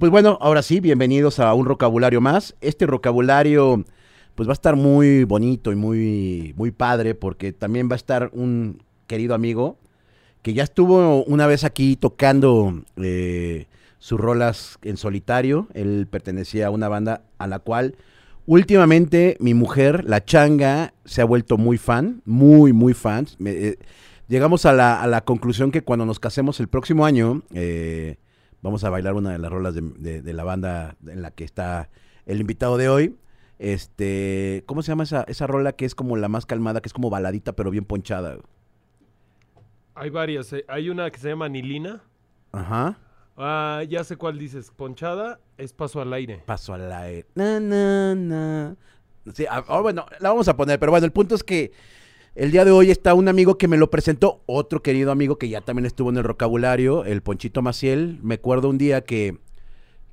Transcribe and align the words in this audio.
pues 0.00 0.10
bueno, 0.10 0.38
ahora 0.40 0.62
sí, 0.62 0.80
bienvenidos 0.80 1.40
a 1.40 1.52
un 1.52 1.66
vocabulario 1.66 2.22
más. 2.22 2.56
Este 2.62 2.86
vocabulario 2.86 3.84
pues 4.34 4.48
va 4.48 4.52
a 4.52 4.54
estar 4.54 4.74
muy 4.74 5.24
bonito 5.24 5.72
y 5.72 5.76
muy, 5.76 6.54
muy 6.56 6.70
padre 6.70 7.14
porque 7.14 7.52
también 7.52 7.90
va 7.90 7.92
a 7.92 7.96
estar 7.96 8.30
un 8.32 8.82
querido 9.06 9.34
amigo 9.34 9.76
que 10.40 10.54
ya 10.54 10.62
estuvo 10.62 11.22
una 11.24 11.46
vez 11.46 11.64
aquí 11.64 11.96
tocando 11.96 12.82
eh, 12.96 13.66
sus 13.98 14.18
rolas 14.18 14.78
en 14.80 14.96
solitario. 14.96 15.68
Él 15.74 16.08
pertenecía 16.10 16.68
a 16.68 16.70
una 16.70 16.88
banda 16.88 17.24
a 17.36 17.46
la 17.46 17.58
cual 17.58 17.94
últimamente 18.46 19.36
mi 19.38 19.52
mujer, 19.52 20.04
la 20.06 20.24
changa, 20.24 20.94
se 21.04 21.20
ha 21.20 21.26
vuelto 21.26 21.58
muy 21.58 21.76
fan, 21.76 22.22
muy, 22.24 22.72
muy 22.72 22.94
fan. 22.94 23.26
Eh, 23.44 23.76
llegamos 24.28 24.64
a 24.64 24.72
la, 24.72 25.02
a 25.02 25.06
la 25.06 25.20
conclusión 25.26 25.70
que 25.70 25.82
cuando 25.82 26.06
nos 26.06 26.18
casemos 26.18 26.58
el 26.58 26.68
próximo 26.68 27.04
año, 27.04 27.42
eh, 27.52 28.16
vamos 28.62 28.84
a 28.84 28.90
bailar 28.90 29.14
una 29.14 29.32
de 29.32 29.38
las 29.38 29.50
rolas 29.50 29.74
de, 29.74 29.82
de- 29.82 30.22
de 30.22 30.32
la 30.32 30.44
banda 30.44 30.96
en 31.06 31.22
la 31.22 31.30
que 31.30 31.44
está 31.44 31.88
el 32.26 32.40
invitado 32.40 32.76
de 32.76 32.88
hoy. 32.88 33.16
Este, 33.58 34.62
¿cómo 34.66 34.82
se 34.82 34.90
llama 34.92 35.02
esa, 35.04 35.22
esa 35.24 35.46
rola 35.46 35.72
que 35.72 35.84
es 35.84 35.94
como 35.94 36.16
la 36.16 36.28
más 36.28 36.46
calmada, 36.46 36.80
que 36.80 36.88
es 36.88 36.92
como 36.94 37.10
baladita 37.10 37.52
pero 37.52 37.70
bien 37.70 37.84
ponchada? 37.84 38.38
Hay 39.94 40.10
varias. 40.10 40.52
eh. 40.52 40.64
Hay 40.68 40.88
una 40.88 41.10
que 41.10 41.18
se 41.18 41.28
llama 41.28 41.48
Nilina. 41.48 42.00
Ajá. 42.52 42.98
Ah, 43.36 43.82
ya 43.88 44.02
sé 44.04 44.16
cuál 44.16 44.38
dices. 44.38 44.70
Ponchada 44.74 45.40
es 45.58 45.72
paso 45.72 46.00
al 46.00 46.12
aire. 46.12 46.42
Paso 46.46 46.72
al 46.74 46.90
aire. 46.92 47.26
Na, 47.34 47.60
na, 47.60 48.14
na. 48.14 48.76
Sí, 49.34 49.44
ah, 49.48 49.62
oh, 49.68 49.82
bueno, 49.82 50.06
la 50.20 50.30
vamos 50.30 50.48
a 50.48 50.56
poner, 50.56 50.78
pero 50.80 50.90
bueno, 50.92 51.04
el 51.04 51.12
punto 51.12 51.34
es 51.34 51.44
que 51.44 51.72
el 52.34 52.50
día 52.52 52.64
de 52.64 52.70
hoy 52.70 52.90
está 52.90 53.14
un 53.14 53.28
amigo 53.28 53.58
que 53.58 53.68
me 53.68 53.76
lo 53.76 53.90
presentó, 53.90 54.42
otro 54.46 54.82
querido 54.82 55.10
amigo 55.12 55.36
que 55.36 55.48
ya 55.48 55.60
también 55.60 55.86
estuvo 55.86 56.10
en 56.10 56.16
el 56.16 56.22
vocabulario, 56.22 57.04
el 57.04 57.22
Ponchito 57.22 57.60
Maciel. 57.62 58.18
Me 58.22 58.34
acuerdo 58.36 58.68
un 58.68 58.78
día 58.78 59.02
que, 59.02 59.38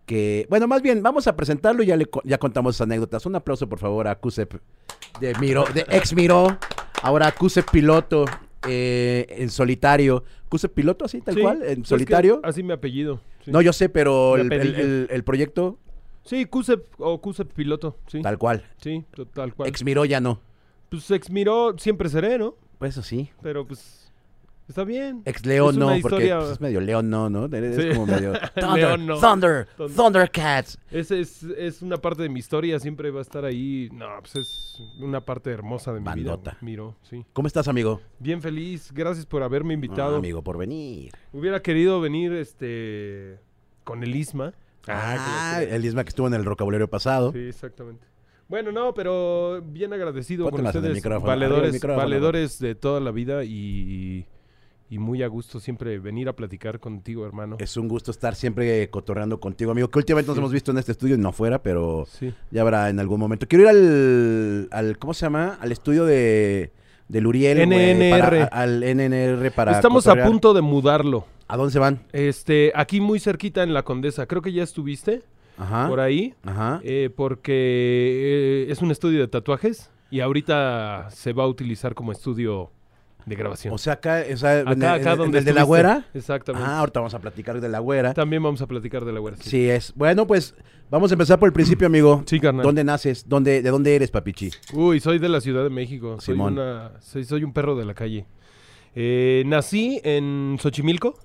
que 0.05 0.45
bueno, 0.49 0.67
más 0.67 0.81
bien, 0.81 1.03
vamos 1.03 1.27
a 1.27 1.35
presentarlo 1.35 1.83
y 1.83 1.87
ya, 1.87 1.95
le, 1.97 2.07
ya 2.23 2.37
contamos 2.37 2.75
esas 2.75 2.85
anécdotas. 2.85 3.25
Un 3.25 3.35
aplauso, 3.35 3.67
por 3.69 3.79
favor, 3.79 4.07
a 4.07 4.15
Cusep 4.19 4.55
de 5.21 5.33
Miro, 5.39 5.65
de 5.73 5.85
ex 5.89 6.13
Miro, 6.13 6.57
ahora 7.01 7.31
Cusep 7.31 7.69
Piloto 7.69 8.25
eh, 8.67 9.25
en 9.29 9.49
solitario. 9.49 10.23
Cusep 10.49 10.73
Piloto, 10.73 11.05
así, 11.05 11.21
tal 11.21 11.35
Sí, 11.35 11.41
cual, 11.41 11.61
en 11.63 11.85
solitario. 11.85 12.39
así 12.43 12.63
mi 12.63 12.71
apellido. 12.73 13.19
sí. 13.45 13.51
No, 13.51 13.61
yo 13.61 13.73
sé, 13.73 13.89
pero 13.89 14.37
el, 14.37 14.51
el- 14.51 14.75
el- 14.75 15.07
el 15.11 15.23
proyecto, 15.23 15.77
Sí, 16.23 16.43
Cusep 16.45 16.85
o 16.97 17.21
Cusep 17.21 17.53
piloto. 17.53 17.95
Sí, 18.07 18.21
tal 18.21 18.37
cual. 18.37 18.65
sí, 18.81 19.05
tal 19.33 19.53
cual. 19.53 19.69
Ex 19.69 19.85
Miro 19.85 20.03
ya 20.03 20.19
no. 20.19 20.41
Pues 20.89 21.09
ex 21.11 21.29
miró, 21.29 21.75
siempre 21.77 22.09
seré, 22.09 22.37
¿no? 22.37 22.55
Pues 22.79 22.91
eso 22.93 23.01
sí. 23.03 23.29
Pero 23.41 23.65
pues 23.67 24.11
está 24.69 24.83
bien. 24.83 25.21
Ex 25.25 25.45
León 25.45 25.69
Es 25.75 25.77
no, 25.77 25.87
porque 26.01 26.33
pues, 26.35 26.49
es 26.51 26.61
medio 26.61 26.79
León 26.81 27.09
no, 27.09 27.29
¿no? 27.29 27.45
Es 27.45 27.75
Sí. 27.75 27.89
como 27.93 28.05
medio 28.05 28.33
Thunder, 28.55 28.75
León 28.75 29.05
no. 29.07 29.19
Thunder, 29.19 29.67
Thunder. 29.77 29.95
Thundercats. 29.95 30.77
Ese 30.91 31.19
es, 31.19 31.43
es 31.43 31.81
una 31.81 31.97
parte 31.97 32.23
de 32.23 32.29
mi 32.29 32.39
historia, 32.39 32.79
siempre 32.79 33.11
va 33.11 33.19
a 33.19 33.21
estar 33.23 33.43
ahí. 33.45 33.89
No, 33.91 34.05
pues 34.21 34.35
es 34.35 34.81
una 34.99 35.21
parte 35.21 35.49
hermosa 35.51 35.91
de 35.93 35.99
mi 35.99 36.05
Bandota. 36.05 36.51
vida. 36.51 36.57
Miro, 36.61 36.95
sí. 37.01 37.25
¿Cómo 37.33 37.47
estás, 37.47 37.67
amigo? 37.67 38.01
Bien 38.19 38.41
feliz, 38.41 38.91
gracias 38.93 39.25
por 39.25 39.43
haberme 39.43 39.73
invitado. 39.73 40.15
Ah, 40.15 40.19
amigo, 40.19 40.41
por 40.43 40.57
venir. 40.57 41.11
Hubiera 41.33 41.61
querido 41.61 41.99
venir 41.99 42.31
este 42.33 43.39
con 43.83 44.03
el 44.03 44.15
Isma. 44.15 44.53
Ah, 44.89 45.57
que- 45.59 45.75
el 45.75 45.83
Isma 45.83 46.03
que 46.05 46.09
estuvo 46.09 46.27
en 46.27 46.33
el 46.33 46.43
vocabulario 46.43 46.89
pasado. 46.89 47.31
Sí, 47.33 47.39
exactamente. 47.39 48.05
Bueno, 48.49 48.71
no, 48.71 48.93
pero 48.93 49.61
bien 49.61 49.91
agradecido 49.93 50.45
Ponte 50.49 50.57
con 50.57 50.67
ustedes, 50.67 51.03
valedores, 51.21 51.81
valedores 51.81 52.59
de 52.59 52.75
toda 52.75 52.99
la 53.01 53.11
vida 53.11 53.43
y, 53.43 54.25
y 54.89 54.99
muy 54.99 55.21
a 55.21 55.27
gusto 55.27 55.59
siempre 55.59 55.99
venir 55.99 56.29
a 56.29 56.33
platicar 56.33 56.79
contigo, 56.79 57.25
hermano. 57.25 57.57
Es 57.59 57.75
un 57.75 57.89
gusto 57.89 58.09
estar 58.11 58.35
siempre 58.35 58.89
cotorreando 58.89 59.39
contigo, 59.41 59.71
amigo. 59.71 59.89
Que 59.89 59.99
últimamente 59.99 60.29
nos 60.29 60.35
Sí. 60.35 60.39
hemos 60.39 60.51
visto 60.53 60.71
en 60.71 60.77
este 60.77 60.93
estudio 60.93 61.15
y 61.15 61.17
no 61.17 61.29
afuera, 61.29 61.61
pero 61.61 62.05
Sí. 62.09 62.33
ya 62.49 62.61
habrá 62.61 62.89
en 62.89 62.99
algún 63.01 63.19
momento. 63.19 63.47
Quiero 63.49 63.63
ir 63.65 63.69
al, 63.69 64.67
al 64.71 64.97
¿cómo 64.97 65.13
se 65.13 65.25
llama? 65.25 65.57
Al 65.59 65.71
estudio 65.73 66.05
de 66.05 66.71
del 67.09 67.25
Uriel, 67.27 67.57
NNR. 67.59 68.09
para- 68.19 68.43
al 68.45 68.83
NNR 68.83 69.51
para 69.51 69.71
Estamos 69.73 70.07
a 70.07 70.15
punto 70.25 70.53
de 70.53 70.61
mudarlo. 70.61 71.25
¿A 71.49 71.55
dónde 71.55 71.71
se 71.71 71.79
van? 71.79 72.01
Este, 72.11 72.73
aquí 72.75 72.99
muy 72.99 73.19
cerquita 73.21 73.63
en 73.63 73.73
la 73.73 73.83
Condesa. 73.83 74.25
Creo 74.25 74.41
que 74.41 74.51
ya 74.51 74.63
estuviste 74.63 75.21
Ajá. 75.57 75.87
por 75.87 75.99
ahí, 75.99 76.33
Ajá. 76.43 76.79
eh, 76.83 77.09
porque 77.15 78.65
eh, 78.67 78.71
es 78.71 78.81
un 78.81 78.91
estudio 78.91 79.19
de 79.19 79.27
tatuajes 79.27 79.89
y 80.11 80.19
ahorita 80.21 81.07
se 81.11 81.33
va 81.33 81.43
a 81.43 81.47
utilizar 81.47 81.93
como 81.95 82.11
estudio 82.11 82.71
de 83.25 83.35
grabación. 83.35 83.73
O 83.73 83.77
sea, 83.77 83.93
acá, 83.93 84.23
o 84.33 84.37
sea, 84.37 84.61
acá, 84.61 84.93
acá 84.93 85.11
en 85.13 85.17
donde 85.17 85.39
el 85.39 85.45
de 85.45 85.53
la 85.53 85.63
güera. 85.63 86.05
Exactamente. 86.13 86.65
Ah, 86.65 86.79
ahorita 86.79 87.01
vamos 87.01 87.13
a 87.13 87.19
platicar 87.19 87.59
de 87.59 87.67
la 87.67 87.79
güera. 87.79 88.13
También 88.13 88.41
vamos 88.41 88.61
a 88.61 88.67
platicar 88.67 89.03
de 89.03 89.11
la 89.11 89.19
güera. 89.19 89.35
Sí, 89.37 89.49
Sí 89.49 89.69
es. 89.69 89.91
Bueno, 89.95 90.25
pues 90.25 90.55
vamos 90.89 91.11
a 91.11 91.15
empezar 91.15 91.37
por 91.37 91.47
el 91.47 91.53
principio, 91.53 91.87
amigo. 91.87 92.23
Sí, 92.25 92.39
carnal. 92.39 92.63
¿Dónde 92.63 92.85
naces? 92.85 93.27
¿Dónde, 93.27 93.61
¿De 93.61 93.69
dónde 93.69 93.93
eres, 93.95 94.11
papichi? 94.11 94.49
Uy, 94.71 95.01
soy 95.01 95.19
de 95.19 95.27
la 95.27 95.41
Ciudad 95.41 95.63
de 95.63 95.69
México. 95.69 96.21
Soy, 96.21 96.35
Simón. 96.35 96.53
una, 96.53 96.91
soy, 97.01 97.25
soy 97.25 97.43
un 97.43 97.51
perro 97.51 97.75
de 97.75 97.83
la 97.83 97.93
calle. 97.93 98.25
Eh, 98.95 99.43
nací 99.45 99.99
en 100.05 100.57
Xochimilco, 100.61 101.19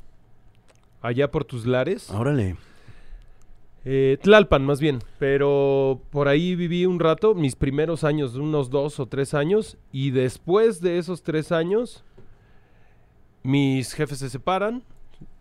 allá 1.02 1.30
por 1.30 1.44
tus 1.44 1.66
lares. 1.66 2.10
Órale. 2.10 2.56
Eh, 3.84 4.18
Tlalpan, 4.22 4.64
más 4.64 4.80
bien. 4.80 5.00
Pero 5.18 6.00
por 6.10 6.28
ahí 6.28 6.54
viví 6.54 6.86
un 6.86 7.00
rato, 7.00 7.34
mis 7.34 7.56
primeros 7.56 8.04
años, 8.04 8.34
unos 8.36 8.70
dos 8.70 9.00
o 9.00 9.06
tres 9.06 9.34
años. 9.34 9.76
Y 9.92 10.10
después 10.10 10.80
de 10.80 10.98
esos 10.98 11.22
tres 11.22 11.50
años, 11.52 12.04
mis 13.42 13.92
jefes 13.92 14.18
se 14.18 14.30
separan. 14.30 14.82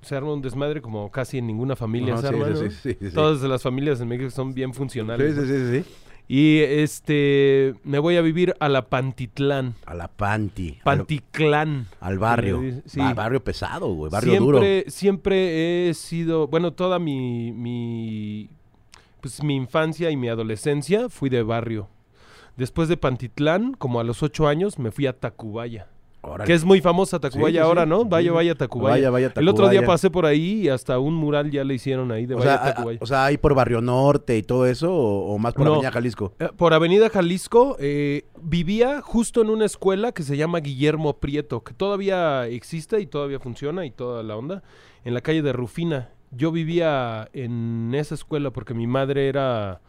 Se 0.02 0.16
arma 0.16 0.34
un 0.34 0.42
desmadre 0.42 0.82
como 0.82 1.10
casi 1.12 1.38
en 1.40 1.48
ninguna 1.48 1.76
familia 1.76 2.14
Ajá, 2.16 2.22
se 2.24 2.28
sí, 2.30 2.34
arma, 2.34 2.46
sí, 2.46 2.64
¿no? 2.64 2.70
sí, 2.72 2.78
sí, 2.82 2.98
sí. 3.10 3.16
Todas 3.16 3.42
las 3.44 3.62
familias 3.62 4.02
en 4.02 4.08
México 4.08 4.30
son 4.32 4.54
bien 4.54 4.74
funcionales. 4.74 5.34
sí, 5.36 5.42
¿no? 5.42 5.48
sí, 5.48 5.54
sí, 5.54 5.84
sí. 5.84 5.96
Y 6.34 6.60
este, 6.60 7.74
me 7.84 8.00
voy 8.00 8.16
a 8.16 8.22
vivir 8.22 8.56
a 8.62 8.70
la 8.70 8.84
Pantitlán. 8.88 9.76
A 9.86 9.94
la 9.96 10.08
Panti. 10.08 10.78
Panticlán. 10.82 11.88
al 12.00 12.20
barrio. 12.20 12.62
Sí, 12.62 12.82
sí. 12.86 13.00
Ba- 13.02 13.14
barrio 13.14 13.44
pesado, 13.44 13.94
güey. 13.94 14.10
Barrio 14.10 14.32
siempre, 14.32 14.78
duro. 14.80 14.92
siempre 14.92 15.90
he 15.90 15.94
sido, 15.94 16.48
bueno, 16.48 16.72
toda 16.72 17.00
mi, 17.00 17.52
mi, 17.52 18.50
pues 19.20 19.44
mi 19.44 19.58
infancia 19.58 20.10
y 20.10 20.16
mi 20.16 20.30
adolescencia 20.30 21.10
fui 21.10 21.30
de 21.30 21.44
barrio. 21.44 21.90
Después 22.56 22.88
de 22.88 22.96
Pantitlán, 22.96 23.74
como 23.74 24.00
a 24.00 24.06
los 24.06 24.24
ocho 24.24 24.48
años, 24.48 24.80
me 24.80 24.92
fui 24.92 25.08
a 25.08 25.20
Tacubaya. 25.20 25.88
Órale. 26.24 26.46
Que 26.48 26.54
es 26.54 26.64
muy 26.64 26.82
famosa 26.82 27.20
Tacubaya 27.20 27.48
Sí, 27.48 27.54
sí, 27.54 27.58
ahora. 27.58 27.86
¿no? 27.88 28.06
Vaya, 28.06 28.32
vaya 28.32 28.54
Tacubaya. 28.54 28.94
Vaya, 28.96 29.10
vaya, 29.10 29.34
El 29.36 29.48
otro 29.50 29.66
día 29.70 29.80
Tacubaya. 29.80 29.88
pasé 29.88 30.10
por 30.12 30.28
ahí 30.28 30.62
y 30.66 30.70
hasta 30.70 31.00
un 31.00 31.16
mural 31.16 31.50
ya 31.50 31.64
le 31.64 31.74
hicieron 31.74 32.12
ahí 32.12 32.28
de 32.28 32.36
O 32.36 32.38
Vaya 32.38 32.58
sea, 32.60 32.62
a- 32.68 32.74
Tacubaya. 32.76 33.00
o 33.02 33.06
sea, 33.08 33.26
ahí 33.26 33.38
por 33.38 33.56
Barrio 33.56 33.82
Norte 33.82 34.38
y 34.38 34.44
todo 34.44 34.68
eso, 34.68 34.94
o, 34.94 35.34
o 35.34 35.38
más 35.40 35.54
por 35.56 35.66
No. 35.66 35.72
Avenida 35.74 35.92
Jalisco. 35.92 36.34
Eh, 36.40 36.50
Por 36.56 36.74
Avenida 36.76 37.10
Jalisco 37.10 37.76
eh, 37.80 38.26
vivía 38.42 39.02
justo 39.02 39.42
en 39.42 39.50
una 39.50 39.66
escuela 39.66 40.12
que 40.12 40.22
se 40.22 40.38
llama 40.38 40.60
Guillermo 40.60 41.18
Prieto, 41.18 41.64
que 41.64 41.74
todavía 41.74 42.46
existe 42.46 43.00
y 43.02 43.08
todavía 43.08 43.40
funciona 43.40 43.86
y 43.88 43.92
toda 43.92 44.22
la 44.22 44.36
onda, 44.38 44.62
en 45.04 45.16
la 45.16 45.22
calle 45.22 45.42
de 45.42 45.54
Rufina. 45.54 46.10
Yo 46.30 46.52
vivía 46.52 47.30
en 47.34 47.94
esa 47.96 48.14
escuela 48.14 48.52
porque 48.52 48.74
mi 48.76 48.86
madre 48.86 49.28
era 49.28 49.82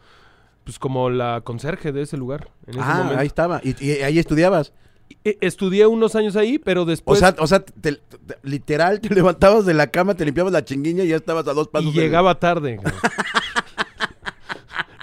pues 0.63 0.79
como 0.79 1.09
la 1.09 1.41
conserje 1.43 1.91
de 1.91 2.01
ese 2.01 2.17
lugar. 2.17 2.49
En 2.65 2.73
ese 2.79 2.81
Ah, 2.83 2.97
momento. 2.99 3.19
ahí 3.19 3.27
estaba. 3.27 3.61
Y, 3.63 3.75
y 3.85 3.91
ahí 4.01 4.17
estudiabas. 4.17 4.73
Eh, 5.23 5.37
Estudié 5.41 5.85
unos 5.87 6.15
años 6.15 6.35
ahí, 6.35 6.59
pero 6.59 6.81
O 6.83 6.85
después 6.85 7.19
sea, 7.19 7.35
o 7.39 7.47
sea 7.47 7.59
te- 7.63 7.93
te- 7.93 8.01
literal, 8.43 8.99
te 9.01 9.09
levantabas 9.15 9.65
de 9.65 9.73
la 9.73 9.87
cama, 9.87 10.13
te 10.15 10.25
limpiabas 10.25 10.53
la 10.53 10.63
chinguiña 10.65 11.03
y 11.03 11.09
ya 11.09 11.15
estabas 11.17 11.47
a 11.47 11.53
dos 11.53 11.67
pasos. 11.69 11.93
y 11.93 11.97
de- 11.97 12.01
llegaba 12.03 12.39
tarde. 12.39 12.79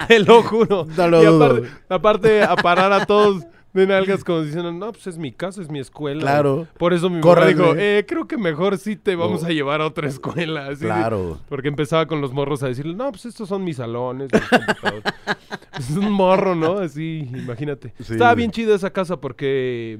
Te 0.09 0.19
lo 0.19 0.43
juro. 0.43 0.87
No 0.97 1.09
lo 1.09 1.22
y 1.22 1.26
aparte, 1.26 1.69
aparte 1.89 2.42
a 2.42 2.57
parar 2.57 2.92
a 2.92 3.07
todos 3.07 3.45
de 3.72 3.86
nalgas 3.86 4.24
como 4.24 4.42
diciendo, 4.42 4.72
no, 4.72 4.92
pues 4.92 5.06
es 5.06 5.16
mi 5.18 5.32
casa, 5.32 5.62
es 5.62 5.70
mi 5.70 5.78
escuela. 5.78 6.20
Claro. 6.22 6.66
Por 6.78 6.92
eso 6.92 7.08
mi 7.10 7.20
mamá 7.20 7.46
dijo, 7.46 7.74
eh, 7.76 8.04
creo 8.06 8.26
que 8.26 8.36
mejor 8.36 8.78
sí 8.78 8.96
te 8.96 9.14
vamos 9.16 9.42
Oh. 9.42 9.46
a 9.46 9.50
llevar 9.50 9.80
a 9.80 9.86
otra 9.86 10.08
escuela. 10.08 10.66
así 10.66 10.80
de- 10.80 10.86
Claro. 10.86 11.38
porque 11.48 11.68
empezaba 11.68 12.06
con 12.06 12.20
los 12.20 12.32
morros 12.32 12.62
a 12.62 12.66
decirle, 12.68 12.94
no, 12.94 13.10
pues 13.12 13.26
estos 13.26 13.48
son 13.48 13.62
mis 13.64 13.76
salones. 13.76 14.30
mis 14.32 14.42
computadoras". 14.48 15.14
es 15.78 15.90
un 15.96 16.10
morro, 16.12 16.54
¿no? 16.54 16.78
Así, 16.78 17.28
imagínate. 17.32 17.92
Sí, 18.00 18.14
Estaba 18.14 18.34
bien 18.34 18.50
chida 18.50 18.74
esa 18.74 18.90
casa 18.90 19.20
porque 19.20 19.98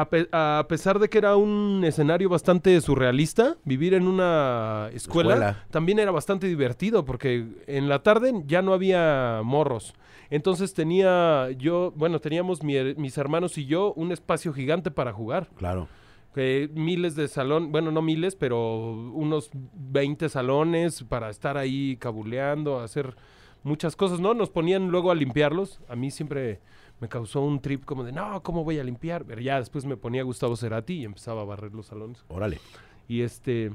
a, 0.00 0.08
pe- 0.10 0.28
a 0.32 0.66
pesar 0.68 0.98
de 0.98 1.08
que 1.08 1.18
era 1.18 1.36
un 1.36 1.82
escenario 1.84 2.28
bastante 2.28 2.80
surrealista, 2.80 3.56
vivir 3.64 3.94
en 3.94 4.06
una 4.06 4.90
escuela, 4.92 5.34
Escuela. 5.34 5.64
también 5.70 5.98
era 5.98 6.10
bastante 6.10 6.46
divertido 6.46 7.04
porque 7.04 7.46
en 7.66 7.88
la 7.88 8.02
tarde 8.02 8.32
ya 8.46 8.62
no 8.62 8.72
había 8.74 9.40
morros. 9.44 9.94
Entonces 10.30 10.74
tenía 10.74 11.50
yo, 11.52 11.92
bueno, 11.96 12.20
teníamos 12.20 12.62
mi 12.62 12.74
mis 12.96 13.16
hermanos 13.16 13.56
y 13.58 13.66
yo 13.66 13.92
un 13.94 14.12
espacio 14.12 14.52
gigante 14.52 14.90
para 14.90 15.12
jugar. 15.12 15.48
Claro. 15.56 15.88
que 16.34 16.68
miles 16.74 17.14
de 17.16 17.28
salón, 17.28 17.72
bueno, 17.72 17.90
no 17.90 18.02
miles, 18.02 18.36
pero 18.36 18.90
unos 18.92 19.50
20 19.72 20.28
salones 20.28 21.02
para 21.04 21.30
estar 21.30 21.56
ahí 21.56 21.96
cabuleando, 21.96 22.80
hacer 22.80 23.16
muchas 23.62 23.96
cosas, 23.96 24.20
¿no? 24.20 24.34
Nos 24.34 24.50
ponían 24.50 24.88
luego 24.90 25.10
a 25.10 25.14
limpiarlos. 25.14 25.80
A 25.88 25.96
mí 25.96 26.10
siempre 26.10 26.60
me 27.00 27.08
causó 27.08 27.42
un 27.42 27.60
trip 27.60 27.84
como 27.84 28.04
de, 28.04 28.12
no, 28.12 28.42
¿cómo 28.42 28.64
voy 28.64 28.78
a 28.78 28.84
limpiar? 28.84 29.24
Pero 29.24 29.40
ya 29.40 29.58
después 29.58 29.84
me 29.84 29.96
ponía 29.96 30.22
Gustavo 30.22 30.56
Cerati 30.56 30.94
y 30.94 31.04
empezaba 31.04 31.42
a 31.42 31.44
barrer 31.44 31.74
los 31.74 31.86
salones. 31.86 32.24
Órale. 32.28 32.60
Y 33.08 33.22
este. 33.22 33.72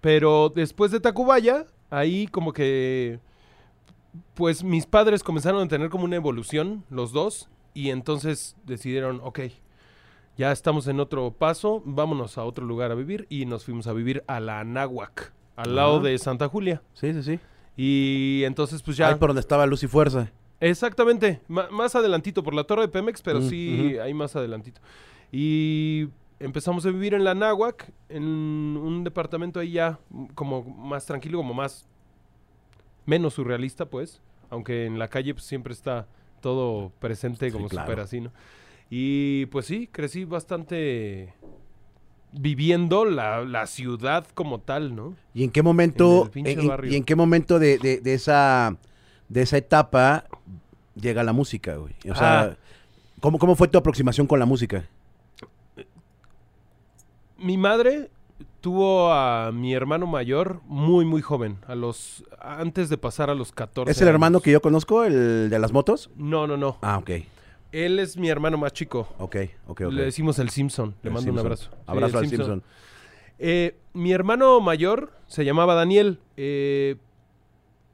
Pero 0.00 0.48
después 0.48 0.90
de 0.90 1.00
Tacubaya, 1.00 1.66
ahí 1.90 2.26
como 2.26 2.52
que, 2.52 3.20
pues 4.34 4.64
mis 4.64 4.84
padres 4.86 5.22
comenzaron 5.22 5.62
a 5.62 5.68
tener 5.68 5.90
como 5.90 6.04
una 6.04 6.16
evolución, 6.16 6.84
los 6.90 7.12
dos, 7.12 7.48
y 7.72 7.90
entonces 7.90 8.56
decidieron, 8.64 9.20
ok, 9.22 9.40
ya 10.36 10.50
estamos 10.50 10.88
en 10.88 10.98
otro 10.98 11.30
paso, 11.30 11.82
vámonos 11.84 12.36
a 12.36 12.44
otro 12.44 12.66
lugar 12.66 12.90
a 12.90 12.96
vivir, 12.96 13.26
y 13.30 13.46
nos 13.46 13.64
fuimos 13.64 13.86
a 13.86 13.92
vivir 13.92 14.24
a 14.26 14.40
la 14.40 14.58
Anáhuac, 14.58 15.32
al 15.54 15.76
lado 15.76 16.00
de 16.00 16.18
Santa 16.18 16.48
Julia. 16.48 16.82
Sí, 16.94 17.12
sí, 17.12 17.22
sí. 17.22 17.40
Y 17.76 18.42
entonces 18.44 18.82
pues 18.82 18.96
ya... 18.96 19.08
Ahí 19.08 19.14
por 19.14 19.28
donde 19.28 19.40
estaba 19.40 19.66
Luz 19.66 19.84
y 19.84 19.86
Fuerza. 19.86 20.32
Exactamente, 20.62 21.40
más 21.48 21.96
adelantito 21.96 22.44
por 22.44 22.54
la 22.54 22.62
torre 22.64 22.82
de 22.82 22.88
Pemex, 22.88 23.20
pero 23.20 23.40
Mm, 23.40 23.48
sí, 23.48 23.90
ujú. 23.94 24.02
ahí 24.02 24.14
más 24.14 24.36
adelantito. 24.36 24.80
Y 25.32 26.08
empezamos 26.38 26.86
a 26.86 26.90
vivir 26.90 27.14
en 27.14 27.24
la 27.24 27.34
Náhuac, 27.34 27.90
en 28.08 28.22
un 28.22 29.02
departamento 29.02 29.58
ahí 29.58 29.72
ya 29.72 29.98
como 30.36 30.62
más 30.62 31.04
tranquilo, 31.04 31.38
como 31.38 31.52
más 31.52 31.84
menos 33.06 33.34
surrealista, 33.34 33.86
pues, 33.86 34.20
aunque 34.50 34.86
en 34.86 35.00
la 35.00 35.08
calle 35.08 35.34
pues, 35.34 35.46
siempre 35.46 35.72
está 35.72 36.06
todo 36.40 36.92
presente 37.00 37.46
Sí, 37.46 37.52
como 37.52 37.68
claro. 37.68 37.86
súper 37.86 38.00
así, 38.00 38.20
¿no? 38.20 38.30
Y 38.88 39.46
pues 39.46 39.66
sí, 39.66 39.88
crecí 39.90 40.24
bastante 40.24 41.34
viviendo 42.32 43.04
la, 43.04 43.42
la 43.44 43.66
ciudad 43.66 44.26
como 44.34 44.60
tal, 44.60 44.94
¿no? 44.94 45.16
¿Y 45.34 45.42
en 45.44 45.50
qué 45.50 45.62
momento, 45.62 46.30
En 46.34 46.46
en- 46.60 46.90
y 46.90 46.94
en 46.96 47.04
qué 47.04 47.16
momento 47.16 47.58
de, 47.58 47.78
de- 47.78 48.00
de 48.00 48.14
esa, 48.14 48.76
de 49.32 49.42
esa 49.42 49.56
etapa 49.56 50.24
llega 50.94 51.22
la 51.22 51.32
música, 51.32 51.76
güey? 51.76 51.94
O 52.10 52.14
sea, 52.14 52.40
Ah. 52.42 52.56
¿cómo, 53.20 53.38
¿cómo 53.38 53.56
fue 53.56 53.68
tu 53.68 53.78
aproximación 53.78 54.26
con 54.26 54.38
la 54.38 54.44
música? 54.46 54.84
Mi 57.38 57.56
madre 57.56 58.10
tuvo 58.60 59.12
a 59.12 59.50
mi 59.52 59.74
hermano 59.74 60.06
mayor 60.06 60.60
muy, 60.66 61.04
muy 61.04 61.22
joven, 61.22 61.56
a 61.66 61.74
los 61.74 62.24
antes 62.40 62.88
de 62.88 62.98
pasar 62.98 63.30
a 63.30 63.34
los 63.34 63.50
14. 63.52 63.90
¿Es 63.90 64.00
el 64.00 64.08
hermano 64.08 64.40
que 64.40 64.52
yo 64.52 64.60
conozco, 64.60 65.04
el 65.04 65.50
de 65.50 65.58
las 65.58 65.72
motos? 65.72 66.10
No, 66.16 66.46
no, 66.46 66.56
no. 66.56 66.78
Ah, 66.82 66.98
ok, 66.98 67.10
Él 67.72 67.98
es 67.98 68.16
mi 68.16 68.28
hermano 68.28 68.58
más 68.58 68.72
chico. 68.72 69.08
ok, 69.18 69.36
ok, 69.66 69.80
ok. 69.86 69.92
Le 69.92 70.04
decimos 70.04 70.38
el 70.38 70.50
Simpson. 70.50 70.94
Le 71.02 71.08
El 71.08 71.14
mando 71.14 71.32
un 71.32 71.38
abrazo. 71.38 71.70
Sí, 71.70 71.76
Abrazo 71.86 72.18
al 72.18 72.28
Simpson. 72.28 72.62
Eh, 73.38 73.76
mi 73.94 74.12
hermano 74.12 74.60
mayor 74.60 75.10
se 75.26 75.44
llamaba 75.44 75.74
Daniel. 75.74 76.18
eh, 76.36 76.96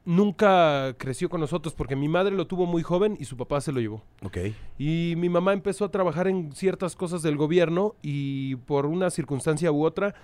nunca 0.09 0.95
creció 0.97 1.29
con 1.29 1.43
nosotros 1.43 1.75
porque 1.75 1.95
mi 1.95 2.09
madre 2.09 2.35
lo 2.35 2.47
tuvo 2.47 2.65
muy 2.65 2.83
joven 2.83 3.19
y 3.21 3.27
su 3.27 3.37
papá 3.37 3.61
se 3.61 3.73
lo 3.73 3.81
llevó. 3.81 4.03
Ok. 4.23 4.39
Y 4.79 5.13
mi 5.19 5.29
mamá 5.29 5.53
empezó 5.53 5.85
a 5.85 5.91
trabajar 5.91 6.29
en 6.29 6.51
ciertas 6.53 6.97
cosas 6.97 7.21
del 7.21 7.37
gobierno 7.37 7.95
y 8.01 8.57
por 8.57 8.87
una 8.87 9.11
circunstancia 9.11 9.71
u 9.71 9.85
otra 9.85 10.15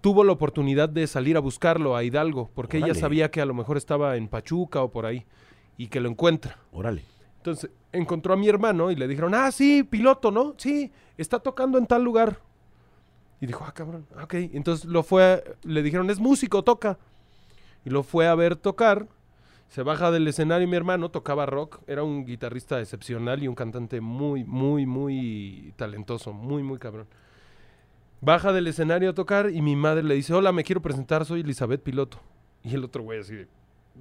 tuvo 0.00 0.24
la 0.24 0.32
oportunidad 0.32 0.88
de 0.88 1.06
salir 1.06 1.36
a 1.36 1.40
buscarlo 1.40 1.94
a 1.94 2.04
Hidalgo 2.04 2.50
porque 2.54 2.78
ella 2.78 2.94
sabía 2.94 3.30
que 3.30 3.42
a 3.42 3.44
lo 3.44 3.52
mejor 3.52 3.76
estaba 3.76 4.16
en 4.16 4.28
Pachuca 4.28 4.82
o 4.82 4.90
por 4.90 5.04
ahí 5.04 5.26
y 5.76 5.88
que 5.88 6.00
lo 6.00 6.08
encuentra. 6.08 6.56
Órale. 6.72 7.04
Entonces 7.36 7.70
encontró 7.92 8.32
a 8.32 8.36
mi 8.38 8.48
hermano 8.48 8.90
y 8.90 8.96
le 8.96 9.06
dijeron, 9.06 9.34
ah, 9.34 9.52
sí, 9.52 9.82
piloto, 9.82 10.30
¿no? 10.30 10.54
Sí, 10.56 10.90
está 11.18 11.38
tocando 11.38 11.76
en 11.76 11.86
tal 11.86 12.02
lugar. 12.02 12.40
Y 13.42 13.46
dijo, 13.46 13.62
ah, 13.68 13.74
cabrón, 13.74 14.06
ah, 14.16 14.24
ok. 14.24 14.34
Entonces 14.54 14.86
lo 14.86 15.02
fue, 15.02 15.44
le 15.64 15.82
dijeron, 15.82 16.08
es 16.08 16.18
músico, 16.18 16.64
toca. 16.64 16.98
Y 17.84 17.90
lo 17.90 18.02
fue 18.02 18.26
a 18.26 18.34
ver 18.34 18.56
tocar. 18.56 19.06
Se 19.68 19.82
baja 19.82 20.10
del 20.10 20.26
escenario 20.26 20.66
mi 20.66 20.76
hermano, 20.76 21.10
tocaba 21.10 21.44
rock. 21.44 21.80
Era 21.86 22.02
un 22.02 22.24
guitarrista 22.24 22.80
excepcional 22.80 23.42
y 23.42 23.48
un 23.48 23.54
cantante 23.54 24.00
muy, 24.00 24.42
muy, 24.44 24.86
muy 24.86 25.74
talentoso, 25.76 26.32
muy, 26.32 26.62
muy 26.62 26.78
cabrón. 26.78 27.06
Baja 28.20 28.52
del 28.52 28.66
escenario 28.66 29.10
a 29.10 29.14
tocar 29.14 29.50
y 29.50 29.60
mi 29.60 29.76
madre 29.76 30.02
le 30.02 30.14
dice, 30.14 30.32
hola, 30.32 30.52
me 30.52 30.64
quiero 30.64 30.80
presentar, 30.80 31.24
soy 31.24 31.40
Elizabeth 31.40 31.82
Piloto. 31.82 32.18
Y 32.64 32.74
el 32.74 32.82
otro 32.82 33.02
güey 33.02 33.20
así 33.20 33.34
de, 33.34 33.48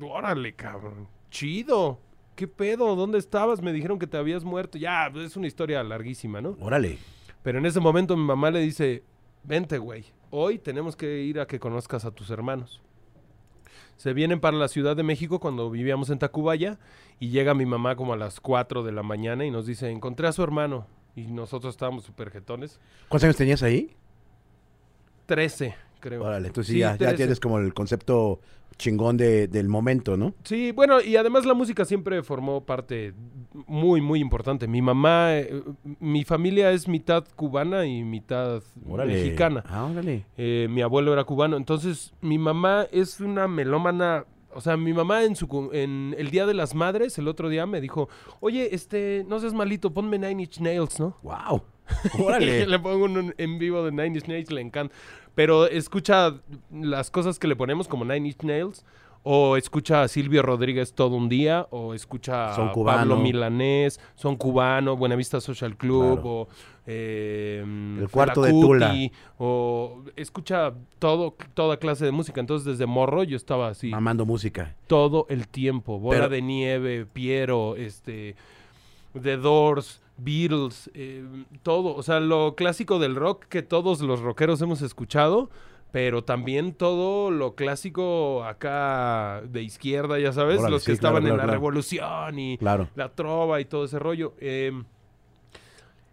órale, 0.02 0.54
cabrón, 0.54 1.08
chido. 1.30 2.00
¿Qué 2.36 2.48
pedo? 2.48 2.96
¿Dónde 2.96 3.18
estabas? 3.18 3.62
Me 3.62 3.74
dijeron 3.74 4.00
que 4.00 4.08
te 4.08 4.16
habías 4.16 4.44
muerto. 4.44 4.78
Ya, 4.78 5.08
es 5.08 5.36
una 5.36 5.48
historia 5.48 5.84
larguísima, 5.84 6.40
¿no? 6.40 6.56
Órale. 6.62 6.98
Pero 7.44 7.60
en 7.60 7.66
ese 7.66 7.80
momento 7.80 8.16
mi 8.16 8.24
mamá 8.24 8.52
le 8.52 8.60
dice, 8.60 9.04
vente, 9.44 9.78
güey, 9.80 10.06
hoy 10.30 10.60
tenemos 10.60 10.96
que 10.96 11.24
ir 11.24 11.40
a 11.40 11.48
que 11.48 11.60
conozcas 11.60 12.06
a 12.06 12.12
tus 12.12 12.30
hermanos. 12.30 12.82
Se 13.98 14.14
vienen 14.14 14.40
para 14.40 14.58
la 14.58 14.68
Ciudad 14.68 14.96
de 14.96 15.04
México 15.04 15.40
cuando 15.40 15.70
vivíamos 15.70 16.10
en 16.10 16.20
Tacubaya 16.20 16.80
y 17.20 17.30
llega 17.30 17.54
mi 17.54 17.66
mamá 17.66 17.96
como 17.96 18.14
a 18.14 18.18
las 18.18 18.40
4 18.40 18.84
de 18.84 18.92
la 18.92 19.04
mañana 19.04 19.44
y 19.46 19.52
nos 19.52 19.66
dice, 19.66 19.90
encontré 19.90 20.28
a 20.28 20.32
su 20.32 20.44
hermano. 20.44 20.86
Y 21.16 21.24
nosotros 21.24 21.74
estábamos 21.74 22.04
súper 22.04 22.30
jetones. 22.30 22.80
¿Cuántos 23.10 23.26
años 23.26 23.38
tenías 23.38 23.64
ahí? 23.64 23.96
13, 25.26 25.76
creo. 26.08 26.24
Órale, 26.24 26.48
entonces 26.48 26.68
sí, 26.68 26.74
Sí, 26.74 26.80
ya, 26.80 26.92
ya 26.92 26.98
13. 26.98 27.16
tienes 27.18 27.40
como 27.40 27.60
el 27.60 27.74
concepto 27.74 28.40
chingón 28.78 29.18
de- 29.18 29.48
del 29.48 29.68
momento, 29.70 30.18
¿no? 30.18 30.36
Sí, 30.44 30.72
bueno, 30.72 31.02
y 31.02 31.16
además 31.16 31.46
la 31.48 31.56
música 31.56 31.84
siempre 31.84 32.22
formó 32.22 32.62
parte 32.64 33.14
muy, 33.66 34.02
muy 34.02 34.20
importante. 34.20 34.68
Mi 34.68 34.84
mamá, 34.84 35.34
eh, 35.36 35.64
mi 36.00 36.24
familia 36.24 36.72
es 36.72 36.88
mitad 36.88 37.26
cubana 37.36 37.88
y 37.88 38.04
mitad 38.04 38.62
Órale. 38.88 39.14
mexicana. 39.16 39.64
Ah, 39.68 39.86
órale. 39.86 40.26
Eh, 40.38 40.68
mi 40.70 40.82
abuelo 40.84 41.12
era 41.12 41.24
cubano, 41.24 41.58
entonces 41.58 42.14
mi 42.22 42.38
mamá 42.38 42.86
es 42.92 43.20
una 43.20 43.48
melómana. 43.48 44.26
O 44.54 44.62
sea, 44.62 44.78
mi 44.78 44.94
mamá 44.94 45.24
en 45.24 45.36
su 45.36 45.70
en 45.74 46.16
el 46.18 46.30
Día 46.30 46.46
de 46.46 46.54
las 46.54 46.76
Madres, 46.76 47.18
el 47.18 47.28
otro 47.28 47.50
día 47.50 47.66
me 47.66 47.82
dijo, 47.82 48.10
oye, 48.42 48.74
este, 48.76 49.26
no 49.28 49.40
seas 49.40 49.54
malito, 49.54 49.92
ponme 49.92 50.20
Nine 50.20 50.44
Inch 50.44 50.60
Nails, 50.60 51.00
¿no? 51.00 51.16
Wow. 51.24 51.64
Órale. 52.24 52.66
le 52.68 52.80
pongo 52.80 53.06
un 53.06 53.34
en 53.38 53.60
vivo 53.60 53.84
de 53.84 53.92
Nine 53.92 54.08
Inch 54.20 54.28
Nails, 54.28 54.52
le 54.52 54.62
encanta. 54.62 54.94
Pero 55.38 55.68
escucha 55.68 56.34
las 56.72 57.12
cosas 57.12 57.38
que 57.38 57.48
le 57.48 57.56
ponemos 57.56 57.88
como 57.88 58.04
Nine 58.04 58.30
Inch 58.30 58.42
Nails, 58.42 58.84
o 59.22 59.56
escucha 59.56 60.02
a 60.02 60.08
Silvio 60.08 60.42
Rodríguez 60.42 60.94
todo 60.94 61.16
un 61.16 61.30
día, 61.30 61.68
o 61.70 61.94
escucha 61.94 62.56
Son 62.56 62.70
a 62.70 62.72
cubano. 62.72 62.98
Pablo 62.98 63.18
Milanés, 63.18 64.00
Son 64.16 64.36
Cubano, 64.36 64.98
Buenavista 64.98 65.40
Social 65.40 65.78
Club, 65.78 66.14
Claro. 66.22 66.30
o 66.30 66.48
eh, 66.88 67.62
El 68.00 68.10
cuarto 68.10 68.42
de 68.42 68.50
Tula. 68.50 68.96
O 69.38 70.02
escucha 70.16 70.74
todo, 70.98 71.36
toda 71.54 71.78
clase 71.78 72.04
de 72.06 72.12
música. 72.12 72.40
Entonces 72.40 72.66
desde 72.66 72.88
morro 72.88 73.22
yo 73.24 73.38
estaba 73.38 73.68
así 73.68 73.92
Amando 73.94 74.26
música. 74.26 74.76
todo 74.88 75.28
el 75.30 75.48
tiempo. 75.48 76.00
Bola 76.00 76.18
Pero- 76.22 76.30
de 76.30 76.42
Nieve, 76.42 77.06
Piero, 77.06 77.76
este, 77.76 78.36
The 79.22 79.38
Doors, 79.38 80.02
Beatles, 80.18 80.90
eh, 80.94 81.26
todo. 81.64 81.96
O 81.96 82.04
sea, 82.04 82.20
lo 82.20 82.56
clásico 82.56 83.00
del 83.00 83.16
rock 83.16 83.46
que 83.46 83.62
todos 83.62 84.02
los 84.02 84.20
rockeros 84.22 84.62
hemos 84.62 84.82
escuchado, 84.82 85.50
pero 85.92 86.24
también 86.24 86.74
todo 86.74 87.32
lo 87.32 87.56
clásico 87.56 88.44
acá 88.44 89.42
de 89.48 89.64
izquierda, 89.64 90.20
ya 90.20 90.34
sabes, 90.34 90.60
Órale, 90.60 90.74
los 90.74 90.84
que 90.84 90.94
sí, 90.94 91.00
claro, 91.00 91.18
estaban 91.18 91.24
en 91.24 91.28
claro, 91.30 91.38
la 91.38 91.44
claro. 91.44 91.60
revolución 91.60 92.40
y 92.40 92.58
la 92.96 93.10
trova 93.16 93.62
y 93.62 93.66
todo 93.66 93.86
ese 93.86 94.00
rollo. 94.00 94.34
Eh, 94.40 94.72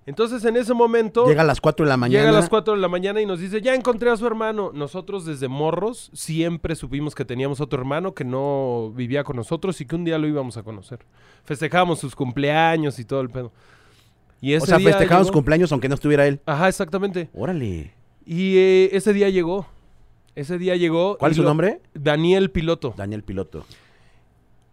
entonces 0.07 0.45
en 0.45 0.57
ese 0.57 0.75
momento... 0.75 1.27
Llega 1.27 1.43
a 1.43 1.47
las 1.47 1.61
4 1.61 1.87
de 1.87 1.89
la 1.89 1.97
mañana. 1.97 2.25
Llega 2.25 2.37
a 2.37 2.41
las 2.41 2.51
4 2.51 2.75
de 2.75 2.81
la 2.81 2.89
mañana 2.89 3.21
y 3.23 3.27
nos 3.27 3.41
dice, 3.41 3.63
ya 3.63 3.75
encontré 3.75 4.11
a 4.11 4.17
su 4.17 4.27
hermano. 4.27 4.71
Nosotros 4.75 5.25
desde 5.25 5.49
morros 5.49 6.11
siempre 6.13 6.77
supimos 6.77 7.15
que 7.15 7.25
teníamos 7.25 7.61
otro 7.61 7.81
hermano 7.81 8.13
que 8.13 8.25
no 8.25 8.93
vivía 8.95 9.25
con 9.25 9.37
nosotros 9.37 9.81
y 9.81 9.87
que 9.87 9.97
un 9.97 10.05
día 10.05 10.19
lo 10.19 10.27
íbamos 10.27 10.57
a 10.59 10.63
conocer. 10.63 11.01
Festejábamos 11.45 12.01
sus 12.01 12.15
cumpleaños 12.15 12.99
y 12.99 13.05
todo 13.05 13.23
el 13.23 13.31
pedo. 13.31 13.51
Y 14.45 14.53
ese 14.53 14.65
O 14.65 14.67
sea, 14.67 14.77
día 14.79 14.91
festejaban 14.91 15.25
sus 15.25 15.33
cumpleaños 15.33 15.73
aunque 15.73 15.89
no 15.89 15.95
estuviera 15.95 16.27
él. 16.27 16.39
Ajá, 16.45 16.69
exactamente. 16.69 17.31
Órale. 17.33 17.93
Y 18.27 18.59
eh, 18.59 18.91
ese 18.93 19.15
día 19.15 19.31
llegó. 19.31 19.67
Ese 20.35 20.59
día 20.59 20.77
llegó. 20.77 21.17
¿Cuál 21.17 21.31
es 21.31 21.37
su 21.37 21.43
lo- 21.43 21.49
nombre? 21.49 21.81
Daniel 21.95 22.51
Piloto. 22.51 22.93
Daniel 22.95 23.23
Piloto. 23.23 23.65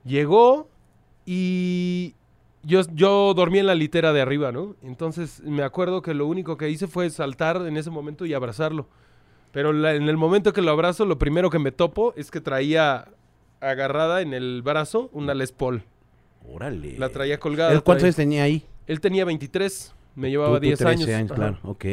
Llegó 0.04 0.68
y 1.26 2.16
yo, 2.64 2.82
yo 2.94 3.34
dormí 3.34 3.60
en 3.60 3.68
la 3.68 3.76
litera 3.76 4.12
de 4.14 4.22
arriba, 4.22 4.52
¿no? 4.52 4.76
Entonces 4.82 5.42
me 5.44 5.64
acuerdo 5.64 6.02
que 6.02 6.14
lo 6.14 6.26
único 6.28 6.58
que 6.58 6.70
hice 6.70 6.88
fue 6.88 7.10
saltar 7.10 7.58
en 7.68 7.78
ese 7.78 7.90
momento 7.92 8.26
y 8.26 8.34
abrazarlo. 8.34 8.88
Pero 9.54 9.72
la- 9.74 9.94
en 9.96 10.10
el 10.10 10.18
momento 10.18 10.52
que 10.54 10.62
lo 10.62 10.72
abrazo, 10.72 11.06
lo 11.06 11.18
primero 11.18 11.50
que 11.50 11.60
me 11.60 11.72
topo 11.72 12.14
es 12.18 12.30
que 12.32 12.42
traía 12.42 13.06
agarrada 13.62 14.22
en 14.22 14.34
el 14.34 14.62
brazo 14.64 15.10
una 15.14 15.34
Les 15.34 15.52
Paul. 15.52 15.84
Órale. 16.52 16.98
La 16.98 17.10
traía 17.10 17.40
colgada. 17.40 17.72
¿Él 17.72 17.84
cuántos 17.84 18.04
años 18.06 18.16
tenía 18.16 18.44
ahí? 18.44 18.66
Él 18.92 19.00
tenía 19.00 19.24
23, 19.26 19.94
me 20.16 20.28
Tú- 20.28 20.32
llevaba 20.32 20.56
tú 20.58 20.66
10 20.66 20.82
años. 20.82 21.02
13 21.06 21.16
años, 21.16 21.32
claro. 21.32 21.58
Ok. 21.64 21.86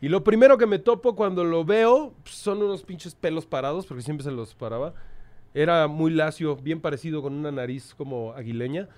Y 0.00 0.08
lo 0.08 0.22
primero 0.22 0.58
que 0.58 0.66
me 0.66 0.78
topo 0.78 1.16
cuando 1.16 1.44
lo 1.44 1.64
veo 1.64 2.12
pues, 2.22 2.34
son 2.36 2.62
unos 2.62 2.82
pinches 2.82 3.14
pelos 3.14 3.46
parados, 3.46 3.86
porque 3.86 4.02
siempre 4.02 4.22
se 4.24 4.30
los 4.30 4.54
paraba. 4.54 4.94
Era 5.54 5.86
muy 5.88 6.10
lacio, 6.12 6.56
bien 6.56 6.80
parecido 6.80 7.22
con 7.22 7.32
una 7.32 7.50
nariz 7.50 7.94
como 7.96 8.32
aguileña. 8.34 8.88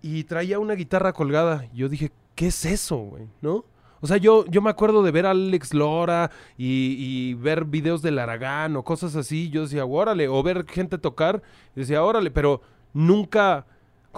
Y 0.00 0.24
traía 0.24 0.58
una 0.58 0.74
guitarra 0.74 1.12
colgada. 1.12 1.66
Yo 1.74 1.88
dije, 1.88 2.12
¿qué 2.34 2.46
es 2.48 2.64
eso, 2.64 2.96
güey? 2.98 3.24
¿No? 3.40 3.64
O 4.00 4.06
sea, 4.06 4.16
yo, 4.16 4.46
yo 4.46 4.62
me 4.62 4.70
acuerdo 4.70 5.02
de 5.02 5.10
ver 5.10 5.26
a 5.26 5.32
Alex 5.32 5.74
Lora 5.74 6.30
y, 6.56 6.94
y 6.98 7.34
ver 7.34 7.64
videos 7.64 8.00
del 8.00 8.18
Aragán 8.20 8.76
o 8.76 8.84
cosas 8.84 9.16
así. 9.16 9.50
Yo 9.50 9.62
decía, 9.62 9.84
órale, 9.84 10.28
o 10.28 10.40
ver 10.42 10.64
gente 10.68 10.98
tocar. 10.98 11.42
Y 11.74 11.80
decía, 11.80 12.04
órale, 12.04 12.30
pero 12.30 12.62
nunca, 12.94 13.66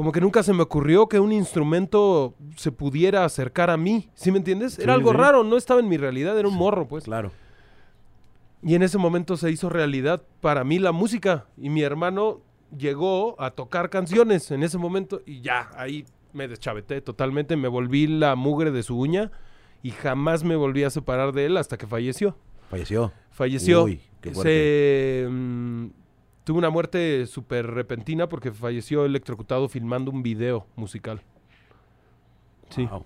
como 0.00 0.12
que 0.12 0.22
nunca 0.22 0.42
se 0.42 0.54
me 0.54 0.62
ocurrió 0.62 1.10
que 1.10 1.20
un 1.20 1.30
instrumento 1.30 2.34
se 2.56 2.72
pudiera 2.72 3.22
acercar 3.26 3.68
a 3.68 3.76
mí. 3.76 4.08
¿Sí 4.14 4.32
me 4.32 4.38
entiendes? 4.38 4.72
Sí, 4.72 4.82
Era 4.82 4.94
algo 4.94 5.10
sí. 5.10 5.18
raro, 5.18 5.44
no 5.44 5.58
estaba 5.58 5.78
en 5.78 5.90
mi 5.90 5.98
realidad, 5.98 6.38
era 6.38 6.48
un 6.48 6.54
morro, 6.54 6.88
pues. 6.88 7.04
Claro. 7.04 7.32
Y 8.62 8.76
en 8.76 8.82
ese 8.82 8.96
momento 8.96 9.36
se 9.36 9.50
hizo 9.50 9.68
realidad 9.68 10.22
para 10.40 10.64
mí 10.64 10.78
la 10.78 10.92
música. 10.92 11.44
Y 11.58 11.68
mi 11.68 11.82
hermano 11.82 12.40
llegó 12.74 13.38
a 13.38 13.50
tocar 13.50 13.90
canciones 13.90 14.50
en 14.50 14.62
ese 14.62 14.78
momento 14.78 15.20
y 15.26 15.42
ya, 15.42 15.68
ahí 15.76 16.06
me 16.32 16.48
deschaveté 16.48 17.02
totalmente, 17.02 17.56
me 17.56 17.68
volví 17.68 18.06
la 18.06 18.36
mugre 18.36 18.70
de 18.70 18.82
su 18.82 18.98
uña 18.98 19.30
y 19.82 19.90
jamás 19.90 20.44
me 20.44 20.56
volví 20.56 20.82
a 20.82 20.88
separar 20.88 21.34
de 21.34 21.44
él 21.44 21.58
hasta 21.58 21.76
que 21.76 21.86
falleció. 21.86 22.38
Falleció. 22.70 23.12
Falleció. 23.32 23.84
Uy, 23.84 24.00
qué. 24.22 24.34
Se, 24.34 25.28
mm, 25.30 25.86
tuvo 26.44 26.58
una 26.58 26.70
muerte 26.70 27.26
súper 27.26 27.66
repentina 27.66 28.28
porque 28.28 28.52
falleció 28.52 29.04
electrocutado 29.04 29.68
filmando 29.68 30.10
un 30.10 30.22
video 30.22 30.66
musical. 30.76 31.20
Sí. 32.70 32.86
Wow. 32.86 33.04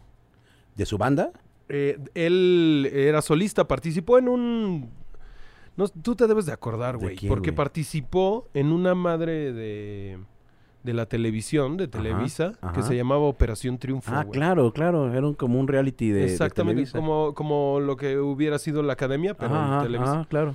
¿De 0.77 0.87
su 0.87 0.99
banda? 0.99 1.31
Eh, 1.69 1.99
él 2.15 2.91
era 2.93 3.23
solista, 3.23 3.67
participó 3.67 4.19
en 4.19 4.29
un... 4.29 4.91
No, 5.77 5.89
tú 5.89 6.15
te 6.15 6.27
debes 6.27 6.47
de 6.47 6.53
acordar, 6.53 6.99
¿De 6.99 7.05
güey. 7.07 7.29
Porque 7.29 7.53
participó 7.53 8.49
en 8.55 8.71
una 8.71 8.95
madre 8.95 9.53
de, 9.53 10.19
de 10.85 10.93
la 10.93 11.07
televisión, 11.07 11.77
de 11.77 11.89
Televisa, 11.89 12.53
que 12.61 12.67
ajá. 12.81 12.83
se 12.83 12.97
llamaba 12.97 13.23
Operación 13.23 13.79
Triunfo. 13.79 14.13
Ah, 14.15 14.25
claro, 14.31 14.73
claro. 14.73 15.13
Era 15.13 15.27
un, 15.27 15.35
como 15.35 15.59
un 15.59 15.67
reality 15.67 16.11
de, 16.11 16.21
de 16.21 16.27
Exactamente, 16.27 16.83
Televisa. 16.83 16.99
como, 16.99 17.35
como 17.35 17.81
lo 17.81 17.97
que 17.97 18.19
hubiera 18.19 18.59
sido 18.61 18.83
la 18.85 18.93
academia, 18.93 19.35
pero 19.35 19.55
Ajá, 19.57 19.79
en 19.79 19.83
Televisa. 19.87 20.13
ajá, 20.13 20.25
claro. 20.29 20.55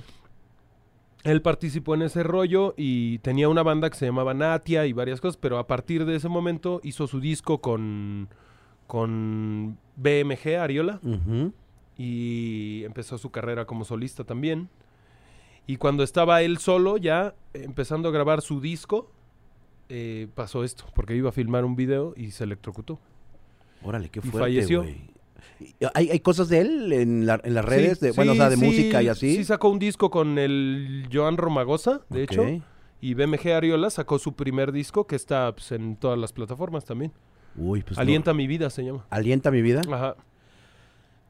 Él 1.24 1.42
participó 1.42 1.94
en 1.94 2.02
ese 2.02 2.22
rollo 2.22 2.74
y 2.76 3.18
tenía 3.18 3.48
una 3.48 3.62
banda 3.62 3.90
que 3.90 3.96
se 3.96 4.06
llamaba 4.06 4.32
Natia 4.34 4.86
y 4.86 4.92
varias 4.94 5.20
cosas, 5.20 5.36
pero 5.36 5.58
a 5.58 5.66
partir 5.66 6.04
de 6.06 6.16
ese 6.16 6.28
momento 6.28 6.80
hizo 6.82 7.06
su 7.06 7.20
disco 7.20 7.60
con, 7.60 8.28
con 8.86 9.76
BMG 9.96 10.56
Ariola 10.58 10.98
y 11.98 12.82
empezó 12.84 13.18
su 13.18 13.30
carrera 13.30 13.66
como 13.66 13.84
solista 13.84 14.24
también. 14.24 14.68
Y 15.66 15.76
cuando 15.76 16.02
estaba 16.02 16.40
él 16.42 16.58
solo 16.58 16.96
ya 16.96 17.34
empezando 17.52 18.08
a 18.08 18.12
grabar 18.12 18.40
su 18.40 18.60
disco, 18.60 19.10
eh, 19.88 20.26
pasó 20.34 20.64
esto, 20.64 20.84
porque 20.94 21.14
iba 21.14 21.28
a 21.28 21.32
filmar 21.32 21.64
un 21.64 21.76
video 21.76 22.14
y 22.16 22.30
se 22.30 22.44
electrocutó. 22.44 22.98
Órale, 23.82 24.08
qué 24.08 24.20
Y 24.20 24.22
fuerte, 24.22 24.38
falleció. 24.38 24.82
güey. 24.82 25.10
¿Hay, 25.94 26.10
hay 26.10 26.20
cosas 26.20 26.48
de 26.48 26.60
él 26.60 26.92
en, 26.92 27.26
la- 27.26 27.40
en 27.42 27.54
las 27.54 27.64
redes? 27.64 27.98
Sí, 27.98 28.06
de, 28.06 28.12
bueno, 28.12 28.32
o 28.32 28.34
sea, 28.34 28.50
de 28.50 28.56
sí, 28.56 28.64
música 28.64 29.02
y 29.02 29.08
así. 29.08 29.36
Sí 29.36 29.44
sacó 29.44 29.68
un 29.68 29.78
disco 29.78 30.10
con 30.10 30.38
el 30.38 31.08
Joan 31.12 31.36
Romagosa, 31.36 32.00
de 32.08 32.22
hecho. 32.22 32.44
Y 33.00 33.14
BMG 33.14 33.48
Ariola 33.52 33.88
sacó 33.90 34.18
su 34.18 34.34
primer 34.34 34.72
disco 34.72 35.06
que 35.06 35.16
está 35.16 35.52
pues, 35.52 35.72
en 35.72 35.96
todas 35.96 36.18
las 36.18 36.32
plataformas 36.32 36.84
también. 36.84 37.12
Uy, 37.56 37.82
pues 37.82 37.96
no. 37.96 38.02
Alienta 38.02 38.34
mi 38.34 38.46
vida 38.46 38.68
se 38.70 38.84
llama. 38.84 39.06
Alienta 39.10 39.50
mi 39.50 39.62
vida. 39.62 39.80
Ajá. 39.90 40.16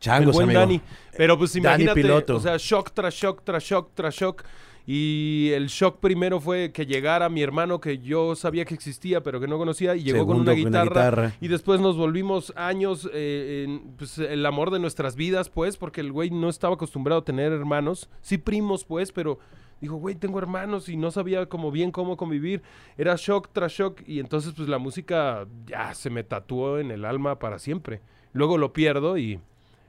Changos, 0.00 0.28
el 0.28 0.32
buen 0.32 0.44
amigo. 0.56 0.60
Dani. 0.60 0.80
Pero 1.16 1.36
pues 1.38 1.52
Dani 1.52 1.64
imagínate, 1.64 2.00
Piloto. 2.02 2.36
o 2.36 2.40
sea, 2.40 2.56
shock 2.58 2.90
tras 2.92 3.14
shock 3.14 3.42
tras 3.44 3.62
shock 3.62 3.90
tras 3.94 4.14
shock. 4.14 4.44
Y 4.92 5.52
el 5.52 5.68
shock 5.68 6.00
primero 6.00 6.40
fue 6.40 6.72
que 6.72 6.84
llegara 6.84 7.28
mi 7.28 7.42
hermano 7.42 7.80
que 7.80 7.98
yo 7.98 8.34
sabía 8.34 8.64
que 8.64 8.74
existía 8.74 9.22
pero 9.22 9.38
que 9.38 9.46
no 9.46 9.56
conocía 9.56 9.94
y 9.94 10.02
llegó 10.02 10.26
con 10.26 10.40
una 10.40 10.50
guitarra. 10.50 11.32
Y 11.40 11.46
después 11.46 11.80
nos 11.80 11.96
volvimos 11.96 12.52
años, 12.56 13.08
eh, 13.14 13.66
en, 13.68 13.92
pues, 13.96 14.18
el 14.18 14.44
amor 14.44 14.72
de 14.72 14.80
nuestras 14.80 15.14
vidas, 15.14 15.48
pues, 15.48 15.76
porque 15.76 16.00
el 16.00 16.10
güey 16.10 16.30
no 16.30 16.48
estaba 16.48 16.74
acostumbrado 16.74 17.20
a 17.20 17.24
tener 17.24 17.52
hermanos. 17.52 18.10
Sí, 18.20 18.36
primos, 18.36 18.84
pues, 18.84 19.12
pero 19.12 19.38
dijo, 19.80 19.94
güey, 19.94 20.16
tengo 20.16 20.40
hermanos 20.40 20.88
y 20.88 20.96
no 20.96 21.12
sabía 21.12 21.46
como 21.46 21.70
bien 21.70 21.92
cómo 21.92 22.16
convivir. 22.16 22.60
Era 22.98 23.14
shock 23.16 23.50
tras 23.52 23.70
shock 23.70 24.02
y 24.08 24.18
entonces, 24.18 24.54
pues, 24.56 24.68
la 24.68 24.78
música 24.78 25.46
ya 25.66 25.94
se 25.94 26.10
me 26.10 26.24
tatuó 26.24 26.80
en 26.80 26.90
el 26.90 27.04
alma 27.04 27.38
para 27.38 27.60
siempre. 27.60 28.00
Luego 28.32 28.58
lo 28.58 28.72
pierdo 28.72 29.16
y 29.18 29.38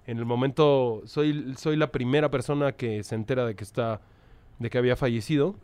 en 0.06 0.20
el 0.20 0.26
momento 0.26 1.02
soy, 1.06 1.56
soy 1.58 1.76
la 1.76 1.92
primera 1.92 2.30
persona 2.30 2.74
que 2.74 3.02
se 3.02 3.16
entera 3.16 3.48
de 3.48 3.56
que 3.56 3.64
está, 3.64 4.00
de 4.62 4.70
que 4.70 4.78
había 4.78 4.96
fallecido. 4.96 5.56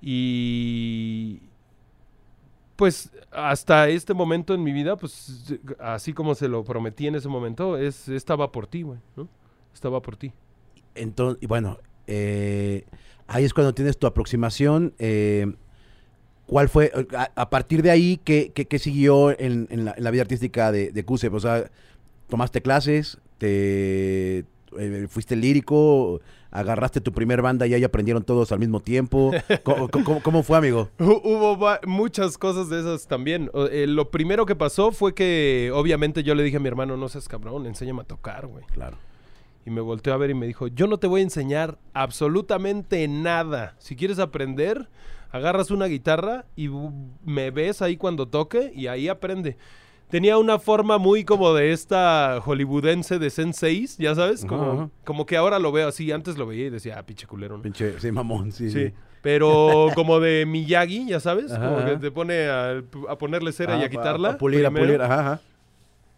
Y 0.00 1.40
pues 2.76 3.10
hasta 3.30 3.88
este 3.88 4.14
momento 4.14 4.54
en 4.54 4.62
mi 4.62 4.72
vida, 4.72 4.96
pues 4.96 5.54
así 5.78 6.12
como 6.14 6.34
se 6.34 6.48
lo 6.48 6.64
prometí 6.64 7.06
en 7.06 7.14
ese 7.14 7.28
momento, 7.28 7.76
es 7.76 8.08
estaba 8.08 8.50
por 8.50 8.66
ti, 8.66 8.82
güey, 8.82 8.98
¿no? 9.16 9.28
Estaba 9.74 10.00
por 10.00 10.16
ti. 10.16 10.32
Entonces, 10.94 11.42
y 11.42 11.46
bueno, 11.46 11.78
eh, 12.06 12.84
ahí 13.26 13.44
es 13.44 13.52
cuando 13.52 13.74
tienes 13.74 13.98
tu 13.98 14.06
aproximación. 14.06 14.94
eh, 14.98 15.52
¿Cuál 16.46 16.68
fue, 16.68 16.90
a, 17.16 17.30
a 17.36 17.50
partir 17.50 17.80
de 17.82 17.92
ahí, 17.92 18.20
qué, 18.24 18.50
qué- 18.52 18.66
qué 18.66 18.78
siguió 18.80 19.30
en, 19.38 19.68
en 19.70 19.84
la, 19.84 19.94
en 19.96 20.02
la 20.02 20.10
vida 20.10 20.22
artística 20.22 20.72
de, 20.72 20.90
de? 20.90 21.04
O 21.08 21.40
sea, 21.40 21.70
¿tomaste 22.28 22.60
clases? 22.60 23.18
¿Te 23.38 24.44
eh, 24.78 25.06
fuiste 25.08 25.36
lírico? 25.36 26.20
¿Agarraste 26.52 27.00
tu 27.00 27.12
primer 27.12 27.42
banda 27.42 27.66
y 27.66 27.74
ahí 27.74 27.84
aprendieron 27.84 28.24
todos 28.24 28.50
al 28.50 28.58
mismo 28.58 28.80
tiempo? 28.80 29.30
¿Cómo, 29.62 29.88
cómo- 29.88 30.22
cómo 30.22 30.42
fue, 30.42 30.56
amigo? 30.58 30.88
Hu- 30.98 31.20
Hubo 31.22 31.58
muchas 31.86 32.36
cosas 32.38 32.68
de 32.68 32.80
esas 32.80 33.06
también. 33.06 33.50
Eh, 33.70 33.86
lo 33.88 34.10
primero 34.10 34.46
que 34.46 34.56
pasó 34.56 34.90
fue 34.92 35.14
que 35.14 35.70
obviamente 35.74 36.22
yo 36.24 36.34
le 36.34 36.42
dije 36.42 36.56
a 36.56 36.60
mi 36.60 36.68
hermano, 36.68 36.96
no 36.96 37.08
seas 37.08 37.28
cabrón, 37.28 37.66
enséñame 37.66 38.00
a 38.02 38.04
tocar, 38.04 38.46
güey. 38.48 38.64
Claro. 38.72 38.96
Y 39.64 39.70
me 39.70 39.80
volteó 39.80 40.12
a 40.12 40.16
ver 40.16 40.30
y 40.30 40.34
me 40.34 40.46
dijo, 40.46 40.66
yo 40.68 40.86
no 40.86 40.98
te 40.98 41.06
voy 41.06 41.20
a 41.20 41.24
enseñar 41.24 41.78
absolutamente 41.92 43.06
nada. 43.08 43.74
Si 43.78 43.94
quieres 43.96 44.18
aprender, 44.18 44.88
agarras 45.30 45.70
una 45.70 45.86
guitarra 45.86 46.46
y 46.56 46.68
bu- 46.68 47.10
me 47.24 47.50
ves 47.50 47.82
ahí 47.82 47.96
cuando 47.96 48.26
toque 48.26 48.72
y 48.74 48.86
ahí 48.88 49.08
aprende. 49.08 49.56
Tenía 50.10 50.38
una 50.38 50.58
forma 50.58 50.98
muy 50.98 51.24
como 51.24 51.54
de 51.54 51.72
esta 51.72 52.40
hollywoodense 52.44 53.18
de 53.18 53.30
senseis, 53.30 53.96
ya 53.96 54.14
sabes, 54.14 54.44
como, 54.44 54.90
como 55.04 55.24
que 55.24 55.36
ahora 55.36 55.58
lo 55.58 55.70
veo 55.70 55.88
así. 55.88 56.10
Antes 56.10 56.36
lo 56.36 56.46
veía 56.46 56.66
y 56.66 56.70
decía, 56.70 56.98
ah, 56.98 57.02
pinche 57.06 57.26
culero. 57.26 57.56
¿no?". 57.56 57.62
Pinche, 57.62 57.98
sí, 58.00 58.10
mamón, 58.10 58.50
sí. 58.50 58.70
Sí, 58.70 58.92
pero 59.22 59.88
como 59.94 60.18
de 60.18 60.46
Miyagi, 60.46 61.06
ya 61.06 61.20
sabes, 61.20 61.52
Ajá, 61.52 61.68
como 61.68 61.84
que 61.84 61.96
te 61.96 62.10
pone 62.10 62.48
a, 62.48 62.82
a 63.08 63.18
ponerle 63.18 63.52
cera 63.52 63.76
y 63.78 63.82
Ah, 63.82 63.86
a 63.86 63.88
quitarla. 63.88 64.30
A, 64.30 64.38
pulir, 64.38 64.66
a 64.66 64.70
pulir, 64.70 65.00
ajá, 65.00 65.20
ajá. 65.20 65.40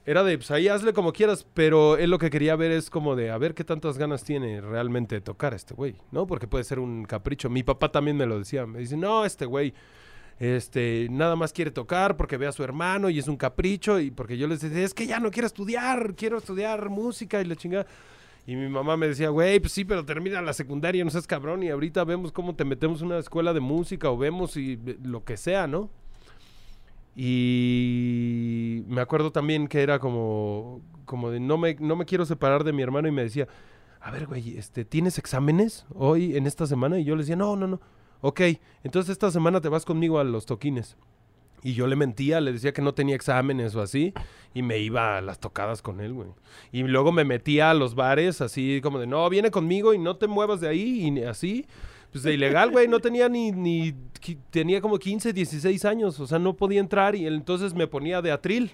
Era 0.04 0.24
de, 0.24 0.36
pues 0.36 0.50
ahí 0.50 0.66
hazle 0.66 0.92
como 0.92 1.12
quieras, 1.12 1.46
pero 1.54 1.96
él 1.96 2.10
lo 2.10 2.18
que 2.18 2.28
quería 2.28 2.56
ver 2.56 2.72
es 2.72 2.90
como 2.90 3.14
de, 3.14 3.30
a 3.30 3.38
ver 3.38 3.54
qué 3.54 3.62
tantas 3.62 3.98
ganas 3.98 4.24
tiene 4.24 4.60
realmente 4.60 5.14
de 5.14 5.20
tocar 5.20 5.52
a 5.52 5.56
este 5.56 5.74
güey, 5.74 5.94
¿no? 6.10 6.26
Porque 6.26 6.48
puede 6.48 6.64
ser 6.64 6.80
un 6.80 7.04
capricho. 7.04 7.48
Mi 7.48 7.62
papá 7.62 7.92
también 7.92 8.16
me 8.16 8.26
lo 8.26 8.38
decía, 8.38 8.66
me 8.66 8.80
dice, 8.80 8.96
no, 8.96 9.24
este 9.24 9.46
güey, 9.46 9.72
este, 10.42 11.06
nada 11.08 11.36
más 11.36 11.52
quiere 11.52 11.70
tocar 11.70 12.16
porque 12.16 12.36
ve 12.36 12.48
a 12.48 12.52
su 12.52 12.64
hermano 12.64 13.08
y 13.08 13.20
es 13.20 13.28
un 13.28 13.36
capricho, 13.36 14.00
y 14.00 14.10
porque 14.10 14.36
yo 14.36 14.48
les 14.48 14.60
decía, 14.60 14.82
es 14.82 14.92
que 14.92 15.06
ya 15.06 15.20
no 15.20 15.30
quiero 15.30 15.46
estudiar, 15.46 16.16
quiero 16.16 16.38
estudiar 16.38 16.90
música 16.90 17.40
y 17.40 17.44
la 17.44 17.54
chingada. 17.54 17.86
Y 18.44 18.56
mi 18.56 18.68
mamá 18.68 18.96
me 18.96 19.06
decía, 19.06 19.28
güey, 19.28 19.60
pues 19.60 19.72
sí, 19.72 19.84
pero 19.84 20.04
termina 20.04 20.42
la 20.42 20.52
secundaria, 20.52 21.04
no 21.04 21.12
seas 21.12 21.28
cabrón, 21.28 21.62
y 21.62 21.68
ahorita 21.68 22.02
vemos 22.02 22.32
cómo 22.32 22.56
te 22.56 22.64
metemos 22.64 23.00
en 23.00 23.06
una 23.06 23.18
escuela 23.18 23.52
de 23.52 23.60
música 23.60 24.10
o 24.10 24.18
vemos 24.18 24.56
y 24.56 24.80
lo 25.04 25.22
que 25.22 25.36
sea, 25.36 25.68
¿no? 25.68 25.90
Y 27.14 28.82
me 28.88 29.00
acuerdo 29.00 29.30
también 29.30 29.68
que 29.68 29.80
era 29.80 30.00
como, 30.00 30.80
como 31.04 31.30
de 31.30 31.38
no 31.38 31.56
me, 31.56 31.76
no 31.76 31.94
me 31.94 32.04
quiero 32.04 32.26
separar 32.26 32.64
de 32.64 32.72
mi 32.72 32.82
hermano 32.82 33.06
y 33.06 33.12
me 33.12 33.22
decía, 33.22 33.46
a 34.00 34.10
ver, 34.10 34.26
güey, 34.26 34.58
este, 34.58 34.84
¿tienes 34.84 35.18
exámenes 35.18 35.86
hoy 35.94 36.36
en 36.36 36.48
esta 36.48 36.66
semana? 36.66 36.98
Y 36.98 37.04
yo 37.04 37.14
le 37.14 37.22
decía, 37.22 37.36
no, 37.36 37.54
no, 37.54 37.68
no. 37.68 37.80
Ok, 38.22 38.40
entonces 38.84 39.10
esta 39.10 39.30
semana 39.30 39.60
te 39.60 39.68
vas 39.68 39.84
conmigo 39.84 40.18
a 40.18 40.24
los 40.24 40.46
toquines. 40.46 40.96
Y 41.64 41.74
yo 41.74 41.86
le 41.86 41.96
mentía, 41.96 42.40
le 42.40 42.52
decía 42.52 42.72
que 42.72 42.82
no 42.82 42.94
tenía 42.94 43.14
exámenes 43.14 43.74
o 43.74 43.82
así, 43.82 44.14
y 44.54 44.62
me 44.62 44.78
iba 44.78 45.18
a 45.18 45.20
las 45.20 45.38
tocadas 45.38 45.82
con 45.82 46.00
él, 46.00 46.12
güey. 46.12 46.28
Y 46.72 46.82
luego 46.84 47.12
me 47.12 47.24
metía 47.24 47.70
a 47.70 47.74
los 47.74 47.94
bares 47.94 48.40
así 48.40 48.80
como 48.82 48.98
de, 48.98 49.06
no, 49.06 49.28
viene 49.28 49.50
conmigo 49.50 49.92
y 49.92 49.98
no 49.98 50.16
te 50.16 50.28
muevas 50.28 50.60
de 50.60 50.68
ahí, 50.68 51.08
y 51.08 51.22
así. 51.24 51.66
Pues 52.12 52.24
de 52.24 52.34
ilegal, 52.34 52.70
güey, 52.70 52.88
no 52.88 53.00
tenía 53.00 53.28
ni, 53.28 53.52
ni, 53.52 53.94
tenía 54.50 54.80
como 54.80 54.98
15, 54.98 55.32
16 55.32 55.84
años, 55.84 56.20
o 56.20 56.26
sea, 56.26 56.38
no 56.38 56.54
podía 56.54 56.78
entrar 56.78 57.14
y 57.14 57.26
él 57.26 57.34
entonces 57.34 57.74
me 57.74 57.86
ponía 57.86 58.20
de 58.20 58.30
atril 58.30 58.72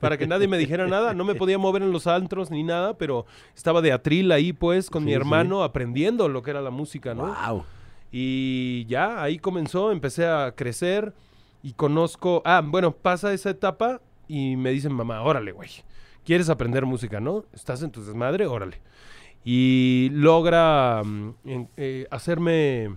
para 0.00 0.16
que 0.16 0.26
nadie 0.26 0.46
me 0.46 0.58
dijera 0.58 0.86
nada, 0.86 1.12
no 1.12 1.24
me 1.24 1.34
podía 1.34 1.58
mover 1.58 1.82
en 1.82 1.90
los 1.90 2.06
antros 2.06 2.50
ni 2.50 2.62
nada, 2.62 2.96
pero 2.96 3.26
estaba 3.54 3.82
de 3.82 3.92
atril 3.92 4.30
ahí 4.30 4.52
pues 4.52 4.90
con 4.90 5.04
mi 5.04 5.10
sí. 5.10 5.16
hermano 5.16 5.64
aprendiendo 5.64 6.28
lo 6.28 6.42
que 6.42 6.50
era 6.50 6.60
la 6.60 6.70
música, 6.70 7.14
¿no? 7.14 7.34
Wow. 7.34 7.64
Y 8.10 8.86
ya, 8.86 9.22
ahí 9.22 9.38
comenzó, 9.38 9.92
empecé 9.92 10.26
a 10.26 10.52
crecer 10.56 11.12
y 11.62 11.72
conozco, 11.74 12.40
ah, 12.44 12.62
bueno, 12.64 12.92
pasa 12.92 13.32
esa 13.32 13.50
etapa 13.50 14.00
y 14.28 14.56
me 14.56 14.70
dicen, 14.70 14.92
mamá, 14.92 15.20
órale, 15.22 15.52
güey, 15.52 15.70
¿quieres 16.24 16.48
aprender 16.48 16.86
música, 16.86 17.20
no? 17.20 17.44
¿Estás 17.52 17.82
en 17.82 17.90
tu 17.90 18.02
desmadre? 18.04 18.46
Órale. 18.46 18.80
Y 19.44 20.08
logra 20.12 21.02
mm, 21.04 21.34
en- 21.44 21.68
eh, 21.76 22.06
hacerme 22.10 22.96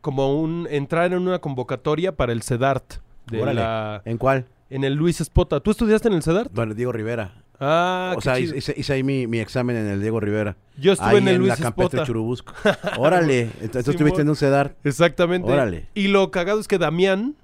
como 0.00 0.40
un, 0.40 0.66
entrar 0.70 1.12
en 1.12 1.18
una 1.18 1.38
convocatoria 1.40 2.16
para 2.16 2.32
el 2.32 2.42
CEDART 2.42 2.94
de 3.26 3.42
Órale. 3.42 3.60
la, 3.60 4.02
¿En 4.04 4.18
cuál? 4.18 4.46
en 4.70 4.84
el 4.84 4.94
Luis 4.94 5.20
Espota. 5.20 5.60
¿Tú 5.60 5.70
estudiaste 5.72 6.08
en 6.08 6.14
el 6.14 6.22
CEDART? 6.22 6.52
Bueno, 6.54 6.74
Diego 6.74 6.92
Rivera. 6.92 7.42
Ah, 7.60 8.12
o 8.14 8.18
qué 8.18 8.22
sea, 8.22 8.36
chido. 8.36 8.56
hice, 8.56 8.74
hice 8.76 8.92
ahí 8.94 9.02
mi, 9.02 9.26
mi 9.26 9.38
examen 9.38 9.76
en 9.76 9.86
el 9.86 10.00
Diego 10.00 10.18
Rivera. 10.18 10.56
yo 10.78 10.92
estuve 10.92 11.10
ahí 11.10 11.16
en 11.18 11.28
el 11.28 11.36
Luis 11.36 11.50
la 11.50 11.56
campestre 11.56 11.98
Espota. 11.98 12.06
Churubusco. 12.06 12.52
Órale. 12.98 13.50
Entonces 13.60 13.82
Simón. 13.84 13.94
estuviste 13.96 14.22
en 14.22 14.28
un 14.30 14.36
CEDAR. 14.36 14.76
Exactamente. 14.82 15.52
Órale. 15.52 15.86
Y 15.94 16.08
lo 16.08 16.30
cagado 16.30 16.58
es 16.58 16.66
que 16.68 16.78
Damián, 16.78 17.36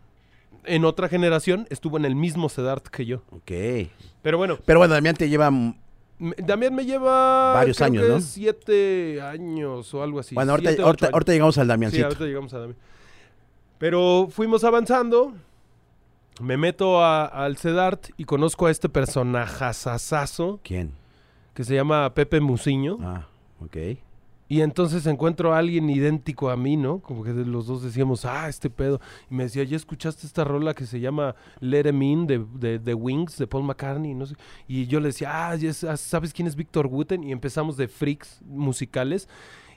en 0.64 0.84
otra 0.86 1.08
generación, 1.08 1.66
estuvo 1.68 1.98
en 1.98 2.06
el 2.06 2.14
mismo 2.16 2.48
CEDART 2.48 2.86
que 2.88 3.04
yo. 3.04 3.22
Ok. 3.30 3.52
Pero 4.22 4.38
bueno, 4.38 4.58
Pero 4.64 4.78
bueno, 4.78 4.94
Damián 4.94 5.16
te 5.16 5.28
lleva 5.28 5.50
Me- 5.50 5.74
Damián 6.38 6.74
me 6.74 6.86
lleva... 6.86 7.52
Varios 7.52 7.76
creo 7.76 7.86
años, 7.86 8.02
que 8.04 8.08
¿no? 8.08 8.20
Siete 8.20 9.20
años 9.20 9.92
o 9.92 10.02
algo 10.02 10.18
así. 10.20 10.34
bueno, 10.34 10.52
ahorita, 10.52 10.70
siete, 10.70 10.82
ocho 10.82 10.86
ahorita, 10.88 11.06
años. 11.06 11.12
ahorita 11.12 11.32
llegamos 11.32 11.58
al 11.58 11.64
Sí, 11.64 11.68
Damiancito. 11.68 12.06
ahorita 12.06 12.24
llegamos 12.24 12.54
a 12.54 12.58
Damián. 12.60 12.78
Pero 13.78 14.28
fuimos 14.30 14.64
avanzando. 14.64 15.34
Me 16.40 16.56
meto 16.56 17.02
a- 17.02 17.24
al 17.26 17.56
CEDART 17.56 18.10
y 18.16 18.24
conozco 18.24 18.66
a 18.66 18.70
este 18.70 18.88
personajazazazo 18.88 20.60
¿Quién? 20.62 20.92
que 21.54 21.64
se 21.64 21.74
llama 21.74 22.12
Pepe 22.14 22.40
Muciño. 22.40 22.98
Ah, 23.02 23.26
ok. 23.64 23.76
Y 24.48 24.60
entonces 24.60 25.04
encuentro 25.06 25.52
a 25.54 25.58
alguien 25.58 25.90
idéntico 25.90 26.50
a 26.50 26.56
mí, 26.56 26.76
¿no? 26.76 27.00
Como 27.00 27.24
que 27.24 27.32
los 27.32 27.66
dos 27.66 27.82
decíamos, 27.82 28.24
ah, 28.24 28.48
este 28.48 28.70
pedo. 28.70 29.00
Y 29.28 29.34
me 29.34 29.42
decía, 29.44 29.64
¿ya 29.64 29.76
escuchaste 29.76 30.24
esta 30.24 30.44
rola 30.44 30.72
que 30.72 30.86
se 30.86 31.00
llama 31.00 31.34
Let 31.58 31.88
Em 31.88 32.00
In 32.02 32.26
de, 32.28 32.44
de, 32.54 32.78
de 32.78 32.94
Wings, 32.94 33.38
de 33.38 33.46
Paul 33.48 33.64
McCartney? 33.64 34.14
No 34.14 34.24
sé. 34.26 34.36
Y 34.68 34.86
yo 34.86 35.00
le 35.00 35.08
decía, 35.08 35.50
ah, 35.50 35.96
¿sabes 35.96 36.32
quién 36.32 36.46
es 36.46 36.54
Víctor 36.54 36.86
Wooten? 36.86 37.24
Y 37.24 37.32
empezamos 37.32 37.76
de 37.76 37.88
freaks 37.88 38.40
musicales. 38.46 39.28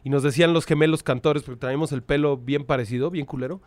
Y 0.03 0.10
nos 0.10 0.24
decían 0.24 0.53
los 0.53 0.65
gemelos 0.65 1.03
cantores, 1.03 1.44
porque 1.44 1.60
traíamos 1.60 1.91
el 1.91 2.03
pelo 2.03 2.38
bien 2.38 2.63
parecido, 2.63 3.10
bien 3.12 3.25
culero. 3.25 3.62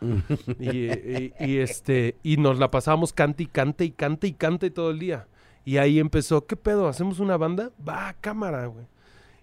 y, 0.59 0.69
y- 0.69 1.33
y, 1.39 1.57
este, 1.57 2.15
y 2.23 2.37
nos 2.37 2.57
la 2.59 2.71
pasábamos 2.71 3.13
cante 3.13 3.43
y 3.43 3.45
cante 3.47 3.85
y 3.85 3.91
cante 3.91 4.27
y 4.27 4.33
cante 4.33 4.71
todo 4.71 4.91
el 4.91 4.99
día. 4.99 5.27
Y 5.65 5.77
ahí 5.77 5.99
empezó, 5.99 6.45
¿qué 6.45 6.55
pedo? 6.55 6.87
¿Hacemos 6.87 7.19
una 7.19 7.37
banda? 7.37 7.71
Va, 7.87 8.13
cámara, 8.19 8.65
güey. 8.65 8.85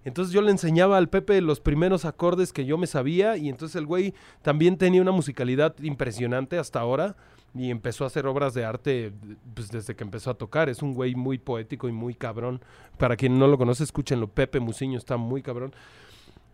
Entonces 0.04 0.32
yo 0.32 0.40
le 0.42 0.50
enseñaba 0.50 0.97
al 0.97 1.09
Pepe 1.11 1.40
los 1.42 1.61
primeros 1.61 2.04
acordes 2.06 2.52
que 2.54 2.64
yo 2.64 2.78
me 2.78 2.87
sabía 2.87 3.37
y 3.37 3.49
entonces 3.50 3.76
el 3.76 3.85
güey 3.87 4.14
también 4.40 4.78
tenía 4.78 5.02
una 5.02 5.11
musicalidad 5.12 5.75
impresionante 5.82 6.59
hasta 6.59 6.80
ahora 6.80 7.16
y 7.54 7.70
empezó 7.70 8.04
a 8.04 8.06
hacer 8.06 8.26
obras 8.26 8.54
de 8.54 8.64
arte 8.64 9.12
pues, 9.54 9.70
desde 9.70 9.94
que 9.94 10.02
empezó 10.04 10.30
a 10.30 10.35
tocar. 10.35 10.70
Es 10.70 10.80
un 10.82 10.94
güey 10.94 11.14
muy 11.14 11.37
poético 11.38 11.87
y 11.88 11.92
muy 11.92 12.14
cabrón. 12.14 12.62
Para 12.97 13.14
quien 13.16 13.38
no 13.38 13.47
lo 13.47 13.59
conoce, 13.59 13.85
escúchenlo. 13.85 14.26
Pepe 14.28 14.59
Muciño 14.59 14.97
está 14.97 15.18
muy 15.18 15.42
cabrón. 15.42 15.73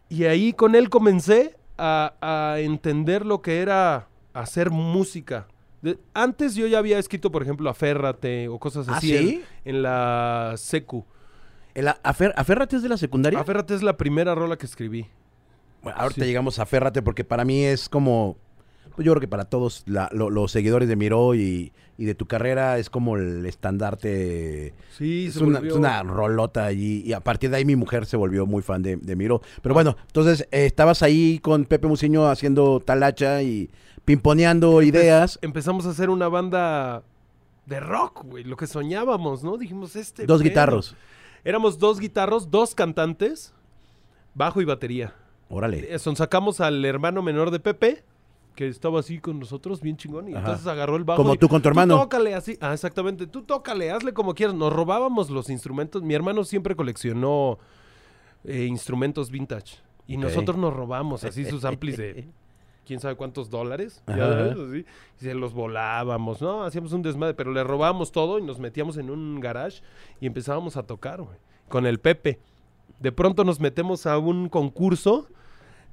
Y 0.09 0.25
ahí 0.25 0.53
con 0.53 0.75
él 0.75 0.89
comencé 0.89 1.57
a, 1.79 2.15
a 2.21 2.61
entender 2.61 3.27
lo 3.27 3.43
que 3.43 3.61
era 3.61 4.09
hacer 4.35 4.71
música. 4.71 5.47
De- 5.83 5.99
antes 6.15 6.55
yo 6.55 6.67
ya 6.67 6.79
había 6.79 6.99
escrito, 6.99 7.31
por 7.31 7.43
ejemplo, 7.43 7.69
Aférrate 7.69 8.49
o 8.49 8.59
cosas 8.59 8.89
¿Ah, 8.89 8.97
así 8.97 9.17
en- 9.17 9.27
sí? 9.29 9.43
en, 9.65 9.83
la 9.83 10.55
secu. 10.57 11.05
El 11.75 11.89
a- 11.89 12.01
afer- 12.03 12.33
¿Aférrate 12.37 12.77
es 12.77 12.83
de 12.83 12.89
la 12.89 12.97
secundaria? 12.97 13.39
Aférrate 13.41 13.75
es 13.75 13.83
la 13.83 13.97
primera 13.97 14.35
rola 14.35 14.57
que 14.57 14.67
escribí. 14.67 15.07
Bueno, 15.83 15.99
ahorita 16.01 16.23
Sí. 16.23 16.27
llegamos 16.27 16.59
a 16.59 16.63
Aférrate 16.63 17.03
porque 17.03 17.25
para 17.25 17.45
mí 17.45 17.63
es 17.65 17.89
como... 17.89 18.37
yo 18.99 19.13
creo 19.13 19.21
que 19.21 19.29
para 19.29 19.45
todos 19.45 19.83
la- 19.87 20.09
lo- 20.13 20.31
los 20.31 20.51
seguidores 20.53 20.89
de 20.89 20.97
Miró 20.97 21.35
y, 21.35 21.73
y 21.99 22.05
de 22.05 22.15
tu 22.15 22.27
carrera 22.27 22.79
es 22.79 22.91
como 22.91 23.17
el 23.17 23.45
estandarte... 23.47 24.75
Sí, 24.97 25.27
Es 25.27 25.37
una, 25.39 25.59
es 25.61 25.73
una 25.73 26.03
rolota 26.03 26.73
y, 26.73 27.03
y 27.05 27.13
a 27.13 27.21
partir 27.21 27.51
de 27.51 27.57
ahí 27.57 27.65
mi 27.65 27.77
mujer 27.77 28.07
se 28.07 28.17
volvió 28.17 28.47
muy 28.47 28.63
fan 28.63 28.83
de, 28.83 28.97
de 28.97 29.17
Miró. 29.17 29.41
Pero 29.63 29.75
bueno, 29.75 29.97
entonces 30.07 30.43
eh, 30.51 30.67
estabas 30.67 31.03
ahí 31.03 31.39
con 31.41 31.65
Pepe 31.65 31.87
Muciño 31.87 32.27
haciendo 32.29 32.81
talacha 32.81 33.43
y 33.43 33.71
pimponeando 34.05 34.83
ideas. 34.83 35.39
Empezamos 35.43 35.87
a 35.87 35.91
hacer 35.91 36.11
una 36.11 36.29
banda 36.29 37.03
de 37.67 37.81
rock, 37.81 38.25
güey. 38.25 38.45
Lo 38.45 38.57
que 38.57 38.67
soñábamos, 38.67 39.43
¿no? 39.43 39.57
Dijimos, 39.59 39.97
este. 39.97 40.25
Dos 40.27 40.41
pedo. 40.41 40.49
guitarros. 40.51 40.95
Éramos 41.45 41.79
dos 41.79 41.99
guitarros, 42.01 42.51
dos 42.51 42.75
cantantes, 42.75 43.53
bajo 44.35 44.61
y 44.61 44.65
batería. 44.65 45.15
Órale. 45.49 45.95
Eh, 45.95 45.99
son- 45.99 46.17
sacamos 46.17 46.61
al 46.61 46.85
hermano 46.85 47.23
menor 47.23 47.51
de 47.51 47.61
Pepe, 47.61 48.03
que 48.57 48.67
estaba 48.67 48.99
así 48.99 49.21
con 49.21 49.39
nosotros, 49.39 49.81
bien 49.81 49.97
chingón. 49.97 50.29
Y 50.29 50.33
Ajá. 50.33 50.41
entonces 50.41 50.67
agarró 50.67 50.97
el 50.97 51.05
bajo. 51.05 51.23
Como 51.23 51.35
y, 51.35 51.39
tú 51.39 51.49
con 51.49 51.63
tu 51.63 51.69
hermano. 51.69 51.97
tócale 51.97 52.35
así. 52.35 52.59
Ah, 52.61 52.73
exactamente. 52.73 53.29
Tú 53.29 53.43
tócale, 53.43 53.93
hazle 53.93 54.13
como 54.13 54.35
quieras. 54.35 54.57
Nos 54.57 54.73
robábamos 54.73 55.31
los 55.31 55.49
instrumentos. 55.51 56.03
Mi 56.03 56.15
hermano 56.15 56.43
siempre 56.43 56.75
coleccionó 56.75 57.59
eh, 58.43 58.65
instrumentos 58.65 59.31
vintage. 59.31 59.77
Y 60.09 60.17
nosotros 60.17 60.57
nos 60.57 60.75
robamos 60.75 61.23
así 61.23 61.45
sus 61.45 61.65
amplis 61.67 61.97
de 61.97 62.29
quién 62.87 62.99
sabe 62.99 63.15
cuántos 63.17 63.51
dólares. 63.51 64.03
ya 64.07 64.17
sabes, 64.17 64.57
así, 64.59 64.85
y 65.21 65.25
se 65.25 65.35
los 65.35 65.53
volábamos, 65.53 66.41
¿no? 66.41 66.65
Hacíamos 66.65 66.93
un 66.93 67.03
desmadre, 67.03 67.35
pero 67.35 67.53
le 67.53 67.63
robábamos 67.63 68.11
todo 68.11 68.39
y 68.39 68.43
nos 68.43 68.59
metíamos 68.59 68.97
en 68.97 69.11
un 69.11 69.39
garage 69.41 69.83
y 70.21 70.27
empezábamos 70.27 70.77
a 70.77 70.85
tocar, 70.85 71.21
güey. 71.21 71.37
Con 71.69 71.85
el 71.85 71.99
Pepe. 71.99 72.39
De 73.01 73.13
pronto 73.13 73.45
nos 73.45 73.61
metemos 73.61 74.07
a 74.07 74.17
un 74.17 74.49
concurso 74.49 75.29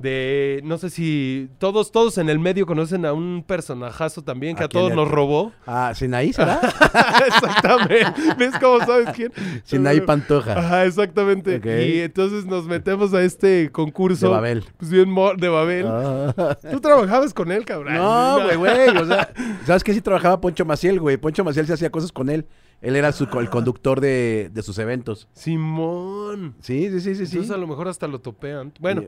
de, 0.04 0.60
no 0.66 0.78
sé 0.78 0.90
si 0.90 1.50
todos, 1.60 1.94
todos 1.94 2.18
en 2.18 2.30
el 2.30 2.38
medio 2.38 2.66
conocen 2.66 3.06
a 3.06 3.14
un 3.14 3.42
personajazo 3.48 4.22
también 4.22 4.58
que 4.58 4.66
¿A 4.66 4.68
todos 4.68 4.94
nos 4.94 5.10
robó. 5.10 5.54
Ah, 5.66 5.94
¿Sinaí 5.96 6.34
será? 6.34 6.60
exactamente. 7.26 8.22
¿Ves 8.38 8.54
cómo 8.60 8.86
sabes 8.86 9.10
quién? 9.16 9.32
Sinaí 9.64 10.02
Pantoja. 10.02 10.60
Ajá, 10.60 10.86
exactamente. 10.86 11.62
Y 11.88 12.02
entonces 12.02 12.46
nos 12.46 12.66
metemos 12.66 13.14
a 13.14 13.24
este 13.24 13.72
concurso. 13.72 14.28
De 14.28 14.34
Babel. 14.34 14.66
Pues 14.78 14.92
bien 14.92 15.16
de 15.38 15.48
Babel. 15.48 15.86
Ah. 15.88 16.58
Tú 16.70 16.82
trabajabas 16.82 17.34
con 17.34 17.50
él, 17.54 17.64
cabrón. 17.64 17.96
No, 17.96 18.44
güey, 18.44 18.58
güey. 18.58 18.98
O 18.98 19.06
sea, 19.06 19.30
¿sabes 19.66 19.86
qué? 19.86 19.94
Sí 19.94 20.02
trabajaba 20.02 20.42
Poncho 20.42 20.66
Maciel, 20.66 21.00
güey. 21.00 21.16
Poncho 21.16 21.46
Maciel 21.46 21.66
se 21.66 21.74
hacía 21.74 21.90
cosas 21.90 22.12
con 22.12 22.30
él. 22.30 22.46
Él 22.82 22.98
era 22.98 23.14
su, 23.14 23.24
el 23.40 23.50
conductor 23.50 24.02
de, 24.02 24.52
de 24.52 24.62
sus 24.64 24.78
eventos. 24.80 25.30
Simón. 25.32 26.56
Sí, 26.60 26.90
sí, 26.90 27.00
sí, 27.00 27.16
sí. 27.16 27.26
sí. 27.26 27.32
Entonces 27.38 27.52
a 27.52 27.58
lo 27.58 27.68
mejor 27.68 27.88
hasta 27.88 28.06
lo 28.08 28.20
topean. 28.20 28.74
Bueno. 28.82 29.04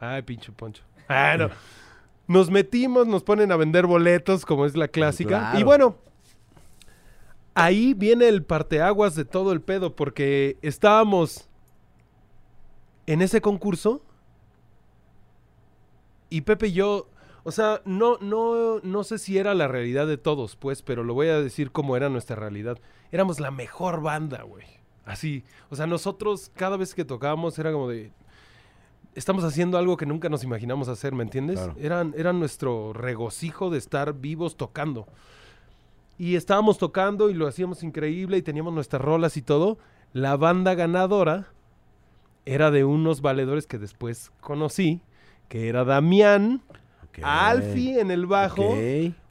Ay, 0.00 0.22
pinche 0.22 0.50
poncho. 0.52 0.82
Ah, 1.08 1.36
no. 1.38 1.50
Nos 2.26 2.50
metimos, 2.50 3.06
nos 3.06 3.22
ponen 3.22 3.52
a 3.52 3.56
vender 3.56 3.86
boletos, 3.86 4.46
como 4.46 4.66
es 4.66 4.76
la 4.76 4.88
clásica. 4.88 5.38
Claro. 5.38 5.58
Y 5.58 5.62
bueno, 5.62 5.96
ahí 7.54 7.94
viene 7.94 8.28
el 8.28 8.44
parteaguas 8.44 9.14
de 9.14 9.24
todo 9.24 9.52
el 9.52 9.60
pedo, 9.60 9.94
porque 9.94 10.56
estábamos 10.62 11.48
en 13.06 13.22
ese 13.22 13.40
concurso 13.40 14.02
y 16.30 16.42
Pepe 16.42 16.68
y 16.68 16.72
yo, 16.72 17.08
o 17.42 17.50
sea, 17.50 17.82
no, 17.84 18.16
no, 18.20 18.78
no 18.80 19.04
sé 19.04 19.18
si 19.18 19.36
era 19.36 19.52
la 19.54 19.66
realidad 19.66 20.06
de 20.06 20.16
todos, 20.16 20.54
pues, 20.54 20.82
pero 20.82 21.02
lo 21.02 21.12
voy 21.12 21.26
a 21.26 21.40
decir 21.40 21.72
como 21.72 21.96
era 21.96 22.08
nuestra 22.08 22.36
realidad. 22.36 22.78
Éramos 23.10 23.40
la 23.40 23.50
mejor 23.50 24.00
banda, 24.00 24.42
güey. 24.44 24.64
Así. 25.04 25.42
O 25.70 25.76
sea, 25.76 25.88
nosotros 25.88 26.52
cada 26.54 26.76
vez 26.76 26.94
que 26.94 27.04
tocábamos 27.04 27.58
era 27.58 27.72
como 27.72 27.88
de. 27.88 28.12
Estamos 29.14 29.42
haciendo 29.44 29.76
algo 29.76 29.96
que 29.96 30.06
nunca 30.06 30.28
nos 30.28 30.44
imaginamos 30.44 30.88
hacer, 30.88 31.12
¿me 31.14 31.22
entiendes? 31.24 31.58
Claro. 31.58 31.74
Eran, 31.80 32.14
era 32.16 32.32
nuestro 32.32 32.92
regocijo 32.92 33.70
de 33.70 33.78
estar 33.78 34.14
vivos 34.14 34.56
tocando. 34.56 35.06
Y 36.16 36.36
estábamos 36.36 36.78
tocando 36.78 37.30
y 37.30 37.34
lo 37.34 37.46
hacíamos 37.46 37.82
increíble 37.82 38.36
y 38.36 38.42
teníamos 38.42 38.72
nuestras 38.72 39.02
rolas 39.02 39.36
y 39.36 39.42
todo. 39.42 39.78
La 40.12 40.36
banda 40.36 40.74
ganadora 40.74 41.48
era 42.44 42.70
de 42.70 42.84
unos 42.84 43.20
valedores 43.20 43.66
que 43.66 43.78
después 43.78 44.30
conocí, 44.40 45.00
que 45.48 45.68
era 45.68 45.84
Damián, 45.84 46.62
Ok. 47.04 47.18
Alfie 47.24 47.98
en 48.00 48.12
el 48.12 48.26
bajo, 48.26 48.72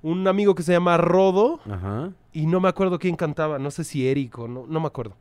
un 0.01 0.27
amigo 0.27 0.53
que 0.53 0.63
se 0.63 0.73
llama 0.73 0.97
Rodo 0.97 1.61
Ajá. 1.69 2.11
y 2.33 2.45
no 2.45 2.59
me 2.59 2.67
acuerdo 2.67 2.99
quién 2.99 3.15
cantaba, 3.15 3.57
no 3.57 3.71
sé 3.71 3.85
si 3.85 4.05
Eric 4.05 4.37
o 4.37 4.47
no, 4.49 4.65
no 4.67 4.79
me 4.81 4.87
acuerdo. 4.87 5.15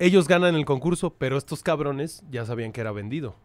Ellos 0.00 0.26
ganan 0.26 0.54
el 0.54 0.64
concurso, 0.64 1.14
pero 1.16 1.36
estos 1.36 1.62
cabrones 1.62 2.24
ya 2.30 2.44
sabían 2.46 2.72
que 2.72 2.80
era 2.80 2.90
vendido. 2.90 3.36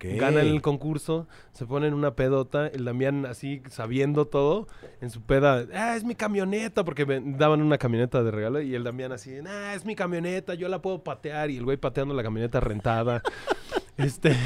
Ganan 0.00 0.46
el 0.46 0.62
concurso, 0.62 1.26
se 1.52 1.66
ponen 1.66 1.94
una 1.94 2.14
pedota, 2.14 2.68
el 2.68 2.84
Damián 2.84 3.26
así 3.26 3.62
sabiendo 3.70 4.26
todo, 4.26 4.68
en 5.00 5.10
su 5.10 5.22
peda, 5.22 5.66
ah, 5.74 5.96
es 5.96 6.04
mi 6.04 6.14
camioneta, 6.14 6.84
porque 6.84 7.06
me 7.06 7.20
daban 7.36 7.62
una 7.62 7.78
camioneta 7.78 8.22
de 8.22 8.30
regalo, 8.30 8.60
y 8.60 8.74
el 8.74 8.84
Damián 8.84 9.12
así, 9.12 9.34
ah, 9.46 9.74
es 9.74 9.84
mi 9.84 9.96
camioneta, 9.96 10.54
yo 10.54 10.68
la 10.68 10.82
puedo 10.82 11.02
patear, 11.02 11.50
y 11.50 11.56
el 11.56 11.64
güey 11.64 11.76
pateando 11.76 12.14
la 12.14 12.22
camioneta 12.22 12.60
rentada. 12.60 13.22
este, 13.96 14.36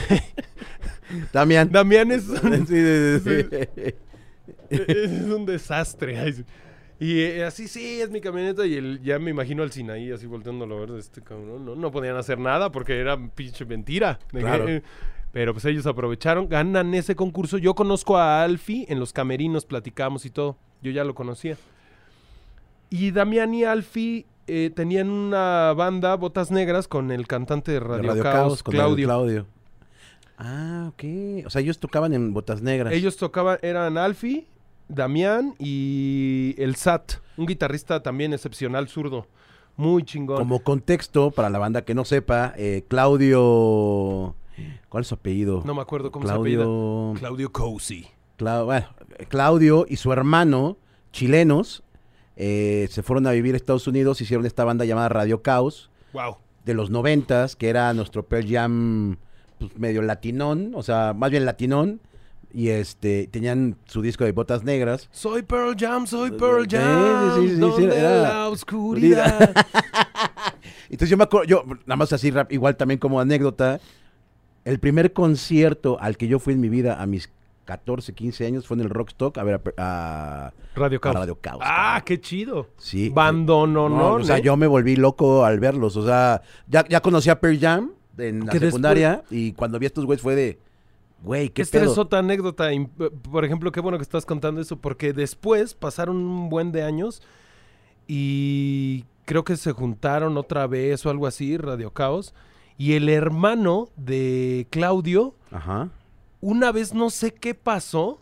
Damián. 1.33 1.70
Damián 1.70 2.11
es 2.12 2.29
un, 2.29 2.66
Sí, 2.66 2.77
sí, 2.77 3.20
sí, 3.20 3.48
sí. 3.75 3.94
es 4.70 5.22
un 5.25 5.44
desastre. 5.44 6.44
Y 7.03 7.21
eh, 7.21 7.45
así, 7.45 7.67
sí, 7.67 8.01
es 8.01 8.11
mi 8.11 8.21
camioneta. 8.21 8.65
Y 8.65 8.77
el, 8.77 9.03
ya 9.03 9.19
me 9.19 9.33
imagino 9.33 9.65
al 9.65 9.73
Sinaí 9.73 10.12
así 10.12 10.27
volteándolo 10.27 10.77
a 10.77 10.81
ver 10.81 10.93
de 10.93 11.01
este 11.01 11.21
cabrón. 11.21 11.65
No, 11.65 11.75
no 11.75 11.91
podían 11.91 12.17
hacer 12.17 12.38
nada 12.38 12.71
porque 12.71 13.01
era 13.01 13.19
pinche 13.35 13.65
mentira. 13.65 14.21
De 14.33 14.38
Claro. 14.38 14.67
pero 15.33 15.53
pues 15.53 15.65
ellos 15.65 15.85
aprovecharon, 15.87 16.49
ganan 16.49 16.95
ese 16.95 17.17
concurso. 17.17 17.59
Yo 17.59 17.75
conozco 17.75 18.19
a 18.19 18.45
Alfie 18.45 18.87
en 18.88 19.01
los 19.01 19.12
camerinos, 19.12 19.65
platicamos 19.65 20.25
y 20.27 20.31
todo. 20.31 20.57
Yo 20.81 20.93
ya 20.93 21.03
lo 21.03 21.17
conocía. 21.17 21.57
Y 22.88 23.11
Damián 23.11 23.53
y 23.53 23.65
Alfie 23.65 24.27
eh, 24.47 24.71
tenían 24.73 25.11
una 25.11 25.73
banda, 25.73 26.15
Botas 26.15 26.53
Negras, 26.53 26.87
con 26.87 27.11
el 27.11 27.27
cantante 27.27 27.73
de 27.73 27.81
De 27.81 27.85
Radio, 27.85 28.11
Radio 28.11 28.23
Caos, 28.23 28.35
Caos, 28.35 28.62
con 28.62 28.75
el 28.75 28.81
Claudio. 28.81 29.07
Claudio. 29.09 29.47
Ah, 30.38 30.93
ok. 30.93 31.47
O 31.47 31.51
sea, 31.51 31.62
ellos 31.62 31.81
tocaban 31.81 32.12
en 32.15 32.33
botas 32.33 32.62
negras. 32.62 32.93
Ellos 32.93 33.17
tocaban, 33.17 33.59
eran 33.62 33.99
Alfie, 33.99 34.47
Damián 34.88 35.55
y 35.59 36.55
el 36.59 36.77
Sat, 36.77 37.14
un 37.37 37.47
guitarrista 37.47 38.03
también 38.03 38.33
excepcional 38.33 38.88
zurdo, 38.88 39.27
muy 39.77 40.03
chingón. 40.05 40.37
Como 40.38 40.62
contexto, 40.62 41.31
para 41.31 41.49
la 41.51 41.59
banda 41.59 41.85
que 41.85 41.95
no 41.95 42.05
sepa, 42.05 42.53
eh, 42.57 42.85
Claudio. 42.88 44.35
¿Cuál 44.88 45.01
es 45.03 45.09
su 45.09 45.14
apellido? 45.14 45.62
No 45.64 45.75
me 45.75 45.81
acuerdo 45.81 46.11
cómo 46.12 46.27
se 46.27 46.33
apellida. 46.33 46.62
Claudio. 46.64 47.14
Claudio 47.18 47.53
Cosi. 47.53 48.07
Bueno, 48.38 48.87
Claudio 49.29 49.87
y 49.88 49.97
su 49.97 50.12
hermano, 50.12 50.77
chilenos, 51.12 51.83
eh, 52.37 52.88
se 52.90 53.03
fueron 53.03 53.27
a 53.27 53.31
vivir 53.33 53.55
a 53.55 53.57
Estados 53.57 53.87
Unidos, 53.87 54.21
hicieron 54.21 54.45
esta 54.47 54.64
banda 54.64 54.85
llamada 54.85 55.09
Radio 55.09 55.42
Caos 55.42 55.90
Wow. 56.12 56.37
de 56.64 56.75
los 56.75 56.90
noventas, 56.90 57.55
que 57.57 57.68
era 57.68 57.92
nuestro 57.95 58.25
Pearl 58.27 58.47
Jam 58.51 59.16
pues, 59.59 59.79
medio 59.79 60.03
latinón, 60.03 60.73
o 60.75 60.83
sea, 60.83 61.14
más 61.16 61.31
bien 61.31 61.45
latinón, 61.45 62.01
y 62.55 62.69
este 62.69 63.29
tenían 63.31 63.77
su 63.87 64.03
disco 64.03 64.25
de 64.25 64.33
botas 64.33 64.62
negras. 64.65 65.09
Soy 65.12 65.43
Pearl 65.43 65.75
Jam, 65.79 66.07
soy 66.07 66.31
Sí, 66.31 66.37
Pearl 66.38 66.67
Jam. 66.69 67.35
sí, 67.37 67.49
sí, 67.49 67.55
sí, 67.55 67.61
donde 67.61 67.99
era- 67.99 68.23
la 68.23 68.49
oscuridad. 68.49 69.53
Entonces 70.91 71.09
yo 71.11 71.17
me 71.17 71.25
acuerdo, 71.25 71.47
yo, 71.47 71.65
nada 71.87 71.97
más 71.97 72.12
así, 72.12 72.31
rap- 72.31 72.53
igual 72.53 72.77
también 72.77 72.99
como 72.99 73.21
anécdota, 73.21 73.81
el 74.65 74.79
primer 74.79 75.12
concierto 75.12 75.99
al 76.01 76.17
que 76.17 76.29
yo 76.29 76.38
fui 76.38 76.55
en 76.55 76.61
mi 76.61 76.69
vida 76.69 77.01
a 77.01 77.07
mis 77.07 77.31
14, 77.65 78.12
15 78.12 78.47
años 78.47 78.67
fue 78.67 78.77
en 78.77 78.83
el 78.83 78.91
Rockstock 78.91 79.38
a 79.38 79.45
ver 79.45 79.61
a, 79.79 80.47
a- 80.47 80.53
Radio 80.75 80.99
a 80.99 81.01
Caos. 81.01 81.15
Radio 81.17 81.35
Caos. 81.41 81.61
Ah, 81.62 81.85
cabrón. 81.95 82.03
qué 82.07 82.21
chido. 82.21 82.69
sí. 82.77 83.09
Bando, 83.09 83.67
no, 83.67 83.88
no. 83.88 84.12
o 84.15 84.25
sea, 84.25 84.38
yo 84.38 84.57
me 84.57 84.67
volví 84.67 84.97
loco 84.97 85.45
al 85.45 85.59
verlos. 85.61 85.97
O 85.97 86.05
sea, 86.05 86.43
ya, 86.69 86.85
ya 86.88 87.01
conocí 87.01 87.31
a 87.31 87.41
Pearl 87.41 87.59
Jam 87.59 87.93
en 88.19 88.45
la 88.47 88.53
secundaria 88.53 89.23
y 89.31 89.53
cuando 89.53 89.79
vi 89.79 89.87
a 89.87 89.88
estos 89.88 90.05
güeyes 90.05 90.23
fue 90.23 90.35
de, 90.35 90.59
güey, 91.22 91.48
qué 91.50 91.62
Esta 91.62 91.78
pedo. 91.80 91.92
es 91.92 91.98
otra 91.98 92.18
anécdota. 92.20 92.72
im- 92.72 92.88
Por 92.88 93.44
ejemplo, 93.44 93.70
qué 93.72 93.80
bueno 93.80 93.98
que 93.98 94.02
estás 94.02 94.26
contando 94.26 94.61
eso, 94.61 94.76
porque 94.76 95.12
después 95.12 95.74
pasaron 95.74 96.16
un 96.16 96.48
buen 96.48 96.72
de 96.72 96.82
años 96.82 97.22
y 98.06 99.04
creo 99.24 99.44
que 99.44 99.56
se 99.56 99.72
juntaron 99.72 100.37
otra 100.37 100.66
vez 100.66 101.04
o 101.06 101.11
algo 101.11 101.26
así, 101.26 101.56
Radio 101.56 101.92
Caos. 101.92 102.35
Y 102.78 102.94
el 102.94 103.08
hermano 103.08 103.88
de 103.96 104.66
Claudio, 104.70 105.35
Ajá. 105.50 105.90
una 106.40 106.72
vez 106.72 106.94
no 106.94 107.11
sé 107.11 107.32
qué 107.32 107.54
pasó, 107.54 108.18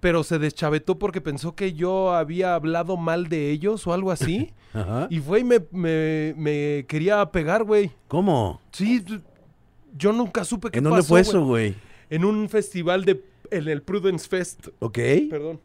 pero 0.00 0.24
se 0.24 0.38
deschavetó 0.38 0.98
porque 0.98 1.20
pensó 1.20 1.54
que 1.54 1.72
yo 1.74 2.12
había 2.12 2.54
hablado 2.54 2.96
mal 2.96 3.28
de 3.28 3.50
ellos 3.50 3.86
o 3.86 3.92
algo 3.92 4.10
así. 4.10 4.52
Ajá. 4.74 5.06
y 5.08 5.20
fue 5.20 5.40
y 5.40 5.44
me, 5.44 5.60
me- 5.70 6.34
me 6.36 6.84
quería 6.88 7.24
pegar, 7.30 7.62
güey. 7.62 7.92
¿Cómo? 8.08 8.60
Sí, 8.72 9.04
yo 9.96 10.12
nunca 10.12 10.44
supe 10.44 10.70
qué 10.72 10.78
¿En 10.78 10.84
dónde 10.84 10.98
pasó, 10.98 11.08
fue 11.10 11.20
güey. 11.22 11.28
eso, 11.30 11.44
güey? 11.46 11.74
En 12.14 12.24
un 12.24 12.48
festival 12.48 13.04
de 13.04 13.24
en 13.50 13.68
el 13.68 13.82
Prudence 13.82 14.28
Fest. 14.28 14.68
Ok. 14.78 14.98
Perdón. 15.30 15.60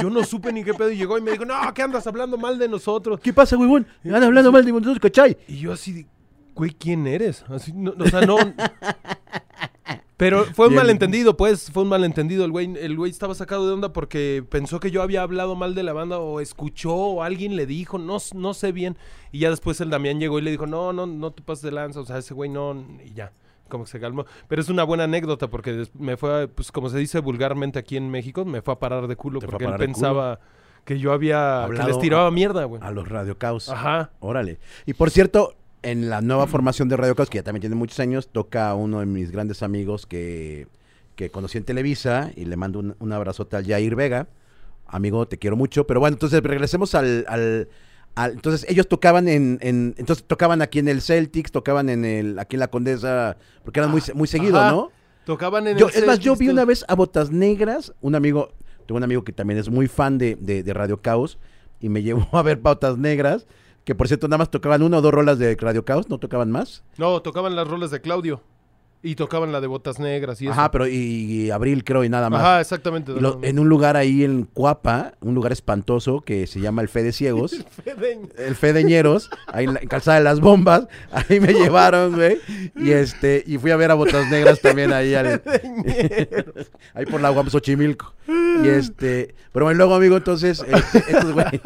Yo 0.00 0.10
no 0.10 0.22
supe 0.24 0.52
ni 0.52 0.62
qué 0.62 0.74
pedo 0.74 0.90
y 0.90 0.96
llegó 0.96 1.16
y 1.16 1.22
me 1.22 1.30
dijo, 1.30 1.46
no, 1.46 1.54
¿qué 1.72 1.80
andas 1.80 2.06
hablando 2.06 2.36
mal 2.36 2.58
de 2.58 2.68
nosotros? 2.68 3.18
¿Qué 3.20 3.32
pasa, 3.32 3.56
güey? 3.56 3.84
Andan 4.04 4.24
hablando 4.24 4.52
mal 4.52 4.62
de 4.62 4.72
nosotros, 4.72 4.98
¿cachai? 5.00 5.38
Y 5.48 5.60
yo 5.60 5.72
así, 5.72 6.06
güey, 6.54 6.72
¿quién 6.72 7.06
eres? 7.06 7.44
Así, 7.48 7.72
no, 7.72 7.94
o 7.98 8.06
sea, 8.08 8.20
no... 8.22 8.36
Pero 10.16 10.44
fue 10.44 10.66
un 10.66 10.74
Bien. 10.74 10.82
malentendido, 10.82 11.36
pues, 11.36 11.70
fue 11.72 11.82
un 11.82 11.88
malentendido. 11.88 12.44
El 12.44 12.52
güey, 12.52 12.72
el 12.78 12.96
güey 12.96 13.10
estaba 13.10 13.34
sacado 13.34 13.66
de 13.66 13.72
onda 13.72 13.92
porque 13.92 14.44
pensó 14.48 14.78
que 14.78 14.90
yo 14.90 15.02
había 15.02 15.22
hablado 15.22 15.56
mal 15.56 15.74
de 15.74 15.82
la 15.82 15.92
banda 15.92 16.18
o 16.18 16.40
escuchó 16.40 16.94
o 16.94 17.22
alguien 17.22 17.56
le 17.56 17.66
dijo, 17.66 17.98
no, 17.98 18.18
no 18.34 18.54
sé 18.54 18.70
bien. 18.70 18.96
Y 19.32 19.40
ya 19.40 19.50
después 19.50 19.80
el 19.80 19.90
Damián 19.90 20.20
llegó 20.20 20.38
y 20.38 20.42
le 20.42 20.52
dijo, 20.52 20.66
no, 20.66 20.92
no, 20.92 21.06
no 21.06 21.32
te 21.32 21.42
pases 21.42 21.62
de 21.62 21.72
lanza, 21.72 22.00
o 22.00 22.04
sea, 22.04 22.18
ese 22.18 22.32
güey 22.32 22.48
no, 22.48 22.86
y 23.04 23.12
ya, 23.14 23.32
como 23.74 23.84
que 23.84 23.90
se 23.90 24.00
calmó. 24.00 24.24
Pero 24.48 24.62
es 24.62 24.68
una 24.68 24.84
buena 24.84 25.04
anécdota 25.04 25.48
porque 25.48 25.86
me 25.98 26.16
fue, 26.16 26.44
a- 26.44 26.46
pues 26.46 26.70
como 26.72 26.88
se 26.88 26.98
dice 26.98 27.18
vulgarmente 27.18 27.78
aquí 27.78 27.96
en 27.96 28.10
México, 28.10 28.44
me 28.44 28.62
fue 28.62 28.74
a 28.74 28.78
parar 28.78 29.06
de 29.08 29.16
culo 29.16 29.40
a 29.42 29.46
porque 29.46 29.64
él 29.64 29.70
pensaba 29.78 30.38
que 30.84 30.98
yo 30.98 31.12
había, 31.12 31.64
Hablado 31.64 31.86
que 31.86 31.92
les 31.92 32.00
tiraba 32.00 32.30
mierda, 32.30 32.64
güey. 32.64 32.80
A 32.82 32.90
los 32.90 33.08
Radio 33.08 33.36
Caos. 33.38 33.68
Ajá. 33.68 34.10
Órale. 34.20 34.58
Y 34.86 34.92
por 34.94 35.10
cierto, 35.10 35.54
en 35.82 36.08
la 36.10 36.20
nueva 36.20 36.46
formación 36.46 36.88
de 36.88 36.96
Radio 36.96 37.14
Caos, 37.14 37.28
que 37.30 37.38
ya 37.38 37.42
también 37.42 37.62
tiene 37.62 37.74
muchos 37.76 37.98
años, 38.00 38.28
toca 38.28 38.74
uno 38.74 39.00
de 39.00 39.06
mis 39.06 39.30
grandes 39.30 39.62
amigos 39.62 40.06
que, 40.06 40.68
que 41.16 41.30
conocí 41.30 41.58
en 41.58 41.64
Televisa 41.64 42.30
y 42.36 42.44
le 42.44 42.56
mando 42.56 42.78
un, 42.78 42.96
un 42.98 43.12
abrazote 43.12 43.56
al 43.56 43.66
Jair 43.66 43.96
Vega. 43.96 44.28
Amigo, 44.86 45.26
te 45.26 45.38
quiero 45.38 45.56
mucho. 45.56 45.86
Pero 45.86 46.00
bueno, 46.00 46.14
entonces 46.14 46.42
regresemos 46.42 46.94
al... 46.94 47.24
al- 47.28 47.68
al- 48.14 48.32
entonces 48.32 48.64
ellos 48.68 48.86
tocaban 48.88 49.28
en, 49.28 49.58
en- 49.60 49.94
entonces 49.98 50.24
tocaban 50.26 50.62
aquí 50.62 50.78
en 50.78 50.88
el 50.88 51.00
Celtics, 51.02 51.50
tocaban 51.52 51.88
en 51.88 52.04
el 52.04 52.38
aquí 52.38 52.56
en 52.56 52.60
la 52.60 52.68
Condesa, 52.68 53.36
porque 53.64 53.80
eran 53.80 53.90
muy 53.90 54.02
muy 54.14 54.28
seguido, 54.28 54.58
Ajá. 54.58 54.70
¿no? 54.70 54.90
Tocaban 55.24 55.66
en 55.66 55.78
Yo, 55.78 55.88
el 55.88 55.94
es 55.94 56.06
más, 56.06 56.18
yo 56.20 56.36
vi 56.36 56.48
una 56.50 56.64
vez 56.64 56.84
a 56.86 56.94
Botas 56.94 57.30
Negras, 57.30 57.92
un 58.02 58.14
amigo, 58.14 58.50
tengo 58.86 58.98
un 58.98 59.04
amigo 59.04 59.24
que 59.24 59.32
también 59.32 59.58
es 59.58 59.70
muy 59.70 59.88
fan 59.88 60.18
de, 60.18 60.36
de- 60.40 60.62
de 60.62 60.74
Radio 60.74 61.00
Caos 61.00 61.38
y 61.80 61.88
me 61.88 62.02
llevó 62.02 62.26
a 62.32 62.42
ver 62.42 62.58
Botas 62.58 62.98
Negras, 62.98 63.46
que 63.84 63.94
por 63.94 64.06
cierto 64.08 64.28
nada 64.28 64.38
más 64.38 64.50
tocaban 64.50 64.82
una 64.82 64.98
o 64.98 65.00
dos 65.02 65.12
rolas 65.12 65.38
de 65.38 65.56
Radio 65.56 65.84
Caos, 65.84 66.08
no 66.08 66.18
tocaban 66.18 66.50
más. 66.50 66.82
No, 66.98 67.20
tocaban 67.22 67.56
las 67.56 67.66
rolas 67.68 67.90
de 67.90 68.00
Claudio. 68.00 68.42
Y 69.06 69.16
tocaban 69.16 69.52
la 69.52 69.60
de 69.60 69.66
botas 69.66 69.98
negras 69.98 70.40
y 70.40 70.46
eso. 70.46 70.52
Ajá, 70.54 70.70
pero 70.70 70.88
y, 70.88 70.94
y 70.94 71.50
Abril 71.50 71.84
creo 71.84 72.02
y 72.04 72.08
nada 72.08 72.30
más. 72.30 72.40
Ajá, 72.40 72.60
exactamente. 72.60 73.12
Y 73.12 73.20
lo- 73.20 73.38
en 73.42 73.58
un 73.58 73.68
lugar 73.68 73.96
ahí 73.98 74.24
en 74.24 74.44
Cuapa, 74.44 75.12
un 75.20 75.34
lugar 75.34 75.52
espantoso 75.52 76.22
que 76.22 76.46
se 76.46 76.58
llama 76.60 76.80
el 76.82 76.88
Fe 76.88 77.02
de 77.02 77.12
Ciegos. 77.12 77.54
El 78.38 78.54
Fedeñeros, 78.56 79.30
ahí 79.46 79.64
en, 79.66 79.74
la, 79.74 79.80
en 79.80 79.88
Calzada 79.88 80.18
de 80.18 80.24
las 80.24 80.40
Bombas, 80.40 80.86
ahí 81.12 81.38
me 81.40 81.52
llevaron, 81.52 82.14
güey, 82.14 82.38
y 82.76 82.90
este, 82.92 83.42
y 83.46 83.58
fui 83.58 83.70
a 83.70 83.76
ver 83.76 83.90
a 83.90 83.94
Botas 83.94 84.28
Negras 84.30 84.60
también 84.60 84.92
ahí 84.92 85.14
al, 85.14 85.42
ahí 86.94 87.06
por 87.06 87.20
la 87.20 87.30
Guam 87.30 87.50
Xochimilco. 87.50 88.12
Y 88.26 88.68
este, 88.68 89.34
pero 89.52 89.66
bueno, 89.66 89.78
luego, 89.78 89.94
amigo, 89.94 90.16
entonces, 90.16 90.64
este, 90.66 90.98
estos 90.98 91.32
güeyes, 91.32 91.60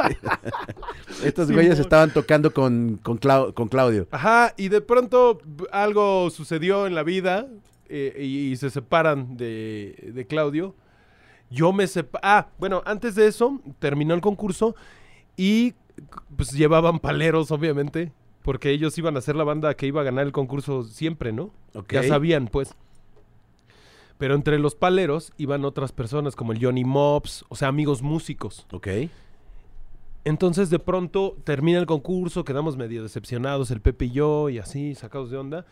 estos 1.25 1.53
güeyes 1.53 1.79
estaban 1.79 2.11
tocando 2.13 2.53
con, 2.53 2.99
con, 3.03 3.19
Clau- 3.21 3.55
con 3.55 3.69
Claudio. 3.69 4.09
Ajá, 4.11 4.55
y 4.57 4.69
de 4.69 4.81
pronto 4.81 5.41
b- 5.45 5.67
algo 5.71 6.31
sucedió 6.31 6.87
en 6.87 6.95
la 6.97 7.03
vida 7.05 7.28
eh, 7.89 8.15
y, 8.19 8.53
y 8.53 8.57
se 8.57 8.71
separan 8.71 9.37
de, 9.37 10.13
de 10.15 10.27
Claudio. 10.27 10.75
Yo 11.51 11.73
me 11.73 11.87
sepa 11.87 12.21
Ah, 12.23 12.49
bueno, 12.59 12.83
antes 12.85 13.15
de 13.15 13.27
eso 13.27 13.61
terminó 13.79 14.15
el 14.15 14.21
concurso 14.21 14.75
y 15.37 15.75
pues 16.37 16.53
llevaban 16.53 16.99
paleros, 16.99 17.51
obviamente, 17.51 18.13
porque 18.43 18.71
ellos 18.71 18.97
iban 18.99 19.17
a 19.17 19.21
ser 19.21 19.35
la 19.37 19.45
banda 19.45 19.75
que 19.75 19.87
iba 19.87 20.01
a 20.01 20.05
ganar 20.05 20.27
el 20.27 20.33
concurso 20.33 20.83
siempre, 20.85 21.33
¿no? 21.33 21.51
Ok. 21.75 21.93
Ya 21.93 22.03
sabían, 22.03 22.49
pues. 22.49 22.75
Pero 24.19 24.35
entre 24.35 24.59
los 24.59 24.75
paleros 24.75 25.33
iban 25.39 25.65
otras 25.65 25.93
personas 25.93 26.35
como 26.35 26.53
el 26.53 26.63
Johnny 26.63 26.85
Mops, 26.85 27.45
o 27.49 27.57
sea, 27.57 27.69
amigos 27.69 28.03
músicos. 28.03 28.67
Ok. 28.73 28.89
Entonces 30.25 30.69
de 30.71 30.79
pronto 30.79 31.37
termina 31.45 31.79
el 31.79 31.87
concurso, 31.87 32.45
quedamos 32.45 32.77
medio 32.77 33.03
decepcionados, 33.03 33.71
el 33.71 33.81
Pepe 33.81 34.07
y 34.07 34.11
yo, 34.11 34.51
y 34.51 34.59
así, 34.59 34.95
sacados 34.95 35.31
de 35.31 35.39
onda. 35.39 35.65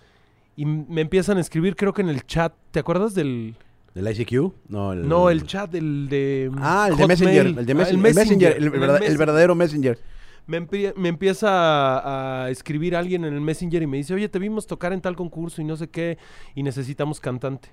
Y 0.57 0.65
me 0.65 1.03
empiezan 1.03 1.37
a 1.37 1.41
escribir, 1.41 1.77
creo 1.77 1.93
que 1.93 2.03
en 2.03 2.09
el 2.09 2.25
chat, 2.27 2.55
¿te 2.71 2.81
acuerdas 2.81 3.15
del...? 3.15 3.55
¿Del 3.95 4.09
ICQ? 4.11 4.53
No, 4.69 4.93
el, 4.93 5.09
No, 5.09 5.31
el 5.31 5.45
chat, 5.47 5.75
el 5.75 6.09
de... 6.09 6.51
Ah, 6.59 6.89
el 6.91 6.97
de. 6.97 7.07
Messenger. 7.07 7.47
El 7.47 7.55
de 7.55 7.73
Ah, 7.73 7.89
el 7.89 7.99
Messenger. 7.99 8.57
el, 8.57 9.17
verdadero 9.19 9.55
Messenger. 9.55 9.99
Me, 10.47 10.61
empie- 10.61 10.95
me 10.97 11.09
empieza 11.09 11.49
a, 11.51 12.45
a 12.45 12.51
escribir 12.51 12.95
alguien 12.95 13.25
en 13.25 13.35
el 13.35 13.41
Messenger 13.41 13.83
y 13.83 13.87
me 13.87 13.97
dice, 13.97 14.15
oye, 14.15 14.29
te 14.29 14.39
vimos 14.39 14.67
tocar 14.67 14.93
en 14.93 15.01
tal 15.01 15.17
concurso 15.17 15.61
y 15.61 15.65
no 15.65 15.77
sé 15.77 15.89
qué, 15.89 16.19
y 16.55 16.63
necesitamos 16.63 17.21
cantante. 17.21 17.71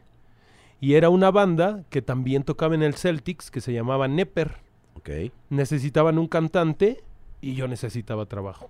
Y 0.80 0.96
era 0.96 1.10
una 1.10 1.30
banda 1.32 1.84
que 1.89 2.02
también 2.02 2.43
tocaba 2.43 2.74
en 2.76 2.84
el 2.84 2.96
Celtics, 2.96 3.52
que 3.52 3.62
se 3.62 3.74
llamaba 3.74 4.08
Nepper. 4.08 4.58
Ok. 4.96 5.10
necesitaban 5.50 6.17
un 6.17 6.28
cantante 6.28 7.04
y 7.41 7.56
yo 7.56 7.67
necesitaba 7.67 8.26
trabajo. 8.28 8.69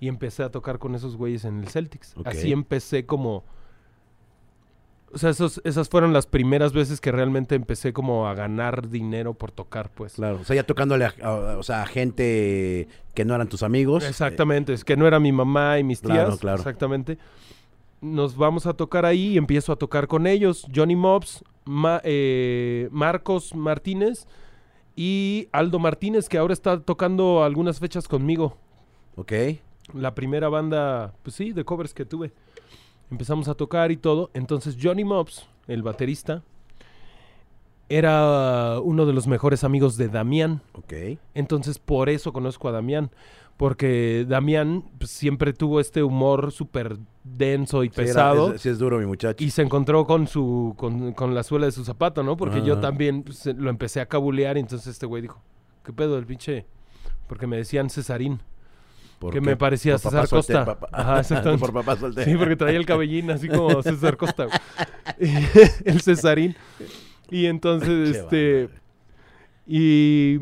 Y 0.00 0.08
empecé 0.08 0.42
a 0.44 0.50
tocar 0.50 0.78
con 0.78 0.94
esos 0.94 1.16
güeyes 1.16 1.44
en 1.44 1.60
el 1.60 1.68
Celtics. 1.68 2.14
Así 2.24 2.52
empecé 2.52 3.04
como... 3.06 3.44
O 5.10 5.16
sea, 5.16 5.30
esos, 5.30 5.60
esas 5.64 5.88
fueron 5.88 6.12
las 6.12 6.26
primeras 6.26 6.74
veces 6.74 7.00
que 7.00 7.10
realmente 7.10 7.54
empecé 7.54 7.94
como 7.94 8.28
a 8.28 8.34
ganar 8.34 8.90
dinero 8.90 9.32
por 9.32 9.50
tocar, 9.50 9.90
pues. 9.90 10.12
Claro. 10.14 10.38
O 10.42 10.44
sea, 10.44 10.54
ya 10.54 10.64
tocándole 10.64 11.06
a, 11.06 11.14
a- 11.22 11.56
o 11.56 11.62
sea, 11.62 11.82
a 11.82 11.86
gente 11.86 12.88
que 13.14 13.24
no 13.24 13.34
eran 13.34 13.48
tus 13.48 13.62
amigos. 13.62 14.04
Exactamente, 14.04 14.74
es 14.74 14.84
que 14.84 14.98
no 14.98 15.06
era 15.06 15.18
mi 15.18 15.32
mamá 15.32 15.78
y 15.78 15.84
mis 15.84 16.02
tías. 16.02 16.12
Claro, 16.12 16.36
claro. 16.36 16.58
Exactamente. 16.58 17.16
Nos 18.02 18.36
vamos 18.36 18.66
a 18.66 18.74
tocar 18.74 19.06
ahí 19.06 19.28
y 19.32 19.38
empiezo 19.38 19.72
a 19.72 19.76
tocar 19.76 20.08
con 20.08 20.26
ellos. 20.26 20.66
Johnny 20.74 20.94
Mobs, 20.94 21.42
Ma- 21.64 22.02
eh, 22.04 22.88
Marcos 22.92 23.54
Martínez 23.54 24.26
y 24.94 25.48
Aldo 25.52 25.78
Martínez, 25.78 26.28
que 26.28 26.36
ahora 26.36 26.52
está 26.52 26.80
tocando 26.80 27.42
algunas 27.44 27.80
fechas 27.80 28.06
conmigo. 28.06 28.58
Ok. 29.16 29.32
La 29.94 30.14
primera 30.14 30.48
banda, 30.48 31.14
pues 31.22 31.34
sí, 31.36 31.52
de 31.52 31.64
covers 31.64 31.94
que 31.94 32.04
tuve. 32.04 32.32
Empezamos 33.10 33.48
a 33.48 33.54
tocar 33.54 33.90
y 33.90 33.96
todo. 33.96 34.30
Entonces 34.34 34.76
Johnny 34.80 35.04
Mobs, 35.04 35.48
el 35.66 35.82
baterista, 35.82 36.42
era 37.88 38.80
uno 38.80 39.06
de 39.06 39.12
los 39.14 39.26
mejores 39.26 39.64
amigos 39.64 39.96
de 39.96 40.08
Damián. 40.08 40.60
Ok. 40.74 40.92
Entonces 41.34 41.78
por 41.78 42.08
eso 42.10 42.32
conozco 42.32 42.68
a 42.68 42.72
Damián. 42.72 43.10
Porque 43.56 44.24
Damián 44.28 44.84
pues, 44.98 45.10
siempre 45.10 45.52
tuvo 45.52 45.80
este 45.80 46.02
humor 46.04 46.52
súper 46.52 46.96
denso 47.24 47.82
y 47.82 47.88
Sí, 47.88 47.94
era- 47.96 48.04
pesado. 48.04 48.52
es- 48.54 48.60
sí 48.62 48.68
es 48.68 48.78
duro, 48.78 48.98
mi 48.98 49.06
muchacho. 49.06 49.42
Y 49.42 49.50
se 49.50 49.62
encontró 49.62 50.06
con 50.06 50.28
su 50.28 50.74
con, 50.76 51.12
con 51.12 51.34
la 51.34 51.42
suela 51.42 51.66
de 51.66 51.72
su 51.72 51.84
zapato, 51.84 52.22
¿no? 52.22 52.36
Porque 52.36 52.62
yo 52.62 52.74
Ajá. 52.74 52.82
también 52.82 53.22
pues, 53.24 53.46
lo 53.46 53.68
empecé 53.70 54.00
a 54.00 54.06
cabulear 54.06 54.56
y 54.58 54.60
entonces 54.60 54.86
este 54.86 55.06
güey 55.06 55.22
dijo, 55.22 55.40
¿qué 55.82 55.92
pedo 55.92 56.18
el 56.18 56.26
pinche? 56.26 56.66
Porque 57.26 57.46
me 57.48 57.56
decían 57.56 57.90
Cesarín. 57.90 58.40
¿Por 59.18 59.32
que 59.32 59.40
me 59.40 59.56
parecía 59.56 59.98
Por 59.98 60.12
César 60.12 60.28
Costa. 60.28 60.78
Ajá, 60.92 61.20
exactamente. 61.20 61.60
Por 61.60 61.72
papá. 61.72 61.96
Sí, 62.24 62.36
porque 62.36 62.56
traía 62.56 62.78
el 62.78 62.86
cabellín 62.86 63.30
así 63.30 63.48
como 63.48 63.82
César 63.82 64.16
Costa. 64.16 64.46
el 65.18 66.00
Cesarín. 66.00 66.56
Y 67.30 67.46
entonces, 67.46 68.12
Qué 68.12 68.18
este... 68.18 68.68
Y 69.66 70.38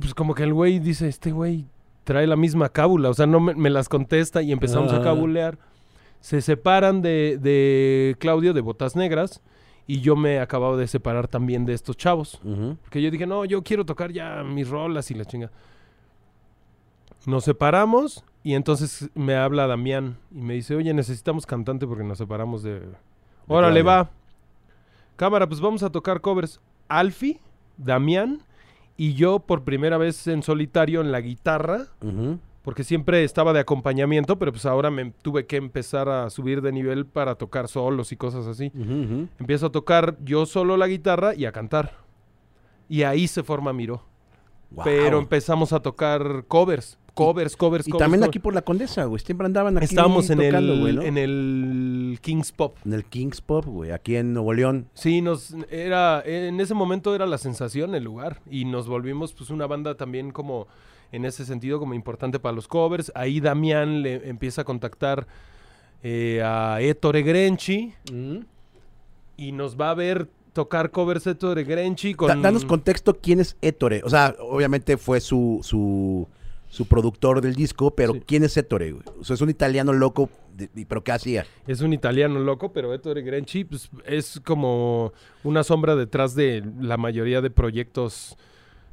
pues 0.00 0.14
como 0.14 0.34
que 0.34 0.42
el 0.42 0.52
güey 0.52 0.78
dice, 0.80 1.08
este 1.08 1.30
güey 1.30 1.66
trae 2.04 2.26
la 2.26 2.36
misma 2.36 2.70
cábula, 2.70 3.10
o 3.10 3.14
sea, 3.14 3.26
no 3.26 3.38
me, 3.38 3.54
me 3.54 3.70
las 3.70 3.88
contesta 3.88 4.42
y 4.42 4.50
empezamos 4.50 4.92
a 4.92 5.02
cabulear. 5.02 5.58
Se 6.20 6.40
separan 6.40 7.00
de, 7.00 7.38
de 7.40 8.16
Claudio 8.18 8.54
de 8.54 8.60
Botas 8.60 8.96
Negras 8.96 9.40
y 9.86 10.00
yo 10.00 10.16
me 10.16 10.40
acababa 10.40 10.76
de 10.76 10.86
separar 10.88 11.28
también 11.28 11.64
de 11.64 11.74
estos 11.74 11.96
chavos. 11.96 12.40
Ujú. 12.44 12.76
Porque 12.82 13.00
yo 13.00 13.10
dije, 13.10 13.26
no, 13.26 13.44
yo 13.44 13.62
quiero 13.62 13.86
tocar 13.86 14.10
ya 14.12 14.42
mis 14.42 14.68
rolas 14.68 15.10
y 15.10 15.14
la 15.14 15.24
chinga. 15.24 15.50
Nos 17.28 17.44
separamos 17.44 18.24
y 18.42 18.54
entonces 18.54 19.10
me 19.14 19.36
habla 19.36 19.66
Damián 19.66 20.16
y 20.30 20.40
me 20.40 20.54
dice, 20.54 20.74
oye, 20.74 20.94
necesitamos 20.94 21.44
cantante 21.44 21.86
porque 21.86 22.02
nos 22.02 22.16
separamos 22.16 22.62
de... 22.62 22.80
Órale, 23.46 23.82
va. 23.82 24.08
Cámara, 25.16 25.46
pues 25.46 25.60
vamos 25.60 25.82
a 25.82 25.92
tocar 25.92 26.22
covers. 26.22 26.58
Alfie, 26.88 27.38
Damián 27.76 28.44
y 28.96 29.12
yo 29.12 29.40
por 29.40 29.64
primera 29.64 29.98
vez 29.98 30.26
en 30.26 30.42
solitario 30.42 31.02
en 31.02 31.12
la 31.12 31.20
guitarra, 31.20 31.88
porque 32.62 32.82
siempre 32.82 33.22
estaba 33.24 33.52
de 33.52 33.60
acompañamiento, 33.60 34.38
pero 34.38 34.50
pues 34.50 34.64
ahora 34.64 34.90
me 34.90 35.10
tuve 35.10 35.44
que 35.44 35.56
empezar 35.56 36.08
a 36.08 36.30
subir 36.30 36.62
de 36.62 36.72
nivel 36.72 37.04
para 37.04 37.34
tocar 37.34 37.68
solos 37.68 38.10
y 38.10 38.16
cosas 38.16 38.46
así. 38.46 38.72
Empiezo 39.38 39.66
a 39.66 39.70
tocar 39.70 40.16
yo 40.24 40.46
solo 40.46 40.78
la 40.78 40.86
guitarra 40.86 41.34
y 41.34 41.44
a 41.44 41.52
cantar. 41.52 41.92
Y 42.88 43.02
ahí 43.02 43.28
se 43.28 43.42
forma 43.42 43.74
Miro. 43.74 44.02
Pero 44.84 45.18
empezamos 45.18 45.72
a 45.72 45.80
tocar 45.80 46.44
covers, 46.46 46.98
covers, 47.18 47.56
covers, 47.56 47.86
Y 47.86 47.90
covers. 47.90 48.02
también 48.04 48.20
covers. 48.20 48.28
aquí 48.30 48.38
por 48.38 48.54
la 48.54 48.62
Condesa, 48.62 49.04
güey. 49.04 49.22
Siempre 49.22 49.46
andaban 49.46 49.76
aquí 49.76 49.84
Estábamos 49.86 50.30
en 50.30 50.38
tocando, 50.38 50.72
el, 50.72 50.80
güey, 50.80 50.92
¿no? 50.94 51.02
en 51.02 51.18
el 51.18 52.18
King's 52.22 52.52
Pop. 52.52 52.76
En 52.84 52.92
el 52.92 53.04
Kings 53.04 53.40
Pop, 53.40 53.64
güey, 53.66 53.90
aquí 53.90 54.16
en 54.16 54.32
Nuevo 54.32 54.52
León. 54.54 54.88
Sí, 54.94 55.20
nos 55.20 55.54
era 55.70 56.22
en 56.24 56.60
ese 56.60 56.74
momento 56.74 57.14
era 57.14 57.26
la 57.26 57.38
sensación 57.38 57.94
el 57.94 58.04
lugar 58.04 58.40
y 58.50 58.64
nos 58.64 58.86
volvimos 58.88 59.32
pues 59.32 59.50
una 59.50 59.66
banda 59.66 59.96
también 59.96 60.30
como 60.30 60.66
en 61.12 61.24
ese 61.24 61.44
sentido 61.44 61.78
como 61.78 61.94
importante 61.94 62.38
para 62.38 62.54
los 62.54 62.68
covers. 62.68 63.10
Ahí 63.14 63.40
Damián 63.40 64.02
le 64.02 64.28
empieza 64.28 64.62
a 64.62 64.64
contactar 64.64 65.26
eh, 66.02 66.42
a 66.44 66.80
Ettore 66.80 67.22
Grenchi 67.22 67.92
y 69.36 69.52
nos 69.52 69.76
va 69.80 69.90
a 69.90 69.94
ver 69.94 70.28
tocar 70.52 70.90
covers 70.90 71.26
Ettore 71.26 71.64
Grenchi 71.64 72.14
con 72.14 72.28
Da- 72.28 72.36
danos 72.36 72.64
contexto 72.64 73.18
quién 73.20 73.40
es 73.40 73.56
Ettore. 73.62 74.02
O 74.04 74.10
sea, 74.10 74.34
obviamente 74.40 74.96
fue 74.96 75.20
su, 75.20 75.60
su, 75.62 76.26
su 76.68 76.86
productor 76.86 77.40
del 77.40 77.54
disco, 77.54 77.90
pero 77.92 78.12
Sí. 78.14 78.22
¿quién 78.26 78.44
es 78.44 78.56
Ettore, 78.56 78.92
güey? 78.92 79.02
O 79.20 79.24
sea, 79.24 79.34
es 79.34 79.40
un 79.40 79.50
italiano 79.50 79.92
loco, 79.92 80.28
de- 80.54 80.68
y- 80.74 80.84
pero 80.84 81.02
¿qué 81.02 81.12
hacía? 81.12 81.46
Es 81.66 81.80
un 81.80 81.92
italiano 81.92 82.38
loco, 82.40 82.72
pero 82.72 82.92
Ettore 82.92 83.22
Grenchi 83.22 83.64
pues, 83.64 83.88
es 84.04 84.40
como 84.44 85.12
una 85.44 85.64
sombra 85.64 85.96
detrás 85.96 86.34
de 86.34 86.62
la 86.80 86.96
mayoría 86.96 87.40
de 87.40 87.50
proyectos 87.50 88.36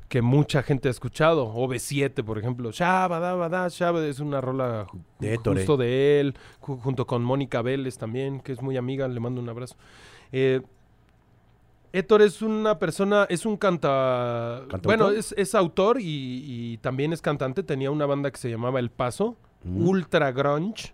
que 0.07 0.21
mucha 0.21 0.61
gente 0.63 0.87
ha 0.87 0.91
escuchado. 0.91 1.51
OV7, 1.53 2.23
por 2.23 2.37
ejemplo. 2.37 2.71
Shabada, 2.71 3.67
Shabada 3.69 4.07
es 4.07 4.19
una 4.19 4.39
rola 4.39 4.85
ju- 4.87 5.01
De 5.19 5.33
Ettore. 5.33 5.61
justo 5.61 5.77
de 5.77 6.19
él, 6.19 6.35
ju- 6.61 6.79
junto 6.79 7.05
con 7.07 7.23
Mónica 7.23 7.61
Vélez 7.63 7.97
también, 7.97 8.39
que 8.39 8.51
es 8.51 8.61
muy 8.61 8.77
amiga, 8.77 9.07
le 9.07 9.19
mando 9.19 9.41
un 9.41 9.49
abrazo. 9.49 9.75
Eh, 10.31 10.61
Ettore 11.97 12.25
es 12.25 12.41
una 12.41 12.77
persona, 12.79 13.25
es 13.29 13.45
un 13.45 13.57
canta... 13.57 14.61
¿Cantautor? 14.69 14.85
Bueno, 14.85 15.09
es, 15.11 15.33
es 15.37 15.55
autor 15.55 15.99
y, 15.99 16.03
y 16.73 16.77
también 16.77 17.13
es 17.13 17.21
cantante. 17.21 17.63
Tenía 17.63 17.91
una 17.91 18.05
banda 18.05 18.31
que 18.31 18.37
se 18.37 18.49
llamaba 18.49 18.79
El 18.79 18.89
Paso, 18.89 19.37
Mm. 19.65 19.87
Ultra 19.87 20.31
Grunge, 20.31 20.93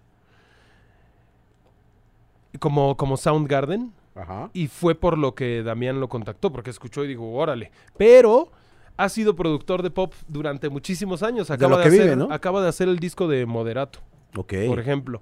como, 2.59 2.95
como 2.97 3.17
Soundgarden. 3.17 3.91
Ajá. 4.15 4.49
Y 4.53 4.67
fue 4.67 4.95
por 4.95 5.17
lo 5.17 5.35
que 5.35 5.63
Damián 5.63 5.99
lo 5.99 6.09
contactó, 6.09 6.51
porque 6.51 6.69
escuchó 6.69 7.03
y 7.03 7.07
dijo, 7.07 7.31
órale. 7.33 7.71
Pero 7.97 8.49
ha 8.97 9.09
sido 9.09 9.35
productor 9.35 9.83
de 9.83 9.89
pop 9.91 10.13
durante 10.27 10.69
muchísimos 10.69 11.23
años. 11.23 11.49
Acaba, 11.49 11.71
lo 11.71 11.77
de, 11.77 11.85
hacer, 11.87 12.01
vive, 12.03 12.15
¿no? 12.15 12.27
acaba 12.31 12.61
de 12.61 12.69
hacer 12.69 12.87
el 12.89 12.99
disco 12.99 13.27
de 13.27 13.45
Moderato, 13.45 13.99
Ok. 14.35 14.53
por 14.67 14.79
ejemplo. 14.79 15.21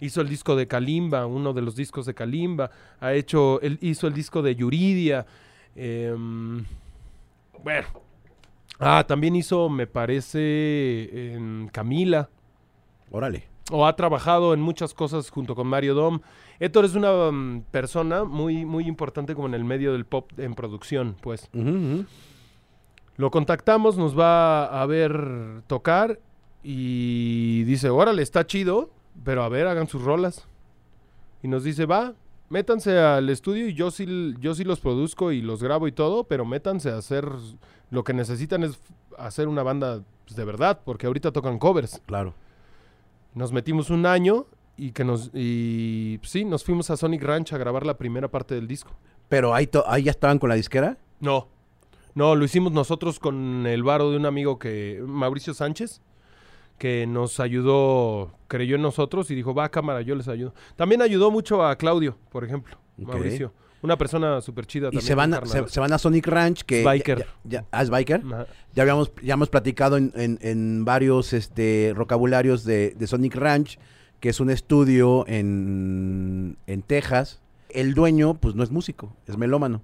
Hizo 0.00 0.20
el 0.20 0.28
disco 0.28 0.54
de 0.56 0.66
Kalimba, 0.66 1.26
uno 1.26 1.52
de 1.52 1.62
los 1.62 1.74
discos 1.74 2.06
de 2.06 2.14
Kalimba. 2.14 2.70
Ha 3.00 3.14
hecho, 3.14 3.60
el, 3.60 3.78
hizo 3.80 4.06
el 4.06 4.14
disco 4.14 4.42
de 4.42 4.54
Yuridia. 4.54 5.26
em, 5.74 6.64
bueno. 7.62 7.88
Ah, 8.78 9.04
también 9.06 9.34
hizo, 9.34 9.68
me 9.68 9.86
parece, 9.88 11.32
en 11.34 11.68
Camila. 11.72 12.28
Órale. 13.10 13.48
O 13.70 13.86
ha 13.86 13.96
trabajado 13.96 14.54
en 14.54 14.60
muchas 14.60 14.94
cosas 14.94 15.30
junto 15.30 15.54
con 15.54 15.66
Mario 15.66 15.94
Dom. 15.94 16.20
Héctor 16.60 16.84
es 16.84 16.94
una 16.94 17.30
mm, 17.30 17.62
persona 17.70 18.24
muy, 18.24 18.64
muy 18.64 18.86
importante 18.86 19.34
como 19.34 19.48
en 19.48 19.54
el 19.54 19.64
medio 19.64 19.92
del 19.92 20.04
pop 20.04 20.30
en 20.38 20.54
producción, 20.54 21.16
pues. 21.20 21.50
Lo 23.16 23.30
contactamos, 23.30 23.98
nos 23.98 24.18
va 24.18 24.64
a 24.80 24.86
ver 24.86 25.62
tocar 25.66 26.20
y 26.62 27.64
dice, 27.64 27.90
órale, 27.90 28.22
está 28.22 28.46
chido, 28.46 28.90
pero 29.24 29.42
a 29.42 29.48
ver, 29.48 29.66
hagan 29.66 29.88
sus 29.88 30.02
rolas. 30.02 30.46
Y 31.42 31.48
nos 31.48 31.64
dice, 31.64 31.86
va, 31.86 32.14
métanse 32.48 32.98
al 32.98 33.28
estudio 33.30 33.68
y 33.68 33.74
yo 33.74 33.90
sí, 33.90 34.34
yo 34.40 34.54
sí 34.54 34.64
los 34.64 34.80
produzco 34.80 35.32
y 35.32 35.40
los 35.42 35.62
grabo 35.62 35.86
y 35.88 35.92
todo, 35.92 36.24
pero 36.24 36.44
métanse 36.44 36.90
a 36.90 36.96
hacer, 36.98 37.28
lo 37.90 38.04
que 38.04 38.12
necesitan 38.12 38.64
es 38.64 38.80
hacer 39.16 39.48
una 39.48 39.62
banda 39.62 40.02
pues, 40.24 40.36
de 40.36 40.44
verdad, 40.44 40.80
porque 40.84 41.06
ahorita 41.06 41.32
tocan 41.32 41.58
covers. 41.58 42.00
Claro. 42.06 42.34
Nos 43.34 43.52
metimos 43.52 43.90
un 43.90 44.06
año 44.06 44.46
y 44.76 44.92
que 44.92 45.04
nos 45.04 45.30
y 45.34 46.18
sí, 46.22 46.44
nos 46.44 46.64
fuimos 46.64 46.90
a 46.90 46.96
Sonic 46.96 47.22
Ranch 47.22 47.52
a 47.52 47.58
grabar 47.58 47.84
la 47.86 47.96
primera 47.98 48.28
parte 48.28 48.54
del 48.54 48.66
disco. 48.66 48.92
Pero 49.28 49.54
ahí, 49.54 49.66
to- 49.66 49.84
ahí 49.88 50.04
ya 50.04 50.10
estaban 50.10 50.38
con 50.38 50.48
la 50.48 50.54
disquera. 50.54 50.96
No. 51.20 51.48
No, 52.14 52.34
lo 52.34 52.44
hicimos 52.44 52.72
nosotros 52.72 53.20
con 53.20 53.66
el 53.66 53.82
varo 53.82 54.10
de 54.10 54.16
un 54.16 54.26
amigo 54.26 54.58
que 54.58 55.00
Mauricio 55.06 55.54
Sánchez 55.54 56.00
que 56.78 57.06
nos 57.06 57.40
ayudó, 57.40 58.32
creyó 58.46 58.76
en 58.76 58.82
nosotros 58.82 59.30
y 59.30 59.34
dijo, 59.34 59.52
"Va, 59.54 59.68
cámara, 59.68 60.00
yo 60.02 60.14
les 60.14 60.28
ayudo." 60.28 60.54
También 60.76 61.02
ayudó 61.02 61.30
mucho 61.30 61.64
a 61.66 61.76
Claudio, 61.76 62.16
por 62.30 62.44
ejemplo. 62.44 62.78
Mauricio. 62.96 63.52
Una 63.80 63.96
persona 63.96 64.40
súper 64.40 64.66
chida 64.66 64.88
Y 64.90 65.00
se 65.00 65.14
van, 65.14 65.34
a, 65.34 65.46
se, 65.46 65.78
van 65.78 65.92
a 65.92 65.98
Sonic 65.98 66.26
Ranch, 66.26 66.62
que... 66.62 66.80
Es 66.80 66.84
biker. 66.84 67.26
Ya, 67.44 67.64
ya- 67.70 67.80
¿es 67.80 67.90
biker? 67.90 68.22
Ajá. 68.26 68.46
Ya 68.74 68.82
habíamos, 68.82 69.12
ya 69.22 69.34
hemos 69.34 69.48
platicado 69.50 69.96
en, 69.96 70.12
en- 70.16 70.38
en 70.42 70.84
varios 70.84 71.32
este, 71.32 71.92
vocabularios 71.92 72.64
de, 72.64 72.94
de 72.98 73.06
Sonic 73.06 73.36
Ranch, 73.36 73.78
que 74.18 74.30
es 74.30 74.40
un 74.40 74.50
estudio 74.50 75.24
en, 75.28 76.56
en 76.66 76.82
Texas. 76.82 77.40
El 77.70 77.94
dueño, 77.94 78.34
pues 78.34 78.56
no 78.56 78.64
es 78.64 78.70
músico, 78.72 79.14
es 79.28 79.36
melómano. 79.36 79.80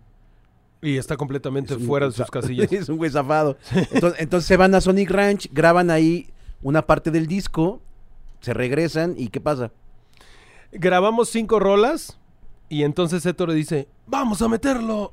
Y 0.82 0.96
está 0.96 1.16
completamente 1.16 1.74
Es 1.74 1.86
fuera 1.86 2.06
de 2.06 2.12
sus 2.12 2.30
casillas. 2.30 2.70
es 2.72 2.88
un 2.88 2.96
güey 2.96 3.10
zafado. 3.12 3.56
Entonces, 3.92 4.20
entonces 4.20 4.46
se 4.48 4.56
van 4.56 4.74
a 4.74 4.80
Sonic 4.80 5.10
Ranch, 5.10 5.48
graban 5.52 5.90
ahí 5.90 6.30
una 6.64 6.82
parte 6.82 7.12
del 7.12 7.28
disco, 7.28 7.80
se 8.40 8.52
regresan 8.52 9.14
y 9.16 9.28
¿qué 9.28 9.40
pasa? 9.40 9.70
grabamos 10.72 11.28
cinco 11.28 11.60
rolas 11.60 12.18
y 12.68 12.82
entonces 12.82 13.24
Héctor 13.24 13.52
dice, 13.52 13.86
vamos 14.06 14.42
a 14.42 14.48
meterlo 14.48 15.12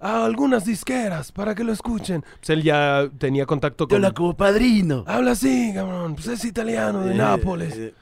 a 0.00 0.24
algunas 0.24 0.64
disqueras 0.64 1.30
para 1.30 1.54
que 1.54 1.62
lo 1.62 1.72
escuchen. 1.72 2.24
Pues 2.40 2.50
él 2.50 2.62
ya 2.64 3.08
tenía 3.18 3.46
contacto 3.46 3.86
con... 3.86 4.02
como 4.12 4.36
padrino. 4.36 5.04
Habla 5.06 5.30
así, 5.32 5.70
cabrón, 5.72 6.14
pues 6.16 6.26
es 6.26 6.44
italiano 6.44 7.02
de 7.02 7.14
Eh, 7.14 7.18
Nápoles. 7.18 7.74
eh, 7.76 7.94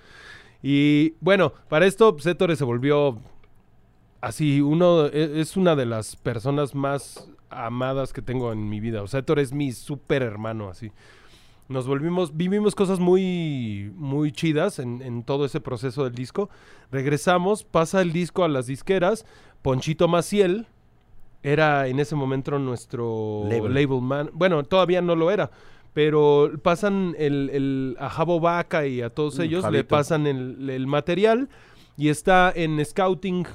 Y 0.63 1.11
bueno, 1.21 1.53
para 1.69 1.85
esto 1.87 2.15
pues, 2.15 2.25
Héctor 2.25 2.57
se 2.57 2.65
volvió 2.65 3.19
así, 4.23 4.61
uno, 4.63 5.07
e- 5.07 5.41
es 5.41 5.57
una 5.57 5.77
de 5.77 5.85
las 5.87 6.17
personas 6.17 6.75
más 6.75 7.29
amadas 7.51 8.13
que 8.15 8.23
tengo 8.23 8.51
en 8.53 8.67
mi 8.69 8.81
vida. 8.81 9.03
O 9.03 9.07
sea, 9.09 9.21
Héctor 9.21 9.39
es 9.41 9.53
mi 9.53 9.73
súper 9.73 10.23
hermano, 10.23 10.71
así. 10.71 10.91
Nos 11.73 11.87
volvimos, 11.87 12.37
vivimos 12.37 12.75
cosas 12.75 13.01
muy, 13.01 13.91
muy 13.97 14.31
chidas 14.31 14.79
en, 14.79 15.01
en 15.01 15.23
todo 15.23 15.47
ese 15.47 15.61
proceso 15.61 16.05
del 16.05 16.15
disco. 16.15 16.51
Regresamos, 16.91 17.65
pasa 17.65 18.03
el 18.03 18.13
disco 18.13 18.45
a 18.45 18.49
las 18.49 18.67
disqueras. 18.67 19.25
Ponchito 19.63 20.07
Maciel 20.07 20.67
era 21.43 21.89
en 21.89 21.99
ese 21.99 22.15
momento 22.15 22.59
nuestro 22.59 23.45
Label. 23.49 23.73
label, 23.75 24.03
man. 24.03 24.31
Bueno, 24.35 24.63
todavía 24.65 25.01
no 25.01 25.17
lo 25.17 25.31
era. 25.31 25.51
Pero 25.95 26.51
pasan 26.63 27.15
el, 27.19 27.51
el- 27.53 27.97
a 27.99 28.09
Jabo 28.11 28.39
Vaca 28.41 28.87
y 28.87 29.01
a 29.03 29.11
todos 29.11 29.39
Mm, 29.39 29.43
ellos, 29.43 29.71
le 29.71 29.85
pasan 29.85 30.27
el, 30.27 30.69
el 30.71 30.87
material 30.87 31.49
y 31.97 32.09
está 32.09 32.53
en 32.55 32.83
Scouting 32.85 33.47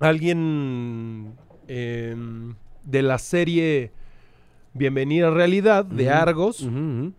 alguien 0.00 1.34
em, 1.68 2.54
de 2.84 3.02
la 3.02 3.18
serie 3.18 3.92
Bienvenida 4.74 5.28
a 5.28 5.30
Realidad 5.30 5.84
de 5.84 6.08
Argos 6.10 6.66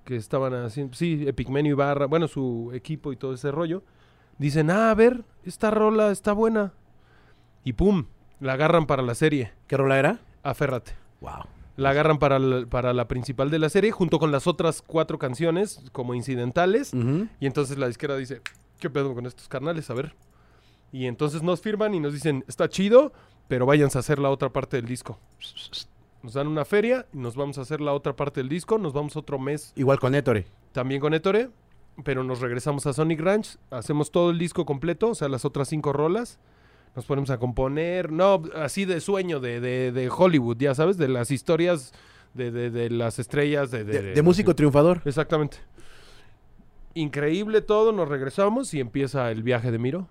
que 0.06 0.16
estaban 0.16 0.54
haciendo, 0.56 0.96
sí, 0.96 1.24
Epigmenio 1.28 1.74
Ibarra, 1.74 2.08
bueno, 2.08 2.28
su 2.28 2.72
equipo 2.74 3.14
y 3.14 3.16
todo 3.16 3.34
ese 3.34 3.52
rollo, 3.52 3.84
dicen, 4.40 4.72
ah, 4.72 4.90
a 4.90 4.96
ver, 4.96 5.24
esta 5.46 5.70
rola 5.70 6.12
está 6.12 6.34
buena. 6.34 6.74
Y 7.64 7.74
pum, 7.74 8.06
la 8.40 8.54
agarran 8.54 8.88
para 8.88 9.04
la 9.04 9.14
serie, 9.16 9.52
¿Qué 9.68 9.78
rola 9.78 10.00
era? 10.00 10.20
aférrate. 10.42 10.94
Wow. 11.22 11.44
La 11.78 11.92
agarran 11.92 12.18
para 12.20 12.40
la, 12.40 12.66
para 12.66 12.92
la 12.94 13.08
principal 13.08 13.50
de 13.52 13.60
la 13.60 13.70
serie, 13.70 13.92
junto 13.92 14.18
con 14.20 14.32
las 14.32 14.48
otras 14.48 14.82
cuatro 14.82 15.18
canciones 15.20 15.82
como 15.92 16.14
incidentales. 16.16 16.92
Y 17.40 17.46
entonces 17.46 17.78
la 17.78 17.88
disquera 17.88 18.18
dice, 18.18 18.42
¿qué 18.80 18.90
pedo 18.90 19.14
con 19.14 19.26
estos 19.26 19.48
carnales? 19.48 19.90
A 19.90 19.94
ver. 19.94 20.16
Y 20.92 21.06
entonces 21.06 21.42
nos 21.42 21.62
firman 21.62 21.94
y 21.94 22.00
nos 22.00 22.14
dicen, 22.14 22.44
está 22.48 22.68
chido, 22.70 23.14
pero 23.48 23.66
váyanse 23.66 23.98
a 23.98 24.02
hacer 24.02 24.20
la 24.20 24.30
otra 24.30 24.50
parte 24.50 24.78
del 24.78 24.86
disco. 24.86 25.18
Nos 26.24 26.34
dan 26.34 26.48
una 26.48 26.66
feria 26.66 27.06
y 27.14 27.18
nos 27.18 27.36
vamos 27.36 27.58
a 27.58 27.62
hacer 27.62 27.82
la 27.82 27.94
otra 27.94 28.16
parte 28.16 28.40
del 28.40 28.50
disco. 28.50 28.78
Nos 28.78 28.94
vamos 28.94 29.16
otro 29.18 29.38
mes 29.38 29.74
Igual 29.76 30.00
con 30.00 30.16
Ettore. 30.16 30.46
también 30.72 31.00
con 31.02 31.14
Ettore, 31.14 31.50
pero 32.04 32.24
nos 32.24 32.40
regresamos 32.40 32.86
a 32.88 32.94
Sonic 32.94 33.20
Ranch, 33.20 33.58
hacemos 33.70 34.10
todo 34.12 34.32
el 34.32 34.40
disco 34.40 34.66
completo, 34.66 35.10
o 35.10 35.16
sea, 35.16 35.28
las 35.28 35.44
otras 35.46 35.68
cinco 35.68 35.92
rolas, 35.94 36.40
nos 36.96 37.06
ponemos 37.06 37.30
a 37.30 37.38
componer, 37.40 38.12
no, 38.12 38.42
así 38.56 38.86
de 38.86 39.00
sueño 39.02 39.40
de, 39.40 39.60
de- 39.60 39.92
de 39.92 40.10
Hollywood, 40.10 40.58
ya 40.58 40.74
sabes, 40.76 40.98
de 40.98 41.08
las 41.10 41.30
historias 41.30 41.92
de, 42.34 42.52
de- 42.52 42.72
de 42.72 42.90
las 42.90 43.20
estrellas 43.20 43.70
de... 43.70 43.84
De, 43.84 44.02
de 44.14 44.22
músico 44.22 44.56
triunfador. 44.56 45.02
Exactamente. 45.06 45.58
Increíble 46.96 47.62
todo, 47.62 47.92
nos 47.92 48.08
regresamos 48.08 48.74
y 48.74 48.80
empieza 48.80 49.30
el 49.32 49.44
viaje 49.44 49.72
de 49.72 49.78
Miro. 49.80 50.08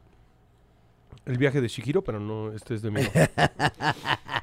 El 1.24 1.38
viaje 1.38 1.60
de 1.60 1.68
Shihiro, 1.68 2.02
pero 2.02 2.18
no, 2.20 2.52
este 2.52 2.74
es 2.74 2.82
de 2.82 2.90
Miro. 2.90 3.10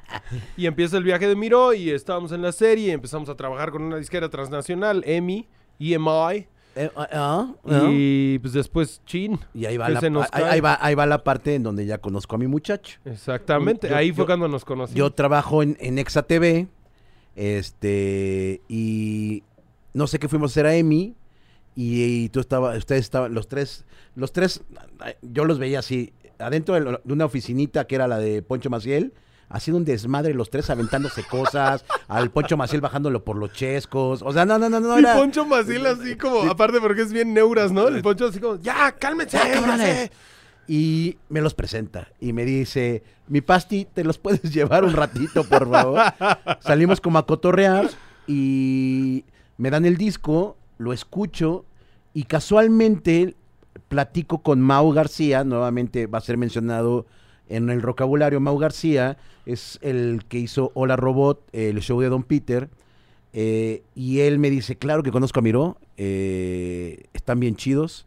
y 0.57 0.65
empieza 0.65 0.97
el 0.97 1.03
viaje 1.03 1.27
de 1.27 1.35
Miro 1.35 1.73
y 1.73 1.89
estábamos 1.89 2.31
en 2.31 2.41
la 2.41 2.51
serie, 2.51 2.91
empezamos 2.91 3.29
a 3.29 3.35
trabajar 3.35 3.71
con 3.71 3.81
una 3.83 3.97
disquera 3.97 4.29
transnacional, 4.29 5.03
EMI, 5.05 5.47
EMI, 5.79 6.47
Eh, 6.75 6.89
ah, 6.95 7.07
ah, 7.11 7.53
ah. 7.65 7.87
y 7.91 8.37
pues 8.39 8.53
después 8.53 9.01
Chin. 9.05 9.39
Y 9.53 9.65
ahí 9.65 9.75
va, 9.77 9.89
la, 9.89 9.99
ahí, 10.31 10.59
va, 10.61 10.77
ahí 10.79 10.93
va 10.95 11.05
la 11.05 11.23
parte 11.23 11.55
en 11.55 11.63
donde 11.63 11.85
ya 11.85 11.97
conozco 11.97 12.35
a 12.35 12.39
mi 12.39 12.47
muchacho. 12.47 12.99
Exactamente, 13.05 13.89
Yo- 13.89 13.95
ahí 13.95 14.11
fue 14.11 14.23
yo- 14.23 14.25
cuando 14.27 14.47
nos 14.47 14.63
conocimos. 14.65 14.95
Yo 14.97 15.11
trabajo 15.11 15.63
en, 15.63 15.75
en 15.79 15.97
Exa 15.99 16.23
TV, 16.23 16.67
este, 17.35 18.61
y 18.67 19.43
no 19.93 20.07
sé 20.07 20.19
qué 20.19 20.27
fuimos 20.27 20.51
a 20.51 20.53
hacer 20.53 20.65
a 20.67 20.75
Emi, 20.75 21.15
y, 21.75 22.03
y 22.25 22.29
tú 22.29 22.39
estabas, 22.39 22.77
ustedes 22.77 23.01
estaban, 23.01 23.33
los 23.33 23.47
tres, 23.47 23.85
los 24.15 24.31
tres, 24.31 24.61
yo 25.21 25.45
los 25.45 25.57
veía 25.59 25.79
así, 25.79 26.13
adentro 26.37 26.75
de, 26.75 26.81
lo- 26.81 27.01
de 27.03 27.13
una 27.13 27.25
oficinita 27.25 27.87
que 27.87 27.95
era 27.95 28.07
la 28.07 28.19
de 28.19 28.41
Poncho 28.41 28.69
Maciel, 28.69 29.13
haciendo 29.49 29.79
un 29.79 29.85
desmadre, 29.85 30.33
los 30.33 30.49
tres 30.49 30.69
aventándose 30.69 31.23
cosas, 31.23 31.83
al 32.07 32.29
Poncho 32.31 32.55
Maciel 32.55 32.81
bajándolo 32.81 33.23
por 33.23 33.35
los 33.35 33.51
chescos, 33.51 34.21
o 34.21 34.31
sea, 34.31 34.45
no, 34.45 34.57
no, 34.59 34.69
no, 34.69 34.79
no, 34.79 34.95
y 34.97 34.99
era... 34.99 35.15
Poncho 35.15 35.45
Maciel 35.45 35.85
así 35.87 36.15
como, 36.15 36.49
aparte 36.49 36.79
porque 36.79 37.01
es 37.01 37.11
bien 37.11 37.33
neuras, 37.33 37.71
¿no? 37.71 37.87
El 37.87 38.01
Poncho 38.01 38.27
así 38.27 38.39
como, 38.39 38.57
ya, 38.57 38.91
cálmense, 38.93 39.37
Ya, 39.37 39.47
ya 39.47 39.53
cabrones. 39.55 39.87
sé". 39.87 40.11
Y 40.67 41.17
me 41.29 41.41
los 41.41 41.55
presenta 41.55 42.09
y 42.19 42.31
me 42.31 42.45
dice, 42.45 43.01
mi 43.27 43.41
pasti, 43.41 43.85
¿te 43.91 44.03
los 44.03 44.19
puedes 44.19 44.43
llevar 44.53 44.83
un 44.83 44.93
ratito, 44.93 45.43
por 45.43 45.67
favor? 45.69 45.99
Salimos 46.59 47.01
como 47.01 47.17
a 47.17 47.25
cotorrear 47.25 47.89
y 48.27 49.25
me 49.57 49.71
dan 49.71 49.85
el 49.85 49.97
disco, 49.97 50.57
lo 50.77 50.93
escucho 50.93 51.65
y 52.13 52.23
casualmente 52.25 53.35
platico 53.87 54.43
con 54.43 54.61
Mau 54.61 54.91
García, 54.91 55.43
nuevamente 55.43 56.05
va 56.05 56.19
a 56.19 56.21
ser 56.21 56.37
mencionado 56.37 57.07
en 57.49 57.69
el 57.69 57.81
vocabulario, 57.81 58.39
Mau 58.39 58.57
García 58.57 59.17
es 59.45 59.79
el 59.81 60.23
que 60.27 60.37
hizo 60.39 60.71
Hola 60.75 60.95
Robot, 60.95 61.41
el 61.51 61.79
show 61.81 61.99
de 61.99 62.09
Don 62.09 62.23
Peter, 62.23 62.69
eh, 63.33 63.83
y 63.95 64.21
él 64.21 64.39
me 64.39 64.49
dice, 64.49 64.75
claro 64.75 65.03
que 65.03 65.11
conozco 65.11 65.39
a 65.39 65.43
Miró, 65.43 65.77
eh, 65.97 67.05
están 67.13 67.39
bien 67.39 67.55
chidos, 67.55 68.05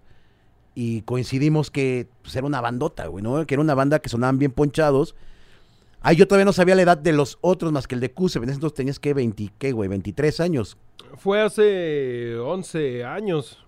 y 0.74 1.02
coincidimos 1.02 1.70
que 1.70 2.08
pues, 2.22 2.34
era 2.36 2.46
una 2.46 2.60
bandota, 2.60 3.06
güey, 3.06 3.22
¿no? 3.22 3.44
Que 3.46 3.54
era 3.54 3.60
una 3.60 3.74
banda 3.74 3.98
que 3.98 4.08
sonaban 4.08 4.38
bien 4.38 4.52
ponchados. 4.52 5.14
Ay, 6.00 6.16
yo 6.16 6.26
todavía 6.26 6.46
no 6.46 6.52
sabía 6.52 6.74
la 6.74 6.82
edad 6.82 6.98
de 6.98 7.12
los 7.12 7.38
otros 7.42 7.72
más 7.72 7.86
que 7.86 7.94
el 7.94 8.00
de 8.00 8.10
Cuse. 8.10 8.38
En 8.38 8.44
ese 8.44 8.54
entonces 8.54 8.76
tenías 8.76 8.98
que 8.98 9.12
20, 9.12 9.52
¿qué, 9.58 9.72
güey? 9.72 9.88
23 9.88 10.40
años. 10.40 10.78
Fue 11.18 11.40
hace 11.40 12.36
11 12.36 13.04
años. 13.04 13.58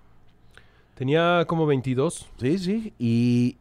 Tenía 0.95 1.45
como 1.47 1.67
22. 1.67 2.27
Sí, 2.41 2.59
sí. 2.59 2.93
Y 2.99 3.59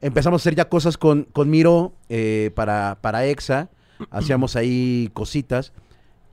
empezamos 0.00 0.40
a 0.40 0.42
hacer 0.42 0.54
ya 0.54 0.68
cosas 0.68 0.98
con, 0.98 1.24
con 1.24 1.50
Miro 1.50 1.92
eh, 2.08 2.50
para, 2.54 2.98
para 3.00 3.26
EXA. 3.26 3.68
Hacíamos 4.10 4.56
ahí 4.56 5.10
cositas. 5.14 5.72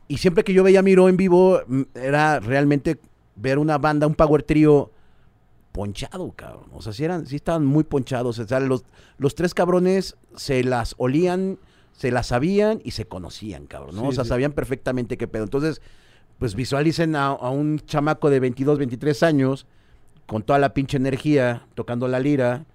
Y 0.07 0.17
siempre 0.17 0.43
que 0.43 0.53
yo 0.53 0.63
veía 0.63 0.79
a 0.79 0.83
Miro 0.83 1.07
en 1.07 1.17
vivo, 1.17 1.61
mm, 1.65 1.81
era 1.95 2.39
realmente 2.39 2.99
ver 3.35 3.57
una 3.57 3.77
banda, 3.77 4.05
un 4.05 4.15
power 4.15 4.43
trio 4.43 4.91
ponchado, 5.71 6.31
cabrón. 6.35 6.65
O 6.73 6.81
sea, 6.81 6.93
sí, 6.93 7.03
eran, 7.03 7.25
sí 7.25 7.37
estaban 7.37 7.65
muy 7.65 7.83
ponchados. 7.83 8.37
O 8.37 8.47
sea, 8.47 8.59
los, 8.59 8.83
los 9.17 9.35
tres 9.35 9.53
cabrones 9.53 10.17
se 10.35 10.63
las 10.63 10.95
olían, 10.97 11.57
se 11.93 12.11
las 12.11 12.27
sabían 12.27 12.81
y 12.83 12.91
se 12.91 13.05
conocían, 13.05 13.65
cabrón, 13.65 13.95
¿no? 13.95 14.01
Sí, 14.03 14.07
o 14.09 14.11
sea, 14.11 14.23
sí. 14.23 14.29
sabían 14.29 14.51
perfectamente 14.51 15.17
qué 15.17 15.27
pedo. 15.27 15.45
Entonces, 15.45 15.81
pues 16.37 16.53
visualicen 16.55 17.15
a, 17.15 17.27
a 17.27 17.49
un 17.49 17.79
chamaco 17.79 18.29
de 18.29 18.39
22, 18.39 18.77
23 18.77 19.23
años 19.23 19.65
con 20.25 20.43
toda 20.43 20.59
la 20.59 20.73
pinche 20.73 20.97
energía, 20.97 21.65
tocando 21.75 22.07
la 22.07 22.19
lira. 22.19 22.65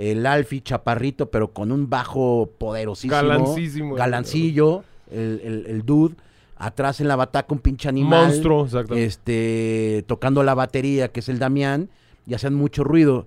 El 0.00 0.24
Alfi, 0.24 0.62
chaparrito, 0.62 1.30
pero 1.30 1.52
con 1.52 1.70
un 1.72 1.90
bajo 1.90 2.48
poderosísimo. 2.58 3.14
Galancísimo. 3.16 3.94
Galancillo, 3.96 4.82
el, 5.10 5.40
el, 5.44 5.66
el 5.66 5.82
dude. 5.84 6.14
Atrás 6.56 7.00
en 7.00 7.08
la 7.08 7.16
bataca 7.16 7.52
un 7.54 7.60
pinche 7.60 7.88
animal. 7.88 8.28
Monstruo, 8.28 8.64
exactamente. 8.64 9.04
Este, 9.06 10.04
tocando 10.06 10.42
la 10.42 10.54
batería, 10.54 11.08
que 11.08 11.20
es 11.20 11.28
el 11.28 11.38
Damián, 11.38 11.90
y 12.26 12.34
hacían 12.34 12.54
mucho 12.54 12.82
ruido. 12.84 13.26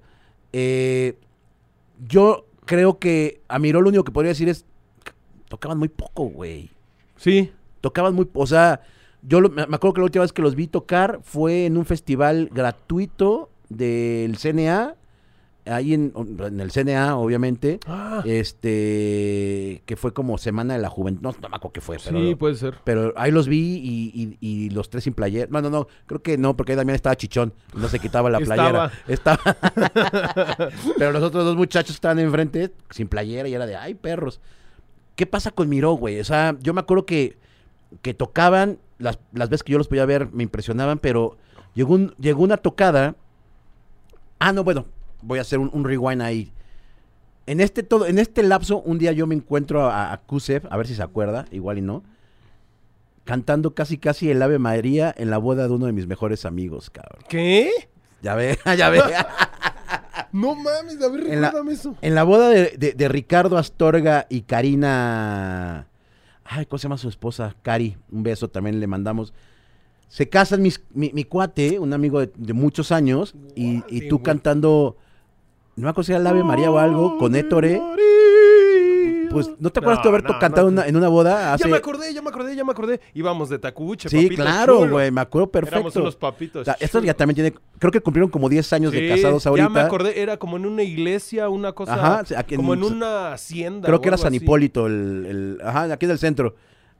Eh, 0.51 1.15
yo 2.07 2.45
creo 2.65 2.99
que 2.99 3.41
a 3.47 3.59
Miró 3.59 3.81
lo 3.81 3.89
único 3.89 4.03
que 4.03 4.11
podría 4.11 4.29
decir 4.29 4.49
es, 4.49 4.65
tocaban 5.49 5.77
muy 5.77 5.89
poco, 5.89 6.25
güey. 6.25 6.69
Sí. 7.17 7.51
Tocaban 7.81 8.13
muy, 8.15 8.27
o 8.33 8.47
sea, 8.47 8.81
yo 9.21 9.41
lo- 9.41 9.49
me 9.49 9.61
acuerdo 9.63 9.93
que 9.93 10.01
la 10.01 10.05
última 10.05 10.21
vez 10.23 10.33
que 10.33 10.41
los 10.41 10.55
vi 10.55 10.67
tocar 10.67 11.19
fue 11.23 11.65
en 11.65 11.77
un 11.77 11.85
festival 11.85 12.49
gratuito 12.53 13.49
del 13.69 14.37
CNA, 14.37 14.95
ahí 15.65 15.93
en, 15.93 16.13
en 16.39 16.59
el 16.59 16.71
CNA, 16.71 17.15
obviamente, 17.17 17.79
Ah, 17.87 18.21
este, 18.25 19.81
que 19.85 19.95
fue 19.95 20.13
como 20.13 20.37
Semana 20.37 20.73
de 20.75 20.79
la 20.81 20.89
Juventud, 20.89 21.21
no, 21.21 21.31
no 21.41 21.49
me 21.49 21.55
acuerdo 21.55 21.73
qué 21.73 21.81
fue, 21.81 21.97
pero, 22.03 22.19
sí, 22.19 22.35
puede 22.35 22.55
ser. 22.55 22.75
pero 22.83 23.13
ahí 23.15 23.31
los 23.31 23.47
vi 23.47 23.77
y, 23.77 24.11
y- 24.13 24.37
y 24.65 24.69
los 24.71 24.89
tres 24.89 25.03
sin 25.05 25.13
playera. 25.13 25.47
Bueno, 25.49 25.69
no, 25.69 25.87
creo 26.05 26.21
que 26.21 26.37
no, 26.37 26.55
porque 26.55 26.73
ahí 26.73 26.77
también 26.77 26.95
estaba 26.95 27.15
chichón 27.15 27.53
no 27.75 27.87
se 27.87 27.99
quitaba 27.99 28.29
la 28.29 28.39
playera. 28.41 28.91
Estaba. 29.07 29.39
pero 30.97 31.11
los 31.11 31.23
otros 31.23 31.45
dos 31.45 31.55
muchachos 31.55 31.95
estaban 31.95 32.19
enfrente 32.19 32.71
sin 32.89 33.07
playera 33.07 33.47
y 33.47 33.53
era 33.53 33.65
de, 33.65 33.75
ay, 33.75 33.93
perros. 33.93 34.39
¿Qué 35.15 35.25
pasa 35.25 35.51
con 35.51 35.69
Miró, 35.69 35.93
güey? 35.93 36.19
O 36.19 36.23
sea, 36.23 36.55
yo 36.61 36.73
me 36.73 36.81
acuerdo 36.81 37.05
que, 37.05 37.37
que 38.01 38.13
tocaban, 38.13 38.79
las, 38.97 39.19
las 39.31 39.49
veces 39.49 39.63
que 39.63 39.71
yo 39.73 39.77
los 39.77 39.87
podía 39.87 40.05
ver 40.05 40.29
me 40.31 40.43
impresionaban, 40.43 40.97
pero 40.99 41.37
llegó, 41.75 41.93
un, 41.93 42.15
llegó 42.19 42.43
una 42.43 42.57
tocada. 42.57 43.15
Ah, 44.39 44.51
no, 44.51 44.63
bueno, 44.63 44.85
voy 45.23 45.39
a 45.39 45.41
hacer 45.41 45.59
un, 45.59 45.69
un 45.73 45.83
rewind 45.85 46.21
ahí. 46.21 46.51
En 47.45 47.59
este, 47.59 47.83
todo, 47.83 48.05
en 48.05 48.19
este 48.19 48.41
lapso, 48.43 48.81
un 48.81 48.97
día 48.99 49.11
yo 49.11 49.27
me 49.27 49.35
encuentro 49.35 49.85
a, 49.89 50.13
a 50.13 50.17
Kusev, 50.21 50.67
a 50.69 50.77
ver 50.77 50.87
si 50.87 50.95
se 50.95 51.03
acuerda, 51.03 51.45
igual 51.51 51.77
y 51.77 51.81
no, 51.81 52.03
cantando 53.25 53.73
casi 53.73 53.97
casi 53.97 54.29
el 54.29 54.41
Ave 54.41 54.59
María 54.59 55.13
en 55.17 55.29
la 55.29 55.37
boda 55.37 55.67
de 55.67 55.73
uno 55.73 55.85
de 55.85 55.91
mis 55.93 56.07
mejores 56.07 56.45
amigos, 56.45 56.89
cabrón. 56.89 57.23
¿Qué? 57.27 57.69
Ya 58.21 58.35
ve, 58.35 58.57
ya 58.77 58.89
ve. 58.89 59.01
No 60.31 60.55
mames, 60.55 60.99
a 61.01 61.09
ver, 61.09 61.27
En 61.27 61.41
la- 61.41 61.47
recuérdame 61.49 61.73
eso. 61.73 61.95
En 62.01 62.15
la 62.15 62.23
boda 62.23 62.49
de, 62.49 62.73
de- 62.77 62.93
de 62.93 63.07
Ricardo 63.07 63.55
Astorga 63.57 64.25
y 64.29 64.41
Karina. 64.41 65.87
Ay, 66.43 66.65
¿cómo 66.65 66.79
se 66.79 66.83
llama 66.83 66.97
su 66.97 67.07
esposa? 67.07 67.55
Cari. 67.61 67.97
Un 68.11 68.23
beso 68.23 68.47
también 68.47 68.79
le 68.79 68.87
mandamos. 68.87 69.31
Se 70.07 70.29
casan 70.29 70.61
mis- 70.63 70.81
mi, 70.91 71.11
mi 71.13 71.23
cuate, 71.23 71.77
un 71.77 71.93
amigo 71.93 72.19
de, 72.19 72.31
de 72.35 72.53
muchos 72.53 72.91
años, 72.91 73.35
y, 73.55 73.83
y 73.89 74.07
tú 74.09 74.23
cantando. 74.23 74.97
No 75.75 75.83
me 75.85 75.89
acuerdo 75.89 76.15
el 76.15 76.27
Ave 76.27 76.43
María 76.43 76.69
o 76.69 76.77
algo, 76.77 77.17
con 77.17 77.35
Héctor. 77.35 77.65
Pues, 79.31 79.49
¿no 79.59 79.71
te 79.71 79.79
acuerdas 79.79 80.03
tú 80.03 80.09
haber 80.09 80.21
to- 80.21 80.37
cantado 80.39 80.67
no. 80.69 80.73
una- 80.73 80.87
en 80.87 80.95
una 80.95 81.07
boda 81.07 81.53
hace... 81.55 81.63
Ya 81.63 81.69
me 81.71 81.77
acordé, 81.77 82.13
ya 82.13 82.21
me 82.21 82.29
acordé, 82.29 82.55
ya 82.55 82.63
me 82.63 82.71
acordé. 82.71 83.01
Íbamos 83.15 83.49
de 83.49 83.57
tacuche, 83.57 84.07
Sí, 84.07 84.29
claro, 84.29 84.87
güey, 84.87 85.09
me 85.09 85.21
acuerdo 85.21 85.49
Éramos 85.53 85.71
perfecto. 85.71 86.01
unos 86.01 86.15
papitos. 86.15 86.61
O 86.61 86.65
sea, 86.65 86.77
estos 86.79 87.03
ya 87.03 87.15
también 87.15 87.33
tiene, 87.35 87.53
creo 87.79 87.91
que 87.91 87.99
cumplieron 87.99 88.29
como 88.29 88.47
10 88.47 88.71
años 88.73 88.91
de 88.91 89.09
casados 89.09 89.47
ahorita. 89.47 89.67
Ya 89.69 89.73
me 89.73 89.79
acordé, 89.79 90.21
era 90.21 90.37
como 90.37 90.57
en 90.57 90.67
una 90.67 90.83
iglesia, 90.83 91.49
una 91.49 91.71
cosa. 91.71 91.95
Ajá, 91.95 92.25
sí, 92.25 92.35
aquí 92.37 92.53
en- 92.53 92.59
como 92.61 92.75
en 92.75 92.83
una 92.83 93.33
hacienda. 93.33 93.87
Creo 93.87 94.01
que 94.01 94.09
era 94.09 94.17
San. 94.17 94.35
Hipólito, 94.35 94.85
el, 94.85 95.25
el- 95.27 95.61
ajá, 95.65 95.91
aquí 95.91 96.05
del 96.05 96.19
centro. 96.19 96.53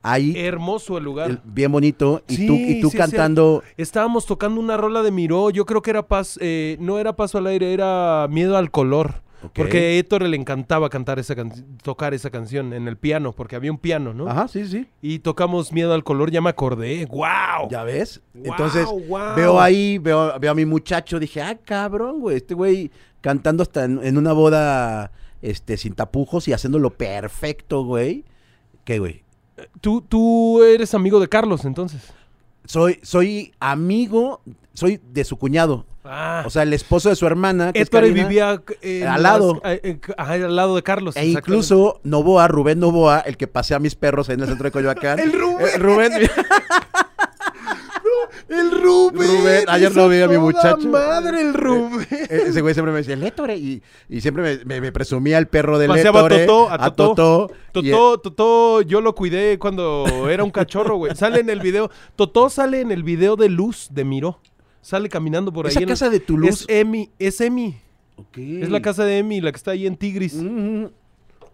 Ahí, 0.04 0.34
Hermoso 0.38 0.98
el 0.98 1.04
lugar. 1.06 1.30
el- 1.32 1.40
bien 1.46 1.72
bonito. 1.72 2.22
Y 2.28 2.36
Sí, 2.36 2.48
tú, 2.48 2.54
y 2.56 2.82
tú 2.82 2.90
sí, 2.90 2.98
cantando. 2.98 3.64
Estábamos 3.78 4.26
tocando 4.26 4.60
una 4.60 4.76
rola 4.78 5.02
de 5.02 5.12
Miró. 5.12 5.50
Yo 5.50 5.66
creo 5.66 5.82
que 5.82 5.90
era 5.92 6.08
paz, 6.08 6.38
eh, 6.42 6.76
no 6.80 7.00
era 7.00 7.16
paso 7.16 7.38
al 7.38 7.48
aire, 7.48 7.74
era 7.74 8.28
miedo 8.30 8.58
al 8.58 8.70
color. 8.70 9.24
Porque 9.54 9.78
a 9.78 9.90
Héctor 10.00 10.22
le 10.24 10.38
encantaba 10.38 10.90
cantar 10.90 11.20
esa 11.20 11.36
can- 11.36 11.52
tocar 11.84 12.14
esa 12.14 12.30
canción 12.30 12.72
en 12.72 12.88
el 12.88 12.96
piano, 12.96 13.34
porque 13.34 13.58
había 13.58 13.72
un 13.72 13.78
piano, 13.78 14.14
¿no? 14.14 14.30
Ajá, 14.30 14.48
sí, 14.48 14.66
sí. 14.66 14.88
Y 15.02 15.20
tocamos 15.20 15.74
Miedo 15.74 15.94
al 15.94 16.06
color, 16.06 16.32
ya 16.32 16.40
me 16.40 16.50
acordé. 16.50 17.06
¡Wow! 17.08 17.68
Ya 17.70 17.84
ves. 17.84 18.22
Entonces, 18.42 18.88
veo 19.36 19.60
ahí, 19.60 19.98
veo, 19.98 20.40
veo 20.40 20.52
a 20.52 20.56
mi 20.56 20.66
muchacho. 20.66 21.20
Dije, 21.20 21.42
ah, 21.42 21.58
cabrón, 21.62 22.22
güey. 22.22 22.38
Este 22.38 22.54
güey 22.54 22.90
cantando 23.20 23.64
hasta 23.64 23.84
en, 23.84 24.00
en 24.02 24.18
una 24.18 24.32
boda 24.32 25.12
este, 25.42 25.76
sin 25.76 25.94
tapujos 25.94 26.48
y 26.48 26.54
haciéndolo 26.54 26.92
perfecto, 26.92 27.84
güey. 27.84 28.24
¿Qué, 28.86 29.00
güey? 29.00 29.23
Tú, 29.82 30.02
tú 30.02 30.64
eres 30.64 30.94
amigo 30.94 31.20
de 31.20 31.28
Carlos, 31.30 31.66
entonces. 31.66 32.02
Soy, 32.66 33.00
soy 33.04 33.54
amigo, 33.60 34.42
soy 34.74 35.00
de 35.12 35.24
su 35.24 35.38
cuñado. 35.38 35.86
Ah, 36.06 36.44
O 36.46 36.50
sea, 36.50 36.64
el 36.64 36.74
esposo 36.74 37.08
de 37.10 37.16
su 37.16 37.26
hermana. 37.26 37.72
Que 37.72 37.80
es 37.80 37.84
Héctor 37.84 38.02
Karina, 38.02 38.28
vivía 38.28 38.62
al 39.10 39.24
lado. 39.24 39.62
las- 39.64 39.80
eh, 39.84 40.00
ajá, 40.18 40.34
al 40.34 40.56
lado 40.56 40.76
de 40.76 40.84
Carlos. 40.84 41.16
E 41.16 41.26
incluso 41.28 42.02
Novoa, 42.04 42.48
Rubén 42.50 42.80
Novoa, 42.80 43.20
el 43.20 43.38
que 43.38 43.48
pasea 43.48 43.78
a 43.78 43.80
mis 43.80 43.96
perros 43.96 44.28
ahí 44.30 44.36
en 44.36 44.42
el 44.42 44.48
centro 44.48 44.66
de 44.66 44.72
Coyoacán. 44.72 45.20
El 45.20 45.32
Rubén. 45.32 45.66
Eh, 45.66 45.78
Rubén. 45.78 46.12
El 48.60 48.72
Rubén. 48.72 49.28
Rubén, 49.28 49.66
ayer 49.68 49.96
lo 49.96 50.08
vi 50.10 50.22
a 50.22 50.28
mi 50.28 50.38
muchacho. 50.38 50.88
madre, 50.90 51.42
el 51.42 51.54
Rubén. 51.54 52.08
Eh, 52.12 52.44
Ese 52.48 52.62
güey 52.62 52.74
siempre 52.74 52.92
me 52.92 53.00
decía, 53.00 53.14
el 53.16 53.24
Héctor. 53.24 53.52
Y, 53.52 53.82
y 54.10 54.22
siempre 54.22 54.44
me, 54.44 54.66
me- 54.66 54.82
me 54.82 54.92
presumía 54.92 55.38
el 55.38 55.48
perro 55.48 55.78
del 55.80 55.90
Paseaba 55.90 56.22
a 56.22 56.24
Héctor. 56.24 56.46
Totó, 56.46 56.70
a 56.70 56.92
Totó. 56.92 57.52
y- 57.74 57.90
Totó, 57.92 58.18
Totó, 58.20 58.82
yo 58.82 59.02
lo 59.02 59.16
cuidé 59.16 59.58
cuando 59.60 60.30
era 60.30 60.44
un 60.44 60.52
cachorro, 60.52 60.98
güey. 60.98 61.16
Sale 61.16 61.40
en 61.40 61.50
el 61.50 61.60
video. 61.60 61.90
Totó 62.16 62.50
sale 62.50 62.82
en 62.82 62.92
el 62.92 63.04
video 63.04 63.36
de 63.36 63.50
Luz 63.50 63.88
de 63.92 64.04
Miró. 64.04 64.40
Sale 64.82 65.08
caminando 65.10 65.52
por 65.54 65.66
ahí. 65.66 65.72
Esa 65.72 65.80
en 65.80 65.84
el- 65.84 65.90
casa 65.90 66.10
de 66.10 66.20
Toulouse. 66.20 66.66
Es 66.68 66.80
Emi, 66.82 67.10
es 67.20 67.40
Emi. 67.42 67.78
Es 68.36 68.70
la 68.70 68.82
casa 68.82 69.06
de 69.06 69.18
Emi, 69.20 69.42
la 69.42 69.52
que 69.52 69.58
está 69.58 69.72
ahí 69.72 69.88
en 69.88 69.98
Tigris. 69.98 70.36
Mm. 70.36 70.86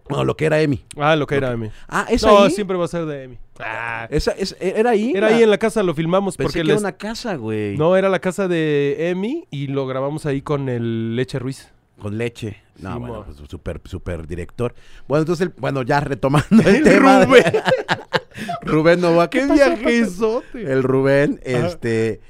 No, 0.10 0.24
lo 0.24 0.36
que 0.36 0.46
era 0.46 0.60
Emi. 0.62 0.84
Ah, 0.98 1.16
lo 1.16 1.28
que 1.28 1.36
era 1.36 1.52
Emi. 1.52 1.70
Ah, 1.88 2.08
¿es 2.10 2.24
No, 2.24 2.40
ahí? 2.44 2.52
siempre 2.52 2.76
va 2.78 2.86
a 2.86 2.88
ser 2.88 3.06
de 3.06 3.24
Emi. 3.26 3.38
Ah, 3.60 4.08
Esa, 4.10 4.32
es- 4.32 4.56
era 4.60 4.90
ahí. 4.92 5.14
era 5.16 5.28
ahí 5.28 5.44
en 5.44 5.50
la 5.50 5.58
casa, 5.58 5.84
lo 5.84 5.94
filmamos 5.94 6.36
Pensé 6.36 6.48
porque 6.48 6.64
que 6.66 6.72
era 6.72 6.80
una 6.80 6.94
casa, 6.94 7.36
güey. 7.36 7.78
No, 7.78 7.96
era 7.96 8.10
la 8.10 8.20
casa 8.20 8.48
de 8.48 9.10
Emi 9.10 9.46
y 9.52 9.68
lo 9.68 9.86
grabamos 9.86 10.26
ahí 10.26 10.42
con 10.42 10.68
el 10.70 11.16
Leche 11.16 11.38
Ruiz. 11.40 11.70
Con 12.02 12.18
leche. 12.18 12.58
No, 12.80 12.94
Sí, 12.94 13.00
bueno, 13.00 13.26
pues 13.26 13.50
súper, 13.50 13.82
súper 13.84 14.26
director. 14.26 14.74
Bueno, 15.08 15.24
entonces, 15.24 15.48
el- 15.48 15.54
bueno, 15.58 15.82
ya 15.84 16.00
retomando 16.00 16.48
el, 16.66 16.78
El 16.78 16.84
tema. 16.84 17.20
de- 17.20 17.26
Rubén. 17.26 17.44
Rubén 18.64 19.02
Novoa. 19.02 19.30
¡Qué 19.30 19.46
viajezote! 19.46 20.72
El 20.72 20.84
Rubén, 20.84 21.40
Ajá. 21.46 21.68
este. 21.68 22.22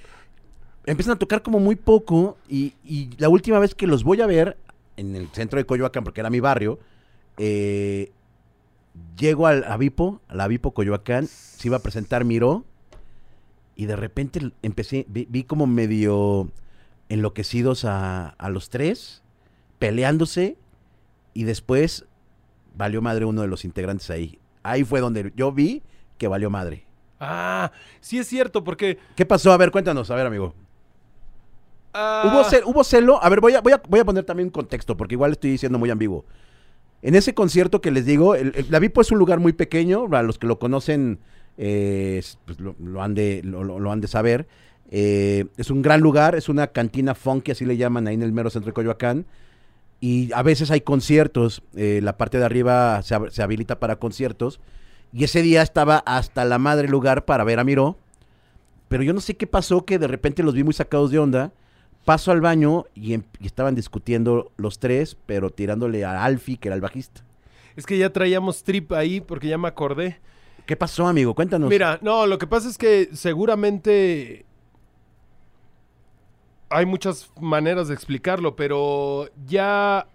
Empiezan 0.85 1.13
a 1.13 1.19
tocar 1.19 1.43
como 1.43 1.59
muy 1.59 1.75
poco. 1.75 2.37
Y, 2.49 2.73
y 2.83 3.09
la 3.19 3.29
última 3.29 3.59
vez 3.59 3.75
que 3.75 3.85
los 3.87 4.03
voy 4.03 4.21
a 4.21 4.25
ver 4.25 4.57
en 4.97 5.15
el 5.15 5.27
centro 5.29 5.57
de 5.59 5.65
Coyoacán, 5.65 6.03
porque 6.03 6.19
era 6.21 6.29
mi 6.31 6.39
barrio, 6.39 6.79
eh, 7.39 8.11
llego 9.17 9.47
al 9.47 9.63
a 9.63 9.75
Vipo, 9.77 10.21
a 10.27 10.35
la 10.35 10.47
Vipo 10.47 10.73
Coyoacán, 10.73 11.25
se 11.25 11.67
iba 11.67 11.77
a 11.77 11.81
presentar 11.81 12.23
Miró. 12.25 12.65
Y 13.75 13.85
de 13.85 13.95
repente 13.95 14.51
empecé, 14.61 15.05
vi, 15.07 15.25
vi 15.29 15.43
como 15.45 15.65
medio 15.65 16.51
enloquecidos 17.07 17.85
a, 17.85 18.27
a 18.27 18.49
los 18.49 18.69
tres, 18.69 19.23
peleándose. 19.79 20.57
Y 21.33 21.43
después 21.43 22.05
valió 22.75 23.01
madre 23.01 23.23
uno 23.25 23.41
de 23.41 23.47
los 23.47 23.63
integrantes 23.63 24.09
ahí. 24.09 24.37
Ahí 24.63 24.83
fue 24.83 24.99
donde 24.99 25.31
yo 25.35 25.51
vi 25.53 25.81
que 26.17 26.27
valió 26.27 26.49
madre. 26.49 26.85
Ah, 27.21 27.71
sí 28.01 28.17
es 28.17 28.27
cierto, 28.27 28.63
porque... 28.63 28.97
¿Qué 29.15 29.25
pasó? 29.25 29.51
A 29.53 29.57
ver, 29.57 29.71
cuéntanos, 29.71 30.11
a 30.11 30.15
ver, 30.15 30.25
amigo. 30.25 30.53
ah, 31.93 32.23
¿Hubo, 32.25 32.43
cel- 32.43 32.63
¿Hubo 32.65 32.83
celo? 32.83 33.23
A 33.23 33.29
ver, 33.29 33.39
voy 33.39 33.53
a, 33.53 33.61
voy, 33.61 33.73
a, 33.73 33.81
voy 33.87 33.99
a 33.99 34.05
poner 34.05 34.25
también 34.25 34.47
un 34.47 34.51
contexto, 34.51 34.97
porque 34.97 35.15
igual 35.15 35.31
estoy 35.31 35.51
diciendo 35.51 35.79
muy 35.79 35.89
ambiguo. 35.89 36.25
En 37.01 37.15
ese 37.15 37.33
concierto 37.33 37.81
que 37.81 37.91
les 37.91 38.05
digo, 38.05 38.35
la 38.69 38.79
Vipo 38.79 39.01
es 39.01 39.11
un 39.11 39.19
lugar 39.19 39.39
muy 39.39 39.53
pequeño, 39.53 40.07
a 40.11 40.23
los 40.23 40.37
que 40.37 40.47
lo 40.47 40.59
conocen 40.59 41.19
eh, 41.57 42.17
es- 42.19 42.37
pues 42.45 42.57
lo, 42.59 43.01
han 43.01 43.13
de, 43.15 43.41
lo, 43.43 43.91
han 43.91 44.01
de 44.01 44.07
saber. 44.07 44.47
Eh, 44.91 45.45
es 45.57 45.69
un 45.69 45.81
gran 45.81 46.01
lugar, 46.01 46.35
es 46.35 46.49
una 46.49 46.67
cantina 46.67 47.15
funky, 47.15 47.51
así 47.51 47.65
le 47.65 47.77
llaman 47.77 48.07
ahí 48.07 48.15
en 48.15 48.23
el 48.23 48.31
mero 48.33 48.49
centro 48.49 48.69
de 48.69 48.73
Coyoacán. 48.73 49.25
Y 50.01 50.31
a 50.33 50.43
veces 50.43 50.71
hay 50.71 50.81
conciertos, 50.81 51.61
eh, 51.75 51.99
la 52.01 52.17
parte 52.17 52.37
de 52.37 52.45
arriba 52.45 53.01
se, 53.03 53.15
se 53.31 53.43
habilita 53.43 53.79
para 53.79 53.97
conciertos. 53.97 54.59
Y 55.11 55.23
ese 55.25 55.41
día 55.41 55.61
estaba 55.61 55.97
hasta 56.05 56.45
la 56.45 56.59
madre 56.59 56.87
lugar 56.87 57.25
para 57.25 57.43
ver 57.43 57.59
a 57.59 57.63
Miró. 57.63 57.97
Pero 58.87 59.03
yo 59.03 59.13
no 59.13 59.21
sé 59.21 59.35
qué 59.35 59.47
pasó, 59.47 59.85
que 59.85 59.99
de 59.99 60.07
repente 60.07 60.43
los 60.43 60.53
vi 60.53 60.63
muy 60.63 60.73
sacados 60.73 61.11
de 61.11 61.19
onda. 61.19 61.51
Paso 62.05 62.31
al 62.31 62.41
baño 62.41 62.85
y, 62.95 63.13
em- 63.13 63.23
y 63.39 63.45
estaban 63.45 63.75
discutiendo 63.75 64.51
los 64.57 64.79
tres, 64.79 65.15
pero 65.25 65.49
tirándole 65.51 66.05
a 66.05 66.23
Alfie, 66.23 66.57
que 66.57 66.69
era 66.69 66.75
el 66.75 66.81
bajista. 66.81 67.23
Es 67.75 67.85
que 67.85 67.97
ya 67.97 68.11
traíamos 68.11 68.63
trip 68.63 68.91
ahí 68.93 69.21
porque 69.21 69.47
ya 69.47 69.57
me 69.57 69.67
acordé. 69.67 70.19
¿Qué 70.65 70.75
pasó, 70.75 71.07
amigo? 71.07 71.33
Cuéntanos. 71.35 71.69
Mira, 71.69 71.99
no, 72.01 72.25
lo 72.27 72.37
que 72.37 72.47
pasa 72.47 72.67
es 72.69 72.77
que 72.77 73.09
seguramente 73.13 74.45
hay 76.69 76.85
muchas 76.85 77.31
maneras 77.39 77.87
de 77.87 77.95
explicarlo, 77.95 78.55
pero 78.55 79.27
ya 79.47 80.07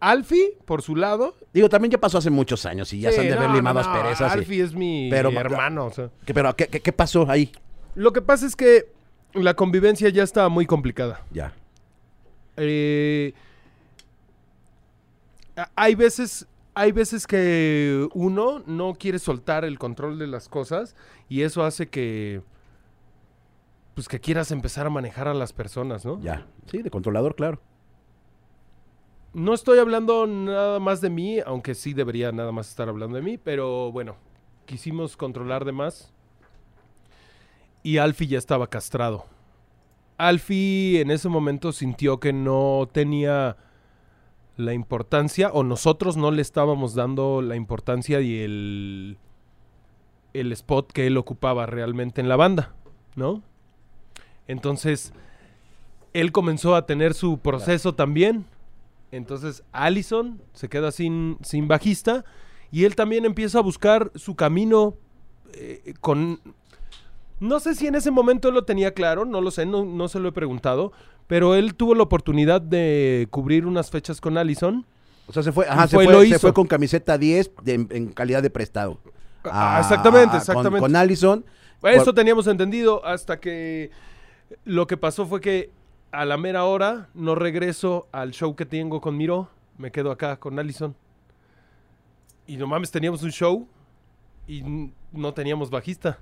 Alfie, 0.00 0.58
por 0.64 0.82
su 0.82 0.96
lado... 0.96 1.36
Digo, 1.54 1.68
también 1.68 1.92
ya 1.92 1.98
pasó 2.00 2.18
hace 2.18 2.30
muchos 2.30 2.66
años 2.66 2.92
y 2.92 3.00
ya 3.00 3.12
se 3.12 3.20
han 3.20 3.26
de 3.28 3.34
haber 3.34 3.50
no, 3.50 3.54
limado 3.54 3.80
no, 3.80 3.88
asperezas. 3.88 4.34
y- 4.34 4.38
Alfie 4.38 4.62
es 4.64 4.74
mi 4.74 5.08
Pero- 5.10 5.30
hermano, 5.30 5.86
o 5.86 5.90
sea. 5.92 6.10
¿Qué- 6.26 6.34
pero, 6.34 6.54
¿qué, 6.56 6.66
qué, 6.66 6.80
qué 6.80 6.92
pasó 6.92 7.30
ahí? 7.30 7.52
Lo 7.94 8.12
que 8.12 8.20
pasa 8.22 8.46
es 8.46 8.56
que 8.56 8.86
la 9.34 9.54
convivencia 9.54 10.08
ya 10.08 10.22
está 10.22 10.48
muy 10.48 10.66
complicada. 10.66 11.24
Ya. 11.30 11.52
Eh, 12.56 13.32
hay 15.74 15.94
veces 15.94 16.46
hay 16.74 16.92
veces 16.92 17.26
que 17.26 18.08
uno 18.14 18.62
no 18.66 18.94
quiere 18.94 19.18
soltar 19.18 19.64
el 19.64 19.78
control 19.78 20.18
de 20.18 20.26
las 20.26 20.48
cosas 20.48 20.96
y 21.28 21.42
eso 21.42 21.64
hace 21.64 21.88
que 21.88 22.42
pues 23.94 24.08
que 24.08 24.20
quieras 24.20 24.50
empezar 24.50 24.86
a 24.86 24.90
manejar 24.90 25.28
a 25.28 25.34
las 25.34 25.52
personas, 25.52 26.06
¿no? 26.06 26.18
Ya. 26.22 26.46
Sí, 26.66 26.82
de 26.82 26.90
controlador, 26.90 27.34
claro. 27.34 27.60
No 29.34 29.52
estoy 29.52 29.78
hablando 29.78 30.26
nada 30.26 30.78
más 30.78 31.00
de 31.00 31.10
mí, 31.10 31.40
aunque 31.40 31.74
sí 31.74 31.92
debería 31.92 32.32
nada 32.32 32.52
más 32.52 32.70
estar 32.70 32.88
hablando 32.88 33.16
de 33.16 33.22
mí, 33.22 33.36
pero 33.38 33.92
bueno, 33.92 34.16
quisimos 34.64 35.16
controlar 35.16 35.64
de 35.66 35.72
más. 35.72 36.12
Y 37.82 37.98
Alfie 37.98 38.28
ya 38.28 38.38
estaba 38.38 38.68
castrado. 38.68 39.24
Alfie 40.18 41.00
en 41.00 41.10
ese 41.10 41.28
momento 41.28 41.72
sintió 41.72 42.20
que 42.20 42.32
no 42.32 42.88
tenía 42.92 43.56
la 44.56 44.74
importancia, 44.74 45.50
o 45.52 45.64
nosotros 45.64 46.16
no 46.16 46.30
le 46.30 46.42
estábamos 46.42 46.94
dando 46.94 47.42
la 47.42 47.56
importancia 47.56 48.20
y 48.20 48.40
el, 48.40 49.18
el 50.34 50.52
spot 50.52 50.92
que 50.92 51.06
él 51.06 51.16
ocupaba 51.16 51.66
realmente 51.66 52.20
en 52.20 52.28
la 52.28 52.36
banda, 52.36 52.74
¿no? 53.16 53.42
Entonces, 54.46 55.12
él 56.12 56.32
comenzó 56.32 56.74
a 56.76 56.86
tener 56.86 57.14
su 57.14 57.38
proceso 57.38 57.94
también. 57.94 58.44
Entonces, 59.10 59.62
Allison 59.72 60.40
se 60.52 60.68
queda 60.68 60.90
sin, 60.90 61.38
sin 61.42 61.68
bajista 61.68 62.24
y 62.70 62.84
él 62.84 62.96
también 62.96 63.24
empieza 63.24 63.58
a 63.58 63.62
buscar 63.62 64.10
su 64.14 64.36
camino 64.36 64.94
eh, 65.54 65.94
con... 66.00 66.40
No 67.42 67.58
sé 67.58 67.74
si 67.74 67.88
en 67.88 67.96
ese 67.96 68.12
momento 68.12 68.48
él 68.48 68.54
lo 68.54 68.64
tenía 68.64 68.94
claro, 68.94 69.24
no 69.24 69.40
lo 69.40 69.50
sé, 69.50 69.66
no, 69.66 69.84
no 69.84 70.06
se 70.06 70.20
lo 70.20 70.28
he 70.28 70.32
preguntado, 70.32 70.92
pero 71.26 71.56
él 71.56 71.74
tuvo 71.74 71.96
la 71.96 72.04
oportunidad 72.04 72.60
de 72.60 73.26
cubrir 73.30 73.66
unas 73.66 73.90
fechas 73.90 74.20
con 74.20 74.38
Allison. 74.38 74.86
O 75.26 75.32
sea, 75.32 75.42
se 75.42 75.50
fue, 75.50 75.66
ajá, 75.68 75.88
se, 75.88 75.96
fue 75.96 76.38
se 76.38 76.52
con 76.52 76.68
camiseta 76.68 77.18
10 77.18 77.50
de- 77.64 77.86
en 77.90 78.12
calidad 78.12 78.42
de 78.44 78.50
prestado. 78.50 78.98
Ah, 79.44 79.76
Ah, 79.76 79.80
exactamente, 79.80 80.28
con- 80.28 80.36
exactamente. 80.36 80.78
Con, 80.78 80.94
Allison. 80.94 81.44
Eso 81.82 82.04
Por- 82.04 82.14
teníamos 82.14 82.46
entendido 82.46 83.04
hasta 83.04 83.40
que 83.40 83.90
lo 84.64 84.86
que 84.86 84.96
pasó 84.96 85.26
fue 85.26 85.40
que 85.40 85.72
a 86.12 86.24
la 86.24 86.36
mera 86.36 86.64
hora 86.64 87.08
no 87.12 87.34
regreso 87.34 88.06
al 88.12 88.30
show 88.30 88.54
que 88.54 88.66
tengo 88.66 89.00
con 89.00 89.16
Miro, 89.16 89.48
me 89.78 89.90
quedo 89.90 90.12
acá 90.12 90.38
con 90.38 90.60
Allison. 90.60 90.94
Y 92.46 92.56
no 92.56 92.68
mames, 92.68 92.92
teníamos 92.92 93.24
un 93.24 93.32
show 93.32 93.66
y 94.46 94.62
no 95.10 95.34
teníamos 95.34 95.70
bajista. 95.70 96.20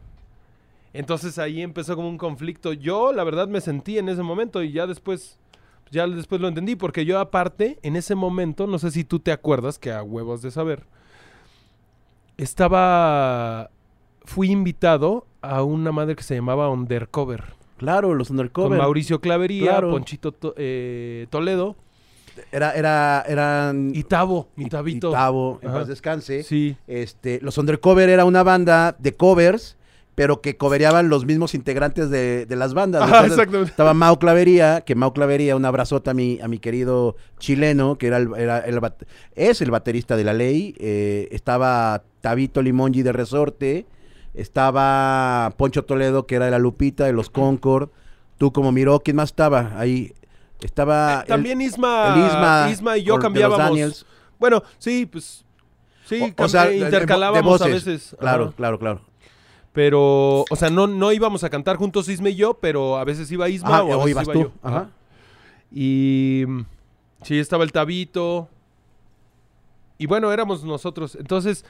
Entonces 0.93 1.39
ahí 1.39 1.63
empezó 1.63 1.95
como 1.97 2.09
un 2.09 2.19
conflicto. 2.19 2.73
Yo, 2.73 3.13
la 3.13 3.23
verdad, 3.25 3.47
me 3.49 3.61
sentí 3.61 3.99
en 3.99 4.09
ese 4.09 4.23
momento 4.23 4.63
y 4.63 4.73
ya 4.73 4.87
después, 4.87 5.39
ya 5.91 6.07
después 6.09 6.41
lo 6.41 6.49
entendí, 6.49 6.75
porque 6.77 7.05
yo 7.05 7.19
aparte, 7.21 7.79
en 7.83 7.97
ese 7.97 8.15
momento, 8.15 8.67
no 8.67 8.79
sé 8.79 8.91
si 8.91 9.05
tú 9.05 9.21
te 9.21 9.31
acuerdas, 9.33 9.79
que 9.79 9.93
a 9.93 10.03
huevos 10.03 10.43
de 10.43 10.51
saber, 10.51 10.85
estaba, 12.37 13.71
fui 14.25 14.51
invitado 14.51 15.27
a 15.43 15.63
una 15.63 15.93
madre 15.93 16.17
que 16.17 16.23
se 16.23 16.35
llamaba 16.35 16.69
Undercover, 16.71 17.45
Claro, 17.77 18.13
los 18.15 18.29
con 18.29 18.37
undercover. 18.39 18.79
Mauricio 18.79 19.21
Clavería, 19.23 19.71
Claro. 19.71 19.91
Ponchito 19.91 20.33
To- 20.33 20.55
eh, 20.59 21.27
Toledo 21.31 21.77
Era, 22.53 22.73
era, 22.75 23.25
eran... 23.27 23.91
y 23.95 24.03
Tavo, 24.05 24.49
mi 24.57 24.67
y- 24.67 24.69
Tabito. 24.69 25.09
y 25.09 25.13
Tavo, 25.13 25.59
en 25.63 25.73
paz 25.73 25.89
descanse. 25.89 26.43
Sí. 26.43 26.77
Este, 26.87 27.39
los 27.43 27.57
Undercover 27.59 28.09
era 28.11 28.25
una 28.27 28.43
banda 28.43 28.95
de 28.99 29.15
covers, 29.15 29.77
pero 30.21 30.43
que 30.43 30.59
covereaban 30.59 31.09
los 31.09 31.25
mismos 31.25 31.55
integrantes 31.55 32.11
de, 32.11 32.45
de 32.45 32.55
las 32.55 32.75
bandas. 32.75 33.01
Ajá, 33.01 33.21
Entonces, 33.21 33.39
exactamente. 33.39 33.71
Estaba 33.71 33.95
Mau 33.95 34.19
Clavería, 34.19 34.83
que 34.83 34.95
Mau 34.95 35.15
Clavería, 35.15 35.57
un 35.57 35.65
abrazote 35.65 36.11
a 36.11 36.13
mi, 36.13 36.39
a 36.43 36.47
mi 36.47 36.59
querido 36.59 37.17
chileno, 37.39 37.97
que 37.97 38.09
era 38.09 38.19
el, 38.19 38.29
era 38.37 38.59
el 38.59 38.79
es 39.35 39.63
el 39.63 39.71
baterista 39.71 40.19
de 40.19 40.25
la 40.25 40.35
ley. 40.35 40.75
eh, 40.79 41.27
estaba 41.33 42.03
Tabito 42.21 42.61
Limongi 42.61 43.01
de 43.03 43.13
Resorte. 43.13 43.87
Estaba 44.35 45.55
Poncho 45.57 45.87
Toledo, 45.87 46.27
que 46.27 46.35
era 46.35 46.45
de 46.45 46.51
la 46.51 46.59
Lupita, 46.59 47.07
de 47.07 47.15
los 47.15 47.31
Concord. 47.31 47.89
Tú 48.37 48.53
como 48.53 48.73
miró, 48.73 49.01
¿quién 49.01 49.17
más 49.17 49.31
estaba 49.31 49.73
ahí? 49.79 50.13
Estaba... 50.61 51.23
el- 51.23 51.29
También 51.29 51.63
Isma, 51.63 52.13
el 52.15 52.27
Isma, 52.27 52.69
Isma 52.71 52.99
y 52.99 53.05
yo 53.05 53.15
los 53.15 53.23
cambiábamos. 53.23 54.05
Bueno, 54.39 54.63
sí, 54.77 55.07
pues 55.07 55.47
sí, 56.05 56.35
O- 56.37 56.47
sea, 56.47 56.67
eh, 56.67 56.73
de- 56.73 56.77
intercalábamos 56.77 57.63
a 57.63 57.69
veces. 57.69 58.15
Claro, 58.21 58.45
Ajá. 58.49 58.53
claro, 58.55 58.79
claro. 58.79 59.10
Pero, 59.73 60.45
o 60.51 60.57
sea, 60.57 60.69
no, 60.71 60.87
no 60.87 61.13
íbamos 61.13 61.45
a 61.45 61.51
cantar 61.51 61.77
juntos 61.77 62.09
Isma 62.09 62.31
y 62.31 62.35
yo, 62.35 62.55
pero 62.55 62.97
a 62.99 63.05
veces 63.05 63.31
iba 63.31 63.49
Isma 63.49 63.69
Ajá, 63.77 63.83
o 63.85 63.93
a 63.93 63.97
o 63.97 63.99
veces 64.01 64.11
ibas 64.11 64.25
iba 64.25 64.33
tú. 64.33 64.41
yo. 64.41 64.53
Ajá. 64.63 64.91
Y 65.73 66.45
sí, 67.23 67.39
estaba 67.39 67.63
el 67.65 67.71
Tabito. 67.73 68.49
Y 69.99 70.07
bueno, 70.07 70.33
éramos 70.33 70.65
nosotros. 70.65 71.15
Entonces, 71.15 71.65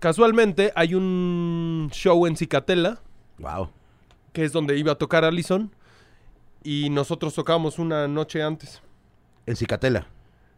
casualmente 0.00 0.72
hay 0.74 0.94
un 0.94 1.88
show 1.92 2.26
en 2.26 2.36
Cicatela, 2.36 3.00
Wow. 3.38 3.68
que 4.32 4.44
es 4.44 4.52
donde 4.52 4.76
iba 4.76 4.92
a 4.92 4.96
tocar 4.96 5.24
Allison. 5.24 5.70
Y 6.64 6.90
nosotros 6.90 7.34
tocábamos 7.34 7.78
una 7.78 8.06
noche 8.08 8.42
antes. 8.42 8.80
En 9.46 9.56
Cicatela. 9.56 10.06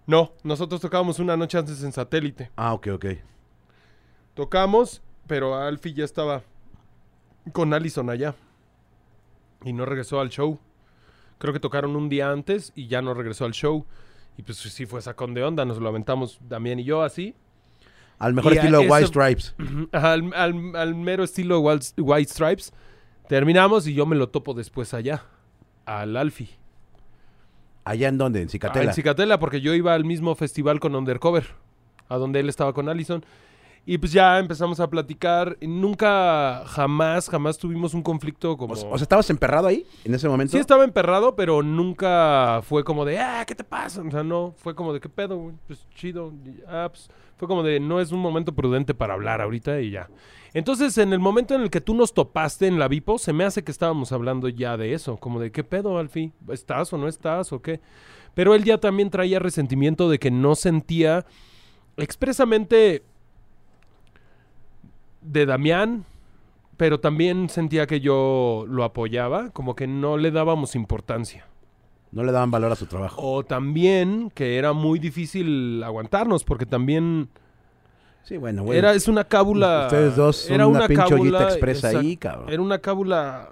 No, 0.06 0.32
nosotros 0.42 0.80
tocábamos 0.80 1.18
una 1.18 1.36
noche 1.36 1.56
antes 1.58 1.82
en 1.82 1.92
satélite. 1.92 2.50
Ah, 2.56 2.74
ok, 2.74 2.88
ok. 2.94 3.06
Tocamos, 4.34 5.00
pero 5.26 5.56
Alfie 5.56 5.94
ya 5.94 6.04
estaba 6.04 6.42
con 7.52 7.72
Allison 7.74 8.10
allá. 8.10 8.34
Y 9.64 9.72
no 9.72 9.84
regresó 9.86 10.20
al 10.20 10.30
show. 10.30 10.58
Creo 11.38 11.52
que 11.52 11.60
tocaron 11.60 11.96
un 11.96 12.08
día 12.08 12.30
antes 12.30 12.72
y 12.74 12.86
ya 12.86 13.02
no 13.02 13.14
regresó 13.14 13.44
al 13.44 13.52
show. 13.52 13.84
Y 14.36 14.42
pues 14.42 14.58
sí 14.58 14.86
fue 14.86 15.00
sacón 15.02 15.34
de 15.34 15.42
onda. 15.44 15.64
Nos 15.64 15.78
lo 15.78 15.88
aventamos 15.88 16.38
Damián 16.48 16.78
y 16.80 16.84
yo 16.84 17.02
así. 17.02 17.34
Al 18.18 18.34
mejor 18.34 18.52
Y 18.54 18.56
estilo 18.58 18.80
White 18.82 19.06
Stripes. 19.08 19.54
Al, 19.92 20.32
al- 20.34 20.76
al 20.76 20.94
mero 20.94 21.24
estilo 21.24 21.60
White, 21.60 22.00
White 22.00 22.30
Stripes. 22.30 22.72
Terminamos 23.28 23.86
y 23.86 23.94
yo 23.94 24.06
me 24.06 24.16
lo 24.16 24.28
topo 24.28 24.54
después 24.54 24.94
allá. 24.94 25.24
Al 25.86 26.16
Alfie. 26.16 26.48
¿Allá 27.84 28.08
en 28.08 28.16
dónde? 28.18 28.40
En 28.40 28.48
Ah, 28.48 28.50
Cicatela. 28.50 28.84
en 28.84 28.94
Cicatela, 28.94 29.38
porque 29.38 29.60
yo 29.60 29.74
iba 29.74 29.94
al 29.94 30.04
mismo 30.04 30.34
festival 30.34 30.80
con 30.80 30.94
Undercover, 30.94 31.44
a 32.08 32.16
donde 32.16 32.40
él 32.40 32.48
estaba 32.48 32.72
con 32.72 32.88
Allison. 32.88 33.24
Y 33.86 33.98
pues 33.98 34.12
ya 34.12 34.38
empezamos 34.38 34.80
a 34.80 34.88
platicar. 34.88 35.58
Nunca, 35.60 36.64
jamás, 36.66 37.28
jamás 37.28 37.58
tuvimos 37.58 37.92
un 37.92 38.02
conflicto 38.02 38.56
como... 38.56 38.72
o, 38.72 38.76
sea, 38.76 38.96
¿estabas 38.96 39.28
emperrado 39.28 39.66
ahí 39.66 39.86
en 40.04 40.14
ese 40.14 40.28
momento? 40.28 40.52
sí 40.52 40.58
estaba 40.58 40.84
emperrado, 40.84 41.36
pero 41.36 41.62
nunca 41.62 42.62
fue 42.62 42.82
como 42.82 43.04
de, 43.04 43.18
ah, 43.18 43.44
¿qué 43.46 43.54
te 43.54 43.64
pasa? 43.64 44.00
O 44.00 44.10
sea, 44.10 44.22
no, 44.22 44.54
fue 44.56 44.74
como 44.74 44.92
de, 44.92 45.00
¿qué 45.00 45.08
pedo? 45.08 45.36
güey? 45.36 45.54
Pues 45.66 45.86
chido. 45.94 46.32
Ah, 46.66 46.88
pues, 46.90 47.10
fue 47.36 47.46
como 47.46 47.62
de, 47.62 47.78
no 47.78 48.00
es 48.00 48.10
un 48.10 48.20
momento 48.20 48.54
prudente 48.54 48.94
para 48.94 49.14
hablar 49.14 49.42
ahorita 49.42 49.80
y 49.80 49.90
ya. 49.90 50.08
Entonces, 50.54 50.96
en 50.98 51.12
el 51.12 51.18
momento 51.18 51.54
en 51.54 51.62
el 51.62 51.70
que 51.70 51.80
tú 51.80 51.94
nos 51.94 52.14
topaste 52.14 52.68
en 52.68 52.78
la 52.78 52.88
Vipo, 52.88 53.18
se 53.18 53.32
me 53.32 53.44
hace 53.44 53.64
que 53.64 53.72
estábamos 53.72 54.12
hablando 54.12 54.48
ya 54.48 54.76
de 54.76 54.94
eso, 54.94 55.16
como 55.16 55.40
de, 55.40 55.50
¿qué 55.50 55.64
pedo, 55.64 55.98
Alfie? 55.98 56.32
¿Estás 56.48 56.92
o 56.92 56.98
no 56.98 57.08
estás 57.08 57.52
o 57.52 57.60
qué? 57.60 57.80
Pero 58.34 58.54
él 58.54 58.64
ya 58.64 58.78
también 58.78 59.10
traía 59.10 59.40
resentimiento 59.40 60.08
de 60.08 60.18
que 60.18 60.30
no 60.30 60.54
sentía 60.54 61.26
expresamente 61.96 63.04
de 65.24 65.46
Damián, 65.46 66.04
pero 66.76 67.00
también 67.00 67.48
sentía 67.48 67.86
que 67.86 68.00
yo 68.00 68.64
lo 68.68 68.84
apoyaba, 68.84 69.50
como 69.50 69.74
que 69.74 69.86
no 69.86 70.16
le 70.16 70.30
dábamos 70.30 70.74
importancia. 70.76 71.46
No 72.12 72.22
le 72.22 72.30
daban 72.30 72.50
valor 72.52 72.70
a 72.70 72.76
su 72.76 72.86
trabajo. 72.86 73.20
O 73.20 73.44
también 73.44 74.30
que 74.34 74.56
era 74.56 74.72
muy 74.72 74.98
difícil 75.00 75.82
aguantarnos, 75.82 76.44
porque 76.44 76.64
también 76.66 77.28
Sí, 78.22 78.36
bueno, 78.36 78.62
güey. 78.62 78.78
era, 78.78 78.94
es 78.94 79.08
una 79.08 79.24
cábula. 79.24 79.82
Ustedes 79.86 80.14
dos 80.16 80.36
son 80.36 80.54
era 80.54 80.66
una, 80.68 80.86
pinche 80.86 81.08
cábula, 81.08 81.42
expresa 81.44 81.90
exact- 81.90 82.00
ahí, 82.00 82.16
cabrón. 82.16 82.52
Era 82.52 82.62
una 82.62 82.78
cábula. 82.78 83.48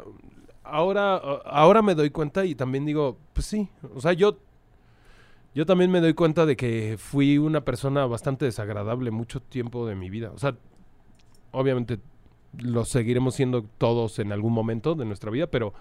Ahora, 0.63 1.17
ahora 1.45 1.83
me 1.83 1.95
doy 1.95 2.11
cuenta 2.11 2.45
y 2.45 2.55
también 2.55 2.87
digo, 2.87 3.19
pues 3.33 3.47
sí. 3.47 3.69
O 3.95 4.01
sea, 4.01 4.13
yo, 4.13 4.39
yo 5.55 5.67
también 5.67 5.91
me 5.91 6.01
doy 6.01 6.15
cuenta 6.15 6.47
de 6.47 6.57
que 6.57 6.97
fui 6.99 7.37
una 7.39 7.63
persona 7.65 8.07
bastante 8.07 8.45
desagradable 8.47 9.11
mucho 9.11 9.41
tiempo 9.43 9.87
de 9.87 9.95
mi 9.97 10.09
vida. 10.09 10.31
O 10.35 10.39
sea, 10.39 10.55
obviamente 11.53 11.99
lo 12.59 12.85
seguiremos 12.85 13.35
siendo 13.35 13.63
todos 13.79 14.19
en 14.19 14.33
algún 14.33 14.53
momento 14.53 14.95
de 14.95 15.05
nuestra 15.05 15.31
vida, 15.31 15.47
pero 15.47 15.73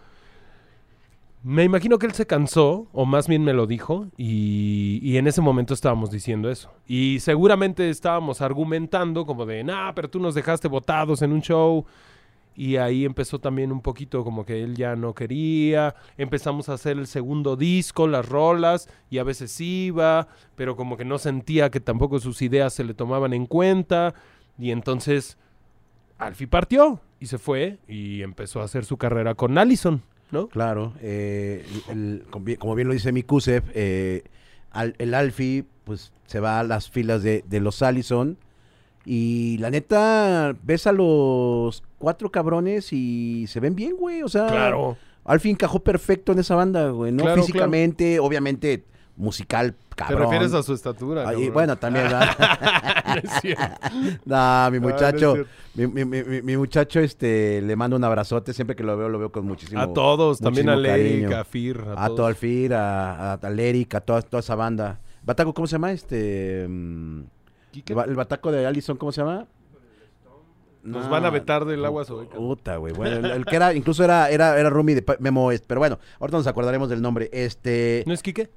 me 1.43 1.63
imagino 1.63 1.97
que 1.97 2.05
él 2.05 2.13
se 2.13 2.27
cansó, 2.27 2.87
o 2.93 3.05
más 3.05 3.27
bien 3.27 3.43
me 3.43 3.53
lo 3.53 3.65
dijo, 3.65 4.07
y, 4.15 4.99
y 5.01 5.17
en 5.17 5.25
ese 5.25 5.41
momento 5.41 5.73
estábamos 5.73 6.11
diciendo 6.11 6.51
eso. 6.51 6.71
Y 6.87 7.19
seguramente 7.19 7.89
estábamos 7.89 8.41
argumentando 8.41 9.25
como 9.25 9.47
de, 9.47 9.63
nah, 9.63 9.91
pero 9.93 10.09
tú 10.09 10.19
nos 10.19 10.35
dejaste 10.35 10.67
votados 10.67 11.23
en 11.23 11.31
un 11.31 11.41
show. 11.41 11.85
Y 12.53 12.75
ahí 12.75 13.05
empezó 13.05 13.39
también 13.39 13.71
un 13.71 13.81
poquito 13.81 14.23
como 14.23 14.45
que 14.45 14.61
él 14.61 14.75
ya 14.75 14.95
no 14.95 15.15
quería. 15.15 15.95
Empezamos 16.17 16.69
a 16.69 16.73
hacer 16.73 16.97
el 16.97 17.07
segundo 17.07 17.55
disco, 17.55 18.07
las 18.07 18.27
rolas, 18.27 18.87
y 19.09 19.17
a 19.17 19.23
veces 19.23 19.59
iba, 19.61 20.27
pero 20.55 20.75
como 20.75 20.95
que 20.95 21.05
no 21.05 21.17
sentía 21.17 21.71
que 21.71 21.79
tampoco 21.79 22.19
sus 22.19 22.41
ideas 22.43 22.73
se 22.73 22.83
le 22.83 22.93
tomaban 22.93 23.33
en 23.33 23.47
cuenta. 23.47 24.13
Y 24.59 24.69
entonces 24.71 25.39
Alfie 26.21 26.47
partió 26.47 26.99
y 27.19 27.25
se 27.27 27.37
fue 27.37 27.77
y 27.87 28.21
empezó 28.21 28.61
a 28.61 28.65
hacer 28.65 28.85
su 28.85 28.97
carrera 28.97 29.35
con 29.35 29.57
Allison, 29.57 30.01
¿no? 30.31 30.47
Claro, 30.47 30.93
eh, 31.01 31.65
el- 31.89 32.23
como 32.29 32.45
bien- 32.45 32.57
como 32.59 32.75
bien 32.75 32.87
lo 32.87 32.93
dice 32.93 33.11
mi 33.11 33.23
Kusef, 33.23 33.63
eh, 33.73 34.23
al- 34.71 34.95
el 34.99 35.13
Alfie 35.13 35.65
pues 35.83 36.13
se 36.27 36.39
va 36.39 36.59
a 36.59 36.63
las 36.63 36.89
filas 36.89 37.23
de, 37.23 37.43
de 37.49 37.59
los 37.59 37.81
Allison 37.81 38.37
y 39.05 39.57
la 39.57 39.69
neta 39.71 40.55
ves 40.63 40.85
a 40.87 40.91
los 40.91 41.83
cuatro 41.97 42.31
cabrones 42.31 42.93
y 42.93 43.45
se 43.47 43.59
ven 43.59 43.75
bien, 43.75 43.95
güey, 43.97 44.21
o 44.23 44.29
sea, 44.29 44.47
Claro. 44.47 44.97
Alfie 45.25 45.51
encajó 45.51 45.79
perfecto 45.79 46.31
en 46.31 46.39
esa 46.39 46.55
banda, 46.55 46.89
güey, 46.89 47.11
¿no? 47.11 47.23
Claro, 47.23 47.41
Físicamente, 47.41 48.19
obviamente 48.19 48.83
musical, 49.21 49.73
Te 49.73 49.95
cabrón. 49.95 50.21
refieres 50.23 50.53
a 50.53 50.63
su 50.63 50.73
estatura. 50.73 51.21
Y 51.21 51.25
cabrón. 51.25 51.53
bueno, 51.53 51.77
también. 51.77 52.05
No. 54.25 54.65
No, 54.65 54.71
mi 54.71 54.79
no 54.79 54.87
muchacho, 54.89 55.33
cierto. 55.33 55.51
mi, 55.75 56.05
mi- 56.05 56.41
mi- 56.41 56.57
muchacho, 56.57 56.99
este, 57.01 57.61
le 57.61 57.75
mando 57.75 57.95
un 57.97 58.03
abrazote, 58.03 58.53
siempre 58.53 58.75
que 58.75 58.83
lo 58.83 58.95
veo, 58.97 59.09
lo 59.09 59.19
veo 59.19 59.31
con 59.31 59.45
muchísimo 59.45 59.81
a 59.81 59.91
todos, 59.93 60.39
también 60.39 60.69
a 60.69 60.75
Leric, 60.75 61.31
a 61.31 61.43
Fir, 61.43 61.83
a, 61.95 62.05
A 62.05 62.07
todo 62.07 62.25
Alfir, 62.25 62.73
a, 62.73 63.33
a, 63.33 63.39
a 63.41 63.49
Leric, 63.49 63.95
a 63.95 64.01
toda, 64.01 64.21
toda 64.21 64.39
esa 64.41 64.55
banda. 64.55 64.99
Bataco, 65.23 65.53
¿cómo 65.53 65.67
se 65.67 65.73
llama? 65.73 65.91
Este. 65.91 66.65
mm, 66.69 67.21
¿Quique? 67.71 67.93
el, 67.93 67.97
ba- 67.97 68.05
el 68.05 68.15
bataco 68.15 68.51
de 68.51 68.65
Allison, 68.65 68.97
¿cómo 68.97 69.11
se 69.11 69.21
llama? 69.21 69.45
Nos 70.83 71.03
No, 71.05 71.11
van 71.11 71.25
a 71.25 71.29
vetar 71.29 71.65
del 71.65 71.85
agua 71.85 72.05
sobeca. 72.05 72.35
Puta, 72.37 72.77
güey. 72.77 72.93
Bueno, 72.93 73.17
el, 73.17 73.25
el 73.31 73.45
que 73.45 73.55
era, 73.55 73.73
incluso 73.75 74.03
era, 74.03 74.29
era, 74.31 74.57
era 74.59 74.69
roomie 74.69 74.95
de 74.95 75.05
Memo 75.19 75.51
pero 75.67 75.79
bueno, 75.79 75.99
ahorita 76.19 76.37
nos 76.37 76.47
acordaremos 76.47 76.89
del 76.89 77.01
nombre. 77.03 77.29
Este. 77.31 78.03
¿No 78.07 78.13
es 78.13 78.23
Quique? 78.23 78.49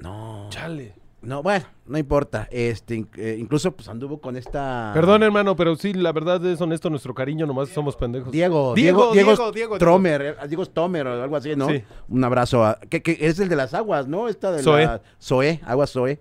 No. 0.00 0.46
Chale. 0.50 0.94
No, 1.22 1.42
bueno, 1.42 1.64
no 1.86 1.96
importa. 1.96 2.46
Este, 2.50 3.06
eh, 3.16 3.36
incluso 3.40 3.72
pues 3.72 3.88
anduvo 3.88 4.20
con 4.20 4.36
esta. 4.36 4.90
Perdón, 4.92 5.22
hermano, 5.22 5.56
pero 5.56 5.74
sí, 5.74 5.94
la 5.94 6.12
verdad 6.12 6.44
es 6.44 6.60
honesto 6.60 6.90
nuestro 6.90 7.14
cariño, 7.14 7.46
nomás 7.46 7.70
somos 7.70 7.96
pendejos. 7.96 8.30
Diego, 8.30 8.74
Diego, 8.74 9.12
Diego, 9.14 9.50
Diego, 9.50 9.78
Diego, 9.78 10.06
eh, 10.06 10.36
Diego 10.48 10.64
Stomer 10.66 11.06
o 11.06 11.22
algo 11.22 11.36
así, 11.36 11.56
¿no? 11.56 11.70
Sí. 11.70 11.82
Un 12.10 12.24
abrazo 12.24 12.62
a, 12.66 12.78
que, 12.78 13.02
que 13.02 13.16
es 13.20 13.38
el 13.38 13.48
de 13.48 13.56
las 13.56 13.72
aguas, 13.72 14.06
¿no? 14.06 14.28
Esta 14.28 14.52
de 14.52 14.62
Zoe. 14.62 14.84
la 14.84 15.00
Zoe, 15.18 15.60
Aguas 15.64 15.92
Zoe. 15.92 16.20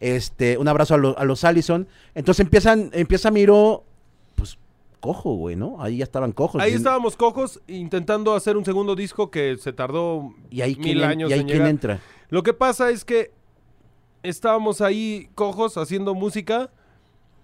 Este, 0.00 0.58
un 0.58 0.66
abrazo 0.66 0.94
a, 0.94 0.98
lo- 0.98 1.16
a 1.16 1.24
los 1.24 1.44
Allison. 1.44 1.86
Entonces 2.16 2.40
empiezan, 2.44 2.90
empieza 2.92 3.30
Miro, 3.30 3.84
pues, 4.34 4.58
cojo, 4.98 5.34
güey, 5.34 5.54
¿no? 5.54 5.80
Ahí 5.80 5.98
ya 5.98 6.04
estaban 6.04 6.32
cojos. 6.32 6.60
Ahí 6.60 6.72
Y- 6.72 6.74
estábamos 6.74 7.16
cojos 7.16 7.60
intentando 7.68 8.34
hacer 8.34 8.56
un 8.56 8.64
segundo 8.64 8.96
disco 8.96 9.30
que 9.30 9.56
se 9.58 9.72
tardó 9.72 10.34
Y 10.50 10.62
ahí 10.62 10.74
mil 10.74 10.96
quién, 10.96 11.04
años 11.08 11.30
y 11.30 11.34
ahí 11.34 11.40
en 11.40 11.46
quién 11.46 11.58
llegar. 11.58 11.70
entra. 11.70 12.00
Lo 12.30 12.42
que 12.42 12.52
pasa 12.52 12.90
es 12.90 13.04
que 13.04 13.32
estábamos 14.22 14.80
ahí 14.80 15.28
cojos 15.34 15.76
haciendo 15.76 16.14
música 16.14 16.70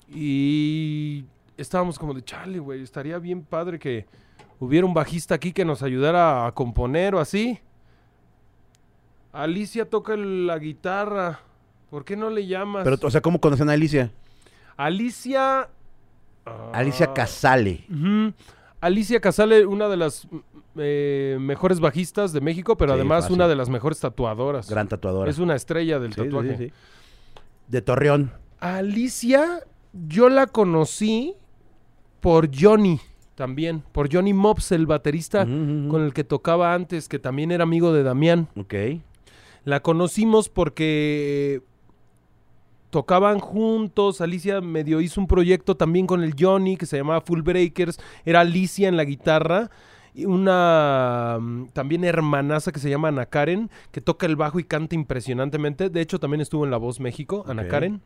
y 0.08 1.24
estábamos 1.56 1.98
como 1.98 2.14
de 2.14 2.22
chale, 2.22 2.58
güey, 2.58 2.82
estaría 2.82 3.18
bien 3.18 3.42
padre 3.42 3.78
que 3.78 4.06
hubiera 4.60 4.86
un 4.86 4.94
bajista 4.94 5.34
aquí 5.34 5.52
que 5.52 5.64
nos 5.64 5.82
ayudara 5.82 6.46
a 6.46 6.52
componer 6.52 7.14
o 7.14 7.20
así. 7.20 7.58
Alicia 9.32 9.88
toca 9.88 10.16
la 10.16 10.58
guitarra. 10.58 11.40
¿Por 11.90 12.04
qué 12.04 12.16
no 12.16 12.30
le 12.30 12.46
llamas? 12.46 12.84
Pero, 12.84 12.96
o 13.02 13.10
sea, 13.10 13.20
¿cómo 13.20 13.40
conocen 13.40 13.68
a 13.68 13.72
Alicia? 13.74 14.10
Alicia. 14.76 15.68
Alicia 16.72 17.06
Ah, 17.10 17.14
Casale. 17.14 17.84
Alicia 18.80 19.20
Casale, 19.20 19.66
una 19.66 19.88
de 19.88 19.96
las 19.96 20.26
eh, 20.78 21.36
mejores 21.40 21.80
bajistas 21.80 22.32
de 22.32 22.40
México, 22.40 22.76
pero 22.76 22.92
Sí, 22.92 22.96
además 22.96 23.24
fácil. 23.24 23.36
una 23.36 23.48
de 23.48 23.56
las 23.56 23.68
mejores 23.68 24.00
tatuadoras. 24.00 24.68
Gran 24.70 24.88
tatuadora. 24.88 25.30
Es 25.30 25.38
una 25.38 25.54
estrella 25.54 25.98
del 25.98 26.12
Sí, 26.14 26.22
tatuaje. 26.22 26.56
sí. 26.56 26.72
De 27.68 27.82
Torreón. 27.82 28.32
Alicia, 28.60 29.60
yo 29.92 30.28
la 30.28 30.46
conocí 30.46 31.34
por 32.20 32.48
Johnny 32.54 33.00
también, 33.34 33.82
por 33.92 34.12
Johnny 34.12 34.32
Mops, 34.32 34.72
el 34.72 34.86
baterista 34.86 35.44
con 35.44 36.02
el 36.02 36.12
que 36.14 36.24
tocaba 36.24 36.72
antes, 36.74 37.08
que 37.08 37.18
también 37.18 37.50
era 37.52 37.64
amigo 37.64 37.92
de 37.92 38.02
Damián. 38.02 38.48
Ok. 38.56 38.74
La 39.64 39.80
conocimos 39.80 40.48
porque 40.48 41.60
tocaban 42.90 43.40
juntos. 43.40 44.20
Alicia 44.20 44.60
medio 44.60 45.00
hizo 45.00 45.20
un 45.20 45.26
proyecto 45.26 45.76
también 45.76 46.06
con 46.06 46.22
el 46.22 46.34
Johnny 46.38 46.76
que 46.76 46.86
se 46.86 46.96
llamaba 46.96 47.20
Full 47.20 47.42
Breakers. 47.42 47.98
Era 48.24 48.40
Alicia 48.40 48.88
en 48.88 48.96
la 48.96 49.04
guitarra. 49.04 49.70
Una 50.24 51.38
mm, 51.40 51.66
también 51.72 52.04
hermanaza 52.04 52.72
que 52.72 52.80
se 52.80 52.88
llama 52.90 53.08
Ana 53.08 53.26
Karen, 53.26 53.70
que 53.90 54.00
toca 54.00 54.26
el 54.26 54.36
bajo 54.36 54.58
y 54.58 54.64
canta 54.64 54.94
impresionantemente. 54.94 55.90
De 55.90 56.00
hecho, 56.00 56.18
también 56.18 56.40
estuvo 56.40 56.64
en 56.64 56.70
La 56.70 56.76
Voz 56.78 57.00
México, 57.00 57.44
Ana. 57.46 57.66
Karen. 57.68 58.00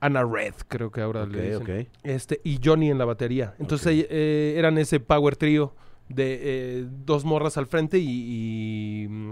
Ana 0.00 0.24
Red, 0.24 0.54
creo 0.66 0.90
que 0.90 1.00
ahora 1.00 1.22
Ok, 1.24 1.30
le 1.32 1.42
dicen. 1.58 1.62
ok. 1.62 1.88
Este, 2.02 2.40
y 2.42 2.58
Johnny 2.62 2.90
en 2.90 2.98
la 2.98 3.04
batería. 3.04 3.54
Entonces 3.60 3.86
ella- 3.86 4.06
eh, 4.10 4.54
eran 4.56 4.76
ese 4.78 4.98
power 4.98 5.36
trio 5.36 5.74
de 6.08 6.38
eh, 6.42 6.86
dos 7.06 7.24
morras 7.24 7.56
al 7.56 7.66
frente 7.66 7.98
y, 7.98 9.06
y, 9.06 9.30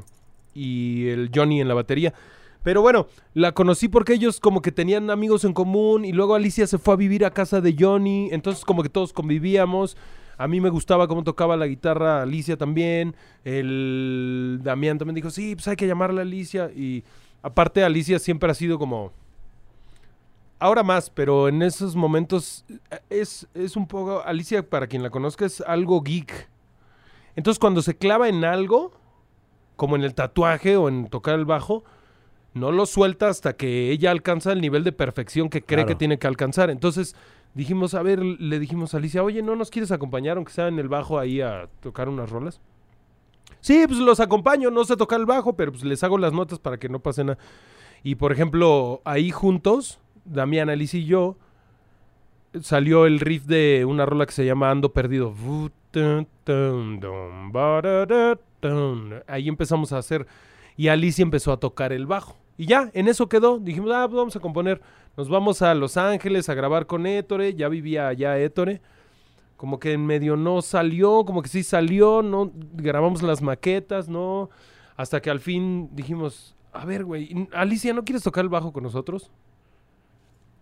y 0.55 1.09
el 1.09 1.31
Johnny 1.35 1.61
en 1.61 1.67
la 1.69 1.75
batería. 1.75 2.15
Pero 2.63 2.83
bueno, 2.83 3.07
la 3.35 3.53
conocí 3.53 3.89
porque 3.89 4.13
ellos 4.13 4.39
como 4.39 4.63
que 4.63 4.71
tenían 4.71 5.11
amigos 5.11 5.45
en 5.45 5.55
común 5.55 6.05
y 6.05 6.13
luego 6.13 6.35
Alicia 6.37 6.67
se 6.67 6.79
fue 6.79 6.95
a 6.95 6.97
vivir 6.97 7.25
a 7.25 7.31
casa 7.33 7.61
de 7.61 7.75
Johnny, 7.79 8.29
entonces 8.33 8.65
como 8.65 8.83
que 8.83 8.91
todos 8.91 9.13
convivíamos. 9.13 9.97
A 10.41 10.49
mí 10.49 10.59
me 10.59 10.71
gustaba 10.71 11.07
cómo 11.07 11.23
tocaba 11.23 11.55
la 11.55 11.67
guitarra 11.67 12.23
Alicia 12.23 12.57
también. 12.57 13.15
El 13.45 14.61
Damián 14.63 14.97
también 14.97 15.15
dijo, 15.15 15.29
sí, 15.29 15.55
pues 15.55 15.69
hay 15.69 15.77
que 15.77 15.87
llamarla 15.87 16.23
Alicia. 16.23 16.71
Y 16.75 17.05
aparte 17.43 17.85
Alicia 17.85 18.19
siempre 18.19 18.51
ha 18.51 18.55
sido 18.55 18.79
como... 18.79 19.13
Ahora 20.59 20.83
más, 20.83 21.11
pero 21.11 21.47
en 21.47 21.61
esos 21.61 21.95
momentos 21.95 22.65
eh, 22.91 23.01
es, 23.11 23.49
es 23.53 23.77
un 23.77 23.87
poco... 23.87 24.23
Alicia, 24.25 24.67
para 24.67 24.87
quien 24.87 25.03
la 25.03 25.11
conozca, 25.11 25.45
es 25.45 25.61
algo 25.61 26.01
geek. 26.01 26.49
Entonces 27.37 27.59
cuando 27.59 27.83
se 27.83 27.99
clava 27.99 28.31
en 28.31 28.43
algo, 28.47 28.93
como 29.77 29.95
en 29.95 30.05
el 30.05 30.15
tatuaje 30.15 30.79
o 30.79 30.89
en 30.89 31.09
tocar 31.09 31.35
el 31.35 31.45
bajo, 31.45 31.85
no 32.55 32.73
lo 32.73 32.87
suelta 32.87 33.29
hasta 33.29 33.53
que 33.55 33.91
ella 33.91 34.11
alcanza 34.11 34.53
el 34.53 34.61
nivel 34.61 34.85
de 34.85 34.93
perfección 34.93 35.49
que 35.49 35.63
cree 35.63 35.79
Claro. 35.85 35.89
que 35.89 35.95
tiene 35.95 36.19
que 36.19 36.27
alcanzar. 36.27 36.71
Entonces 36.71 37.15
dijimos, 37.55 37.95
a 37.95 38.03
ver, 38.03 38.21
le 38.23 38.59
dijimos 38.59 38.95
a 38.95 38.99
Alicia, 38.99 39.23
oye, 39.23 39.43
¿no 39.43 39.57
nos 39.57 39.71
quieres 39.71 39.93
acompañar, 39.93 40.37
aunque 40.37 40.53
sea 40.53 40.69
en 40.69 40.79
el 40.79 40.89
bajo 40.89 41.19
ahí 41.19 41.41
a 41.41 41.69
tocar 41.81 42.09
unas 42.09 42.31
rolas? 42.31 42.61
Sí, 43.61 43.85
pues 43.87 44.01
los 44.01 44.21
acompaño, 44.21 44.71
no 44.71 44.85
sé 44.85 44.97
tocar 44.97 45.21
el 45.21 45.27
bajo, 45.27 45.55
pero 45.55 45.71
pues 45.73 45.85
les 45.85 46.03
hago 46.03 46.17
las 46.19 46.33
notas 46.33 46.59
para 46.59 46.79
que 46.79 46.89
no 46.89 47.01
pase 47.01 47.25
nada. 47.25 47.39
Y 48.03 48.15
por 48.15 48.33
ejemplo, 48.33 49.03
ahí 49.05 49.31
juntos, 49.31 50.01
Damián, 50.25 50.71
Alicia 50.71 50.99
y 50.99 51.05
yo, 51.05 51.37
salió 52.63 53.07
el 53.07 53.21
riff 53.21 53.45
de 53.45 53.85
una 53.87 54.07
rola 54.07 54.27
que 54.27 54.33
se 54.33 54.45
llama 54.47 54.71
Ando 54.71 54.93
Perdido. 54.93 55.35
Ahí 59.27 59.49
empezamos 59.49 59.93
a 59.93 59.99
hacer. 59.99 60.27
Y 60.81 60.89
Alicia 60.89 61.23
empezó 61.23 61.53
a 61.53 61.59
tocar 61.59 61.93
el 61.93 62.07
bajo. 62.07 62.39
Y 62.57 62.65
ya, 62.65 62.91
en 62.95 63.07
eso 63.07 63.29
quedó. 63.29 63.59
Dijimos, 63.59 63.91
ah, 63.93 64.07
pues 64.09 64.17
vamos 64.17 64.35
a 64.35 64.41
componer. 64.41 64.81
Nos 65.15 65.29
vamos 65.29 65.61
a 65.61 65.75
Los 65.75 65.99
Ángeles 65.99 66.49
a 66.49 66.55
grabar 66.55 66.87
con 66.87 67.05
Hétore. 67.07 67.55
Ya 67.55 67.69
vivía 67.69 68.09
allá 68.09 68.39
Hétore. 68.39 68.81
Como 69.59 69.79
que 69.79 69.93
en 69.93 70.07
medio 70.07 70.39
no 70.39 70.63
salió, 70.63 71.27
como 71.27 71.43
que 71.43 71.51
sí 71.51 71.65
salió, 71.65 72.23
no 72.23 72.51
grabamos 72.73 73.21
las 73.21 73.43
maquetas, 73.43 74.09
no. 74.09 74.49
Hasta 74.97 75.21
que 75.21 75.29
al 75.29 75.41
fin 75.41 75.91
dijimos, 75.93 76.57
a 76.73 76.87
ver, 76.87 77.05
güey, 77.05 77.47
Alicia, 77.53 77.93
¿no 77.93 78.03
quieres 78.03 78.23
tocar 78.23 78.45
el 78.45 78.49
bajo 78.49 78.73
con 78.73 78.83
nosotros? 78.83 79.31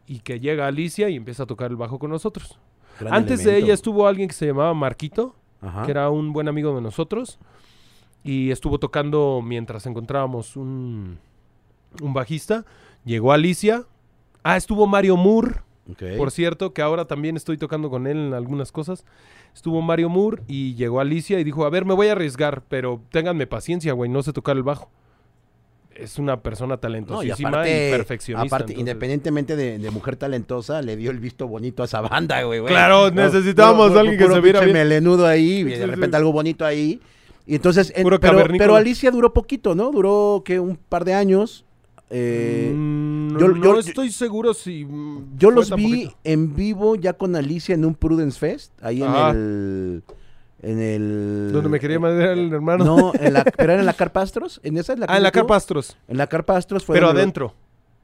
Y 0.09 0.19
que 0.19 0.41
llega 0.41 0.67
Alicia 0.67 1.09
y 1.11 1.15
empieza 1.15 1.45
a 1.45 1.47
tocar 1.47 1.71
el 1.71 1.77
bajo 1.77 2.01
con 2.01 2.11
nosotros. 2.11 2.59
Gran 2.99 3.15
Antes 3.15 3.45
de 3.45 3.57
ella 3.57 3.73
estuvo 3.73 4.05
alguien 4.05 4.27
que 4.27 4.35
se 4.35 4.47
llamaba 4.47 4.75
Marquito, 4.75 5.37
Ajá. 5.61 5.85
que 5.85 5.93
era 5.93 6.11
un 6.11 6.33
buen 6.33 6.49
amigo 6.49 6.75
de 6.75 6.81
nosotros. 6.81 7.39
Y 8.25 8.51
estuvo 8.51 8.79
tocando 8.79 9.41
mientras 9.45 9.87
encontrábamos 9.87 10.57
un, 10.57 11.19
un 12.03 12.13
bajista. 12.15 12.65
Llegó 13.05 13.33
Alicia. 13.33 13.85
Ah, 14.43 14.57
estuvo 14.57 14.87
Mario 14.87 15.17
Moore, 15.17 15.57
por 16.17 16.31
cierto, 16.31 16.73
que 16.73 16.83
ahora 16.83 17.07
también 17.07 17.37
estoy 17.37 17.57
tocando 17.59 17.91
con 17.91 18.07
él 18.07 18.17
en 18.19 18.35
algunas 18.35 18.73
cosas. 18.73 19.05
Estuvo 19.55 19.81
Mario 19.83 20.09
Moore 20.09 20.43
y 20.47 20.75
llegó 20.75 21.01
Alicia 21.01 21.41
y 21.41 21.45
dijo, 21.45 21.65
a 21.65 21.71
ver, 21.71 21.85
me 21.85 21.95
voy 21.95 22.09
a 22.09 22.13
arriesgar, 22.13 22.63
pero 22.69 23.01
ténganme 23.11 23.47
paciencia, 23.47 23.93
güey, 23.95 24.11
no 24.11 24.23
sé 24.23 24.33
tocar 24.33 24.57
el 24.57 24.63
bajo. 24.63 24.91
Es 25.95 26.19
una 26.19 26.41
persona 26.43 26.75
No, 26.75 26.79
y 26.79 26.81
talentosísima 26.81 27.49
y, 27.49 27.53
aparte, 27.53 27.91
perfeccionista. 27.91 28.47
aparte 28.47 28.73
entonces- 28.73 28.81
independientemente 28.81 29.57
de, 29.57 29.79
de 29.79 29.91
mujer 29.91 30.15
talentosa, 30.17 30.81
le 30.83 30.97
dio 30.97 31.11
el 31.11 31.19
visto 31.19 31.49
bonito 31.49 31.83
a 31.83 31.87
esa 31.87 32.01
banda, 32.03 32.41
güey. 32.43 32.61
güey. 32.61 32.73
Claro, 32.73 33.11
necesitábamos 33.11 33.89
Puro- 33.89 34.01
alguien 34.01 34.19
que 34.19 34.29
se 34.29 34.41
viera 34.41 34.61
bien. 34.61 34.75
melenudo 34.75 35.27
ahí, 35.27 35.61
y 35.61 35.65
de 35.65 35.87
repente 35.87 36.17
algo 36.17 36.31
bonito 36.33 36.65
ahí. 36.65 37.01
Y 37.49 37.57
entonces, 37.57 37.93
en- 37.97 38.07
pero, 38.21 38.45
pero 38.59 38.77
Alicia 38.77 39.11
duró 39.11 39.33
poquito, 39.33 39.75
¿no? 39.75 39.91
Duró, 39.91 40.43
que 40.45 40.61
Un 40.61 40.77
par 40.77 41.05
de 41.05 41.15
años. 41.15 41.65
Eh, 42.11 42.71
Mm, 42.75 43.37
yo- 43.39 43.49
no 43.49 43.65
yo- 43.65 43.79
estoy 43.81 44.11
seguro 44.11 44.55
si. 44.55 44.87
yo 45.37 45.51
los 45.51 45.71
vi 45.75 46.05
poquito. 46.07 46.19
en 46.25 46.55
vivo 46.55 46.95
ya 46.97 47.13
con 47.15 47.35
Alicia 47.37 47.75
en 47.75 47.85
un 47.85 47.95
Prudence 47.95 48.39
Fest, 48.39 48.73
ahí 48.83 49.03
en 49.03 49.15
el... 49.15 50.03
En 50.61 50.81
el... 50.81 51.51
Donde 51.53 51.69
me 51.69 51.79
quería 51.79 52.01
madrear 52.01 52.33
el 52.37 52.53
hermano. 52.53 52.85
No, 52.85 53.13
en 53.15 53.33
la, 53.33 53.45
pero 53.45 53.73
era 53.75 53.81
en 53.81 53.87
la 53.87 53.93
Carpastros, 53.93 54.59
en 54.65 54.77
esa 54.79 54.95
es 54.95 54.99
la 54.99 55.07
ah, 55.09 55.17
en 55.19 55.23
la? 55.23 55.31
Carpastros. 55.31 55.97
En 56.09 56.17
la 56.17 56.27
Carpastros 56.27 56.85
fue 56.85 56.95
Pero 56.97 57.09
adentro. 57.11 57.55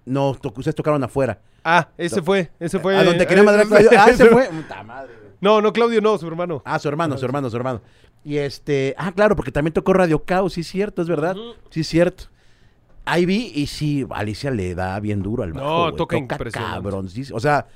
No, 0.05 0.37
to- 0.41 0.53
ustedes 0.57 0.75
tocaron 0.75 1.03
afuera. 1.03 1.41
Ah, 1.65 1.89
ese 1.99 2.21
fue. 2.23 2.51
Ese 2.61 2.79
fue. 2.79 2.95
a 2.97 3.03
donde 3.05 3.27
quería 3.27 3.43
Claudio. 3.43 3.91
Ah, 3.99 4.11
ese 4.11 4.27
fue. 4.27 4.45
Puta 4.49 4.83
madre. 4.85 5.24
No, 5.45 5.61
no, 5.61 5.75
Claudio, 5.75 6.01
no, 6.01 6.17
su 6.17 6.27
hermano. 6.27 6.63
Ah, 6.65 6.79
su 6.79 6.89
hermano, 6.89 7.19
su 7.19 7.25
hermano, 7.27 7.51
su 7.51 7.57
hermano. 7.57 7.83
Y 8.25 8.39
este, 8.39 8.95
ah, 8.97 9.13
claro, 9.13 9.37
porque 9.37 9.53
también 9.53 9.75
tocó 9.75 9.93
Radio 9.93 10.25
Caos, 10.25 10.55
sí 10.55 10.63
es 10.63 10.69
cierto, 10.69 11.03
es 11.03 11.09
verdad. 11.09 11.37
Sí 11.69 11.81
es 11.81 11.87
cierto. 11.87 12.25
Ahí 13.05 13.27
vi 13.27 13.53
y 13.55 13.67
sí, 13.67 14.07
Alicia 14.09 14.51
le 14.51 14.75
da 14.75 14.99
bien 15.01 15.23
duro 15.23 15.43
al 15.43 15.53
bajo. 15.53 15.67
No, 15.67 15.83
güey. 15.83 15.97
toca 15.97 16.17
impresionante. 16.17 16.75
cabrón. 16.75 17.11
sí, 17.11 17.25
o 17.31 17.41
sea, 17.41 17.67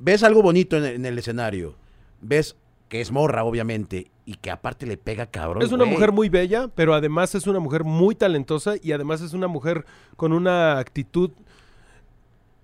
ves 0.00 0.24
algo 0.24 0.42
bonito 0.42 0.76
en, 0.76 0.84
en 0.86 1.06
el 1.06 1.16
escenario. 1.16 1.76
Ves 2.20 2.56
que 2.88 3.00
es 3.00 3.12
morra, 3.12 3.44
obviamente, 3.44 4.10
y 4.26 4.34
que 4.34 4.50
aparte 4.50 4.84
le 4.84 4.96
pega 4.96 5.26
cabrón. 5.26 5.62
Es 5.62 5.70
una 5.70 5.84
güey. 5.84 5.94
mujer 5.94 6.10
muy 6.10 6.28
bella, 6.28 6.68
pero 6.74 6.94
además 6.94 7.32
es 7.36 7.46
una 7.46 7.60
mujer 7.60 7.84
muy 7.84 8.16
talentosa 8.16 8.74
y 8.82 8.90
además 8.90 9.20
es 9.20 9.34
una 9.34 9.46
mujer 9.46 9.86
con 10.16 10.32
una 10.32 10.80
actitud 10.80 11.30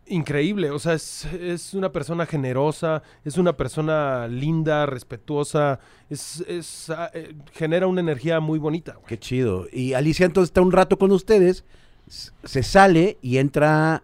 increíble. 0.07 0.71
O 0.71 0.79
sea, 0.79 0.95
es, 0.95 1.25
es 1.27 1.75
una 1.75 1.93
persona 1.93 2.27
generosa, 2.27 3.03
es 3.25 3.39
una 3.39 3.57
persona 3.57 4.29
linda, 4.29 4.87
respetuosa, 4.87 5.81
es, 6.11 6.41
es, 6.49 6.91
ah, 6.91 7.11
eh, 7.13 7.35
genera 7.53 7.87
una 7.87 8.01
energía 8.01 8.41
muy 8.41 8.59
bonita. 8.59 8.93
güey. 8.95 9.07
Qué 9.07 9.19
chido. 9.19 9.67
Y 9.73 9.95
Alicia 9.95 10.27
entonces 10.27 10.51
está 10.51 10.61
un 10.61 10.73
rato 10.73 10.99
con 10.99 11.13
ustedes, 11.13 11.65
se 12.07 12.63
sale 12.63 13.19
y 13.23 13.39
entra. 13.39 14.03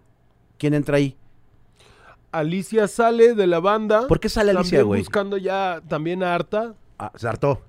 ¿Quién 0.58 0.74
entra 0.74 0.96
ahí? 0.96 1.16
Alicia 2.30 2.88
sale 2.88 3.34
de 3.34 3.46
la 3.46 3.60
banda. 3.60 4.06
¿Por 4.06 4.20
qué 4.20 4.28
sale 4.28 4.52
Alicia, 4.52 4.82
güey? 4.82 5.00
buscando 5.00 5.36
ya 5.36 5.82
también 5.88 6.22
a 6.22 6.34
Arta. 6.34 6.74
Ah, 6.98 7.12
se 7.16 7.28
hartó. 7.28 7.60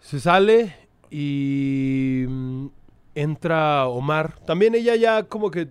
Se 0.00 0.20
sale 0.20 0.74
y 1.10 2.24
mm, 2.28 2.66
entra 3.14 3.86
Omar. 3.86 4.38
También 4.46 4.74
ella 4.74 4.96
ya 4.96 5.24
como 5.24 5.50
que 5.50 5.68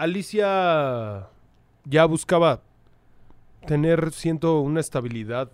Alicia 0.00 1.28
ya 1.84 2.06
buscaba 2.06 2.62
tener, 3.66 4.12
siento, 4.12 4.60
una 4.60 4.80
estabilidad 4.80 5.52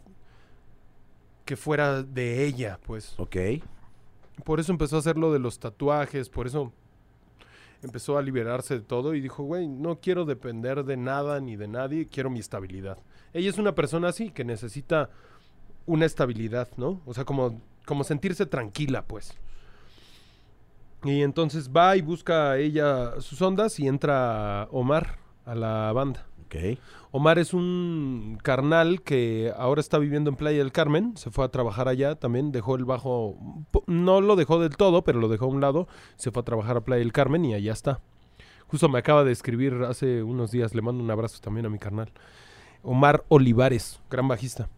que 1.44 1.56
fuera 1.56 2.04
de 2.04 2.44
ella, 2.44 2.78
pues. 2.86 3.14
Ok. 3.18 3.36
Por 4.44 4.60
eso 4.60 4.70
empezó 4.70 4.96
a 4.96 4.98
hacer 5.00 5.18
lo 5.18 5.32
de 5.32 5.40
los 5.40 5.58
tatuajes, 5.58 6.28
por 6.28 6.46
eso 6.46 6.72
empezó 7.82 8.18
a 8.18 8.22
liberarse 8.22 8.74
de 8.74 8.84
todo 8.84 9.16
y 9.16 9.20
dijo, 9.20 9.42
güey, 9.42 9.66
no 9.66 9.98
quiero 9.98 10.24
depender 10.24 10.84
de 10.84 10.96
nada 10.96 11.40
ni 11.40 11.56
de 11.56 11.66
nadie, 11.66 12.06
quiero 12.06 12.30
mi 12.30 12.38
estabilidad. 12.38 12.98
Ella 13.32 13.50
es 13.50 13.58
una 13.58 13.74
persona 13.74 14.10
así, 14.10 14.30
que 14.30 14.44
necesita 14.44 15.10
una 15.86 16.06
estabilidad, 16.06 16.68
¿no? 16.76 17.00
O 17.04 17.14
sea, 17.14 17.24
como, 17.24 17.60
como 17.84 18.04
sentirse 18.04 18.46
tranquila, 18.46 19.06
pues. 19.06 19.36
Y 21.06 21.22
entonces 21.22 21.70
va 21.70 21.96
y 21.96 22.02
busca 22.02 22.50
a 22.50 22.58
ella 22.58 23.20
sus 23.20 23.40
ondas 23.40 23.78
y 23.78 23.86
entra 23.86 24.68
Omar 24.72 25.18
a 25.44 25.54
la 25.54 25.92
banda. 25.92 26.26
Omar 27.10 27.38
es 27.38 27.54
un 27.54 28.38
carnal 28.42 29.02
que 29.02 29.52
ahora 29.56 29.80
está 29.80 29.98
viviendo 29.98 30.30
en 30.30 30.36
Playa 30.36 30.58
del 30.58 30.72
Carmen. 30.72 31.16
Se 31.16 31.30
fue 31.30 31.44
a 31.44 31.48
trabajar 31.48 31.88
allá 31.88 32.14
también. 32.14 32.52
Dejó 32.52 32.76
el 32.76 32.84
bajo. 32.84 33.36
No 33.86 34.20
lo 34.20 34.36
dejó 34.36 34.58
del 34.58 34.76
todo, 34.76 35.02
pero 35.02 35.20
lo 35.20 35.28
dejó 35.28 35.46
a 35.46 35.48
un 35.48 35.60
lado. 35.60 35.88
Se 36.16 36.30
fue 36.30 36.40
a 36.40 36.44
trabajar 36.44 36.76
a 36.76 36.80
Playa 36.82 37.00
del 37.00 37.12
Carmen 37.12 37.44
y 37.44 37.54
allá 37.54 37.72
está. 37.72 38.00
Justo 38.68 38.88
me 38.88 38.98
acaba 38.98 39.22
de 39.24 39.32
escribir 39.32 39.74
hace 39.88 40.22
unos 40.22 40.50
días. 40.50 40.74
Le 40.74 40.82
mando 40.82 41.02
un 41.02 41.10
abrazo 41.10 41.40
también 41.40 41.66
a 41.66 41.70
mi 41.70 41.78
carnal. 41.78 42.10
Omar 42.82 43.24
Olivares, 43.28 44.00
gran 44.10 44.28
bajista. 44.28 44.68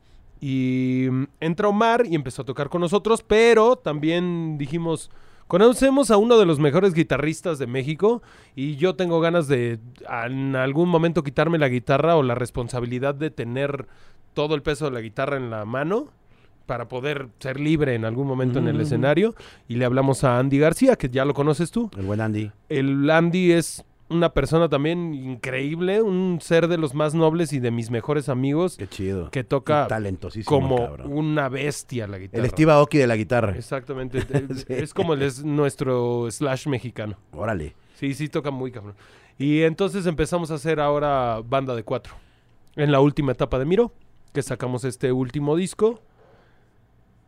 Y 0.40 1.06
mm, 1.10 1.24
entra 1.40 1.68
Omar 1.68 2.06
y 2.06 2.14
empezó 2.14 2.42
a 2.42 2.46
tocar 2.46 2.68
con 2.68 2.80
nosotros, 2.80 3.22
pero 3.22 3.76
también 3.76 4.58
dijimos, 4.58 5.10
conocemos 5.48 6.10
a 6.10 6.16
uno 6.16 6.38
de 6.38 6.46
los 6.46 6.60
mejores 6.60 6.94
guitarristas 6.94 7.58
de 7.58 7.66
México 7.66 8.22
y 8.54 8.76
yo 8.76 8.94
tengo 8.94 9.20
ganas 9.20 9.48
de 9.48 9.80
en 10.28 10.54
algún 10.54 10.88
momento 10.88 11.24
quitarme 11.24 11.58
la 11.58 11.68
guitarra 11.68 12.16
o 12.16 12.22
la 12.22 12.34
responsabilidad 12.34 13.14
de 13.14 13.30
tener 13.30 13.86
todo 14.34 14.54
el 14.54 14.62
peso 14.62 14.84
de 14.84 14.92
la 14.92 15.00
guitarra 15.00 15.36
en 15.36 15.50
la 15.50 15.64
mano 15.64 16.06
para 16.66 16.86
poder 16.86 17.28
ser 17.38 17.58
libre 17.58 17.94
en 17.94 18.04
algún 18.04 18.26
momento 18.26 18.58
en 18.58 18.68
el 18.68 18.74
Ujú. 18.76 18.82
escenario. 18.84 19.34
Y 19.68 19.76
le 19.76 19.86
hablamos 19.86 20.22
a 20.22 20.38
Andy 20.38 20.58
García, 20.58 20.96
que 20.96 21.08
ya 21.08 21.24
lo 21.24 21.32
conoces 21.32 21.70
tú. 21.70 21.90
El 21.96 22.04
buen 22.04 22.20
Andy. 22.20 22.52
El 22.68 23.08
Andy 23.08 23.52
es 23.52 23.84
una 24.10 24.32
persona 24.32 24.68
también 24.68 25.12
increíble, 25.14 26.00
un 26.02 26.38
ser 26.40 26.68
de 26.68 26.78
los 26.78 26.94
más 26.94 27.14
nobles 27.14 27.52
y 27.52 27.58
de 27.60 27.70
mis 27.70 27.90
mejores 27.90 28.28
amigos 28.28 28.76
Qué 28.76 28.88
chido. 28.88 29.30
que 29.30 29.44
toca 29.44 29.86
talentosísimo. 29.86 30.48
como 30.60 30.76
cabrón. 30.76 31.12
una 31.12 31.48
bestia 31.48 32.06
la 32.06 32.18
guitarra. 32.18 32.44
El 32.44 32.50
Steve 32.50 32.72
Aoki 32.72 32.98
de 32.98 33.06
la 33.06 33.16
guitarra. 33.16 33.54
Exactamente. 33.56 34.20
Sí. 34.58 34.64
Es 34.68 34.94
como 34.94 35.14
el 35.14 35.22
es 35.22 35.44
nuestro 35.44 36.30
slash 36.30 36.66
mexicano. 36.68 37.16
Órale. 37.32 37.74
Sí, 37.94 38.14
sí, 38.14 38.28
toca 38.28 38.50
muy 38.50 38.70
cabrón. 38.70 38.94
Y 39.38 39.62
entonces 39.62 40.06
empezamos 40.06 40.50
a 40.50 40.54
hacer 40.54 40.80
ahora 40.80 41.40
banda 41.44 41.74
de 41.76 41.82
cuatro. 41.82 42.14
En 42.76 42.90
la 42.92 43.00
última 43.00 43.32
etapa 43.32 43.58
de 43.58 43.64
Miro, 43.64 43.92
que 44.32 44.42
sacamos 44.42 44.84
este 44.84 45.12
último 45.12 45.56
disco. 45.56 46.00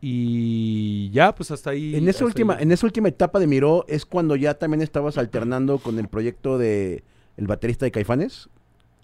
Y 0.03 1.11
ya, 1.11 1.33
pues 1.35 1.51
hasta 1.51 1.69
ahí. 1.69 1.95
En 1.95 2.03
esa 2.09 2.17
hasta 2.17 2.25
última, 2.25 2.55
ahí. 2.55 2.63
en 2.63 2.71
esa 2.71 2.85
última 2.87 3.07
etapa 3.07 3.39
de 3.39 3.45
Miró 3.47 3.85
es 3.87 4.05
cuando 4.05 4.35
ya 4.35 4.55
también 4.55 4.81
estabas 4.81 5.17
alternando 5.19 5.77
con 5.77 5.99
el 5.99 6.07
proyecto 6.07 6.57
de 6.57 7.03
el 7.37 7.47
baterista 7.47 7.85
de 7.85 7.91
Caifanes, 7.91 8.49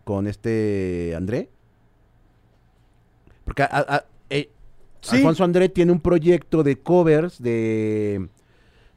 con 0.03 0.25
este 0.27 1.13
André. 1.15 1.49
Porque 3.45 3.63
a- 3.63 3.69
a- 3.71 4.05
eh, 4.29 4.49
Sí. 5.01 5.17
Alfonso 5.17 5.43
André 5.43 5.69
tiene 5.69 5.91
un 5.91 5.99
proyecto 6.01 6.63
de 6.63 6.75
covers 6.77 7.41
de. 7.41 8.27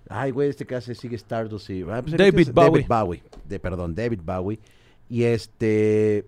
Ay, 0.09 0.31
güey, 0.33 0.49
este 0.49 0.67
que 0.67 0.75
hace 0.75 0.95
sigue 0.95 1.15
Stardust 1.17 1.69
y. 1.71 1.83
ah, 1.83 2.01
pues, 2.03 2.17
David 2.17 2.41
es 2.49 2.53
Bowie. 2.55 2.71
David 2.83 2.87
Bowie. 2.89 3.23
De, 3.47 3.61
perdón, 3.61 3.95
David 3.95 4.21
Bowie. 4.25 4.59
Y 5.11 5.25
este. 5.25 6.25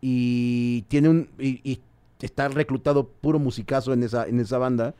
Y 0.00 0.82
tiene 0.82 1.08
un. 1.08 1.28
Y, 1.38 1.60
y 1.70 1.80
está 2.22 2.48
reclutado 2.48 3.08
puro 3.08 3.38
musicazo 3.40 3.92
en 3.92 4.04
esa, 4.04 4.26
en 4.28 4.38
esa 4.40 4.58
banda. 4.58 4.94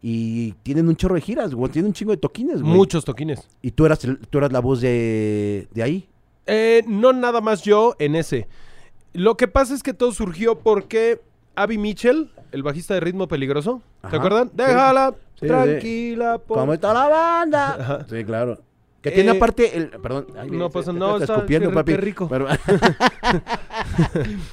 Y 0.00 0.52
tienen 0.62 0.88
un 0.88 0.94
chorro 0.96 1.16
de 1.16 1.20
giras, 1.20 1.54
güey. 1.54 1.72
Tienen 1.72 1.88
un 1.88 1.92
chingo 1.92 2.12
de 2.12 2.18
toquines, 2.18 2.62
güey. 2.62 2.72
Muchos 2.74 3.04
toquines. 3.04 3.48
Y 3.62 3.72
tú 3.72 3.84
eras, 3.86 4.04
el- 4.04 4.18
tú 4.18 4.38
eras 4.38 4.52
la 4.52 4.60
voz 4.60 4.80
de, 4.80 5.66
de 5.72 5.82
ahí. 5.82 6.08
Eh, 6.46 6.82
no 6.86 7.12
nada 7.12 7.40
más 7.40 7.62
yo 7.62 7.94
en 7.98 8.14
ese. 8.14 8.46
Lo 9.12 9.36
que 9.36 9.48
pasa 9.48 9.74
es 9.74 9.82
que 9.82 9.92
todo 9.94 10.12
surgió 10.12 10.58
porque 10.60 11.20
Abby 11.56 11.78
Mitchell, 11.78 12.30
el 12.52 12.62
bajista 12.62 12.94
de 12.94 13.00
Ritmo 13.00 13.26
Peligroso, 13.26 13.82
Ajá, 14.02 14.10
¿te 14.12 14.16
acuerdan? 14.18 14.48
sí. 14.48 14.54
Déjala 14.56 15.14
Sí, 15.40 15.46
tranquila. 15.46 16.38
por- 16.38 16.58
¿Cómo 16.58 16.72
está 16.74 16.94
la 16.94 17.08
banda? 17.08 17.74
Ajá. 17.80 18.06
Sí, 18.08 18.24
claro. 18.24 18.58
Que 19.00 19.12
tiene 19.12 19.30
Eh, 19.32 19.36
aparte 19.36 19.76
el. 19.76 19.90
Perdón. 19.90 20.26
ay, 20.40 20.50
no 20.50 20.66
se- 20.68 20.72
pasa- 20.72 20.92
te- 20.92 20.98
no, 20.98 21.18
está- 21.18 21.34
escupiendo, 21.36 21.68
qué- 21.70 21.74
papi. 21.74 21.92
qué 21.92 21.96
rico. 21.98 22.28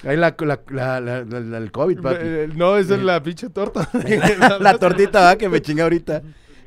Ahí 0.04 0.18
la, 0.18 0.36
la, 0.38 0.60
la, 0.70 1.00
la- 1.02 1.24
la- 1.24 1.40
la- 1.40 1.58
el 1.58 1.72
COVID, 1.72 2.00
papi. 2.02 2.16
Eh, 2.20 2.50
no, 2.56 2.78
esa 2.78 2.96
es 2.96 3.02
la 3.04 3.22
pinche 3.24 3.50
torta. 3.50 3.90
la 4.60 4.78
tortita 4.78 5.22
¿va? 5.22 5.36
que 5.38 5.50
me 5.50 5.62
chingué 5.62 5.84
ahorita. 5.84 6.22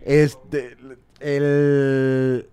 Este, 0.04 0.76
el... 1.20 2.48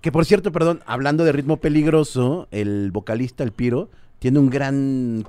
Que 0.00 0.12
por 0.12 0.24
cierto, 0.26 0.52
perdón, 0.52 0.82
hablando 0.86 1.24
de 1.24 1.32
ritmo 1.32 1.56
peligroso, 1.58 2.46
el 2.50 2.90
vocalista, 2.92 3.42
el 3.42 3.52
Piro, 3.52 3.88
tiene 4.18 4.38
un 4.38 4.50
gran, 4.50 5.24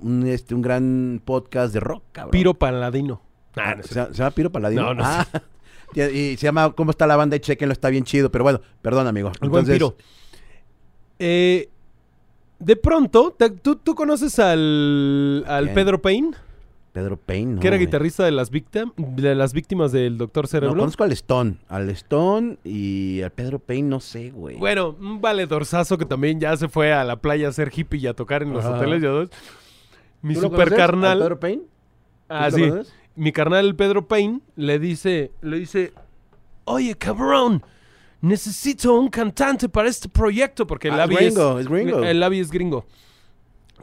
un, 0.00 0.26
este, 0.26 0.54
un 0.54 0.62
gran 0.62 1.20
podcast 1.24 1.74
de 1.74 1.80
rock, 1.80 2.04
cabrón. 2.12 2.30
Piro 2.30 2.54
Paladino. 2.54 3.22
Ah, 3.56 3.74
no 3.74 3.82
¿Se, 3.82 3.88
se 3.94 4.12
llama 4.14 4.30
Piro 4.30 4.50
Paladino? 4.50 4.82
No, 4.82 4.94
no 4.94 5.02
Ah, 5.04 5.26
y, 5.94 6.00
y 6.02 6.36
se 6.36 6.46
llama 6.46 6.72
¿Cómo 6.72 6.90
está 6.90 7.06
la 7.06 7.16
banda? 7.16 7.36
Y 7.36 7.40
chequenlo, 7.40 7.72
está 7.72 7.88
bien 7.90 8.04
chido. 8.04 8.30
Pero 8.30 8.44
bueno, 8.44 8.60
perdón, 8.82 9.06
amigo. 9.06 9.30
El 9.40 9.46
Entonces. 9.46 9.82
Eh, 11.18 11.68
de 12.58 12.76
pronto, 12.76 13.34
te- 13.38 13.50
¿tú, 13.50 13.76
tú 13.76 13.94
conoces 13.94 14.38
al, 14.38 15.44
al. 15.46 15.72
Pedro 15.72 16.00
Payne? 16.00 16.32
Pedro 16.92 17.16
Payne, 17.16 17.54
¿no, 17.54 17.60
que 17.60 17.68
era 17.68 17.76
güey? 17.76 17.86
guitarrista 17.86 18.24
de 18.24 18.32
las, 18.32 18.50
víctimas 18.50 18.92
de 18.96 19.34
las 19.36 19.52
víctimas 19.52 19.92
del 19.92 20.18
Doctor 20.18 20.44
No, 20.44 20.48
Cerebro. 20.48 20.76
conozco 20.76 21.04
al 21.04 21.12
Stone. 21.12 21.54
Al 21.68 21.88
Stone 21.90 22.56
y 22.64 23.22
al 23.22 23.30
Pedro 23.30 23.60
Payne, 23.60 23.88
no 23.88 24.00
sé, 24.00 24.30
güey. 24.32 24.56
Bueno, 24.56 24.96
un 24.98 25.20
valedorzazo 25.20 25.96
que 25.98 26.04
también 26.04 26.40
ya 26.40 26.56
se 26.56 26.68
fue 26.68 26.92
a 26.92 27.04
la 27.04 27.16
playa 27.16 27.48
a 27.48 27.52
ser 27.52 27.70
hippie 27.74 28.00
y 28.00 28.06
a 28.08 28.14
tocar 28.14 28.42
en 28.42 28.52
los 28.52 28.64
Ajá. 28.64 28.76
hoteles. 28.76 29.02
sabes. 29.02 29.30
Mi 30.20 30.34
¿Tú 30.34 30.40
lo 30.40 30.48
super 30.48 30.64
conoces, 30.68 30.72
al 30.72 30.86
carnal. 30.90 31.18
Pedro 31.20 31.40
Payne? 31.40 31.62
Ah, 32.28 32.48
¿Tú 32.50 32.58
lo 32.58 32.64
sí. 32.64 32.70
conoces? 32.70 32.94
Mi 33.20 33.32
carnal 33.32 33.66
el 33.66 33.76
Pedro 33.76 34.08
Payne 34.08 34.40
le 34.56 34.78
dice, 34.78 35.30
le 35.42 35.58
dice, 35.58 35.92
oye 36.64 36.94
cabrón, 36.94 37.62
necesito 38.22 38.98
un 38.98 39.08
cantante 39.10 39.68
para 39.68 39.90
este 39.90 40.08
proyecto 40.08 40.66
porque 40.66 40.88
el 40.88 40.98
Ah, 40.98 41.04
es 41.04 41.10
gringo, 41.10 41.58
es 41.58 41.68
gringo. 41.68 42.02
El 42.02 42.22
Abby 42.22 42.40
es 42.40 42.50
gringo. 42.50 42.86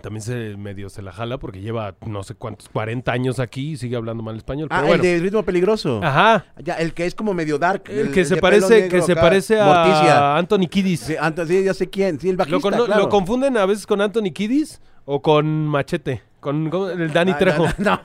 También 0.02 0.24
se 0.24 0.58
medio 0.58 0.90
se 0.90 1.04
la 1.04 1.12
jala 1.12 1.38
porque 1.38 1.62
lleva 1.62 1.94
no 2.08 2.24
sé 2.24 2.34
cuántos, 2.34 2.68
40 2.70 3.12
años 3.12 3.40
aquí 3.40 3.74
y 3.74 3.78
sigue 3.78 3.96
hablando 3.96 4.24
mal 4.24 4.38
español. 4.38 4.70
Ah, 4.72 4.78
Pero 4.78 4.88
bueno. 4.88 5.04
el 5.04 5.10
de 5.12 5.20
ritmo 5.20 5.44
peligroso. 5.44 6.00
Ajá. 6.04 6.48
Ya, 6.64 6.74
el 6.74 6.96
que 6.96 7.06
es 7.06 7.14
como 7.14 7.36
medio 7.36 7.60
dark. 7.60 7.84
El 7.90 8.12
que 8.12 8.26
se 8.26 8.38
parece, 8.38 8.88
que 8.88 9.04
se 9.04 9.16
parece 9.16 9.62
a 9.62 9.66
Morticia. 9.66 10.36
Anthony 10.36 10.68
Kiddis. 10.68 11.00
Sí, 11.02 11.64
ya 11.64 11.74
sé 11.76 11.88
quién. 11.92 12.20
Sí, 12.20 12.30
el 12.30 12.38
bajista, 12.38 12.72
¿Lo, 12.72 12.86
claro. 12.86 13.04
lo 13.04 13.10
confunden 13.10 13.56
a 13.56 13.68
veces 13.68 13.86
con 13.86 14.02
Anthony 14.02 14.32
Kiddis 14.34 14.82
o 15.06 15.22
con 15.22 15.68
Machete? 15.68 16.24
Con, 16.70 17.02
el 17.02 17.12
Danny 17.14 17.32
Ah, 17.32 17.38
Trejo. 17.38 17.66
No, 17.80 17.96
no. 17.96 18.02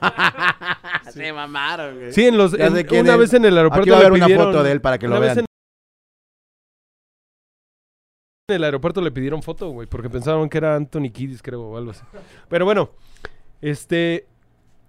Se 1.13 1.33
mamaron, 1.33 1.95
güey. 1.99 2.13
Sí, 2.13 2.27
en 2.27 2.37
los, 2.37 2.55
en- 2.55 2.73
una 3.01 3.13
es. 3.15 3.19
vez 3.19 3.35
en 3.35 3.45
el 3.45 3.57
aeropuerto 3.57 3.83
Aquí 3.83 3.91
va 3.91 3.97
a 3.97 4.01
le 4.01 4.07
haber 4.07 4.17
una 4.19 4.27
pidieron- 4.27 4.45
foto 4.47 4.63
de 4.63 4.73
él 4.73 4.81
para 4.81 4.99
que 4.99 5.07
lo 5.09 5.13
una 5.17 5.21
vez 5.21 5.35
vean. 5.37 5.47
En 8.49 8.57
el 8.57 8.65
aeropuerto 8.65 9.01
le 9.01 9.11
pidieron 9.13 9.43
foto, 9.43 9.71
güey, 9.71 9.87
porque 9.89 10.11
pensaron 10.11 10.49
que 10.49 10.59
era 10.59 10.75
Anthony 10.77 11.11
Kiddis, 11.13 11.41
creo, 11.43 11.63
o 11.63 11.77
algo 11.77 11.91
así. 11.93 12.03
Pero 12.49 12.65
bueno, 12.65 12.91
este... 13.61 14.27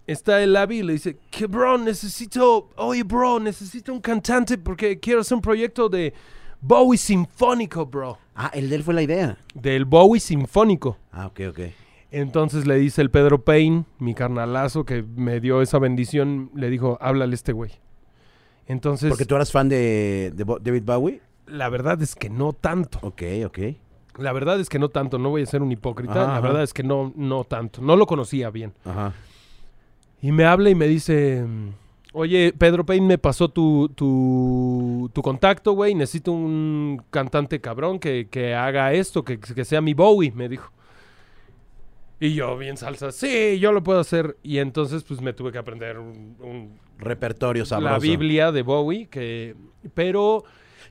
Está 0.06 0.44
el 0.44 0.54
Abby 0.58 0.80
y 0.80 0.84
le 0.84 0.92
dice, 0.94 1.16
que 1.32 1.46
bro, 1.48 1.78
necesito, 1.78 2.70
oye 2.76 3.04
bro, 3.04 3.40
necesito 3.40 3.94
un 3.94 4.02
cantante 4.02 4.58
porque 4.58 5.00
quiero 5.00 5.22
hacer 5.22 5.36
un 5.36 5.42
proyecto 5.42 5.88
de 5.88 6.14
Bowie 6.60 6.98
Sinfónico, 6.98 7.86
bro. 7.86 8.18
Ah, 8.36 8.52
el 8.54 8.70
de 8.70 8.76
él 8.76 8.84
fue 8.84 8.94
la 8.94 9.02
idea. 9.02 9.38
Del 9.54 9.86
Bowie 9.86 10.20
Sinfónico. 10.20 10.98
Ah, 11.14 11.28
ok, 11.28 11.40
ok. 11.52 11.60
Entonces 12.14 12.68
le 12.68 12.76
dice 12.76 13.02
el 13.02 13.10
Pedro 13.10 13.44
Payne, 13.44 13.86
mi 13.98 14.14
carnalazo 14.14 14.86
que 14.86 15.04
me 15.16 15.40
dio 15.40 15.64
esa 15.64 15.80
bendición, 15.80 16.52
le 16.54 16.70
dijo, 16.70 17.00
háblale 17.02 17.34
a 17.34 17.36
este 17.36 17.54
güey. 17.54 17.72
Entonces, 18.68 19.10
Porque 19.10 19.26
tú 19.26 19.36
eras 19.36 19.52
fan 19.52 19.68
de, 19.68 20.32
David 20.36 20.84
Bowie. 20.86 21.22
la 21.48 21.70
verdad 21.70 22.00
es 22.04 22.14
que 22.14 22.30
no 22.30 22.54
tanto. 22.54 23.00
Ok, 23.02 23.24
ok. 23.48 23.60
La 24.20 24.32
verdad 24.32 24.60
es 24.60 24.70
que 24.70 24.78
no 24.78 24.90
tanto, 24.90 25.18
no 25.18 25.32
voy 25.32 25.42
a 25.42 25.46
ser 25.48 25.64
un 25.64 25.72
hipócrita. 25.72 26.14
Ajá, 26.14 26.22
la 26.22 26.34
ajá. 26.34 26.42
verdad 26.42 26.62
es 26.62 26.72
que 26.72 26.84
no, 26.84 27.12
no 27.16 27.46
tanto. 27.46 27.82
No 27.82 27.96
lo 27.96 28.06
conocía 28.06 28.52
bien. 28.52 28.74
Ajá. 28.86 29.14
Y 30.22 30.32
me 30.32 30.46
habla 30.46 30.70
y 30.70 30.76
me 30.76 30.88
dice, 30.88 31.44
oye, 32.14 32.54
Pedro 32.56 32.86
Payne 32.86 33.08
me 33.08 33.18
pasó 33.18 33.50
tu, 33.50 33.90
tu, 33.90 35.10
tu 35.14 35.22
contacto, 35.24 35.72
güey. 35.74 35.96
Necesito 35.96 36.32
un 36.32 37.02
cantante 37.10 37.60
cabrón 37.60 37.98
que, 37.98 38.28
que 38.30 38.54
haga 38.54 38.94
esto, 38.94 39.24
que, 39.24 39.40
que 39.40 39.66
sea 39.66 39.82
mi 39.82 39.96
Bowie, 39.96 40.32
me 40.32 40.48
dijo. 40.48 40.72
Y 42.26 42.36
yo, 42.36 42.58
bien 42.58 42.78
salsa, 42.78 43.12
sí, 43.12 43.60
yo 43.60 43.72
lo 43.74 43.84
puedo 43.84 44.00
hacer. 44.00 44.38
Y 44.44 44.60
entonces, 44.60 45.04
pues 45.04 45.20
me 45.22 45.34
tuve 45.34 45.52
que 45.52 45.58
aprender 45.58 45.98
un- 46.00 46.38
un- 46.40 46.80
Repertorio 46.98 47.66
sabroso. 47.66 47.92
la 47.94 48.00
Biblia 48.00 48.52
de 48.54 48.62
Bowie, 48.62 49.08
que, 49.08 49.56
pero 49.94 50.46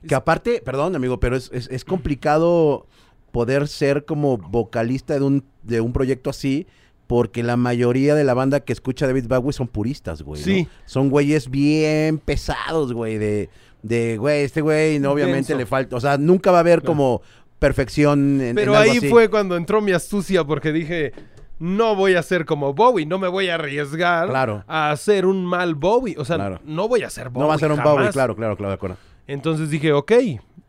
Que 0.07 0.13
aparte, 0.15 0.61
perdón, 0.63 0.95
amigo, 0.95 1.19
pero 1.19 1.35
es, 1.35 1.49
es, 1.53 1.69
es 1.71 1.85
complicado 1.85 2.85
poder 3.31 3.67
ser 3.67 4.05
como 4.05 4.37
vocalista 4.37 5.15
de 5.15 5.21
un, 5.25 5.43
de 5.63 5.81
un 5.81 5.91
proyecto 5.93 6.29
así, 6.29 6.67
porque 7.07 7.41
la 7.41 7.57
mayoría 7.57 8.13
de 8.13 8.23
la 8.25 8.33
banda 8.35 8.59
que 8.59 8.73
escucha 8.73 9.07
David 9.07 9.25
Bowie 9.27 9.53
son 9.53 9.67
puristas, 9.67 10.21
güey. 10.21 10.39
¿no? 10.41 10.45
Sí. 10.45 10.67
Son 10.85 11.09
güeyes 11.09 11.49
bien 11.49 12.19
pesados, 12.19 12.93
güey, 12.93 13.17
de, 13.17 13.49
de, 13.81 14.17
güey, 14.17 14.43
este 14.43 14.61
güey, 14.61 14.99
no, 14.99 15.11
obviamente 15.13 15.53
Denso. 15.53 15.57
le 15.57 15.65
falta, 15.65 15.95
o 15.95 15.99
sea, 15.99 16.17
nunca 16.19 16.51
va 16.51 16.57
a 16.57 16.61
haber 16.61 16.83
como 16.83 17.21
perfección 17.67 18.41
en, 18.41 18.55
Pero 18.55 18.73
en 18.73 18.77
algo 18.77 18.91
ahí 18.91 18.97
así. 18.97 19.09
fue 19.09 19.29
cuando 19.29 19.55
entró 19.55 19.81
mi 19.81 19.91
astucia 19.93 20.43
porque 20.43 20.71
dije, 20.71 21.13
no 21.59 21.95
voy 21.95 22.15
a 22.15 22.21
ser 22.23 22.45
como 22.45 22.73
Bowie, 22.73 23.05
no 23.05 23.17
me 23.19 23.27
voy 23.29 23.47
a 23.49 23.55
arriesgar 23.55 24.27
Claro. 24.27 24.63
a 24.67 24.91
hacer 24.91 25.25
un 25.25 25.45
mal 25.45 25.75
Bowie. 25.75 26.15
O 26.17 26.25
sea, 26.25 26.35
Claro. 26.35 26.59
no 26.65 26.87
voy 26.87 27.03
a 27.03 27.09
ser 27.09 27.29
Bowie. 27.29 27.41
No 27.43 27.47
va 27.47 27.55
a 27.55 27.57
ser 27.59 27.71
un 27.71 27.77
jamás. 27.77 27.93
Bowie, 27.93 28.09
claro, 28.09 28.35
claro, 28.35 28.57
claro, 28.57 28.69
de 28.69 28.75
acuerdo. 28.75 28.97
Entonces 29.27 29.69
dije, 29.69 29.93
ok, 29.93 30.11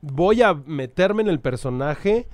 voy 0.00 0.42
a 0.42 0.54
meterme 0.54 1.22
en 1.22 1.28
el 1.28 1.40
personaje. 1.40 2.28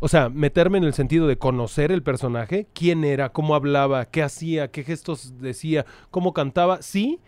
O 0.00 0.08
sea, 0.08 0.28
meterme 0.28 0.78
en 0.78 0.84
el 0.84 0.92
sentido 0.94 1.26
de 1.26 1.38
conocer 1.38 1.90
el 1.90 2.02
personaje, 2.02 2.66
quién 2.74 3.02
era, 3.04 3.30
cómo 3.30 3.54
hablaba, 3.54 4.04
qué 4.04 4.22
hacía, 4.22 4.70
qué 4.70 4.82
gestos 4.84 5.38
decía, 5.40 5.86
cómo 6.10 6.34
cantaba, 6.34 6.82
sí, 6.82 7.18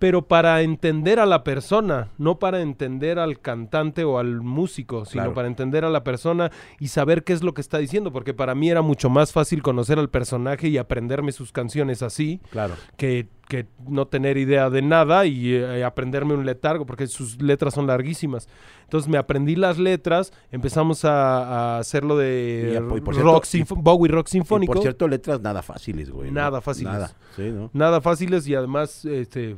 pero 0.00 0.22
para 0.26 0.62
entender 0.62 1.20
a 1.20 1.26
la 1.26 1.44
persona, 1.44 2.08
no 2.18 2.40
para 2.40 2.60
entender 2.62 3.20
al 3.20 3.38
cantante 3.38 4.02
o 4.02 4.18
al 4.18 4.40
músico, 4.40 5.04
sino 5.04 5.22
Claro. 5.22 5.34
para 5.34 5.46
entender 5.46 5.84
a 5.84 5.90
la 5.90 6.02
persona 6.02 6.50
y 6.80 6.88
saber 6.88 7.22
qué 7.22 7.32
es 7.34 7.44
lo 7.44 7.54
que 7.54 7.60
está 7.60 7.78
diciendo, 7.78 8.10
porque 8.10 8.34
para 8.34 8.56
mí 8.56 8.68
era 8.70 8.82
mucho 8.82 9.08
más 9.10 9.32
fácil 9.32 9.62
conocer 9.62 9.98
al 10.00 10.08
personaje 10.10 10.66
y 10.68 10.78
aprenderme 10.78 11.30
sus 11.30 11.52
canciones 11.52 12.02
así, 12.02 12.40
Claro. 12.50 12.74
que, 12.96 13.28
que 13.48 13.66
no 13.86 14.06
tener 14.06 14.38
idea 14.38 14.70
de 14.70 14.80
nada 14.80 15.26
y 15.26 15.52
eh, 15.54 15.84
aprenderme 15.84 16.34
un 16.34 16.46
letargo, 16.46 16.86
porque 16.86 17.06
sus 17.06 17.40
letras 17.42 17.74
son 17.74 17.86
larguísimas. 17.86 18.48
Entonces 18.84 19.08
me 19.10 19.18
aprendí 19.18 19.54
las 19.54 19.78
letras, 19.78 20.32
empezamos 20.50 21.04
a, 21.04 21.74
a 21.74 21.78
hacerlo 21.78 22.16
de 22.16 22.80
y 22.96 23.00
por 23.02 23.14
rock 23.16 23.44
cierto- 23.44 23.76
Bowie 23.76 24.10
Rock 24.10 24.28
Sinfónico. 24.28 24.72
por 24.72 24.82
cierto, 24.82 25.06
letras 25.08 25.40
nada 25.42 25.60
fáciles, 25.62 26.10
güey. 26.10 26.30
¿no? 26.30 26.40
Nada 26.40 26.60
fáciles. 26.62 26.90
Nada, 26.92 27.12
sí, 27.36 27.50
¿no? 27.50 27.68
Nada 27.74 28.00
fáciles 28.00 28.48
y 28.48 28.54
además, 28.54 29.04
este... 29.04 29.56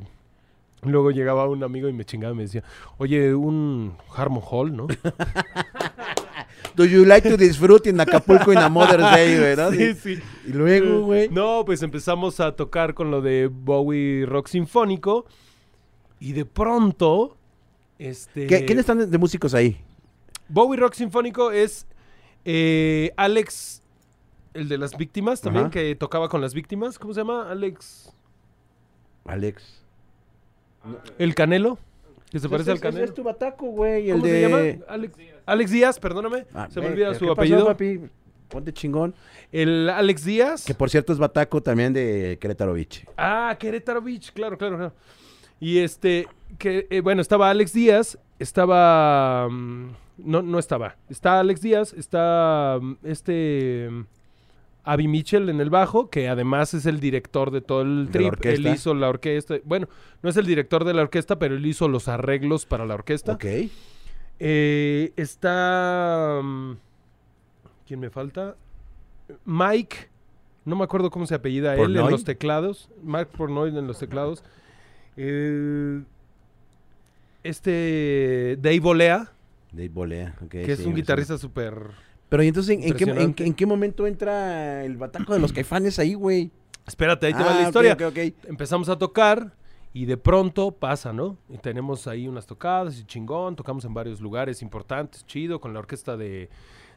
Luego 0.84 1.12
llegaba 1.12 1.46
un 1.48 1.62
amigo 1.62 1.88
y 1.88 1.92
me 1.92 2.04
chingaba 2.04 2.32
y 2.32 2.36
me 2.36 2.42
decía, 2.42 2.64
oye, 2.98 3.34
un 3.36 3.94
Harmon 4.16 4.42
Hall, 4.44 4.74
¿no? 4.76 4.88
Do 6.74 6.84
you 6.86 7.04
like 7.04 7.28
to 7.28 7.36
disfrute 7.36 7.88
in 7.88 8.00
Acapulco 8.00 8.50
in 8.52 8.58
a 8.58 8.68
Mother's 8.68 9.10
Day, 9.12 9.54
¿no? 9.56 9.70
sí, 9.70 9.94
sí. 9.94 10.18
Y 10.46 10.52
luego, 10.52 11.02
güey. 11.02 11.28
No, 11.28 11.64
pues 11.64 11.82
empezamos 11.82 12.40
a 12.40 12.56
tocar 12.56 12.94
con 12.94 13.10
lo 13.12 13.20
de 13.20 13.46
Bowie 13.52 14.26
Rock 14.26 14.48
Sinfónico 14.48 15.24
y 16.18 16.32
de 16.32 16.44
pronto, 16.46 17.36
este... 18.00 18.48
¿Qué- 18.48 18.64
¿Quiénes 18.64 18.80
están 18.80 18.98
de, 18.98 19.06
de 19.06 19.18
músicos 19.18 19.54
ahí? 19.54 19.80
Bowie 20.48 20.80
Rock 20.80 20.94
Sinfónico 20.94 21.52
es 21.52 21.86
eh, 22.44 23.12
Alex, 23.16 23.82
el 24.54 24.68
de 24.68 24.78
las 24.78 24.96
víctimas 24.96 25.40
también, 25.42 25.66
Ajá. 25.66 25.70
que 25.72 25.94
tocaba 25.94 26.28
con 26.28 26.40
las 26.40 26.54
víctimas. 26.54 26.98
¿Cómo 26.98 27.14
se 27.14 27.20
llama? 27.20 27.48
Alex. 27.50 28.12
Alex. 29.26 29.81
El 31.18 31.34
Canelo. 31.34 31.78
Que 32.30 32.38
se 32.38 32.48
parece 32.48 32.70
al 32.70 32.80
Canelo. 32.80 33.04
Es 33.04 33.14
tu 33.14 33.22
bataco, 33.22 33.66
güey. 33.66 34.08
El 34.10 34.20
¿Cómo 34.20 34.26
de... 34.26 34.32
se 34.32 34.40
llama? 34.48 34.84
Alex, 34.88 35.14
Alex 35.46 35.70
Díaz, 35.70 35.98
perdóname. 36.00 36.46
Ah, 36.54 36.68
se 36.70 36.80
me 36.80 36.86
olvida 36.88 37.08
¿qué- 37.12 37.14
su 37.14 37.20
qué 37.20 37.26
pasó, 37.28 37.40
apellido. 37.40 37.66
papi? 37.66 38.00
Ponte 38.48 38.72
chingón. 38.72 39.14
El 39.50 39.88
Alex 39.90 40.24
Díaz. 40.24 40.64
Que 40.64 40.74
por 40.74 40.90
cierto 40.90 41.12
es 41.12 41.18
bataco 41.18 41.62
también 41.62 41.92
de 41.92 42.38
Querétaro 42.40 42.72
Beach. 42.74 43.06
Ah, 43.16 43.56
Querétaro 43.58 44.00
Beach, 44.02 44.32
claro, 44.32 44.56
claro, 44.58 44.76
claro. 44.76 44.92
Y 45.60 45.78
este, 45.78 46.26
que, 46.58 46.86
eh, 46.90 47.00
bueno, 47.00 47.22
estaba 47.22 47.48
Alex 47.50 47.72
Díaz, 47.72 48.18
estaba... 48.38 49.48
mm, 49.48 49.90
no, 50.18 50.42
no 50.42 50.58
estaba. 50.58 50.96
Está 51.08 51.38
Alex 51.40 51.60
Díaz, 51.62 51.92
está 51.92 52.78
mm, 52.80 52.92
este... 53.04 53.90
Abby 54.84 55.06
Mitchell 55.08 55.48
en 55.48 55.60
el 55.60 55.70
bajo, 55.70 56.10
que 56.10 56.28
además 56.28 56.74
es 56.74 56.86
el 56.86 56.98
director 56.98 57.50
de 57.50 57.60
todo 57.60 57.82
el 57.82 58.08
trip. 58.10 58.34
Él 58.44 58.66
hizo 58.66 58.94
la 58.94 59.08
orquesta. 59.08 59.56
Bueno, 59.64 59.88
no 60.22 60.30
es 60.30 60.36
el 60.36 60.46
director 60.46 60.84
de 60.84 60.94
la 60.94 61.02
orquesta, 61.02 61.38
pero 61.38 61.54
él 61.54 61.64
hizo 61.66 61.86
los 61.88 62.08
arreglos 62.08 62.66
para 62.66 62.84
la 62.84 62.94
orquesta. 62.94 63.32
Ok. 63.32 63.44
Eh, 64.40 65.12
está. 65.16 66.40
mm, 66.42 66.72
¿Quién 67.86 68.00
me 68.00 68.10
falta? 68.10 68.56
Mike. 69.44 70.10
No 70.64 70.76
me 70.76 70.84
acuerdo 70.84 71.10
cómo 71.10 71.26
se 71.26 71.34
apellida 71.34 71.76
él 71.76 71.96
en 71.96 72.10
los 72.10 72.24
teclados. 72.24 72.88
Mike 73.02 73.30
Pornoy 73.36 73.76
en 73.76 73.86
los 73.86 73.98
teclados. 73.98 74.44
Eh, 75.16 76.02
este. 77.42 78.56
Dave 78.60 78.80
Olea, 78.82 79.32
Dave 79.72 79.88
Bolea. 79.88 80.34
ok, 80.42 80.48
que 80.50 80.72
es 80.72 80.78
sí, 80.80 80.86
un 80.86 80.94
guitarrista 80.94 81.38
súper. 81.38 81.74
Pero 82.32 82.42
¿y 82.44 82.48
entonces 82.48 82.78
¿en, 82.78 82.82
en 82.82 82.94
qué, 83.34 83.44
en, 83.44 83.52
qué 83.52 83.66
momento 83.66 84.06
entra 84.06 84.86
el 84.86 84.96
bataco 84.96 85.34
de 85.34 85.38
los 85.38 85.52
caifanes 85.52 85.98
ahí, 85.98 86.14
güey? 86.14 86.50
Espérate, 86.86 87.26
ahí 87.26 87.34
te 87.34 87.40
va 87.40 87.50
Ah, 87.50 87.54
la 87.56 87.60
ok, 87.60 87.66
historia. 87.66 87.92
ok, 87.92 88.02
ok. 88.06 88.18
Empezamos 88.48 88.88
a 88.88 88.96
tocar 88.96 89.54
y 89.92 90.06
de 90.06 90.16
pronto 90.16 90.70
pasa, 90.70 91.12
¿no? 91.12 91.36
Y 91.50 91.58
tenemos 91.58 92.06
ahí 92.06 92.26
unas 92.26 92.46
tocadas 92.46 92.98
y 92.98 93.04
chingón. 93.04 93.54
Tocamos 93.54 93.84
en 93.84 93.92
varios 93.92 94.22
lugares 94.22 94.62
importantes, 94.62 95.26
chido, 95.26 95.60
con 95.60 95.74
la 95.74 95.80
orquesta 95.80 96.16
de 96.16 96.48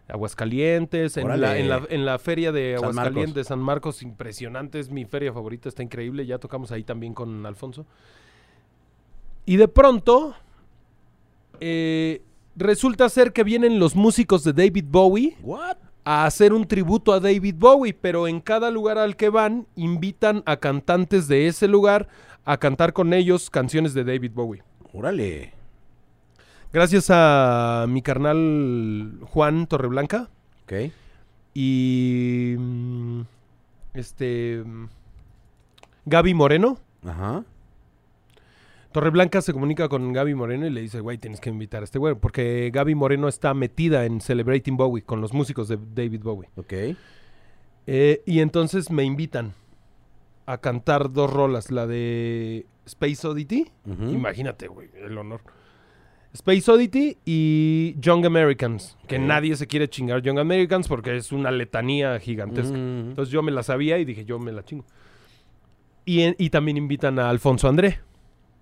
Aguascalientes, 0.07 1.17
en 1.17 1.27
la, 1.27 1.57
en, 1.57 1.67
la, 1.67 1.81
en 1.89 2.05
la 2.05 2.17
feria 2.17 2.53
de 2.53 2.77
San 2.79 2.85
Aguascalientes, 2.91 3.35
Marcos. 3.35 3.47
San 3.47 3.59
Marcos, 3.59 4.03
impresionante, 4.03 4.79
es 4.79 4.89
mi 4.89 5.03
feria 5.03 5.33
favorita, 5.33 5.67
está 5.67 5.83
increíble. 5.83 6.25
Ya 6.25 6.37
tocamos 6.37 6.71
ahí 6.71 6.83
también 6.85 7.13
con 7.13 7.45
Alfonso. 7.45 7.85
Y 9.45 9.57
de 9.57 9.67
pronto, 9.67 10.33
eh, 11.59 12.21
resulta 12.55 13.09
ser 13.09 13.33
que 13.33 13.43
vienen 13.43 13.79
los 13.79 13.95
músicos 13.95 14.43
de 14.43 14.53
David 14.53 14.85
Bowie 14.87 15.37
What? 15.41 15.77
a 16.03 16.25
hacer 16.25 16.53
un 16.53 16.65
tributo 16.67 17.13
a 17.13 17.19
David 17.19 17.55
Bowie, 17.57 17.93
pero 17.93 18.27
en 18.27 18.39
cada 18.39 18.69
lugar 18.71 18.97
al 18.97 19.15
que 19.15 19.29
van 19.29 19.67
invitan 19.75 20.43
a 20.45 20.57
cantantes 20.57 21.27
de 21.27 21.47
ese 21.47 21.67
lugar 21.67 22.07
a 22.45 22.57
cantar 22.57 22.93
con 22.93 23.13
ellos 23.13 23.49
canciones 23.49 23.93
de 23.93 24.03
David 24.03 24.31
Bowie. 24.33 24.63
Órale. 24.93 25.53
Gracias 26.71 27.07
a 27.09 27.85
mi 27.87 28.01
carnal 28.01 29.19
Juan 29.21 29.65
Torreblanca 29.65 30.29
Ok. 30.65 30.91
y 31.53 32.55
mm, 32.57 33.21
este 33.93 34.61
mm, 34.65 34.87
Gaby 36.05 36.33
Moreno. 36.33 36.77
Ajá. 37.05 37.43
Torreblanca 38.95 39.41
se 39.41 39.51
comunica 39.51 39.89
con 39.89 40.13
Gaby 40.13 40.35
Moreno 40.35 40.65
y 40.65 40.69
le 40.69 40.79
dice, 40.79 41.01
güey, 41.01 41.17
tienes 41.17 41.41
que 41.41 41.49
invitar 41.49 41.81
a 41.81 41.83
este 41.83 41.99
güey, 41.99 42.15
porque 42.15 42.71
Gaby 42.73 42.95
Moreno 42.95 43.27
está 43.27 43.53
metida 43.53 44.05
en 44.05 44.21
Celebrating 44.21 44.77
Bowie 44.77 45.03
con 45.03 45.19
los 45.19 45.33
músicos 45.33 45.67
de 45.67 45.77
David 45.93 46.21
Bowie. 46.23 46.47
Ok. 46.55 46.73
Eh, 47.87 48.21
y 48.25 48.39
entonces 48.39 48.89
me 48.89 49.03
invitan 49.03 49.53
a 50.45 50.59
cantar 50.59 51.11
dos 51.11 51.29
rolas, 51.31 51.71
la 51.71 51.85
de 51.87 52.65
Space 52.85 53.27
Oddity, 53.27 53.69
imagínate, 54.13 54.67
güey, 54.69 54.87
el 55.03 55.17
honor. 55.17 55.41
Space 56.31 56.71
Oddity 56.71 57.17
y 57.25 57.95
Young 57.99 58.25
Americans, 58.25 58.97
que 59.07 59.19
nadie 59.19 59.55
se 59.57 59.67
quiere 59.67 59.89
chingar 59.89 60.21
Young 60.21 60.39
Americans 60.39 60.87
porque 60.87 61.17
es 61.17 61.31
una 61.33 61.51
letanía 61.51 62.17
gigantesca. 62.19 62.77
Entonces 62.77 63.31
yo 63.31 63.41
me 63.43 63.51
la 63.51 63.61
sabía 63.63 63.97
y 63.99 64.05
dije, 64.05 64.23
yo 64.23 64.39
me 64.39 64.51
la 64.53 64.63
chingo. 64.63 64.85
Y, 66.05 66.21
en- 66.21 66.35
y 66.37 66.49
también 66.49 66.77
invitan 66.77 67.19
a 67.19 67.29
Alfonso 67.29 67.67
André, 67.67 67.99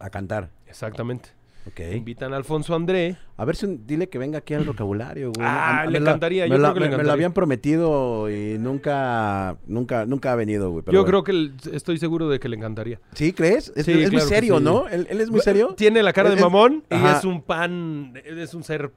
A 0.03 0.09
cantar. 0.09 0.49
exactamente. 0.67 1.29
Ok. 1.65 1.79
Invitan 1.95 2.33
a 2.33 2.35
Alfonso 2.35 2.75
André. 2.75 3.15
A 3.37 3.45
ver 3.45 3.55
si 3.55 3.65
un- 3.65 3.87
dile 3.87 4.09
que 4.09 4.17
venga 4.17 4.39
aquí 4.39 4.53
al 4.53 4.65
vocabulario, 4.65 5.31
güey. 5.33 5.47
Ah, 5.47 5.79
A- 5.79 5.85
le 5.85 5.91
me 5.91 5.99
la- 6.01 6.09
encantaría, 6.09 6.43
Me, 6.43 6.49
yo 6.49 6.57
la- 6.57 6.61
creo 6.69 6.73
que 6.73 6.79
le 6.81 6.85
me- 6.85 6.89
me 6.89 6.89
lo 6.89 6.95
encantaría. 6.97 7.13
habían 7.13 7.31
prometido 7.31 8.29
y 8.29 8.57
nunca, 8.59 9.55
nunca, 9.65 10.05
nunca 10.05 10.33
ha 10.33 10.35
venido, 10.35 10.71
güey. 10.71 10.83
pero 10.83 10.93
yo 10.93 11.03
bueno. 11.03 11.23
creo 11.23 11.23
que 11.23 11.31
el- 11.31 11.53
estoy 11.73 11.99
seguro 11.99 12.27
de 12.27 12.41
que 12.41 12.49
le 12.49 12.57
encantaría. 12.57 12.99
¿Sí, 13.13 13.31
crees? 13.31 13.71
Es, 13.77 13.85
Sí, 13.85 13.91
es 13.93 13.97
muy 14.11 14.19
claro 14.19 14.27
serio, 14.27 14.57
sí. 14.57 14.63
¿no? 14.65 14.89
¿Él, 14.89 15.07
él 15.09 15.21
es 15.21 15.29
muy 15.31 15.39
serio? 15.39 15.73
Tiene 15.77 16.03
la 16.03 16.11
cara 16.11 16.29
de 16.31 16.35
es- 16.35 16.41
mamón 16.41 16.83
y 16.91 16.95
Ajá. 16.95 17.19
es 17.19 17.23
un 17.23 17.41
pan, 17.41 18.13
es 18.25 18.53
un 18.53 18.65
ser 18.65 18.91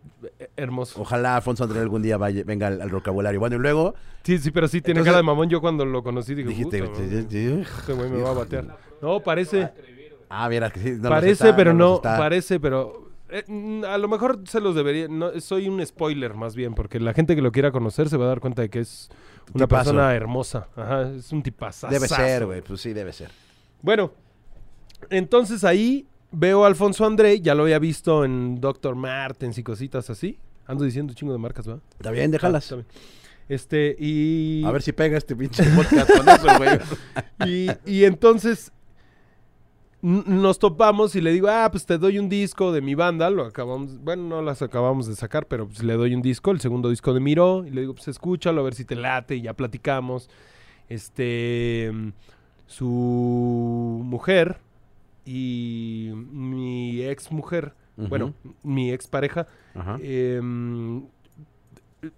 hermoso. 0.56 1.00
Ojalá 1.00 1.36
Alfonso 1.36 1.62
Andrés 1.62 1.82
algún 1.82 2.02
día 2.02 2.16
vaya- 2.16 2.42
venga 2.44 2.66
al, 2.66 2.80
al 2.82 2.90
vocabulario. 2.90 3.38
Bueno, 3.38 3.54
y 3.54 3.58
luego 3.60 3.94
Sí, 4.24 4.38
sí, 4.38 4.50
pero 4.50 4.66
sí 4.66 4.80
tiene 4.80 4.98
Entonces- 4.98 5.12
cara 5.12 5.18
de 5.18 5.22
mamón. 5.22 5.48
Yo 5.48 5.60
cuando 5.60 5.84
lo 5.84 6.02
conocí 6.02 6.34
dije, 6.34 6.48
dijiste... 6.48 6.82
"Puta, 6.82 6.98
"Sí, 6.98 7.08
sí, 7.08 7.26
sí". 7.30 7.62
este 7.78 7.92
güey 7.92 8.10
me 8.10 8.20
va 8.22 8.30
a 8.30 8.34
batear. 8.34 8.76
No, 9.00 9.20
parece, 9.20 9.70
Ah, 10.28 10.48
mira, 10.48 10.70
que 10.70 10.80
sí. 10.80 10.90
no 11.00 11.08
parece, 11.08 11.32
está, 11.32 11.56
pero 11.56 11.72
no, 11.72 12.00
parece, 12.02 12.60
pero 12.60 13.10
eh, 13.28 13.44
a 13.88 13.98
lo 13.98 14.08
mejor 14.08 14.40
se 14.46 14.60
los 14.60 14.74
debería, 14.74 15.08
no, 15.08 15.40
soy 15.40 15.68
un 15.68 15.84
spoiler 15.84 16.34
más 16.34 16.54
bien, 16.54 16.74
porque 16.74 17.00
la 17.00 17.12
gente 17.12 17.34
que 17.34 17.42
lo 17.42 17.52
quiera 17.52 17.72
conocer 17.72 18.08
se 18.08 18.16
va 18.16 18.26
a 18.26 18.28
dar 18.28 18.40
cuenta 18.40 18.62
de 18.62 18.68
que 18.68 18.80
es 18.80 19.08
una 19.54 19.66
Tipazo. 19.66 19.90
persona 19.90 20.14
hermosa. 20.14 20.68
Ajá, 20.76 21.10
es 21.10 21.32
un 21.32 21.42
tipazazo. 21.42 21.92
Debe 21.92 22.08
ser, 22.08 22.46
güey. 22.46 22.62
Pues 22.62 22.80
sí, 22.80 22.92
debe 22.92 23.12
ser. 23.12 23.30
Bueno, 23.82 24.12
entonces 25.10 25.64
ahí 25.64 26.06
veo 26.30 26.64
a 26.64 26.66
Alfonso 26.66 27.04
André, 27.04 27.40
ya 27.40 27.54
lo 27.54 27.64
había 27.64 27.78
visto 27.78 28.24
en 28.24 28.60
Doctor 28.60 28.94
Martens 28.94 29.58
y 29.58 29.62
cositas 29.62 30.10
así. 30.10 30.38
Ando 30.66 30.84
diciendo 30.84 31.14
chingo 31.14 31.32
de 31.32 31.38
marcas, 31.38 31.66
¿verdad? 31.66 31.82
Está 31.92 32.10
bien, 32.10 32.30
déjalas. 32.30 32.72
Ah. 32.72 32.78
Este, 33.48 33.94
y. 33.98 34.64
A 34.64 34.72
ver 34.72 34.82
si 34.82 34.92
pega 34.92 35.16
este 35.16 35.36
pinche 35.36 35.62
podcast 35.76 36.10
con 36.10 36.28
eso, 36.28 36.46
güey. 36.58 36.78
Y, 37.46 37.70
y 37.84 38.04
entonces 38.04 38.72
nos 40.06 40.60
topamos 40.60 41.16
y 41.16 41.20
le 41.20 41.32
digo, 41.32 41.48
ah, 41.48 41.68
pues 41.68 41.84
te 41.84 41.98
doy 41.98 42.20
un 42.20 42.28
disco 42.28 42.70
de 42.70 42.80
mi 42.80 42.94
banda, 42.94 43.28
lo 43.28 43.44
acabamos, 43.44 43.98
bueno, 43.98 44.22
no 44.22 44.40
las 44.40 44.62
acabamos 44.62 45.08
de 45.08 45.16
sacar, 45.16 45.46
pero 45.46 45.66
pues 45.66 45.82
le 45.82 45.94
doy 45.94 46.14
un 46.14 46.22
disco, 46.22 46.52
el 46.52 46.60
segundo 46.60 46.90
disco 46.90 47.12
de 47.12 47.18
Miro, 47.18 47.66
y 47.66 47.70
le 47.70 47.80
digo, 47.80 47.94
pues 47.94 48.06
escúchalo, 48.06 48.60
a 48.60 48.64
ver 48.64 48.74
si 48.74 48.84
te 48.84 48.94
late, 48.94 49.34
y 49.34 49.42
ya 49.42 49.54
platicamos. 49.54 50.30
Este, 50.88 51.92
su 52.68 54.00
mujer 54.04 54.60
y 55.24 56.12
mi 56.14 57.02
ex 57.02 57.32
mujer, 57.32 57.74
bueno, 57.96 58.32
mi 58.62 58.92
ex 58.92 59.08
pareja. 59.08 59.48
Em, 60.00 61.02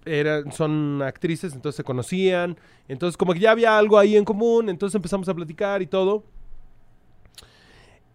eran, 0.04 0.52
son 0.52 1.00
actrices, 1.00 1.54
entonces 1.54 1.76
se 1.76 1.84
conocían. 1.84 2.58
Entonces, 2.86 3.16
como 3.16 3.32
que 3.32 3.40
ya 3.40 3.52
había 3.52 3.78
algo 3.78 3.98
ahí 3.98 4.14
en 4.14 4.26
común. 4.26 4.68
Entonces 4.68 4.94
empezamos 4.94 5.26
a 5.30 5.34
platicar 5.34 5.80
y 5.80 5.86
todo. 5.86 6.24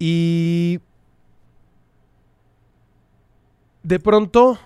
Y. 0.06 0.82
De 3.84 3.99
pronto 4.01 4.60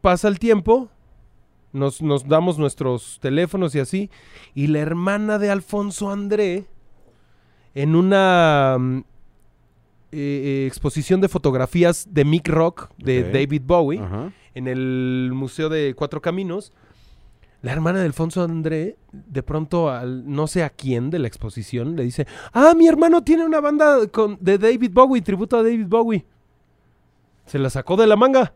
pasa 0.00 0.28
el 0.28 0.38
tiempo. 0.38 0.88
Nos, 1.74 2.00
nos 2.00 2.26
damos 2.26 2.58
nuestros 2.58 3.18
teléfonos 3.20 3.74
y 3.74 3.80
así. 3.80 4.10
Y 4.54 4.68
la 4.68 4.78
hermana 4.78 5.38
de 5.38 5.50
Alfonso 5.50 6.10
André, 6.10 6.64
en 7.74 7.94
una 7.94 8.78
mm, 8.78 8.98
eh, 8.98 9.02
eh, 10.12 10.66
exposición 10.66 11.20
de 11.20 11.28
fotografías 11.28 12.06
de 12.10 12.24
Mick 12.24 12.48
Rock, 12.48 12.88
de. 12.96 13.30
David 13.30 13.62
Bowie, 13.66 14.00
en 14.54 14.68
el 14.68 15.32
Museo 15.34 15.68
de 15.68 15.92
Cuatro 15.94 16.22
Caminos, 16.22 16.72
la 17.62 17.72
hermana 17.72 18.00
de 18.00 18.06
Alfonso 18.06 18.42
André, 18.42 18.96
de 19.12 19.42
pronto 19.42 19.88
al 19.88 20.28
no 20.28 20.48
sé 20.48 20.64
a 20.64 20.70
quién 20.70 21.10
de 21.10 21.20
la 21.20 21.28
exposición, 21.28 21.94
le 21.94 22.02
dice, 22.02 22.26
ah, 22.52 22.74
mi 22.76 22.88
hermano 22.88 23.22
tiene 23.22 23.44
una 23.44 23.60
banda 23.60 24.06
con, 24.08 24.36
de 24.40 24.58
David 24.58 24.90
Bowie, 24.92 25.22
tributo 25.22 25.56
a 25.56 25.62
David 25.62 25.86
Bowie. 25.86 26.24
Se 27.46 27.58
la 27.58 27.70
sacó 27.70 27.96
de 27.96 28.06
la 28.06 28.16
manga. 28.16 28.52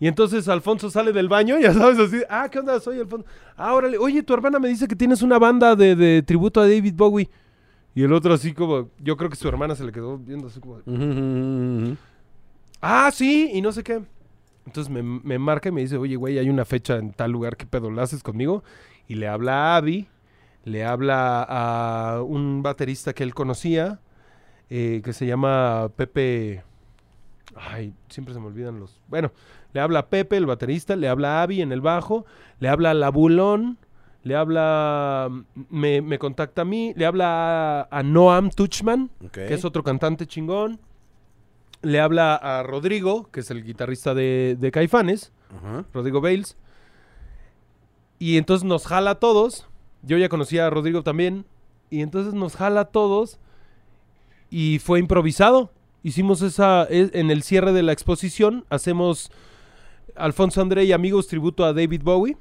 Y 0.00 0.08
entonces 0.08 0.48
Alfonso 0.48 0.90
sale 0.90 1.12
del 1.12 1.28
baño, 1.28 1.58
ya 1.58 1.72
sabes, 1.72 1.98
así, 1.98 2.22
ah, 2.28 2.48
¿qué 2.50 2.58
onda? 2.58 2.80
Soy 2.80 2.98
Alfonso. 2.98 3.26
Ah, 3.56 3.74
órale, 3.74 3.98
oye, 3.98 4.22
tu 4.22 4.34
hermana 4.34 4.58
me 4.58 4.68
dice 4.68 4.88
que 4.88 4.96
tienes 4.96 5.22
una 5.22 5.38
banda 5.38 5.76
de, 5.76 5.94
de 5.94 6.22
tributo 6.22 6.60
a 6.60 6.68
David 6.68 6.94
Bowie. 6.96 7.30
Y 7.94 8.02
el 8.02 8.12
otro 8.12 8.34
así 8.34 8.52
como, 8.52 8.90
yo 9.00 9.16
creo 9.16 9.30
que 9.30 9.36
su 9.36 9.48
hermana 9.48 9.74
se 9.74 9.84
le 9.84 9.92
quedó 9.92 10.18
viendo 10.18 10.48
así 10.48 10.60
como, 10.60 10.78
ah, 12.80 13.10
sí, 13.12 13.50
y 13.52 13.60
no 13.60 13.72
sé 13.72 13.82
qué. 13.82 14.02
Entonces 14.68 14.92
me, 14.92 15.02
me 15.02 15.38
marca 15.38 15.70
y 15.70 15.72
me 15.72 15.80
dice, 15.80 15.96
oye, 15.96 16.14
güey, 16.16 16.38
hay 16.38 16.50
una 16.50 16.66
fecha 16.66 16.96
en 16.96 17.12
tal 17.12 17.32
lugar, 17.32 17.56
¿qué 17.56 17.64
pedo? 17.64 17.90
¿La 17.90 18.02
haces 18.02 18.22
conmigo? 18.22 18.62
Y 19.06 19.14
le 19.14 19.26
habla 19.26 19.72
a 19.72 19.76
Abby, 19.78 20.08
le 20.64 20.84
habla 20.84 21.42
a 21.42 22.22
un 22.22 22.62
baterista 22.62 23.14
que 23.14 23.22
él 23.22 23.32
conocía, 23.32 24.00
eh, 24.68 25.00
que 25.02 25.14
se 25.14 25.26
llama 25.26 25.88
Pepe... 25.96 26.64
Ay, 27.56 27.94
siempre 28.10 28.34
se 28.34 28.40
me 28.40 28.46
olvidan 28.48 28.78
los. 28.78 29.00
Bueno, 29.08 29.32
le 29.72 29.80
habla 29.80 30.00
a 30.00 30.06
Pepe, 30.08 30.36
el 30.36 30.44
baterista, 30.44 30.96
le 30.96 31.08
habla 31.08 31.40
a 31.40 31.42
Abby 31.44 31.62
en 31.62 31.72
el 31.72 31.80
bajo, 31.80 32.26
le 32.60 32.68
habla 32.68 32.90
a 32.90 32.94
Labulón, 32.94 33.78
le 34.22 34.36
habla. 34.36 35.30
Me, 35.70 36.02
me 36.02 36.18
contacta 36.18 36.60
a 36.60 36.64
mí, 36.66 36.92
le 36.94 37.06
habla 37.06 37.80
a, 37.80 37.98
a 37.98 38.02
Noam 38.02 38.50
Tuchman, 38.50 39.10
que 39.32 39.54
es 39.54 39.64
otro 39.64 39.82
cantante 39.82 40.26
chingón. 40.26 40.78
Le 41.82 42.00
habla 42.00 42.34
a 42.34 42.62
Rodrigo, 42.62 43.28
que 43.30 43.40
es 43.40 43.50
el 43.50 43.62
guitarrista 43.64 44.14
de, 44.14 44.56
de 44.58 44.70
Caifanes, 44.70 45.32
Ajá. 45.56 45.84
Rodrigo 45.94 46.20
Bales. 46.20 46.56
Y 48.18 48.36
entonces 48.36 48.64
nos 48.64 48.86
jala 48.86 49.12
a 49.12 49.14
todos. 49.20 49.66
Yo 50.02 50.18
ya 50.18 50.28
conocía 50.28 50.66
a 50.66 50.70
Rodrigo 50.70 51.02
también. 51.02 51.44
Y 51.90 52.02
entonces 52.02 52.34
nos 52.34 52.56
jala 52.56 52.80
a 52.80 52.84
todos. 52.86 53.38
Y 54.50 54.80
fue 54.80 54.98
improvisado. 54.98 55.70
Hicimos 56.02 56.42
esa. 56.42 56.84
e- 56.90 57.10
En 57.14 57.30
el 57.30 57.42
cierre 57.42 57.72
de 57.72 57.82
la 57.82 57.92
exposición, 57.92 58.64
hacemos 58.70 59.30
Alfonso 60.16 60.60
André 60.60 60.84
y 60.84 60.92
amigos 60.92 61.28
tributo 61.28 61.64
a 61.64 61.72
David 61.72 62.02
Bowie. 62.02 62.36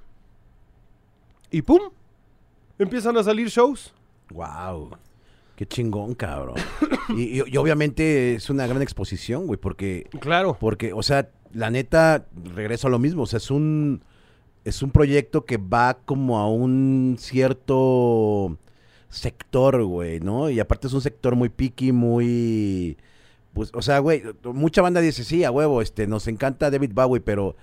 Y 1.51 1.61
¡pum! 1.61 1.79
Empiezan 2.79 3.17
a 3.17 3.23
salir 3.23 3.49
shows. 3.49 3.93
Wow. 4.31 4.97
Qué 5.57 5.65
chingón, 5.65 6.13
cabrón. 6.15 6.55
y, 7.09 7.41
y- 7.41 7.43
y 7.45 7.57
obviamente 7.57 8.35
es 8.35 8.49
una 8.49 8.65
gran 8.67 8.81
exposición, 8.81 9.45
güey, 9.47 9.59
porque, 9.59 10.07
Claro. 10.21 10.55
porque, 10.59 10.93
o 10.93 11.03
sea, 11.03 11.29
la 11.51 11.69
neta, 11.69 12.27
regreso 12.55 12.87
a 12.87 12.91
lo 12.91 12.99
mismo. 12.99 13.23
O 13.23 13.25
sea, 13.25 13.37
es 13.37 13.51
un, 13.51 14.01
es 14.63 14.81
un 14.83 14.91
proyecto 14.91 15.43
que 15.45 15.57
va 15.57 15.97
como 16.05 16.37
a 16.39 16.47
un 16.49 17.17
cierto 17.19 18.57
sector, 19.09 19.83
güey, 19.83 20.19
¿no? 20.19 20.49
Y 20.49 20.59
aparte 20.59 20.87
es 20.87 20.93
un 20.93 21.01
sector 21.01 21.35
muy 21.35 21.49
picky, 21.49 21.91
muy... 21.91 22.97
Pues, 23.53 23.71
o 23.73 23.81
sea, 23.81 23.97
güey, 23.99 24.21
mucha 24.43 24.81
banda 24.83 25.01
dice, 25.01 25.23
sí, 25.23 25.43
a 25.43 25.49
huevo, 25.49 25.81
este, 25.81 26.05
nos 26.05 26.27
encanta 26.27 26.69
David 26.69 26.91
Bowie, 26.93 27.21
pero 27.21 27.55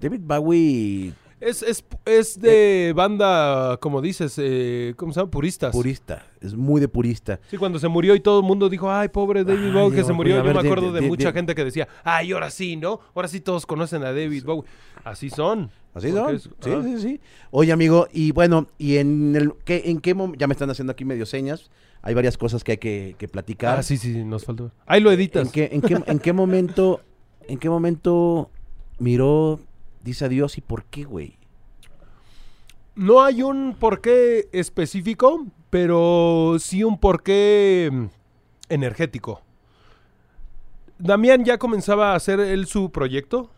David 0.00 0.20
Bowie 0.24 1.12
Es, 1.44 1.62
es, 1.62 1.84
es 2.06 2.40
de 2.40 2.92
banda, 2.96 3.76
como 3.76 4.00
dices, 4.00 4.34
eh, 4.38 4.94
¿cómo 4.96 5.12
se 5.12 5.20
llama? 5.20 5.30
Puristas. 5.30 5.72
purista, 5.72 6.24
es 6.40 6.54
muy 6.54 6.80
de 6.80 6.88
purista. 6.88 7.38
Sí, 7.50 7.58
cuando 7.58 7.78
se 7.78 7.86
murió 7.88 8.14
y 8.14 8.20
todo 8.20 8.40
el 8.40 8.46
mundo 8.46 8.70
dijo, 8.70 8.90
ay, 8.90 9.08
pobre 9.08 9.44
David 9.44 9.72
Bowie 9.72 9.90
que 9.90 9.96
Dios, 9.96 10.06
se 10.06 10.12
murió. 10.14 10.36
Yo 10.36 10.42
me 10.44 10.54
ver, 10.54 10.64
acuerdo 10.64 10.90
de 10.90 11.02
mucha 11.02 11.32
gente 11.32 11.54
que 11.54 11.62
decía, 11.64 11.86
ay, 12.02 12.32
ahora 12.32 12.48
sí, 12.50 12.76
¿no? 12.76 13.00
Ahora 13.14 13.28
sí 13.28 13.40
todos 13.40 13.66
conocen 13.66 14.02
a 14.04 14.12
David 14.12 14.44
Bowie. 14.44 14.64
Así 15.04 15.28
son. 15.28 15.70
Así 15.92 16.10
son. 16.12 16.34
es- 16.34 16.48
Sí, 16.60 16.70
ah. 16.74 16.80
sí, 16.82 16.98
sí. 16.98 17.20
Oye, 17.50 17.72
amigo, 17.72 18.08
y 18.12 18.30
bueno, 18.32 18.66
y 18.78 18.96
en 18.96 19.36
el 19.36 19.52
¿qué, 19.64 19.82
en 19.84 20.00
qué 20.00 20.14
momento 20.14 20.38
ya 20.40 20.46
me 20.46 20.52
están 20.54 20.70
haciendo 20.70 20.92
aquí 20.92 21.04
medio 21.04 21.26
señas. 21.26 21.70
Hay 22.00 22.14
varias 22.14 22.38
cosas 22.38 22.64
que 22.64 22.72
hay 22.72 22.78
que, 22.78 23.16
que 23.18 23.28
platicar. 23.28 23.78
Ah, 23.78 23.82
sí, 23.82 23.96
sí, 23.98 24.12
sí, 24.12 24.24
nos 24.24 24.44
faltó. 24.44 24.72
Ahí 24.86 25.00
lo 25.00 25.12
editas. 25.12 25.46
¿En 25.46 25.52
qué, 25.52 25.68
en 25.72 25.80
qué, 25.82 26.02
en 26.06 26.18
qué 26.18 26.32
momento, 26.32 27.00
en 27.48 27.58
qué 27.58 27.68
momento 27.70 28.50
miró, 28.98 29.60
dice 30.04 30.26
adiós 30.26 30.58
y 30.58 30.60
por 30.60 30.84
qué, 30.84 31.04
güey? 31.04 31.38
No 32.94 33.22
hay 33.22 33.42
un 33.42 33.74
porqué 33.74 34.48
específico, 34.52 35.46
pero 35.70 36.56
sí 36.60 36.84
un 36.84 36.98
porqué 36.98 37.90
mm, 37.92 38.04
energético. 38.68 39.40
Damián 40.98 41.44
ya 41.44 41.58
comenzaba 41.58 42.12
a 42.12 42.14
hacer 42.14 42.38
él 42.38 42.66
su 42.66 42.92
proyecto, 42.92 43.50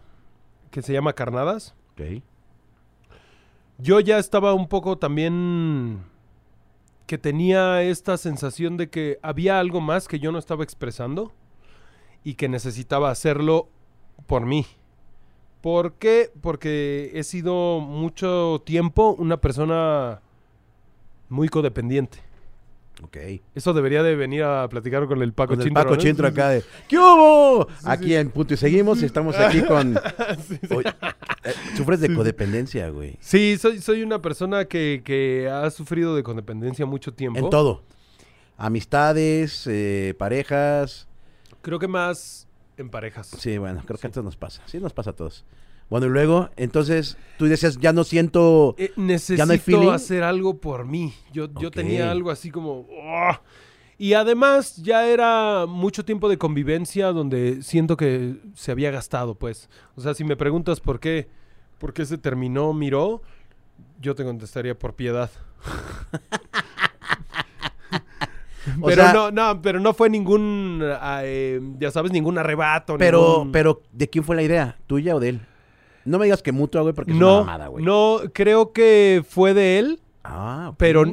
que 0.70 0.80
se 0.80 0.94
llama 0.94 1.12
Carnadas. 1.12 1.74
Ok. 1.92 2.22
Yo 3.78 4.00
ya 4.00 4.18
estaba 4.18 4.54
un 4.54 4.68
poco 4.68 4.96
también 4.96 6.00
que 7.06 7.18
tenía 7.18 7.82
esta 7.82 8.16
sensación 8.16 8.78
de 8.78 8.88
que 8.88 9.18
había 9.22 9.60
algo 9.60 9.80
más 9.82 10.08
que 10.08 10.18
yo 10.18 10.32
no 10.32 10.38
estaba 10.38 10.64
expresando 10.64 11.32
y 12.24 12.34
que 12.34 12.48
necesitaba 12.48 13.10
hacerlo 13.10 13.68
por 14.26 14.46
mí. 14.46 14.66
¿Por 15.60 15.94
qué? 15.94 16.30
Porque 16.40 17.10
he 17.14 17.24
sido 17.24 17.80
mucho 17.80 18.62
tiempo 18.64 19.16
una 19.18 19.40
persona 19.40 20.20
muy 21.28 21.48
codependiente. 21.48 22.18
Ok. 23.02 23.16
Eso 23.54 23.74
debería 23.74 24.02
de 24.02 24.16
venir 24.16 24.42
a 24.42 24.68
platicar 24.68 25.06
con 25.06 25.22
el 25.22 25.32
Paco 25.32 25.50
Con 25.50 25.60
el 25.60 25.66
Chintro, 25.66 25.82
Paco 25.82 25.96
¿no? 25.96 26.00
Chintro 26.00 26.26
acá 26.26 26.48
de 26.48 26.64
¿Qué 26.88 26.98
hubo? 26.98 27.68
Sí, 27.68 27.84
aquí 27.84 28.06
sí. 28.06 28.14
en 28.14 28.30
Punto 28.30 28.54
y 28.54 28.56
Seguimos, 28.56 29.02
estamos 29.02 29.36
aquí 29.36 29.62
con... 29.62 29.94
Sí. 30.48 30.58
Oye, 30.74 30.88
eh, 31.44 31.52
sufres 31.76 32.00
de 32.00 32.14
codependencia, 32.14 32.88
güey. 32.88 33.16
Sí, 33.20 33.58
soy, 33.58 33.80
soy 33.80 34.02
una 34.02 34.22
persona 34.22 34.64
que, 34.64 35.02
que 35.04 35.48
ha 35.48 35.70
sufrido 35.70 36.16
de 36.16 36.22
codependencia 36.22 36.86
mucho 36.86 37.12
tiempo. 37.12 37.38
En 37.38 37.50
todo. 37.50 37.82
Amistades, 38.56 39.66
eh, 39.66 40.14
parejas. 40.18 41.06
Creo 41.60 41.78
que 41.78 41.88
más 41.88 42.45
en 42.76 42.90
parejas. 42.90 43.28
Sí, 43.38 43.58
bueno, 43.58 43.82
creo 43.84 43.96
que 43.96 44.02
Sí. 44.02 44.06
a 44.08 44.10
todos 44.10 44.24
nos 44.24 44.36
pasa. 44.36 44.62
Sí, 44.66 44.78
nos 44.78 44.92
pasa 44.92 45.10
a 45.10 45.12
todos. 45.14 45.44
Bueno, 45.88 46.06
y 46.06 46.10
luego, 46.10 46.50
entonces, 46.56 47.16
tú 47.38 47.46
decías, 47.46 47.78
ya 47.78 47.92
no 47.92 48.02
siento... 48.02 48.74
Eh, 48.76 48.92
necesito 48.96 49.46
feeling? 49.58 49.90
hacer 49.90 50.24
algo 50.24 50.58
por 50.58 50.84
mí. 50.84 51.14
Yo, 51.32 51.48
yo 51.60 51.70
tenía 51.70 52.10
algo 52.10 52.30
así 52.30 52.50
como... 52.50 52.86
Y 53.98 54.12
además 54.12 54.76
ya 54.76 55.06
era 55.06 55.64
mucho 55.66 56.04
tiempo 56.04 56.28
de 56.28 56.36
convivencia 56.36 57.12
donde 57.12 57.62
siento 57.62 57.96
que 57.96 58.36
se 58.54 58.72
había 58.72 58.90
gastado, 58.90 59.36
pues. 59.36 59.70
O 59.94 60.00
sea, 60.02 60.12
si 60.12 60.22
me 60.24 60.36
preguntas 60.36 60.80
por 60.80 61.00
qué, 61.00 61.28
por 61.78 61.94
qué 61.94 62.04
se 62.04 62.18
terminó 62.18 62.74
Miró, 62.74 63.22
yo 64.00 64.14
te 64.14 64.24
contestaría 64.24 64.78
por 64.78 64.94
piedad. 64.94 65.30
O 68.80 68.86
pero 68.86 69.02
sea- 69.02 69.12
no, 69.12 69.30
no, 69.30 69.62
pero 69.62 69.80
no 69.80 69.94
fue 69.94 70.10
ningún, 70.10 70.82
ah, 71.00 71.20
eh, 71.24 71.60
ya 71.78 71.90
sabes, 71.90 72.12
ningún 72.12 72.38
arrebato. 72.38 72.96
Pero, 72.98 73.20
ningún- 73.38 73.52
pero, 73.52 73.82
¿de 73.92 74.08
quién 74.08 74.24
fue 74.24 74.36
la 74.36 74.42
idea? 74.42 74.76
¿Tuya 74.86 75.14
o 75.16 75.20
de 75.20 75.30
él? 75.30 75.40
No 76.04 76.18
me 76.18 76.24
digas 76.26 76.42
que 76.42 76.52
mutua, 76.52 76.82
güey, 76.82 76.94
porque 76.94 77.12
es 77.12 77.18
no, 77.18 77.34
una 77.38 77.40
mamada, 77.46 77.66
güey. 77.68 77.84
no, 77.84 78.20
creo 78.32 78.72
que 78.72 79.24
fue 79.28 79.54
de 79.54 79.78
él, 79.78 80.00
Ah, 80.22 80.72
pero 80.76 81.04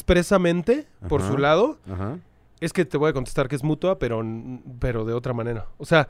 inexpresamente 0.00 0.86
por 1.08 1.22
su 1.22 1.36
lado. 1.38 1.78
Ajá. 1.90 2.18
Es 2.60 2.72
que 2.72 2.84
te 2.84 2.98
voy 2.98 3.10
a 3.10 3.12
contestar 3.12 3.48
que 3.48 3.56
es 3.56 3.64
mutua, 3.64 3.98
pero, 3.98 4.22
pero 4.78 5.04
de 5.04 5.12
otra 5.14 5.32
manera. 5.32 5.66
O 5.78 5.84
sea, 5.86 6.08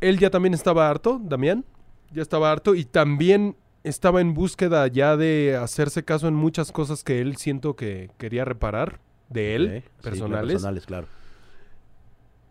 él 0.00 0.18
ya 0.18 0.30
también 0.30 0.52
estaba 0.54 0.88
harto, 0.90 1.20
Damián, 1.22 1.64
ya 2.12 2.22
estaba 2.22 2.50
harto 2.52 2.74
y 2.74 2.84
también 2.84 3.56
estaba 3.82 4.20
en 4.20 4.34
búsqueda 4.34 4.86
ya 4.88 5.16
de 5.16 5.56
hacerse 5.60 6.04
caso 6.04 6.28
en 6.28 6.34
muchas 6.34 6.70
cosas 6.70 7.02
que 7.02 7.20
él 7.20 7.36
siento 7.36 7.76
que 7.76 8.10
quería 8.18 8.44
reparar 8.44 9.00
de 9.30 9.54
él, 9.54 9.62
Ok. 9.62 9.70
Sí, 9.72 9.80
claro, 9.80 10.02
personales. 10.02 10.52
personales, 10.52 10.86
claro. 10.86 11.06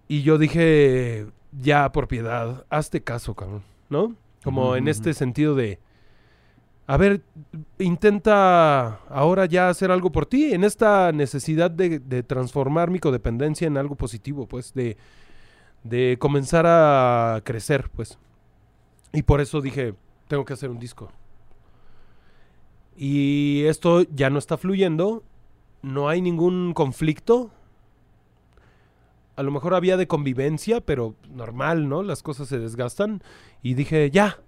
Y 0.08 0.24
yo 0.24 0.40
dije, 0.40 1.28
ya 1.52 1.92
por 1.92 2.08
piedad, 2.08 2.66
hazte 2.70 3.04
caso, 3.04 3.36
cabrón, 3.36 3.64
¿no? 3.90 4.16
Como 4.44 4.76
en 4.76 4.88
este 4.88 5.14
sentido 5.14 5.54
de, 5.54 5.80
a 6.88 6.98
ver, 6.98 7.22
intenta 7.78 8.96
ahora 9.10 9.46
ya 9.46 9.70
hacer 9.70 9.92
algo 9.92 10.12
por 10.12 10.26
ti, 10.26 10.54
en 10.54 10.64
esta 10.64 11.12
necesidad 11.12 11.70
de, 11.70 12.00
de 12.00 12.24
transformar 12.24 12.90
mi 12.90 12.98
codependencia 13.00 13.68
en 13.68 13.78
algo 13.78 13.96
positivo, 13.96 14.48
pues, 14.48 14.74
de, 14.74 14.98
de 15.84 16.18
comenzar 16.20 16.66
a 16.68 17.42
crecer, 17.44 17.90
pues. 17.94 18.18
Y 19.14 19.22
por 19.24 19.42
eso 19.42 19.62
dije, 19.62 19.94
tengo 20.28 20.46
que 20.46 20.54
hacer 20.54 20.70
un 20.72 20.80
disco. 20.80 21.12
Y 22.98 23.64
esto 23.66 24.04
ya 24.14 24.30
no 24.30 24.40
está 24.40 24.58
fluyendo, 24.58 25.24
no 25.82 26.10
hay 26.10 26.22
ningún 26.22 26.74
conflicto, 26.74 27.52
a 29.36 29.44
lo 29.44 29.52
mejor 29.52 29.74
había 29.74 29.96
de 29.98 30.08
convivencia, 30.08 30.82
pero 30.82 31.16
normal, 31.34 31.88
¿no? 31.88 32.04
Las 32.04 32.22
cosas 32.24 32.50
se 32.50 32.60
desgastan. 32.60 33.22
Y 33.64 33.74
dije, 33.76 34.10
ya, 34.12 34.40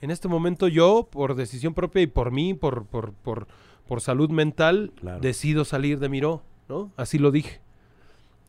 en 0.00 0.10
este 0.10 0.26
momento 0.26 0.66
yo, 0.66 1.06
por 1.10 1.36
decisión 1.36 1.74
propia 1.74 2.02
y 2.02 2.06
por 2.08 2.32
mí, 2.32 2.52
por, 2.54 2.84
por, 2.86 3.12
por, 3.12 3.46
por 3.86 4.00
salud 4.00 4.30
mental, 4.30 4.92
Claro. 4.96 5.20
decido 5.20 5.64
salir 5.64 6.00
de 6.00 6.08
Miró, 6.08 6.42
¿no? 6.68 6.90
Así 6.96 7.18
lo 7.18 7.30
dije. 7.30 7.60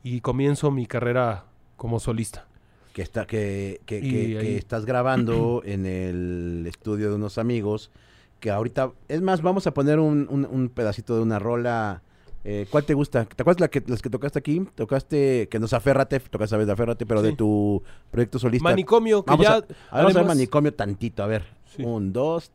Y 0.01 0.21
comienzo 0.21 0.71
mi 0.71 0.87
carrera 0.87 1.45
como 1.77 1.99
solista. 1.99 2.47
Que, 2.93 3.01
está, 3.03 3.25
que, 3.27 3.79
que, 3.85 4.01
que- 4.01 4.57
estás 4.57 4.85
grabando 4.85 5.61
en 5.65 5.85
el 5.85 6.65
estudio 6.67 7.09
de 7.09 7.15
unos 7.15 7.37
amigos. 7.37 7.91
Que 8.39 8.49
ahorita, 8.49 8.91
es 9.07 9.21
más, 9.21 9.41
vamos 9.43 9.67
a 9.67 9.73
poner 9.75 9.99
un, 9.99 10.27
un- 10.29 10.45
un 10.49 10.69
pedacito 10.69 11.15
de 11.15 11.21
una 11.21 11.37
rola. 11.37 12.01
Eh, 12.45 12.67
¿Cuál 12.69 12.83
te 12.83 12.93
gusta? 12.93 13.25
¿Te 13.25 13.41
acuerdas 13.41 13.61
la 13.61 13.67
que, 13.69 13.81
las 13.87 14.01
que 14.01 14.09
tocaste 14.09 14.39
aquí? 14.39 14.65
Tocaste, 14.75 15.47
que 15.49 15.59
nos 15.59 15.71
aférrate, 15.73 16.19
tocaste 16.19 16.55
a 16.55 16.57
ver 16.57 16.69
aférrate, 16.69 17.05
pero 17.05 17.21
de 17.21 17.33
tu 17.33 17.81
proyecto 18.11 18.37
solista. 18.37 18.63
Manicomio, 18.63 19.23
que 19.23 19.31
Vamos 19.31 19.45
ya... 19.45 19.53
a, 19.53 19.55
a 19.55 19.59
ver, 19.59 19.73
vamos 19.91 20.15
a 20.15 20.19
ver 20.19 20.27
manicomio 20.27 20.73
tantito, 20.73 21.23
a 21.23 21.27
ver. 21.27 21.45
Sí. 21.75 21.83
Un, 21.83 22.11
dos, 22.11 22.51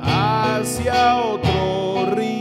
hacia 0.00 1.16
otro 1.16 2.14
rincón. 2.14 2.35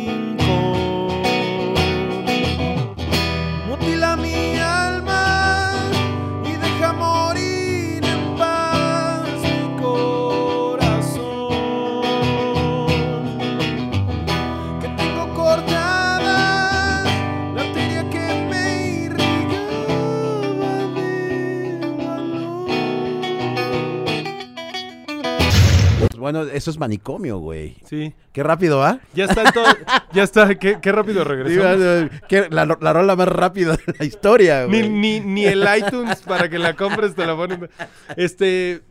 Bueno, 26.26 26.42
eso 26.42 26.72
es 26.72 26.80
manicomio, 26.80 27.38
güey. 27.38 27.78
Sí. 27.86 28.16
Qué 28.32 28.42
rápido, 28.42 28.84
¿ah? 28.84 29.00
Ya 29.14 29.26
está 29.26 29.52
todo. 29.52 29.64
ya 30.12 30.24
está. 30.24 30.56
Qué, 30.56 30.80
qué 30.82 30.92
rápido 30.92 31.24
regresamos. 31.24 32.10
la, 32.50 32.66
la 32.82 32.94
rola 32.94 33.16
más 33.16 33.28
rápida 33.28 33.74
de 33.78 33.94
la 34.00 34.06
historia, 34.06 34.66
güey. 34.66 34.90
ni, 34.90 35.20
ni 35.20 35.46
el 35.46 35.64
iTunes 35.78 36.24
para 36.24 36.50
que 36.50 36.58
la 36.58 36.76
compres 36.76 37.14
te 37.14 37.28
la 37.28 37.36
ponen. 37.36 37.70
Este. 38.18 38.82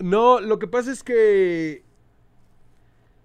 No, 0.00 0.40
lo 0.40 0.58
que 0.58 0.66
pasa 0.66 0.90
es 0.90 1.04
que. 1.04 1.84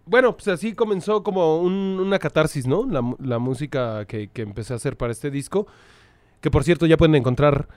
Bueno, 0.05 0.33
pues 0.35 0.47
así 0.49 0.73
comenzó 0.73 1.23
como 1.23 1.59
un- 1.61 1.99
una 1.99 2.19
catarsis, 2.19 2.67
¿no? 2.67 2.87
La, 3.19 3.39
música 3.39 4.05
que, 4.05 4.27
que 4.27 4.43
empecé 4.43 4.73
a 4.73 4.75
hacer 4.75 4.97
para 4.97 5.11
este 5.11 5.31
disco. 5.31 5.65
Que 6.41 6.51
por 6.51 6.63
cierto 6.63 6.85
ya 6.85 6.95
pueden 6.95 7.15
encontrar 7.15 7.67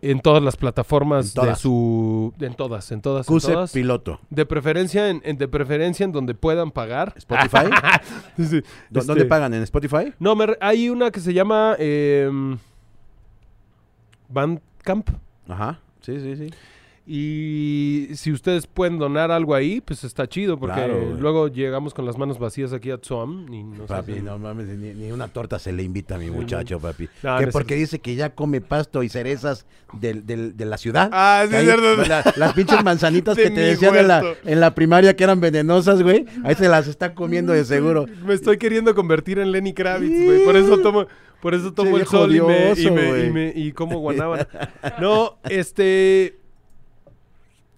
en 0.00 0.20
todas 0.20 0.42
las 0.42 0.56
plataformas 0.56 1.34
En 1.36 1.44
de 1.46 1.56
su. 1.56 2.32
En 2.40 2.54
todas, 2.54 2.90
en 2.92 3.00
todas, 3.00 3.26
en 3.28 3.34
Cuse 3.34 3.52
todas. 3.52 3.72
piloto. 3.72 4.20
De 4.30 4.46
preferencia 4.46 5.08
en, 5.10 5.20
en- 5.24 5.38
de 5.38 5.48
preferencia 5.48 6.04
en 6.04 6.12
donde 6.12 6.34
puedan 6.34 6.70
pagar. 6.70 7.14
¿Spotify? 7.16 7.66
Sí, 8.36 8.42
¿Dó- 8.90 9.00
este- 9.00 9.06
¿Dónde 9.06 9.24
pagan? 9.24 9.54
¿En 9.54 9.62
Spotify? 9.64 10.14
No, 10.20 10.36
me 10.36 10.46
re- 10.46 10.58
hay 10.60 10.88
una 10.88 11.10
que 11.10 11.18
se 11.20 11.32
llama 11.34 11.74
em, 11.78 12.58
Bandcamp. 14.28 15.08
Ajá. 15.48 15.80
Sí, 16.00 16.20
sí, 16.20 16.36
sí. 16.36 16.50
Y 17.10 18.08
si 18.16 18.30
ustedes 18.32 18.66
pueden 18.66 18.98
donar 18.98 19.30
algo 19.30 19.54
ahí, 19.54 19.80
pues 19.80 20.04
está 20.04 20.26
chido, 20.28 20.58
porque 20.58 20.76
Claro, 20.76 21.16
luego 21.18 21.48
llegamos 21.48 21.94
con 21.94 22.04
las 22.04 22.18
manos 22.18 22.38
vacías 22.38 22.72
aquí 22.74 22.90
a 22.90 22.98
Tsoam. 22.98 23.52
Y 23.52 23.62
no 23.64 23.86
Papi, 23.86 24.20
no 24.20 24.38
mames, 24.38 24.66
ni, 24.68 24.92
ni 24.92 25.10
una 25.10 25.28
torta 25.28 25.58
se 25.58 25.72
le 25.72 25.82
invita 25.82 26.16
a 26.16 26.18
mi 26.18 26.30
muchacho, 26.30 26.78
papi. 26.78 27.08
No, 27.22 27.38
que 27.38 27.46
no 27.46 27.52
porque 27.52 27.74
dice 27.76 27.98
que 28.00 28.14
ya 28.14 28.34
come 28.34 28.60
pasto 28.60 29.02
y 29.02 29.08
cerezas 29.08 29.66
del- 29.94 30.26
de 30.26 30.64
la 30.66 30.76
ciudad. 30.76 31.08
Ah, 31.12 31.44
sí, 31.48 31.56
cierto. 31.56 31.96
la- 32.06 32.34
las 32.36 32.52
pinches 32.52 32.84
manzanitas 32.84 33.36
De 33.38 33.44
que 33.44 33.50
te 33.50 33.60
decían 33.60 33.96
en 33.96 34.08
la, 34.08 34.22
en 34.44 34.60
la 34.60 34.74
primaria 34.74 35.16
que 35.16 35.24
eran 35.24 35.40
venenosas, 35.40 36.02
güey. 36.02 36.26
Ahí 36.44 36.54
se 36.56 36.68
las 36.68 36.88
está 36.88 37.14
comiendo 37.14 37.52
de 37.54 37.64
seguro. 37.64 38.06
Me 38.26 38.34
estoy 38.34 38.58
queriendo 38.58 38.94
convertir 38.94 39.38
en 39.38 39.50
Lenny 39.50 39.72
Kravitz, 39.72 40.24
güey. 40.24 40.44
Por 40.44 40.56
eso 40.56 40.78
tomo, 40.78 41.06
por 41.40 41.54
eso 41.54 41.72
tomo 41.72 41.96
el 41.96 42.06
sol 42.06 42.34
y, 42.36 42.40
me, 42.42 42.72
y, 42.76 42.90
me- 42.90 43.26
y 43.26 43.30
me- 43.30 43.52
y 43.56 43.72
como 43.72 43.98
guanábana. 44.00 44.46
No, 45.00 45.38
este... 45.48 46.38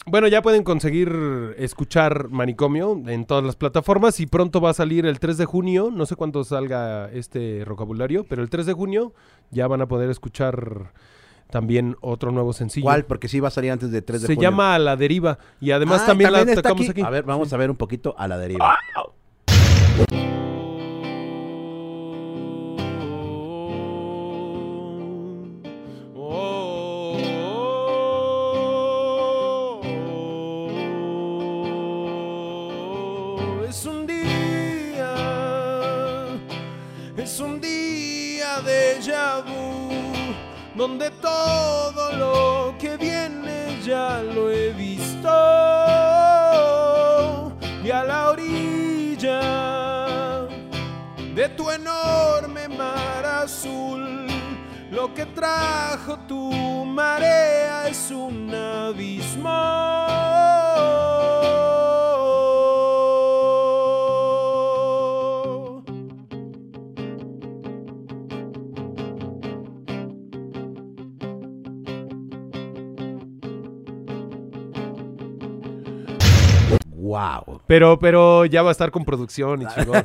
Bueno, 0.07 0.29
ya 0.29 0.43
pueden 0.43 0.65
conseguir 0.65 1.55
escuchar 1.59 2.31
Manicomio 2.31 3.01
en 3.07 3.27
todas 3.27 3.45
las 3.45 3.55
plataformas 3.57 4.19
y 4.21 4.27
pronto 4.27 4.61
va 4.61 4.71
a 4.71 4.75
salir 4.75 5.05
el 5.07 5.21
3 5.21 5.37
de 5.39 5.45
junio, 5.45 5.91
no 5.93 6.07
sé 6.07 6.17
cuándo 6.17 6.43
salga 6.43 7.11
este 7.13 7.65
vocabulario, 7.65 8.25
pero 8.25 8.43
el 8.43 8.49
3 8.51 8.67
de 8.67 8.73
junio 8.73 9.13
ya 9.51 9.69
van 9.69 9.83
a 9.83 9.87
poder 9.89 10.11
escuchar 10.11 10.93
también 11.51 11.97
otro 12.01 12.33
nuevo 12.33 12.53
sencillo. 12.53 12.85
¿Cuál? 12.85 13.05
Porque 13.05 13.29
sí 13.29 13.41
va 13.41 13.49
a 13.49 13.51
salir 13.53 13.71
antes 13.73 13.91
de 13.91 14.03
3 14.03 14.23
de 14.23 14.27
Se 14.27 14.35
junio. 14.35 14.51
llama 14.51 14.75
A 14.75 14.79
la 14.79 14.97
deriva 14.97 15.39
y 15.61 15.71
además 15.73 16.03
Ah, 16.03 16.07
también, 16.07 16.33
la 16.33 16.41
está 16.41 16.63
tocamos 16.63 16.89
aquí. 16.89 17.03
A 17.03 17.11
ver, 17.11 17.25
vamos 17.25 17.53
a 17.53 17.57
ver 17.57 17.71
un 17.71 17.77
poquito 17.77 18.15
a 18.19 18.27
la 18.27 18.39
deriva. 18.39 18.79
De 39.01 39.41
vu, 39.47 39.89
donde 40.75 41.11
todo 41.11 42.13
lo 42.13 42.75
que 42.79 42.97
viene 42.99 43.79
ya 43.83 44.23
lo 44.23 44.51
he 44.51 44.73
visto. 44.73 45.29
Y 47.83 47.91
a 47.91 48.05
la 48.05 48.31
orilla 48.31 49.41
de 51.35 51.49
tu 51.57 51.71
enorme 51.71 52.69
mar 52.69 53.25
azul. 53.25 54.27
Lo 54.91 55.15
que 55.15 55.25
trajo 55.25 56.19
tu 56.29 56.53
marea 56.85 57.89
es 57.89 58.11
un 58.11 58.55
abismo. 58.55 59.49
Wow. 77.11 77.61
Pero, 77.67 77.99
pero 77.99 78.45
ya 78.45 78.63
va 78.63 78.69
a 78.69 78.73
estar 78.73 78.93
con 78.93 79.05
producción 79.05 79.63
y 79.63 79.67
chingón. 79.75 80.03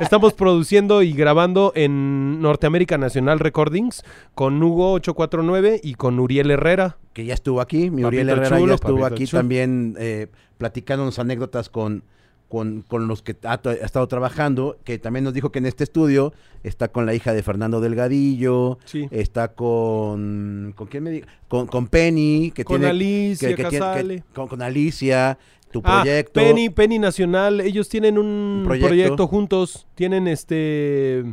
Estamos 0.00 0.34
produciendo 0.34 1.02
y 1.02 1.12
grabando 1.12 1.72
en 1.74 2.42
Norteamérica 2.42 2.98
Nacional 2.98 3.38
Recordings 3.40 4.02
con 4.34 4.62
Hugo 4.62 4.92
849 4.92 5.80
y 5.82 5.94
con 5.94 6.18
Uriel 6.20 6.50
Herrera. 6.50 6.98
que 7.14 7.24
ya 7.24 7.32
estuvo 7.32 7.60
aquí, 7.62 7.90
mi 7.90 8.02
Papito 8.02 8.08
Uriel 8.08 8.28
Herrera 8.28 8.58
chulo, 8.58 8.68
ya 8.68 8.74
estuvo 8.74 9.06
aquí 9.06 9.26
chulo. 9.26 9.40
también 9.40 9.96
eh, 9.98 10.26
platicándonos 10.58 11.18
anécdotas 11.18 11.70
con, 11.70 12.04
con, 12.50 12.82
con 12.82 13.08
los 13.08 13.22
que 13.22 13.34
ha, 13.44 13.60
estado 13.82 14.06
trabajando, 14.06 14.76
que 14.84 14.98
también 14.98 15.24
nos 15.24 15.32
dijo 15.32 15.50
que 15.50 15.58
en 15.60 15.66
este 15.66 15.84
estudio 15.84 16.34
está 16.64 16.88
con 16.88 17.06
la 17.06 17.14
hija 17.14 17.32
de 17.32 17.42
Fernando 17.42 17.80
Delgadillo, 17.80 18.78
Sí. 18.84 19.08
está 19.10 19.48
con, 19.54 20.74
¿con 20.76 20.86
quién 20.88 21.02
me 21.02 21.10
diga? 21.10 21.26
Con, 21.48 21.66
con 21.66 21.86
Penny, 21.88 22.50
que 22.54 22.64
Con 22.64 22.76
tiene... 22.78 22.90
Alicia 22.90 23.48
que- 23.48 23.54
que 23.56 23.62
tiene- 23.64 23.70
que- 23.72 23.78
Casale. 23.80 24.24
con, 24.34 24.48
con 24.48 24.60
Alicia, 24.62 25.38
tu 25.74 25.82
Ah, 25.84 26.02
proyecto. 26.02 26.32
Penny, 26.40 26.70
Penny 26.70 26.98
Nacional, 27.00 27.60
ellos 27.60 27.88
tienen 27.88 28.16
un, 28.16 28.26
Un 28.26 28.62
proyecto. 28.64 28.86
proyecto. 28.88 29.26
juntos, 29.26 29.86
tienen 29.96 30.28
este 30.28 31.24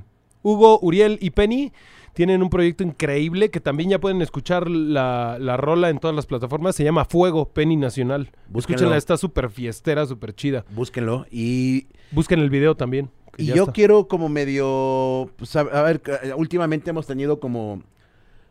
Hugo, 0.42 0.80
Uriel 0.82 1.18
y 1.22 1.30
Penny 1.30 1.72
tienen 2.14 2.42
un 2.44 2.50
proyecto 2.50 2.84
increíble 2.84 3.50
que 3.52 3.60
también 3.62 3.90
ya 3.92 4.00
pueden 4.00 4.22
escuchar 4.22 4.70
la, 4.70 5.38
la 5.40 5.56
rola 5.56 5.90
en 5.90 6.00
todas 6.00 6.16
las 6.16 6.26
plataformas, 6.26 6.76
se 6.76 6.84
llama 6.84 7.06
Fuego, 7.06 7.46
Penny 7.54 7.78
Nacional. 7.78 8.32
Búsquenlo. 8.50 8.76
Escúchenla, 8.78 8.98
está 8.98 9.16
súper 9.16 9.50
fiestera, 9.50 10.06
súper 10.06 10.34
chida. 10.36 10.66
Búsquenlo. 10.76 11.26
Y 11.32 11.86
Busquen 12.12 12.40
el 12.40 12.50
video 12.50 12.76
también. 12.76 13.10
Y 13.38 13.46
yo 13.46 13.56
está. 13.64 13.72
quiero 13.72 14.08
como 14.10 14.28
medio, 14.28 15.32
pues, 15.38 15.56
a, 15.56 15.62
a 15.62 15.84
ver, 15.84 16.02
últimamente 16.36 16.90
hemos 16.90 17.08
tenido 17.08 17.40
como, 17.40 17.82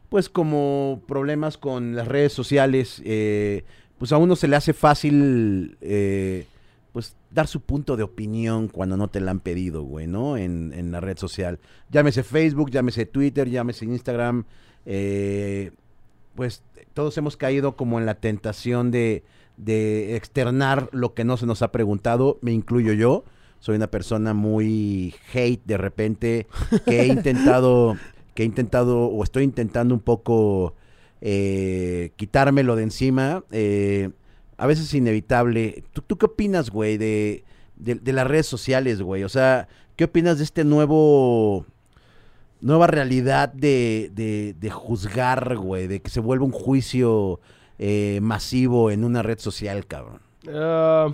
pues 0.08 0.30
como 0.30 1.02
problemas 1.06 1.58
con 1.58 1.94
las 1.96 2.08
redes 2.08 2.32
sociales. 2.32 3.02
eh, 3.04 3.64
pues 4.00 4.12
a 4.12 4.16
uno 4.16 4.34
se 4.34 4.48
le 4.48 4.56
hace 4.56 4.72
fácil, 4.72 5.76
eh, 5.82 6.46
pues 6.94 7.14
dar 7.30 7.46
su 7.46 7.60
punto 7.60 7.98
de 7.98 8.02
opinión 8.02 8.68
cuando 8.68 8.96
no 8.96 9.08
te 9.08 9.20
la 9.20 9.30
han 9.30 9.40
pedido, 9.40 9.82
güey, 9.82 10.06
¿no? 10.06 10.38
En, 10.38 10.72
en 10.72 10.90
la 10.90 11.00
red 11.00 11.18
social. 11.18 11.58
Llámese 11.90 12.22
Facebook, 12.22 12.70
llámese 12.70 13.04
Twitter, 13.04 13.50
llámese 13.50 13.84
Instagram. 13.84 14.44
eh, 14.86 15.72
pues 16.34 16.62
todos 16.94 17.18
hemos 17.18 17.36
caído 17.36 17.76
como 17.76 17.98
en 17.98 18.06
la 18.06 18.14
tentación 18.14 18.90
de, 18.90 19.22
de 19.58 20.16
externar 20.16 20.88
lo 20.92 21.12
que 21.12 21.24
no 21.24 21.36
se 21.36 21.44
nos 21.44 21.60
ha 21.60 21.70
preguntado, 21.70 22.38
me 22.40 22.52
incluyo 22.52 22.94
yo. 22.94 23.24
Soy 23.58 23.76
una 23.76 23.90
persona 23.90 24.32
muy 24.32 25.14
hate 25.34 25.62
de 25.66 25.76
repente, 25.76 26.46
que 26.86 27.02
he 27.02 27.06
intentado, 27.06 27.98
que 28.34 28.44
he 28.44 28.46
intentado, 28.46 29.08
o 29.08 29.22
estoy 29.22 29.44
intentando 29.44 29.94
un 29.94 30.00
poco 30.00 30.74
eh, 31.20 32.12
quitármelo 32.16 32.76
de 32.76 32.82
encima. 32.84 33.44
eh, 33.50 34.10
a 34.56 34.66
veces 34.66 34.86
es 34.86 34.94
inevitable. 34.94 35.84
¿Tú, 35.92 36.02
tú 36.02 36.18
qué 36.18 36.26
opinas, 36.26 36.68
güey, 36.68 36.98
de, 36.98 37.44
de, 37.76 38.12
las 38.12 38.26
redes 38.26 38.46
sociales, 38.46 39.00
güey? 39.00 39.24
O 39.24 39.28
sea, 39.30 39.68
¿qué 39.96 40.04
opinas 40.04 40.36
de 40.36 40.44
este 40.44 40.64
nuevo 40.64 41.64
nueva 42.60 42.86
realidad 42.86 43.52
de, 43.52 44.10
de, 44.58 44.70
juzgar, 44.70 45.56
güey, 45.56 45.86
de 45.86 46.00
que 46.00 46.10
se 46.10 46.20
vuelva 46.20 46.44
un 46.44 46.52
juicio 46.52 47.40
eh, 47.78 48.18
masivo 48.22 48.90
en 48.90 49.04
una 49.04 49.22
red 49.22 49.38
social, 49.38 49.86
cabrón. 49.86 50.20
Ah, 50.48 51.08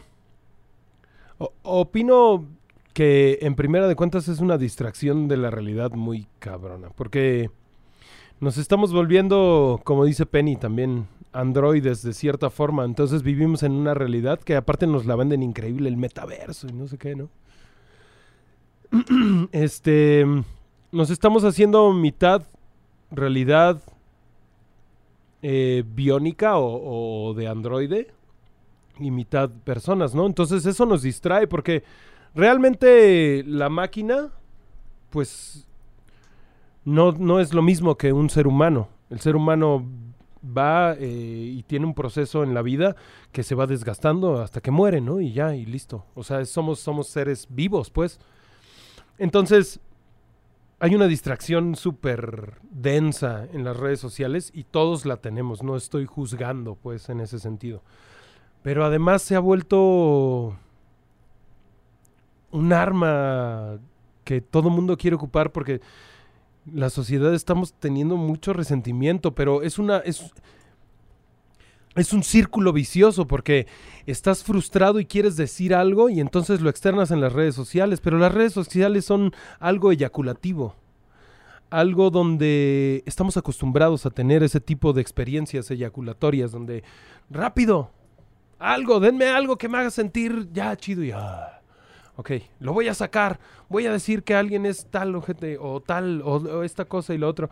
opino 1.63 2.47
que 2.93 3.39
en 3.43 3.55
primera 3.55 3.87
de 3.87 3.95
cuentas 3.95 4.29
es 4.29 4.41
una 4.41 4.59
distracción 4.59 5.29
de 5.29 5.37
la 5.37 5.51
realidad 5.51 5.93
muy 5.93 6.27
cabrona, 6.39 6.89
porque 6.95 7.51
nos 8.41 8.59
estamos 8.59 8.93
volviendo, 8.93 9.81
como 9.85 10.05
dice 10.05 10.27
Penny 10.27 10.57
también, 10.57 11.09
androides 11.33 12.03
de 12.03 12.13
cierta 12.13 12.51
forma, 12.51 12.85
entonces 12.85 13.23
vivimos 13.23 13.63
en 13.63 13.73
una 13.73 13.95
realidad 13.95 14.41
que 14.41 14.57
aparte 14.57 14.87
nos 14.87 15.07
la 15.07 15.17
venden 15.17 15.43
increíble, 15.43 15.89
el 15.89 15.97
metaverso 15.97 16.67
y 16.69 16.73
no 16.73 16.87
sé 16.87 16.99
qué, 16.99 17.15
¿no? 17.15 17.29
este, 19.53 20.25
nos 20.93 21.11
estamos 21.11 21.45
haciendo 21.45 21.93
mitad 21.93 22.43
realidad 23.11 23.83
eh, 25.43 25.85
biónica 25.87 26.59
o, 26.59 27.29
o 27.29 27.35
de 27.35 27.49
androide 27.49 28.09
y 28.99 29.11
mitad 29.11 29.51
personas, 29.51 30.15
¿no? 30.15 30.27
Entonces 30.27 30.65
eso 30.67 30.87
nos 30.87 31.03
distrae 31.03 31.47
porque 31.47 31.85
realmente 32.35 33.45
la 33.47 33.69
máquina, 33.69 34.31
pues, 35.11 35.67
no, 36.87 37.13
no 37.13 37.41
es 37.41 37.53
lo 37.53 37.63
mismo 37.63 37.99
que 37.99 38.13
un 38.13 38.31
ser 38.31 38.47
humano. 38.47 38.89
El 39.11 39.21
ser 39.21 39.37
humano 39.37 39.85
va 40.57 40.95
eh, 40.95 41.53
y 41.57 41.63
tiene 41.65 41.85
un 41.85 41.95
proceso 41.95 42.45
en 42.45 42.55
la 42.55 42.63
vida 42.63 42.95
que 43.33 43.43
se 43.43 43.57
va 43.57 43.67
desgastando 43.67 44.41
hasta 44.41 44.61
que 44.61 44.71
muere, 44.71 45.01
¿no? 45.01 45.21
Y 45.21 45.33
ya, 45.33 45.57
y 45.57 45.67
listo. 45.67 46.07
O 46.15 46.23
sea, 46.23 46.45
somos, 46.45 46.79
somos 46.79 47.09
seres 47.09 47.49
vivos, 47.51 47.91
pues. 47.91 48.21
Entonces, 49.19 49.81
hay 50.79 50.95
una 50.95 51.09
distracción 51.09 51.75
súper 51.75 52.61
densa 52.71 53.49
en 53.53 53.65
las 53.65 53.77
redes 53.77 53.99
sociales 53.99 54.53
y 54.55 54.63
todos 54.63 55.07
la 55.07 55.17
tenemos, 55.17 55.65
no 55.65 55.77
estoy 55.77 56.07
juzgando, 56.07 56.77
pues, 56.77 57.09
en 57.09 57.21
ese 57.21 57.41
sentido. 57.41 57.83
Pero 58.63 58.85
además 58.85 59.23
se 59.23 59.35
ha 59.35 59.41
vuelto 59.41 60.57
un 62.53 62.73
arma 62.73 63.81
que 64.23 64.41
todo 64.41 64.71
mundo 64.71 64.97
quiere 64.97 65.17
ocupar 65.17 65.51
porque 65.51 65.81
la 66.73 66.91
sociedad 66.91 67.35
estamos 67.35 67.75
teniendo 67.75 68.17
mucho 68.17 68.53
resentimiento, 68.53 69.35
pero 69.35 69.63
es 69.63 69.79
una 69.79 69.99
es 69.99 70.33
es 71.97 72.13
un 72.13 72.23
círculo 72.23 72.73
vicioso 72.73 73.27
porque 73.27 73.67
estás 74.05 74.45
frustrado 74.45 75.01
y 75.01 75.07
quieres 75.07 75.37
decir 75.37 75.75
algo 75.75 76.11
y 76.11 76.21
entonces 76.21 76.61
lo 76.61 76.69
externas 76.69 77.11
en 77.11 77.23
las 77.23 77.33
redes 77.33 77.55
sociales, 77.55 78.01
pero 78.01 78.19
las 78.19 78.33
redes 78.33 78.53
sociales 78.53 79.07
son 79.07 79.33
algo 79.59 79.91
eyaculativo. 79.91 80.77
Algo 81.71 82.11
donde 82.11 83.03
estamos 83.07 83.37
acostumbrados 83.37 84.07
a 84.07 84.11
tener 84.11 84.43
ese 84.43 84.61
tipo 84.61 84.93
de 84.93 85.01
experiencias 85.01 85.71
eyaculatorias 85.71 86.53
donde 86.53 86.85
rápido, 87.29 87.91
algo, 88.59 89.01
denme 89.01 89.27
algo 89.29 89.57
que 89.57 89.69
me 89.69 89.79
haga 89.79 89.91
sentir 89.91 90.49
ya 90.53 90.77
chido 90.77 91.03
y 91.03 91.11
ah, 91.11 91.56
ok, 92.17 92.31
lo 92.61 92.73
voy 92.73 92.89
a 92.89 92.95
sacar, 92.95 93.39
voy 93.69 93.87
a 93.87 93.93
decir 93.93 94.23
que 94.23 94.35
alguien 94.35 94.67
es 94.67 94.87
tal 94.87 95.15
ojete 95.15 95.59
o 95.61 95.81
tal 95.81 96.23
o, 96.25 96.63
esta 96.63 96.85
cosa 96.87 97.15
y 97.15 97.19
lo 97.19 97.29
otro. 97.29 97.51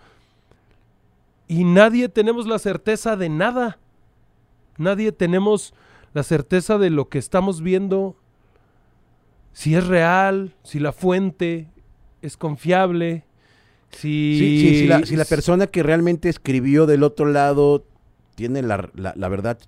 Y 1.48 1.64
nadie 1.64 2.08
tenemos 2.08 2.46
la 2.46 2.58
certeza 2.58 3.16
de 3.16 3.28
nada. 3.28 3.78
Nadie 4.78 5.12
tenemos 5.12 5.74
la 6.14 6.22
certeza 6.22 6.78
de 6.78 6.90
lo 6.90 7.08
que 7.08 7.18
estamos 7.18 7.60
viendo, 7.60 8.16
si 9.52 9.74
es 9.76 9.86
real, 9.86 10.54
si 10.64 10.80
la 10.80 10.92
fuente 10.92 11.68
es 12.22 12.36
confiable, 12.36 13.24
si... 13.90 14.36
Sí, 14.38 14.58
sí, 14.60 14.78
si, 14.80 14.86
la, 14.86 15.04
si 15.06 15.16
la 15.16 15.24
persona 15.24 15.66
que 15.66 15.82
realmente 15.82 16.28
escribió 16.28 16.86
del 16.86 17.02
otro 17.04 17.26
lado 17.26 17.84
tiene 18.34 18.62
la- 18.62 18.90
la 18.94 19.28
verdad 19.28 19.58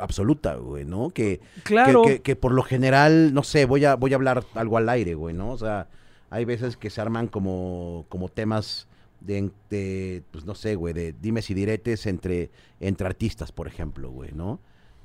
absoluta, 0.00 0.54
güey, 0.56 0.84
¿no? 0.84 1.10
Que, 1.10 1.40
Claro. 1.64 2.02
que, 2.02 2.14
que- 2.16 2.22
que 2.22 2.36
por 2.36 2.52
lo 2.52 2.62
general, 2.62 3.32
no 3.34 3.42
sé, 3.42 3.64
voy 3.66 3.84
a, 3.84 3.94
voy 3.96 4.12
a 4.12 4.16
hablar 4.16 4.44
algo 4.54 4.76
al 4.78 4.88
aire, 4.88 5.14
güey, 5.14 5.34
¿no? 5.34 5.50
O 5.52 5.58
sea, 5.58 5.88
hay 6.30 6.44
veces 6.44 6.76
que 6.76 6.90
se 6.90 7.00
arman 7.00 7.26
como, 7.28 8.06
como 8.08 8.28
temas 8.28 8.88
de, 9.20 9.50
de, 9.70 10.22
pues 10.30 10.44
no 10.44 10.54
sé, 10.54 10.74
güey, 10.74 10.94
de 10.94 11.12
dimes 11.20 11.48
y 11.50 11.54
diretes 11.54 12.06
entre, 12.06 12.50
entre 12.80 13.06
artistas, 13.06 13.52
por 13.52 13.68
ejemplo, 13.68 14.10
güey, 14.10 14.32
¿no? 14.32 14.60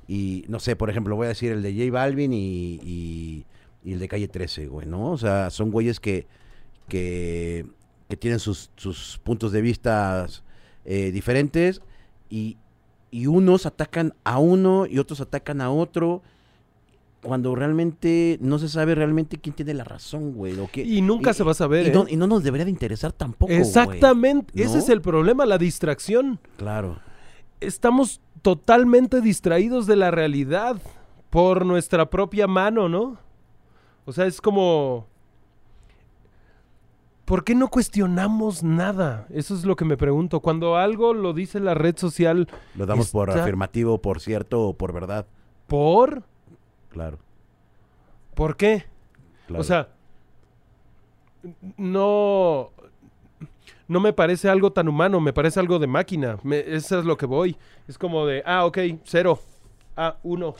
Y 0.08 0.44
no 0.48 0.58
sé, 0.58 0.74
por 0.74 0.88
ejemplo, 0.90 1.14
voy 1.16 1.26
a 1.26 1.28
decir 1.28 1.52
el 1.52 1.62
de 1.62 1.72
J 1.74 1.92
Balvin 1.92 2.32
y, 2.32 2.80
y- 2.82 3.44
y 3.84 3.92
el 3.92 3.98
de 4.00 4.08
Calle 4.08 4.26
13, 4.26 4.66
güey, 4.66 4.86
¿no? 4.86 5.12
O 5.12 5.18
sea, 5.18 5.50
son 5.50 5.70
güeyes 5.70 6.00
que, 6.00 6.26
que, 6.88 7.66
que 8.08 8.16
tienen 8.16 8.38
sus, 8.40 8.70
sus 8.76 9.18
puntos 9.22 9.52
de 9.52 9.60
vista 9.60 10.26
eh, 10.84 11.10
diferentes 11.12 11.80
y, 12.30 12.56
y 13.10 13.26
unos 13.26 13.66
atacan 13.66 14.14
a 14.24 14.38
uno 14.38 14.86
y 14.86 14.98
otros 14.98 15.20
atacan 15.20 15.60
a 15.60 15.70
otro 15.70 16.22
cuando 17.22 17.54
realmente 17.54 18.38
no 18.40 18.58
se 18.58 18.68
sabe 18.68 18.94
realmente 18.94 19.38
quién 19.38 19.54
tiene 19.54 19.74
la 19.74 19.84
razón, 19.84 20.32
güey. 20.34 20.58
o 20.58 20.68
qué- 20.70 20.84
Y 20.84 21.02
nunca 21.02 21.32
se 21.34 21.42
va 21.42 21.50
a 21.50 21.54
saber, 21.54 21.88
Y, 21.88 21.90
no, 21.90 22.02
¿eh? 22.04 22.10
y 22.10 22.16
no 22.16 22.26
nos 22.26 22.44
debería 22.44 22.64
de 22.64 22.70
interesar 22.70 23.12
tampoco, 23.12 23.46
güey. 23.52 23.58
Exactamente, 23.60 24.52
ese 24.62 24.74
¿no? 24.74 24.78
es 24.78 24.88
el 24.88 25.00
problema, 25.00 25.44
la 25.44 25.58
distracción. 25.58 26.38
Claro. 26.56 27.00
Estamos 27.60 28.20
totalmente 28.42 29.20
distraídos 29.20 29.86
de 29.86 29.96
la 29.96 30.10
realidad 30.12 30.80
por 31.30 31.66
nuestra 31.66 32.08
propia 32.08 32.46
mano, 32.46 32.88
¿no? 32.88 33.18
O 34.04 34.12
sea, 34.12 34.26
es 34.26 34.40
como... 34.40 35.06
¿Por 37.28 37.44
qué 37.44 37.54
no 37.54 37.68
cuestionamos 37.68 38.62
nada? 38.62 39.26
Eso 39.28 39.54
es 39.54 39.66
lo 39.66 39.76
que 39.76 39.84
me 39.84 39.98
pregunto. 39.98 40.40
Cuando 40.40 40.76
algo 40.76 41.12
lo 41.12 41.34
dice 41.34 41.60
la 41.60 41.74
red 41.74 41.94
social, 41.98 42.48
Lo 42.74 42.86
damos 42.86 43.10
por 43.10 43.30
afirmativo, 43.30 44.00
por 44.00 44.20
cierto 44.20 44.62
o 44.62 44.72
por 44.72 44.94
verdad. 44.94 45.26
¿por? 45.66 46.22
Claro. 46.88 47.18
¿Por 48.34 48.56
qué? 48.56 48.86
claro. 49.46 49.60
O 49.60 49.64
sea, 49.64 49.88
no, 51.76 52.70
no 53.88 54.00
me 54.00 54.14
parece 54.14 54.48
algo 54.48 54.72
tan 54.72 54.88
humano, 54.88 55.20
me 55.20 55.34
parece 55.34 55.60
algo 55.60 55.78
de 55.78 55.86
máquina. 55.86 56.38
Me, 56.42 56.60
eso 56.60 56.98
es 56.98 57.04
lo 57.04 57.18
que 57.18 57.26
voy. 57.26 57.58
Es 57.86 57.98
como 57.98 58.24
de, 58.24 58.42
ah, 58.46 58.64
ok, 58.64 58.78
cero. 59.04 59.38
Ah, 59.94 60.16
uno. 60.22 60.54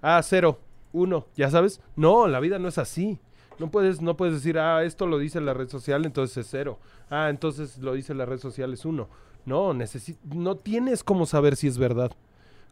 Ah, 0.00 0.22
cero. 0.22 0.60
Uno. 0.92 1.26
¿Ya 1.36 1.50
sabes? 1.50 1.82
No, 1.94 2.26
la 2.26 2.40
vida 2.40 2.58
no 2.58 2.68
es 2.68 2.78
así. 2.78 3.20
No 3.60 3.70
puedes, 3.70 4.00
no 4.00 4.16
puedes 4.16 4.36
decir, 4.36 4.58
ah, 4.58 4.82
esto 4.84 5.06
lo 5.06 5.18
dice 5.18 5.38
la 5.38 5.52
red 5.52 5.68
social, 5.68 6.06
entonces 6.06 6.38
es 6.38 6.46
cero. 6.50 6.78
Ah, 7.10 7.28
entonces 7.28 7.76
lo 7.76 7.92
dice 7.92 8.14
la 8.14 8.24
red 8.24 8.38
social, 8.38 8.72
es 8.72 8.86
uno. 8.86 9.06
No, 9.44 9.76
no 10.24 10.56
tienes 10.56 11.04
cómo 11.04 11.26
saber 11.26 11.56
si 11.56 11.66
es 11.66 11.76
verdad. 11.76 12.10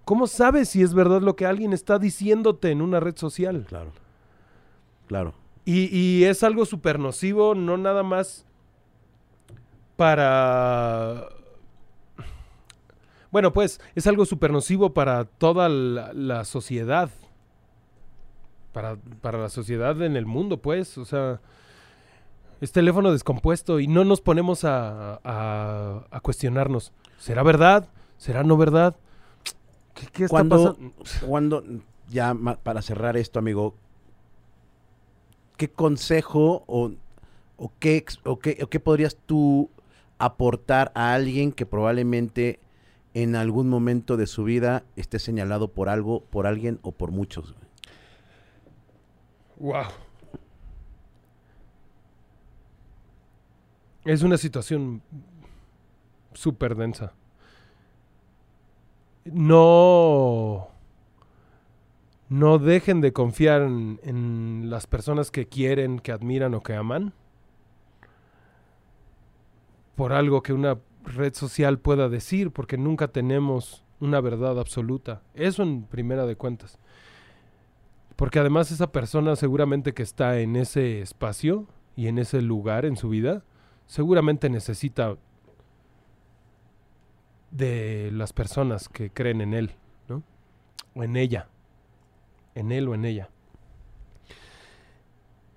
¿Cómo 0.07 0.27
sabes 0.27 0.71
si 0.71 0.81
es 0.81 0.95
verdad 0.95 1.21
lo 1.21 1.37
que 1.37 1.45
alguien 1.45 1.75
está 1.75 1.99
diciéndote 1.99 2.71
en 2.71 2.81
una 2.81 3.01
red 3.01 3.17
social? 3.17 3.67
Claro. 3.69 3.93
Claro. 5.09 5.35
Y, 5.67 5.95
y 5.95 6.25
es 6.25 6.43
algo 6.43 6.65
súper 6.65 6.99
nocivo, 6.99 7.55
no 7.55 7.77
nada 7.77 8.03
más 8.03 8.47
para... 9.97 11.29
Bueno, 13.31 13.53
pues 13.53 13.79
es 13.95 14.07
algo 14.07 14.25
súper 14.25 14.53
nocivo 14.53 14.95
para 14.95 15.27
toda 15.27 15.69
la, 15.69 16.15
la 16.15 16.47
sociedad. 16.47 17.11
Para, 18.79 18.95
para 19.21 19.39
la 19.39 19.49
sociedad 19.49 20.01
en 20.03 20.17
el 20.17 20.25
mundo, 20.25 20.59
pues. 20.63 20.99
O 20.99 21.05
sea, 21.05 21.41
es 22.61 22.71
teléfono 22.71 23.11
descompuesto 23.11 23.81
y 23.81 23.89
no 23.89 24.05
nos 24.05 24.21
ponemos 24.21 24.63
a, 24.65 25.19
a- 25.25 26.07
a 26.09 26.21
cuestionarnos. 26.21 26.93
¿Será 27.19 27.43
verdad? 27.43 27.89
¿Será 28.19 28.45
no 28.45 28.57
verdad? 28.57 28.95
¿Qué, 29.95 30.07
qué 30.13 30.25
está 30.27 30.31
Cuando- 30.33 30.75
pasando? 30.77 30.93
Cuando, 31.27 31.65
ya 32.09 32.37
para 32.63 32.81
cerrar 32.81 33.17
esto, 33.17 33.41
amigo, 33.41 33.75
¿qué 35.57 35.69
consejo 35.69 36.63
o, 36.69 36.93
o, 37.57 37.73
qué, 37.81 38.05
o, 38.25 38.39
qué, 38.39 38.59
o 38.63 38.69
qué 38.69 38.79
podrías 38.79 39.17
tú 39.27 39.71
aportar 40.19 40.93
a 40.95 41.15
alguien 41.15 41.51
que 41.51 41.67
probablemente 41.67 42.61
en 43.15 43.35
algún 43.35 43.69
momento 43.69 44.17
de 44.17 44.29
su 44.29 44.45
vida 44.45 44.85
esté 44.95 45.19
señalado 45.19 45.67
por 45.73 45.89
algo, 45.89 46.21
por 46.31 46.47
alguien 46.47 46.79
o 46.83 46.93
por 46.93 47.11
muchos? 47.11 47.57
Wow. 49.59 49.87
Es 54.05 54.23
una 54.23 54.39
situación 54.39 55.03
súper 56.33 56.77
densa. 56.77 57.13
No. 59.25 60.69
No 62.29 62.59
dejen 62.59 63.01
de 63.01 63.13
confiar 63.13 63.63
en 63.63 64.71
las 64.71 64.87
personas 64.87 65.31
que 65.31 65.47
quieren, 65.47 65.99
que 65.99 66.13
admiran 66.13 66.55
o 66.55 66.63
que 66.63 66.75
aman. 66.75 67.13
Por 69.97 70.13
algo 70.13 70.43
que 70.43 70.53
una 70.53 70.79
red 71.05 71.35
social 71.35 71.79
pueda 71.79 72.09
decir, 72.09 72.53
porque 72.53 72.79
nunca 72.79 73.09
tenemos 73.09 73.85
una 74.01 74.21
verdad 74.21 74.59
absoluta. 74.61 75.23
Eso 75.35 75.63
en 75.63 75.85
primera 75.85 76.25
de 76.27 76.37
cuentas. 76.37 76.79
Porque 78.19 78.41
además 78.41 78.73
esa 78.73 78.91
persona 78.91 79.37
seguramente 79.37 79.95
que 79.95 80.03
está 80.03 80.41
en 80.41 80.57
ese 80.57 81.01
espacio 81.03 81.69
y 81.95 82.09
en 82.09 82.19
ese 82.19 82.43
lugar 82.43 82.85
en 82.85 82.97
su 82.97 83.11
vida, 83.11 83.45
seguramente 83.87 84.51
necesita 84.51 85.17
de 87.53 88.11
las 88.13 88.33
personas 88.33 88.89
que 88.89 89.11
creen 89.11 89.41
en 89.41 89.55
él, 89.55 89.71
¿no? 90.09 90.25
O 90.97 91.05
en 91.05 91.15
ella. 91.15 91.47
En 92.57 92.73
él 92.73 92.89
o 92.89 92.97
en 92.97 93.05
ella. 93.05 93.31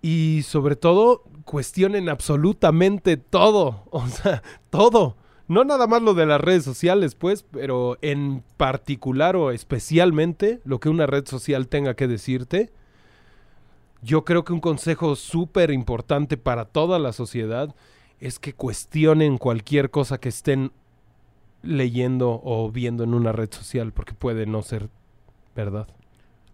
Y 0.03 0.43
sobre 0.43 0.75
todo, 0.75 1.23
cuestionen 1.45 2.09
absolutamente 2.09 3.17
todo. 3.17 3.85
O 3.89 4.05
sea, 4.05 4.43
todo. 4.69 5.17
No 5.51 5.65
nada 5.65 5.85
más 5.85 6.01
lo 6.01 6.13
de 6.13 6.25
las 6.25 6.39
redes 6.39 6.63
sociales, 6.63 7.13
pues, 7.15 7.43
pero 7.43 7.97
en 8.01 8.41
particular 8.55 9.35
o 9.35 9.51
especialmente 9.51 10.61
lo 10.63 10.79
que 10.79 10.87
una 10.87 11.07
red 11.07 11.27
social 11.27 11.67
tenga 11.67 11.93
que 11.93 12.07
decirte. 12.07 12.71
Yo 14.01 14.23
creo 14.23 14.45
que 14.45 14.53
un 14.53 14.61
consejo 14.61 15.17
súper 15.17 15.71
importante 15.71 16.37
para 16.37 16.63
toda 16.63 16.99
la 16.99 17.11
sociedad 17.11 17.75
es 18.21 18.39
que 18.39 18.53
cuestionen 18.53 19.37
cualquier 19.37 19.91
cosa 19.91 20.19
que 20.19 20.29
estén 20.29 20.71
leyendo 21.63 22.39
o 22.45 22.71
viendo 22.71 23.03
en 23.03 23.13
una 23.13 23.33
red 23.33 23.51
social, 23.51 23.91
porque 23.91 24.13
puede 24.13 24.45
no 24.45 24.61
ser 24.61 24.89
verdad. 25.53 25.89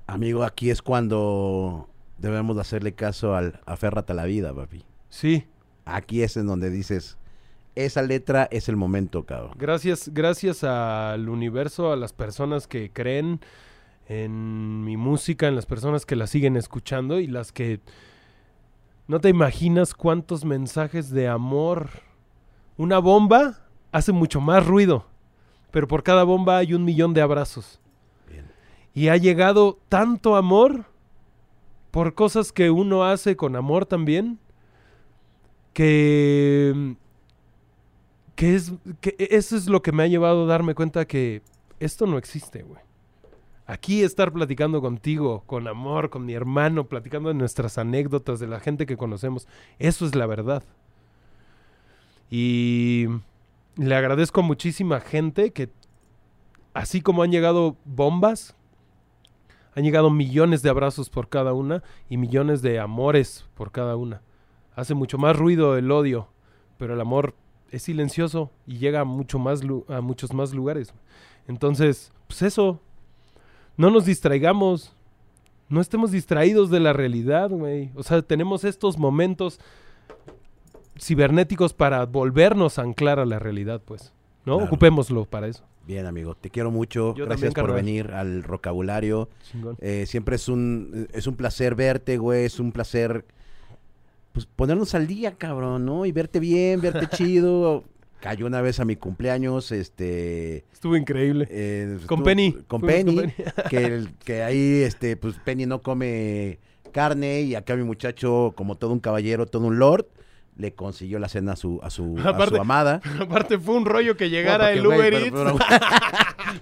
Amigo, 0.07 0.43
aquí 0.43 0.71
es 0.71 0.81
cuando 0.81 1.87
debemos 2.17 2.55
de 2.55 2.63
hacerle 2.63 2.93
caso 2.93 3.35
al 3.35 3.59
aférrate 3.67 4.13
a 4.13 4.15
la 4.15 4.25
vida, 4.25 4.55
papi. 4.55 4.83
Sí, 5.09 5.45
Aquí 5.87 6.21
es 6.21 6.35
en 6.35 6.47
donde 6.47 6.69
dices, 6.69 7.17
esa 7.85 8.01
letra 8.01 8.47
es 8.51 8.69
el 8.69 8.75
momento, 8.75 9.23
cabrón. 9.23 9.53
Gracias, 9.57 10.09
gracias 10.13 10.63
al 10.63 11.29
universo, 11.29 11.91
a 11.91 11.95
las 11.95 12.13
personas 12.13 12.67
que 12.67 12.91
creen 12.91 13.39
en 14.07 14.83
mi 14.83 14.97
música, 14.97 15.47
en 15.47 15.55
las 15.55 15.65
personas 15.65 16.05
que 16.05 16.15
la 16.15 16.27
siguen 16.27 16.57
escuchando 16.57 17.19
y 17.19 17.27
las 17.27 17.51
que 17.51 17.79
no 19.07 19.19
te 19.19 19.29
imaginas 19.29 19.93
cuántos 19.93 20.43
mensajes 20.43 21.11
de 21.11 21.27
amor. 21.27 21.89
Una 22.77 22.99
bomba 22.99 23.59
hace 23.91 24.11
mucho 24.11 24.41
más 24.41 24.65
ruido, 24.65 25.05
pero 25.71 25.87
por 25.87 26.03
cada 26.03 26.23
bomba 26.23 26.57
hay 26.57 26.73
un 26.73 26.83
millón 26.83 27.13
de 27.13 27.21
abrazos. 27.21 27.79
Bien. 28.29 28.45
Y 28.93 29.09
ha 29.09 29.17
llegado 29.17 29.79
tanto 29.89 30.35
amor 30.35 30.85
por 31.91 32.13
cosas 32.15 32.51
que 32.51 32.69
uno 32.69 33.05
hace 33.05 33.35
con 33.35 33.55
amor 33.55 33.85
también, 33.85 34.39
que, 35.73 36.95
que, 38.37 38.53
es, 38.53 38.71
que 39.01 39.15
eso 39.17 39.57
es 39.57 39.67
lo 39.67 39.81
que 39.81 39.91
me 39.91 40.03
ha 40.03 40.07
llevado 40.07 40.43
a 40.43 40.47
darme 40.47 40.75
cuenta 40.75 41.05
que 41.05 41.41
esto 41.79 42.05
no 42.05 42.19
existe, 42.19 42.61
güey. 42.61 42.79
Aquí 43.65 44.03
estar 44.03 44.31
platicando 44.31 44.79
contigo, 44.79 45.41
con 45.47 45.67
amor, 45.67 46.11
con 46.11 46.23
mi 46.23 46.35
hermano, 46.35 46.85
platicando 46.85 47.29
de 47.29 47.35
nuestras 47.35 47.79
anécdotas, 47.79 48.39
de 48.39 48.45
la 48.45 48.59
gente 48.59 48.85
que 48.85 48.95
conocemos, 48.95 49.47
eso 49.79 50.05
es 50.05 50.13
la 50.13 50.27
verdad. 50.27 50.63
Y 52.29 53.07
le 53.75 53.95
agradezco 53.95 54.41
a 54.41 54.43
muchísima 54.43 54.99
gente 54.99 55.51
que, 55.51 55.69
así 56.75 57.01
como 57.01 57.23
han 57.23 57.31
llegado 57.31 57.75
bombas, 57.85 58.55
han 59.73 59.83
llegado 59.83 60.11
millones 60.11 60.61
de 60.61 60.69
abrazos 60.69 61.09
por 61.09 61.27
cada 61.27 61.53
una 61.53 61.81
y 62.07 62.17
millones 62.17 62.61
de 62.61 62.79
amores 62.79 63.47
por 63.55 63.71
cada 63.71 63.95
una. 63.95 64.21
Hace 64.75 64.93
mucho 64.93 65.17
más 65.17 65.35
ruido 65.35 65.75
el 65.75 65.89
odio, 65.91 66.29
pero 66.77 66.93
el 66.93 67.01
amor 67.01 67.33
es 67.71 67.83
silencioso 67.83 68.51
y 68.65 68.77
llega 68.77 69.01
a, 69.01 69.05
mucho 69.05 69.39
más 69.39 69.61
a 69.87 70.01
muchos 70.01 70.33
más 70.33 70.53
lugares. 70.53 70.93
Entonces, 71.47 72.11
pues 72.27 72.41
eso, 72.41 72.79
no 73.77 73.89
nos 73.89 74.05
distraigamos, 74.05 74.93
no 75.69 75.81
estemos 75.81 76.11
distraídos 76.11 76.69
de 76.69 76.79
la 76.79 76.93
realidad, 76.93 77.49
güey. 77.49 77.91
O 77.95 78.03
sea, 78.03 78.21
tenemos 78.21 78.63
estos 78.63 78.97
momentos 78.97 79.59
cibernéticos 80.99 81.73
para 81.73 82.05
volvernos 82.05 82.79
a 82.79 82.83
anclar 82.83 83.19
a 83.19 83.25
la 83.25 83.39
realidad, 83.39 83.81
pues. 83.83 84.13
¿No? 84.45 84.55
Claro. 84.55 84.67
Ocupémoslo 84.67 85.25
para 85.25 85.47
eso. 85.47 85.63
Bien, 85.85 86.05
amigo, 86.05 86.35
te 86.35 86.49
quiero 86.49 86.69
mucho. 86.69 87.15
Yo 87.15 87.25
Gracias 87.25 87.53
por 87.53 87.73
venir 87.73 88.11
al 88.11 88.41
vocabulario. 88.41 89.29
Eh, 89.79 90.05
siempre 90.05 90.35
es 90.35 90.49
un, 90.49 91.07
es 91.13 91.27
un 91.27 91.35
placer 91.35 91.75
verte, 91.75 92.17
güey. 92.17 92.43
Es 92.43 92.59
un 92.59 92.73
placer 92.73 93.25
pues, 94.37 94.45
ponernos 94.55 94.93
al 94.93 95.07
día, 95.07 95.31
cabrón, 95.35 95.83
¿no? 95.83 96.05
Y 96.05 96.11
verte 96.11 96.39
bien, 96.39 96.79
verte 96.79 97.07
chido. 97.17 97.83
Cayó 98.19 98.45
una 98.45 98.61
vez 98.61 98.79
a 98.79 98.85
mi 98.85 98.95
cumpleaños, 98.95 99.71
este... 99.71 100.65
Estuvo 100.71 100.95
increíble. 100.95 101.47
eh, 101.49 101.97
Con 102.05 102.21
Penny. 102.21 102.51
Con 102.67 102.81
Penny. 102.81 103.15
con 103.15 103.33
que, 103.69 103.77
el- 103.85 104.13
que 104.23 104.43
ahí, 104.43 104.83
este, 104.83 105.17
pues 105.17 105.35
Penny 105.43 105.65
no 105.65 105.81
come 105.81 106.59
carne 106.91 107.41
y 107.41 107.55
acá 107.55 107.75
mi 107.75 107.83
muchacho, 107.83 108.53
como 108.55 108.75
todo 108.75 108.91
un 108.93 108.99
caballero, 108.99 109.47
todo 109.47 109.65
un 109.65 109.79
lord, 109.79 110.05
le 110.55 110.73
consiguió 110.75 111.17
la 111.17 111.29
cena 111.29 111.53
a 111.53 111.55
su, 111.55 111.79
a 111.81 111.89
su, 111.89 112.15
a 112.23 112.29
Aparte- 112.29 112.55
su 112.57 112.61
amada. 112.61 113.01
Aparte 113.19 113.57
fue 113.57 113.73
un 113.75 113.85
rollo 113.85 114.15
que 114.17 114.29
llegara 114.29 114.71
el 114.71 114.85
Uber 114.85 115.11
güey, 115.11 115.23
Eats. 115.23 115.31
pero- 115.31 115.57
pero- 115.57 115.79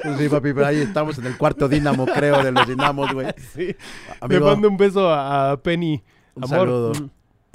Pues 0.01 0.17
sí, 0.17 0.29
papi, 0.29 0.53
pero 0.53 0.65
ahí 0.67 0.77
estamos 0.79 1.17
en 1.17 1.25
el 1.25 1.37
cuarto 1.37 1.67
dínamo, 1.67 2.05
creo, 2.05 2.41
de 2.41 2.51
los 2.53 2.67
dinamos, 2.67 3.11
güey. 3.13 3.27
Sí. 3.53 3.75
Le 4.29 4.39
mando 4.39 4.69
un 4.69 4.77
beso 4.77 5.09
a, 5.09 5.51
a 5.51 5.61
Penny. 5.61 6.01
Un 6.35 6.43
Amor. 6.45 6.57
saludo. 6.57 6.91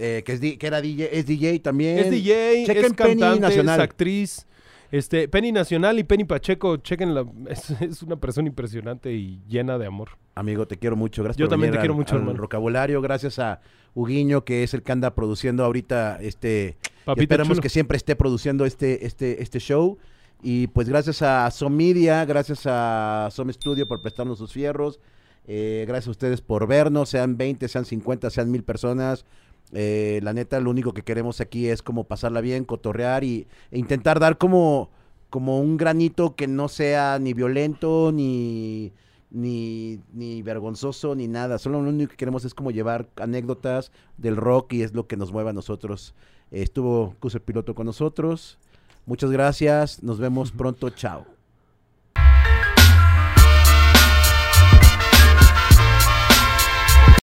Eh, 0.01 0.23
que, 0.25 0.33
es 0.33 0.41
que 0.41 0.67
era 0.67 0.81
DJ, 0.81 1.09
es 1.19 1.27
DJ 1.27 1.61
también. 1.61 1.99
Es 1.99 2.11
DJ, 2.11 2.65
Chequen 2.67 2.85
es 2.85 2.93
Penny 2.95 2.95
cantante, 3.21 3.41
Nacional. 3.41 3.79
es 3.81 3.85
actriz. 3.85 4.47
Este, 4.93 5.29
Penny 5.29 5.53
Nacional 5.53 5.99
y 6.01 6.05
Penny 6.05 6.25
Pacheco, 6.25 6.77
chequenla. 6.79 7.25
Es, 7.49 7.71
es 7.81 8.03
una 8.03 8.17
persona 8.17 8.49
impresionante 8.49 9.13
y 9.13 9.41
llena 9.49 9.79
de 9.79 9.87
amor. 9.87 10.11
Amigo, 10.35 10.67
te 10.67 10.79
quiero 10.79 10.97
mucho. 10.97 11.23
Gracias 11.23 11.39
Yo 11.39 11.47
por 11.47 11.51
también 11.51 11.71
venir 11.71 11.79
te 11.79 11.83
quiero 11.83 11.93
al- 11.95 11.99
mucho, 11.99 12.15
al 12.17 12.23
hermano. 12.23 12.41
vocabulario. 12.43 13.01
Gracias 13.01 13.39
a 13.39 13.61
Huguiño, 13.95 14.45
que 14.45 14.65
es 14.65 14.75
el 14.75 14.83
que 14.83 14.91
anda 14.91 15.15
produciendo 15.15 15.65
ahorita 15.65 16.19
este. 16.21 16.77
Papito 17.05 17.23
esperamos 17.23 17.51
chulo. 17.57 17.63
que 17.63 17.69
siempre 17.69 17.97
esté 17.97 18.17
produciendo 18.17 18.65
este, 18.65 19.07
este, 19.07 19.43
este 19.43 19.61
show. 19.61 19.99
Y 20.43 20.67
pues 20.69 20.89
gracias 20.89 21.23
a 21.23 21.49
Som 21.51 21.77
Media, 21.77 22.25
gracias 22.25 22.63
a 22.65 23.29
Som 23.31 23.53
Studio 23.53 23.87
por 23.87 24.01
prestarnos 24.03 24.39
sus 24.39 24.53
fierros. 24.53 24.99
Eh, 25.47 25.85
gracias 25.87 26.09
a 26.09 26.11
ustedes 26.13 26.41
por 26.41 26.67
vernos, 26.67 27.09
sean 27.11 27.37
20, 27.37 27.69
sean 27.69 27.85
50, 27.85 28.31
sean 28.31 28.51
mil 28.51 28.63
personas. 28.65 29.25
Eh, 29.73 30.21
la 30.23 30.33
neta, 30.33 30.61
lo 30.61 30.71
único 30.71 30.93
que 30.93 31.03
queremos 31.03 31.41
aquí 31.41 31.69
es 31.69 31.83
como 31.83 32.05
pasarla 32.05 32.41
bien, 32.41 32.65
cotorrear 32.65 33.25
y, 33.25 33.47
e 33.71 33.79
intentar 33.79 34.19
dar 34.19 34.39
como, 34.39 34.91
como 35.31 35.61
un 35.61 35.77
granito 35.77 36.35
que 36.35 36.47
no 36.49 36.69
sea 36.69 37.19
ni 37.21 37.35
violento, 37.35 38.11
ni, 38.13 38.93
ni, 39.31 40.01
ni 40.13 40.43
vergonzoso, 40.43 41.15
ni 41.15 41.29
nada. 41.29 41.59
Solo 41.59 41.81
lo 41.83 41.89
único 41.91 42.11
que 42.11 42.17
queremos 42.17 42.45
es 42.45 42.55
como 42.55 42.71
llevar 42.71 43.09
anécdotas 43.17 43.93
del 44.19 44.37
rock 44.37 44.73
y 44.75 44.83
es 44.83 44.95
lo 44.95 45.07
que 45.07 45.17
nos 45.17 45.33
mueve 45.33 45.51
a 45.51 45.55
nosotros. 45.55 46.15
Eh, 46.51 46.63
estuvo 46.63 47.15
Cus 47.21 47.35
el 47.35 47.43
Piloto 47.43 47.75
con 47.75 47.87
nosotros. 47.87 48.59
Muchas 49.07 49.31
gracias. 49.31 50.03
Nos 50.03 50.19
vemos 50.19 50.53
pronto. 50.53 50.91
Chao. 50.91 51.40